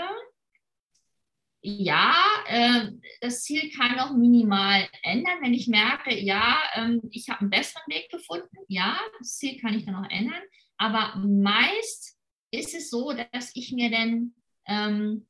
Ja, 1.62 2.16
äh, 2.48 2.92
das 3.22 3.44
Ziel 3.44 3.70
kann 3.72 3.98
noch 3.98 4.16
minimal 4.16 4.88
ändern, 5.04 5.40
wenn 5.42 5.54
ich 5.54 5.68
merke, 5.68 6.18
ja, 6.18 6.58
ähm, 6.76 7.02
ich 7.12 7.30
habe 7.30 7.42
einen 7.42 7.50
besseren 7.50 7.84
Weg 7.88 8.10
gefunden. 8.10 8.58
Ja, 8.68 8.98
das 9.20 9.38
Ziel 9.38 9.60
kann 9.60 9.74
ich 9.74 9.86
dann 9.86 9.96
auch 9.96 10.10
ändern. 10.10 10.42
Aber 10.78 11.16
meist 11.18 12.18
ist 12.52 12.74
es 12.74 12.90
so, 12.90 13.14
dass 13.14 13.52
ich 13.56 13.72
mir 13.72 13.90
dann 13.90 14.34
ähm, 14.66 15.28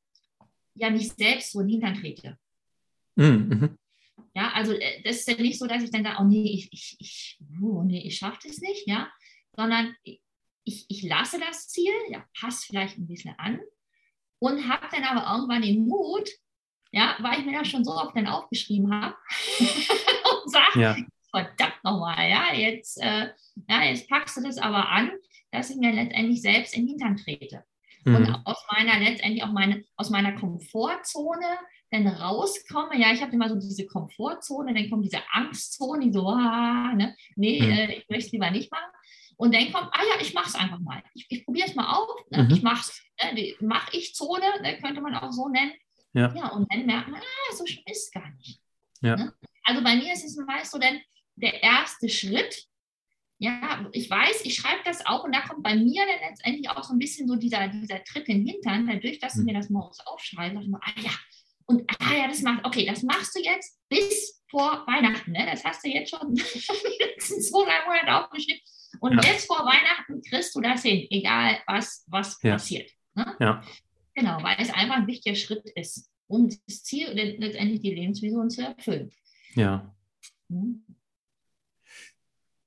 ja 0.74 0.90
mich 0.90 1.12
selbst 1.12 1.52
so 1.52 1.60
in 1.60 1.68
den 1.68 1.80
Hintern 1.80 2.00
trete. 2.00 2.38
Mhm. 3.16 3.48
mhm. 3.48 3.78
Ja, 4.34 4.52
also 4.52 4.72
äh, 4.72 5.02
das 5.02 5.16
ist 5.16 5.28
ja 5.28 5.34
nicht 5.36 5.58
so, 5.58 5.66
dass 5.66 5.82
ich 5.82 5.90
dann 5.90 6.04
sage, 6.04 6.18
oh 6.20 6.24
nee, 6.24 6.52
ich, 6.52 6.72
ich, 6.72 6.96
ich, 7.00 7.40
oh 7.62 7.82
nee, 7.82 8.02
ich 8.06 8.16
schaffe 8.16 8.38
das 8.44 8.58
nicht, 8.58 8.86
ja, 8.86 9.10
sondern 9.56 9.94
ich, 10.64 10.86
ich 10.88 11.02
lasse 11.02 11.40
das 11.40 11.68
Ziel, 11.68 11.92
ja, 12.10 12.24
passt 12.38 12.66
vielleicht 12.66 12.96
ein 12.96 13.08
bisschen 13.08 13.34
an 13.38 13.60
und 14.38 14.68
habe 14.68 14.86
dann 14.90 15.04
aber 15.04 15.34
irgendwann 15.34 15.62
den 15.62 15.86
Mut, 15.86 16.28
ja, 16.92 17.16
weil 17.20 17.40
ich 17.40 17.46
mir 17.46 17.58
das 17.58 17.68
schon 17.68 17.84
so 17.84 17.92
oft 17.92 18.16
dann 18.16 18.26
aufgeschrieben 18.26 18.92
habe 18.92 19.16
und 19.58 20.50
sage, 20.50 20.80
ja. 20.80 20.96
verdammt 21.30 21.82
nochmal, 21.82 22.28
ja, 22.28 22.54
jetzt, 22.54 23.00
äh, 23.02 23.30
ja, 23.68 23.82
jetzt 23.84 24.08
packst 24.08 24.36
du 24.36 24.42
das 24.42 24.58
aber 24.58 24.88
an, 24.88 25.10
dass 25.50 25.70
ich 25.70 25.76
mir 25.76 25.92
letztendlich 25.92 26.42
selbst 26.42 26.74
in 26.74 26.86
den 26.86 26.90
Hintern 26.90 27.16
trete. 27.16 27.64
Mhm. 28.04 28.16
Und 28.16 28.42
aus 28.44 28.64
meiner 28.72 28.98
letztendlich 28.98 29.42
auch 29.42 29.52
meine, 29.52 29.84
aus 29.96 30.10
meiner 30.10 30.32
Komfortzone 30.32 31.58
dann 31.90 32.06
rauskomme, 32.06 32.98
ja, 32.98 33.12
ich 33.12 33.20
habe 33.20 33.32
immer 33.32 33.48
so 33.48 33.56
diese 33.56 33.86
Komfortzone, 33.86 34.72
dann 34.72 34.88
kommt 34.88 35.04
diese 35.04 35.22
Angstzone, 35.32 36.06
die 36.06 36.12
so, 36.12 36.28
ah, 36.28 36.92
ne, 36.94 37.16
nee, 37.34 37.60
mhm. 37.60 37.70
äh, 37.70 37.94
ich 37.94 38.08
möchte 38.08 38.26
es 38.26 38.32
lieber 38.32 38.50
nicht 38.50 38.70
machen. 38.70 38.90
Und 39.36 39.54
dann 39.54 39.72
kommt, 39.72 39.88
ah 39.92 40.02
ja, 40.02 40.20
ich 40.20 40.34
mache 40.34 40.48
es 40.48 40.54
einfach 40.54 40.78
mal. 40.80 41.02
Ich, 41.14 41.26
ich 41.30 41.44
probiere 41.44 41.66
es 41.66 41.74
mal 41.74 41.90
auf, 41.96 42.10
ne? 42.30 42.44
mhm. 42.44 42.50
ich 42.50 42.62
mache 42.62 42.80
es, 42.80 43.02
ne? 43.22 43.34
die 43.34 43.56
Mach-Ich-Zone, 43.60 44.62
ne? 44.62 44.78
könnte 44.80 45.00
man 45.00 45.14
auch 45.14 45.32
so 45.32 45.48
nennen. 45.48 45.72
Ja. 46.12 46.32
ja, 46.34 46.48
und 46.48 46.70
dann 46.70 46.86
merkt 46.86 47.08
man, 47.08 47.20
ah, 47.20 47.56
so 47.56 47.64
schlimm 47.66 47.84
ist 47.86 48.06
es 48.06 48.10
gar 48.10 48.28
nicht. 48.36 48.60
Ja. 49.00 49.16
Ne? 49.16 49.32
Also 49.64 49.82
bei 49.82 49.96
mir 49.96 50.12
ist 50.12 50.24
es 50.24 50.36
meist 50.36 50.72
so 50.72 50.78
dann 50.78 51.00
der 51.36 51.62
erste 51.62 52.08
Schritt, 52.08 52.66
ja, 53.40 53.88
ich 53.92 54.10
weiß, 54.10 54.44
ich 54.44 54.54
schreibe 54.54 54.82
das 54.84 55.04
auch 55.06 55.24
und 55.24 55.34
da 55.34 55.40
kommt 55.40 55.62
bei 55.62 55.74
mir 55.74 56.04
dann 56.06 56.28
letztendlich 56.28 56.68
auch 56.68 56.84
so 56.84 56.92
ein 56.92 56.98
bisschen 56.98 57.26
so 57.26 57.36
dieser, 57.36 57.68
dieser 57.68 58.04
Tritt 58.04 58.28
in 58.28 58.44
den 58.44 58.54
Hintern, 58.54 58.86
dadurch, 58.86 59.18
dass 59.18 59.32
du 59.32 59.38
hm. 59.38 59.46
mir 59.46 59.54
das 59.54 59.70
morgens 59.70 59.98
aufschreibst, 60.06 60.56
dachte 60.56 60.66
ich 60.66 60.70
mir, 60.70 60.80
ah 60.82 61.00
ja, 61.00 61.10
und 61.64 61.90
ah 62.00 62.14
ja, 62.14 62.28
das 62.28 62.42
macht, 62.42 62.66
okay, 62.66 62.84
das 62.84 63.02
machst 63.02 63.34
du 63.34 63.40
jetzt 63.40 63.80
bis 63.88 64.42
vor 64.50 64.84
Weihnachten, 64.86 65.32
ne? 65.32 65.46
Das 65.50 65.64
hast 65.64 65.82
du 65.82 65.88
jetzt 65.88 66.10
schon 66.10 66.34
letzten 67.00 67.40
zwei, 67.40 67.64
drei 67.64 67.86
Monate 67.86 68.14
aufgeschrieben. 68.14 68.60
Und 68.98 69.24
ja. 69.24 69.30
jetzt 69.30 69.46
vor 69.46 69.64
Weihnachten 69.64 70.20
kriegst 70.20 70.54
du 70.54 70.60
das 70.60 70.82
hin, 70.82 71.06
egal 71.10 71.60
was, 71.66 72.04
was 72.08 72.38
ja. 72.42 72.52
passiert. 72.52 72.90
Ne? 73.14 73.36
Ja. 73.40 73.62
Genau, 74.14 74.42
weil 74.42 74.56
es 74.58 74.70
einfach 74.70 74.96
ein 74.96 75.06
wichtiger 75.06 75.36
Schritt 75.36 75.64
ist, 75.76 76.10
um 76.26 76.50
das 76.66 76.82
Ziel, 76.82 77.08
letztendlich 77.12 77.80
die 77.80 77.94
Lebensvision 77.94 78.50
zu 78.50 78.62
erfüllen. 78.62 79.12
Ja. 79.54 79.94
Hm? 80.50 80.84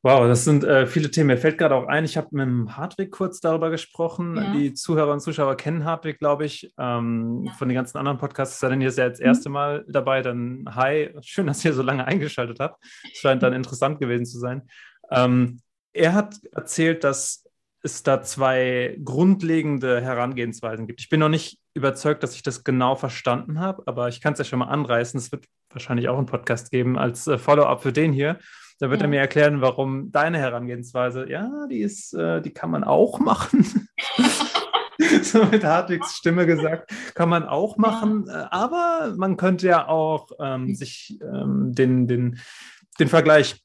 Wow, 0.06 0.28
das 0.28 0.44
sind 0.44 0.66
äh, 0.66 0.86
viele 0.86 1.10
Themen. 1.10 1.28
Mir 1.28 1.38
fällt 1.38 1.58
gerade 1.58 1.76
auch 1.76 1.88
ein, 1.88 2.04
ich 2.04 2.18
habe 2.18 2.28
mit 2.32 2.76
Hartwig 2.76 3.10
kurz 3.10 3.40
darüber 3.40 3.70
gesprochen. 3.70 4.36
Ja. 4.36 4.52
Die 4.52 4.74
Zuhörer 4.74 5.14
und 5.14 5.22
Zuschauer 5.22 5.56
kennen 5.56 5.86
Hartwig, 5.86 6.20
glaube 6.20 6.44
ich, 6.44 6.74
ähm, 6.78 7.46
ja. 7.46 7.54
von 7.54 7.70
den 7.70 7.76
ganzen 7.76 7.98
anderen 7.98 8.18
Podcasts. 8.18 8.56
Ist 8.56 8.64
er 8.64 8.70
denn 8.70 8.82
jetzt 8.82 8.98
das 8.98 9.20
mhm. 9.20 9.26
erste 9.26 9.50
Mal 9.50 9.86
dabei? 9.88 10.22
Dann 10.22 10.66
hi, 10.76 11.12
schön, 11.22 11.48
dass 11.48 11.64
ihr 11.64 11.72
so 11.72 11.84
lange 11.84 12.06
eingeschaltet 12.06 12.60
habt. 12.60 12.84
Es 13.14 13.20
scheint 13.20 13.44
dann 13.44 13.54
interessant 13.54 14.02
gewesen 14.02 14.26
zu 14.26 14.40
sein. 14.40 14.64
Ähm, 15.10 15.62
er 15.94 16.14
hat 16.14 16.36
erzählt, 16.52 17.06
dass 17.06 17.46
es 17.82 18.04
da 18.04 18.22
zwei 18.22 18.98
grundlegende 19.06 20.02
Herangehensweisen 20.02 20.86
gibt. 20.86 21.00
Ich 21.00 21.08
bin 21.08 21.22
noch 21.22 21.30
nicht 21.30 21.60
überzeugt, 21.76 22.24
dass 22.24 22.36
ich 22.36 22.44
das 22.44 22.66
genau 22.66 22.96
verstanden 22.96 23.62
habe, 23.62 23.84
aber 23.86 24.10
ich 24.10 24.20
kann 24.20 24.34
es 24.34 24.40
ja 24.40 24.46
schon 24.46 24.60
mal 24.60 24.68
anreißen. 24.68 25.18
Es 25.18 25.32
wird 25.32 25.46
wahrscheinlich 25.70 26.10
auch 26.10 26.18
einen 26.18 26.26
Podcast 26.26 26.72
geben 26.72 26.98
als 26.98 27.26
äh, 27.28 27.38
Follow-up 27.38 27.82
für 27.82 27.94
den 27.94 28.12
hier. 28.12 28.38
Da 28.80 28.90
wird 28.90 29.02
ja. 29.02 29.08
er 29.08 29.10
mir 29.10 29.20
erklären, 29.20 29.62
warum 29.62 30.12
deine 30.12 30.40
Herangehensweise, 30.40 31.30
ja, 31.30 31.68
die 31.70 31.82
ist, 31.82 32.14
äh, 32.14 32.42
die 32.42 32.52
kann 32.52 32.72
man 32.72 32.84
auch 32.84 33.20
machen. 33.20 33.88
so 35.22 35.46
mit 35.46 35.64
Hartwigs 35.64 36.16
Stimme 36.16 36.46
gesagt, 36.46 36.92
kann 37.14 37.30
man 37.30 37.44
auch 37.44 37.78
machen, 37.78 38.26
ja. 38.28 38.44
Äh, 38.44 38.48
aber 38.52 39.14
man 39.18 39.38
könnte 39.38 39.68
ja 39.68 39.88
auch 39.88 40.30
ähm, 40.40 40.76
sich 40.76 41.20
ähm, 41.22 41.74
den, 41.74 42.08
den, 42.08 42.40
den 43.00 43.08
Vergleich 43.08 43.64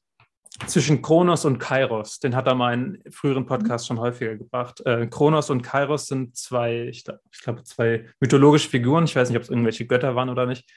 zwischen 0.67 1.01
Kronos 1.01 1.45
und 1.45 1.59
Kairos, 1.59 2.19
den 2.19 2.35
hat 2.35 2.47
er 2.47 2.55
mal 2.55 2.73
in 2.73 3.03
früheren 3.11 3.45
Podcasts 3.45 3.87
schon 3.87 3.99
häufiger 3.99 4.35
gebracht. 4.35 4.81
Äh, 4.85 5.07
Kronos 5.07 5.49
und 5.49 5.61
Kairos 5.61 6.07
sind 6.07 6.35
zwei, 6.35 6.87
ich, 6.87 7.05
glaube, 7.43 7.63
zwei 7.63 8.05
mythologische 8.19 8.69
Figuren. 8.69 9.05
Ich 9.05 9.15
weiß 9.15 9.29
nicht, 9.29 9.37
ob 9.37 9.43
es 9.43 9.49
irgendwelche 9.49 9.85
Götter 9.85 10.15
waren 10.15 10.29
oder 10.29 10.45
nicht. 10.45 10.69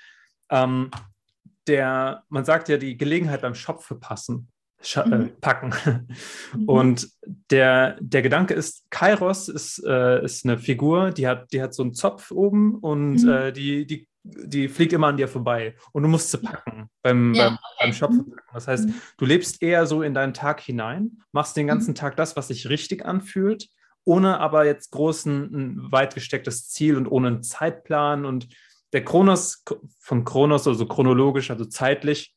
Ähm, 0.51 0.91
der, 1.67 2.25
man 2.29 2.45
sagt 2.45 2.69
ja, 2.69 2.77
die 2.77 2.97
Gelegenheit 2.97 3.43
beim 3.43 3.55
Schopfe 3.55 3.95
passen, 3.95 4.49
sch 4.83 4.99
äh, 4.99 5.07
mhm. 5.07 5.31
packen. 5.41 5.73
Mhm. 6.55 6.69
Und 6.69 7.09
der, 7.51 7.97
der 8.01 8.23
Gedanke 8.23 8.55
ist, 8.55 8.85
Kairos 8.91 9.49
ist, 9.49 9.83
äh, 9.87 10.25
ist 10.25 10.45
eine 10.45 10.59
Figur, 10.59 11.11
die 11.11 11.27
hat, 11.27 11.53
die 11.53 11.63
hat 11.63 11.75
so 11.75 11.83
einen 11.83 11.95
Zopf 11.95 12.31
oben 12.31 12.77
und 12.77 13.23
mhm. 13.23 13.29
äh, 13.29 13.53
die, 13.53 13.87
die, 13.87 14.09
die 14.25 14.69
fliegt 14.69 14.93
immer 14.93 15.09
an 15.09 15.17
dir 15.17 15.29
vorbei. 15.29 15.77
Und 15.93 16.03
du 16.03 16.09
musst 16.09 16.31
sie 16.31 16.39
packen 16.39 16.89
beim, 17.03 17.35
ja, 17.35 17.47
beim, 17.47 17.55
okay. 17.55 17.65
beim 17.81 17.93
Schopfe 17.93 18.17
mhm. 18.17 18.31
packen. 18.31 18.49
Das 18.55 18.69
heißt, 18.69 18.89
mhm. 18.89 18.95
du 19.19 19.25
lebst 19.25 19.63
eher 19.63 19.87
so 19.87 20.03
in 20.03 20.15
deinen 20.15 20.35
Tag 20.35 20.61
hinein, 20.61 21.23
machst 21.33 21.57
den 21.57 21.67
ganzen 21.67 21.95
Tag 21.95 22.17
das, 22.17 22.37
was 22.37 22.49
sich 22.49 22.69
richtig 22.69 23.05
anfühlt, 23.07 23.69
ohne 24.05 24.41
aber 24.41 24.67
jetzt 24.67 24.91
großen, 24.91 25.55
ein 25.55 25.93
weit 25.93 26.15
gestecktes 26.15 26.69
Ziel 26.69 26.97
und 26.97 27.07
ohne 27.07 27.29
einen 27.29 27.43
Zeitplan 27.43 28.25
und 28.25 28.49
der 28.93 29.05
Kronos 29.05 29.65
von 30.01 30.25
Kronos, 30.25 30.67
also 30.67 30.87
chronologisch, 30.87 31.51
also 31.51 31.65
zeitlich 31.65 32.35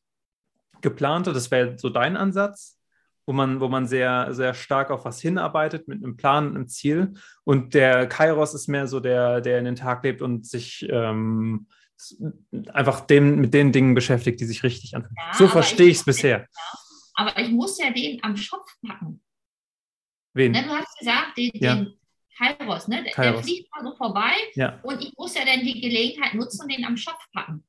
geplante, 0.80 1.32
das 1.32 1.50
wäre 1.50 1.78
so 1.78 1.90
dein 1.90 2.16
Ansatz, 2.16 2.78
wo 3.26 3.32
man, 3.32 3.60
wo 3.60 3.68
man 3.68 3.86
sehr, 3.86 4.32
sehr 4.34 4.54
stark 4.54 4.90
auf 4.90 5.04
was 5.04 5.20
hinarbeitet 5.20 5.88
mit 5.88 6.02
einem 6.02 6.16
Plan 6.16 6.48
und 6.48 6.56
einem 6.56 6.68
Ziel. 6.68 7.14
Und 7.44 7.74
der 7.74 8.06
Kairos 8.06 8.54
ist 8.54 8.68
mehr 8.68 8.86
so 8.86 9.00
der, 9.00 9.40
der 9.40 9.58
in 9.58 9.64
den 9.64 9.76
Tag 9.76 10.04
lebt 10.04 10.22
und 10.22 10.46
sich 10.46 10.86
ähm, 10.90 11.66
einfach 12.72 13.00
dem, 13.00 13.40
mit 13.40 13.52
den 13.52 13.72
Dingen 13.72 13.94
beschäftigt, 13.94 14.40
die 14.40 14.44
sich 14.44 14.62
richtig 14.62 14.94
anfühlen. 14.94 15.16
Ja, 15.16 15.34
so 15.34 15.48
verstehe 15.48 15.88
ich 15.88 15.98
es 15.98 16.04
bisher. 16.04 16.46
Aber 17.14 17.38
ich 17.38 17.50
muss 17.50 17.78
ja 17.78 17.90
den 17.90 18.22
am 18.22 18.36
Schopf 18.36 18.70
packen. 18.86 19.22
Wen? 20.34 20.52
Ne, 20.52 20.62
du 20.62 20.70
hast 20.70 20.98
gesagt, 20.98 21.36
den, 21.36 21.50
ja. 21.54 21.74
den 21.76 21.98
Kairos, 22.36 22.88
ne? 22.88 23.04
Kairos. 23.12 23.36
Der 23.36 23.44
fliegt 23.44 23.70
mal 23.74 23.84
so 23.84 23.96
vorbei 23.96 24.32
ja. 24.54 24.78
und 24.82 25.02
ich 25.02 25.12
muss 25.16 25.34
ja 25.34 25.44
dann 25.44 25.60
die 25.60 25.80
Gelegenheit 25.80 26.34
nutzen 26.34 26.62
und 26.62 26.72
den 26.72 26.84
am 26.84 26.96
Schopf 26.96 27.24
packen. 27.32 27.64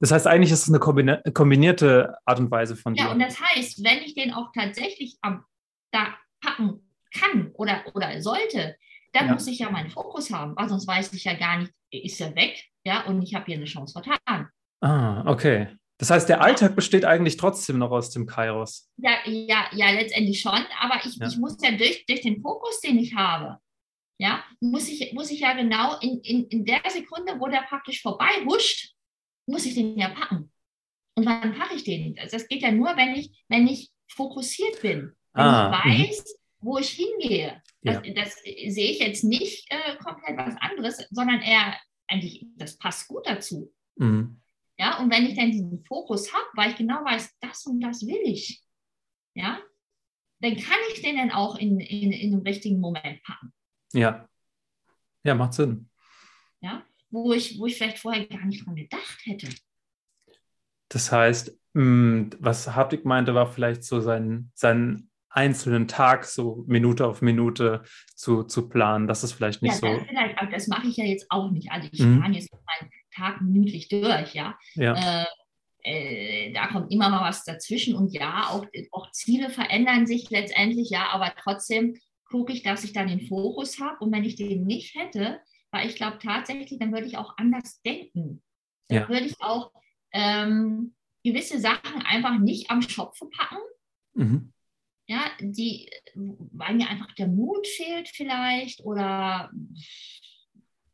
Das 0.00 0.12
heißt, 0.12 0.26
eigentlich 0.26 0.52
ist 0.52 0.68
es 0.68 0.68
eine 0.68 0.78
kombinierte 0.78 2.16
Art 2.24 2.38
und 2.38 2.50
Weise 2.50 2.76
von 2.76 2.94
dir. 2.94 3.04
Ja, 3.04 3.12
und 3.12 3.18
das 3.18 3.40
heißt, 3.40 3.82
wenn 3.84 3.98
ich 3.98 4.14
den 4.14 4.32
auch 4.32 4.52
tatsächlich 4.54 5.18
am, 5.22 5.44
da 5.90 6.14
packen 6.40 6.88
kann 7.12 7.50
oder, 7.54 7.82
oder 7.94 8.20
sollte, 8.22 8.76
dann 9.12 9.26
ja. 9.26 9.32
muss 9.32 9.46
ich 9.46 9.58
ja 9.58 9.70
meinen 9.70 9.90
Fokus 9.90 10.30
haben, 10.32 10.54
weil 10.56 10.68
sonst 10.68 10.86
weiß 10.86 11.12
ich 11.14 11.24
ja 11.24 11.34
gar 11.34 11.58
nicht, 11.58 11.72
ist 11.90 12.20
er 12.20 12.34
weg, 12.36 12.64
ja, 12.84 13.06
und 13.06 13.22
ich 13.22 13.34
habe 13.34 13.46
hier 13.46 13.56
eine 13.56 13.64
Chance 13.64 13.92
vertan. 13.92 14.48
Ah, 14.80 15.24
okay. 15.26 15.68
Das 15.98 16.10
heißt, 16.10 16.28
der 16.28 16.42
Alltag 16.42 16.76
besteht 16.76 17.04
eigentlich 17.04 17.36
trotzdem 17.36 17.78
noch 17.78 17.90
aus 17.90 18.10
dem 18.10 18.26
Kairos. 18.26 18.88
Ja, 18.98 19.16
ja, 19.26 19.66
ja, 19.72 19.90
letztendlich 19.90 20.40
schon, 20.40 20.60
aber 20.80 21.00
ich, 21.04 21.16
ja. 21.16 21.26
ich 21.26 21.38
muss 21.38 21.56
ja 21.60 21.72
durch, 21.72 22.06
durch 22.06 22.20
den 22.20 22.40
Fokus, 22.40 22.80
den 22.80 22.98
ich 22.98 23.16
habe, 23.16 23.58
ja, 24.18 24.44
muss 24.60 24.88
ich, 24.88 25.12
muss 25.12 25.30
ich 25.30 25.40
ja 25.40 25.54
genau 25.54 25.98
in, 26.00 26.20
in, 26.20 26.44
in 26.48 26.64
der 26.64 26.82
Sekunde, 26.88 27.38
wo 27.38 27.46
der 27.46 27.62
praktisch 27.62 28.02
vorbei 28.02 28.44
huscht, 28.44 28.94
muss 29.46 29.64
ich 29.64 29.74
den 29.74 29.96
ja 29.96 30.08
packen. 30.08 30.52
Und 31.14 31.26
wann 31.26 31.54
packe 31.54 31.76
ich 31.76 31.84
den? 31.84 32.16
Das 32.30 32.46
geht 32.48 32.62
ja 32.62 32.70
nur, 32.70 32.96
wenn 32.96 33.14
ich, 33.14 33.30
wenn 33.48 33.66
ich 33.66 33.90
fokussiert 34.08 34.82
bin. 34.82 35.12
Wenn 35.32 35.44
ah, 35.44 35.82
ich 35.84 35.94
mhm. 35.94 36.02
weiß, 36.08 36.38
wo 36.60 36.78
ich 36.78 36.90
hingehe. 36.90 37.62
Das, 37.82 38.04
ja. 38.04 38.12
das, 38.12 38.34
sehe 38.42 38.90
ich 38.90 38.98
jetzt 38.98 39.24
nicht 39.24 39.66
äh, 39.70 39.96
komplett 39.96 40.36
was 40.36 40.56
anderes, 40.60 41.06
sondern 41.10 41.40
eher 41.40 41.76
eigentlich, 42.08 42.46
das 42.56 42.76
passt 42.76 43.06
gut 43.08 43.26
dazu. 43.26 43.72
Mhm. 43.96 44.40
Ja, 44.78 44.98
und 45.00 45.10
wenn 45.10 45.26
ich 45.26 45.36
dann 45.36 45.50
diesen 45.50 45.84
Fokus 45.84 46.32
habe, 46.32 46.46
weil 46.54 46.70
ich 46.70 46.76
genau 46.76 47.04
weiß, 47.04 47.36
das 47.40 47.66
und 47.66 47.80
das 47.80 48.06
will 48.06 48.20
ich, 48.24 48.62
ja, 49.34 49.60
dann 50.40 50.56
kann 50.56 50.78
ich 50.92 51.02
den 51.02 51.16
dann 51.16 51.30
auch 51.30 51.56
in, 51.56 51.80
in, 51.80 52.12
in 52.12 52.30
den 52.30 52.42
richtigen 52.42 52.80
Moment 52.80 53.22
packen. 53.24 53.52
Ja. 53.92 54.28
Ja, 55.24 55.34
macht 55.34 55.54
Sinn. 55.54 55.88
Ja, 56.60 56.82
wo 57.10 57.32
ich, 57.32 57.58
wo 57.58 57.66
ich 57.66 57.76
vielleicht 57.76 57.98
vorher 57.98 58.26
gar 58.26 58.44
nicht 58.44 58.66
dran 58.66 58.76
gedacht 58.76 59.18
hätte. 59.24 59.48
Das 60.88 61.12
heißt, 61.12 61.56
mm, 61.74 62.30
was 62.38 62.74
Hartwig 62.74 63.04
meinte, 63.04 63.34
war 63.34 63.46
vielleicht 63.46 63.84
so 63.84 64.00
seinen, 64.00 64.50
seinen 64.54 65.10
einzelnen 65.28 65.86
Tag 65.86 66.24
so 66.24 66.64
Minute 66.66 67.06
auf 67.06 67.22
Minute 67.22 67.82
zu, 68.14 68.44
zu 68.44 68.68
planen. 68.68 69.06
Das 69.06 69.22
ist 69.22 69.32
vielleicht 69.32 69.62
nicht 69.62 69.80
ja, 69.82 69.98
so. 69.98 70.04
Vielleicht, 70.06 70.38
aber 70.38 70.50
das 70.50 70.66
mache 70.68 70.86
ich 70.86 70.96
ja 70.96 71.04
jetzt 71.04 71.26
auch 71.28 71.50
nicht. 71.50 71.70
Also 71.70 71.88
ich 71.92 72.00
mhm. 72.00 72.20
plane 72.20 72.38
jetzt 72.38 72.50
meinen 72.52 72.90
Tag 73.14 73.40
minütlich 73.40 73.88
durch, 73.88 74.34
ja. 74.34 74.58
ja. 74.74 75.22
Äh, 75.22 75.26
äh, 75.84 76.52
da 76.52 76.66
kommt 76.68 76.92
immer 76.92 77.08
mal 77.08 77.28
was 77.28 77.44
dazwischen 77.44 77.94
und 77.94 78.12
ja, 78.12 78.48
auch, 78.50 78.66
auch 78.92 79.10
Ziele 79.12 79.50
verändern 79.50 80.06
sich 80.06 80.28
letztendlich, 80.30 80.90
ja, 80.90 81.08
aber 81.12 81.32
trotzdem 81.42 81.96
gucke 82.28 82.52
ich, 82.52 82.62
dass 82.62 82.84
ich 82.84 82.92
dann 82.92 83.08
den 83.08 83.26
Fokus 83.26 83.80
habe. 83.80 84.04
Und 84.04 84.12
wenn 84.12 84.24
ich 84.24 84.36
den 84.36 84.64
nicht 84.64 84.94
hätte, 84.94 85.40
weil 85.70 85.88
ich 85.88 85.96
glaube 85.96 86.18
tatsächlich, 86.18 86.78
dann 86.78 86.92
würde 86.92 87.06
ich 87.06 87.16
auch 87.16 87.36
anders 87.36 87.80
denken. 87.82 88.42
Dann 88.88 89.02
ja. 89.02 89.08
würde 89.08 89.26
ich 89.26 89.40
auch 89.40 89.72
ähm, 90.12 90.94
gewisse 91.24 91.58
Sachen 91.60 92.02
einfach 92.02 92.38
nicht 92.38 92.70
am 92.70 92.82
Schopfe 92.82 93.28
packen. 93.30 93.62
Mhm. 94.14 94.52
Ja, 95.06 95.22
die, 95.40 95.90
weil 96.14 96.74
mir 96.74 96.88
einfach 96.88 97.14
der 97.14 97.28
Mut 97.28 97.66
fehlt 97.66 98.08
vielleicht 98.08 98.84
oder 98.84 99.50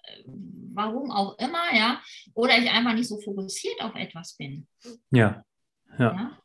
äh, 0.05 0.23
warum 0.27 1.11
auch 1.11 1.37
immer, 1.39 1.75
ja, 1.75 2.01
oder 2.33 2.57
ich 2.59 2.71
einfach 2.71 2.95
nicht 2.95 3.09
so 3.09 3.21
fokussiert 3.21 3.81
auf 3.81 3.97
etwas 3.97 4.37
bin. 4.37 4.69
Ja. 5.11 5.45
Ja. 5.99 6.39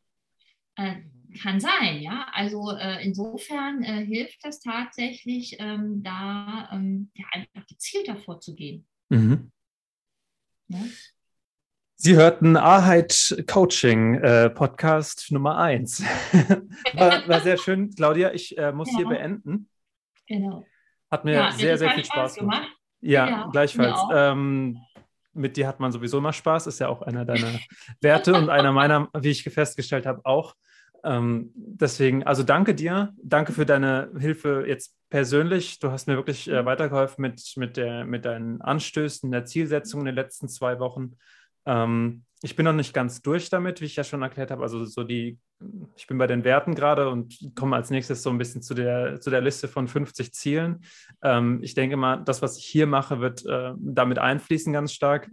ja? 0.77 0.95
Kann 1.37 1.59
sein, 1.59 2.01
ja. 2.01 2.27
Also 2.33 2.71
äh, 2.71 3.03
insofern 3.03 3.83
äh, 3.83 4.03
hilft 4.05 4.43
das 4.43 4.59
tatsächlich, 4.61 5.57
ähm, 5.59 6.01
da 6.01 6.69
ähm, 6.71 7.11
ja, 7.13 7.25
einfach 7.31 7.67
gezielter 7.67 8.17
vorzugehen. 8.17 8.87
Mhm. 9.09 9.51
Ja? 10.69 10.79
Sie 11.95 12.15
hörten 12.15 12.55
Aheit 12.55 13.43
Coaching 13.45 14.15
äh, 14.15 14.49
Podcast 14.49 15.31
Nummer 15.31 15.57
1. 15.57 16.01
war, 16.93 17.27
war, 17.27 17.41
sehr 17.41 17.57
schön, 17.57 17.93
Claudia. 17.93 18.31
Ich 18.33 18.57
äh, 18.57 18.71
muss 18.71 18.89
ja. 18.91 18.97
hier 18.97 19.07
beenden. 19.09 19.69
Genau. 20.25 20.65
Hat 21.11 21.25
mir 21.25 21.33
ja, 21.33 21.51
sehr, 21.51 21.77
sehr 21.77 21.91
viel 21.91 22.05
Spaß 22.05 22.35
gemacht. 22.35 22.61
gemacht. 22.61 22.77
Ja, 23.01 23.29
ja, 23.29 23.49
gleichfalls. 23.51 23.99
Ähm, 24.13 24.79
mit 25.33 25.57
dir 25.57 25.67
hat 25.67 25.79
man 25.79 25.91
sowieso 25.91 26.19
immer 26.19 26.33
Spaß, 26.33 26.67
ist 26.67 26.79
ja 26.79 26.87
auch 26.87 27.01
einer 27.01 27.25
deiner 27.25 27.59
Werte 28.01 28.33
und 28.33 28.49
einer 28.49 28.71
meiner, 28.71 29.09
wie 29.17 29.29
ich 29.29 29.43
festgestellt 29.43 30.05
habe, 30.05 30.21
auch. 30.23 30.55
Ähm, 31.03 31.51
deswegen, 31.55 32.23
also 32.23 32.43
danke 32.43 32.75
dir, 32.75 33.13
danke 33.21 33.53
für 33.53 33.65
deine 33.65 34.11
Hilfe 34.17 34.65
jetzt 34.67 34.95
persönlich. 35.09 35.79
Du 35.79 35.91
hast 35.91 36.07
mir 36.07 36.15
wirklich 36.15 36.49
äh, 36.49 36.65
weitergeholfen 36.65 37.21
mit, 37.21 37.53
mit, 37.55 37.77
der, 37.77 38.05
mit 38.05 38.25
deinen 38.25 38.61
Anstößen, 38.61 39.31
der 39.31 39.45
Zielsetzung 39.45 40.01
in 40.01 40.07
den 40.07 40.15
letzten 40.15 40.49
zwei 40.49 40.79
Wochen. 40.79 41.15
Ähm, 41.65 42.23
ich 42.41 42.55
bin 42.55 42.65
noch 42.65 42.73
nicht 42.73 42.93
ganz 42.93 43.21
durch 43.21 43.49
damit, 43.49 43.81
wie 43.81 43.85
ich 43.85 43.95
ja 43.95 44.03
schon 44.03 44.21
erklärt 44.21 44.51
habe. 44.51 44.63
Also 44.63 44.85
so 44.85 45.03
die, 45.03 45.37
ich 45.95 46.07
bin 46.07 46.17
bei 46.17 46.27
den 46.27 46.43
Werten 46.43 46.73
gerade 46.73 47.09
und 47.09 47.37
komme 47.55 47.75
als 47.75 47.89
nächstes 47.89 48.23
so 48.23 48.29
ein 48.29 48.37
bisschen 48.37 48.61
zu 48.61 48.73
der, 48.73 49.19
zu 49.19 49.29
der 49.29 49.41
Liste 49.41 49.67
von 49.67 49.87
50 49.87 50.33
Zielen. 50.33 50.83
Ähm, 51.21 51.59
ich 51.61 51.73
denke 51.73 51.97
mal, 51.97 52.17
das, 52.17 52.41
was 52.41 52.57
ich 52.57 52.65
hier 52.65 52.87
mache, 52.87 53.19
wird 53.19 53.45
äh, 53.45 53.73
damit 53.77 54.19
einfließen 54.19 54.71
ganz 54.71 54.93
stark. 54.93 55.29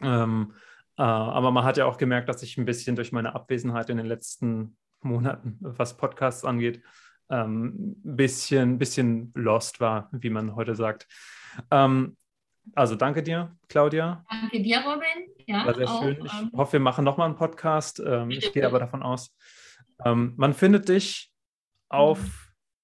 Ähm, 0.00 0.52
äh, 0.96 1.02
aber 1.02 1.50
man 1.50 1.64
hat 1.64 1.76
ja 1.76 1.86
auch 1.86 1.96
gemerkt, 1.96 2.28
dass 2.28 2.42
ich 2.42 2.56
ein 2.56 2.64
bisschen 2.64 2.94
durch 2.94 3.10
meine 3.10 3.34
Abwesenheit 3.34 3.90
in 3.90 3.96
den 3.96 4.06
letzten 4.06 4.76
Monaten, 5.00 5.56
was 5.60 5.96
Podcasts 5.96 6.44
angeht, 6.44 6.82
ein 7.28 7.44
ähm, 7.44 7.72
bisschen, 8.02 8.78
bisschen 8.78 9.32
lost 9.34 9.80
war, 9.80 10.08
wie 10.12 10.30
man 10.30 10.56
heute 10.56 10.74
sagt. 10.74 11.06
Ähm, 11.70 12.16
also 12.74 12.96
danke 12.96 13.22
dir, 13.22 13.56
Claudia. 13.68 14.24
Danke 14.30 14.62
dir, 14.62 14.80
Robin. 14.80 15.34
Ja, 15.46 15.66
War 15.66 15.74
sehr 15.74 15.90
auch, 15.90 16.02
schön. 16.02 16.24
Ich 16.24 16.32
ähm, 16.32 16.50
hoffe, 16.54 16.74
wir 16.74 16.80
machen 16.80 17.04
nochmal 17.04 17.26
einen 17.26 17.36
Podcast. 17.36 18.00
Ähm, 18.00 18.30
ich 18.30 18.52
gehe 18.52 18.66
aber 18.66 18.78
davon 18.78 19.02
aus. 19.02 19.34
Ähm, 20.04 20.34
man 20.36 20.54
findet 20.54 20.88
dich 20.88 21.32
auf 21.88 22.20
mhm. 22.20 22.32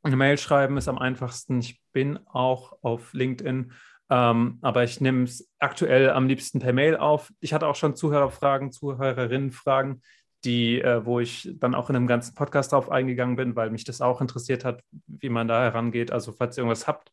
Eine 0.03 0.17
Mail 0.17 0.39
schreiben 0.39 0.77
ist 0.77 0.89
am 0.89 0.99
einfachsten. 0.99 1.61
Ich 1.61 1.81
bin 1.93 2.19
auch 2.27 2.79
auf 2.83 3.15
LinkedIn, 3.15 3.73
ähm, 4.11 4.59
aber 4.61 4.85
ich 4.85 5.01
nehme 5.01 5.25
es 5.25 5.51
aktuell 5.59 6.11
am 6.11 6.27
liebsten 6.27 6.59
per 6.59 6.73
Mail 6.73 6.97
auf. 6.97 7.33
Ich 7.41 7.55
hatte 7.55 7.67
auch 7.67 7.77
schon 7.77 7.97
Zuhörerfragen, 7.97 8.71
Zuhörerinnenfragen, 8.71 10.03
die, 10.45 10.81
äh, 10.81 11.05
wo 11.05 11.21
ich 11.21 11.51
dann 11.55 11.75
auch 11.75 11.91
in 11.91 11.97
einem 11.97 12.07
ganzen 12.07 12.35
Podcast 12.35 12.73
drauf 12.73 12.91
eingegangen 12.91 13.37
bin, 13.37 13.57
weil 13.57 13.71
mich 13.71 13.85
das 13.85 14.01
auch 14.01 14.21
interessiert 14.21 14.65
hat, 14.65 14.83
wie 15.07 15.29
man 15.29 15.49
da 15.49 15.63
herangeht. 15.63 16.11
Also 16.13 16.33
falls 16.33 16.57
ihr 16.57 16.63
irgendwas 16.63 16.87
habt, 16.87 17.13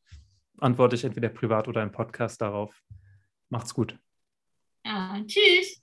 antworte 0.58 0.96
ich 0.96 1.04
entweder 1.04 1.30
privat 1.30 1.68
oder 1.68 1.84
im 1.84 1.92
Podcast 1.92 2.42
darauf. 2.42 2.84
Macht's 3.50 3.74
gut. 3.74 3.98
Ja, 4.86 5.20
tschüss. 5.26 5.81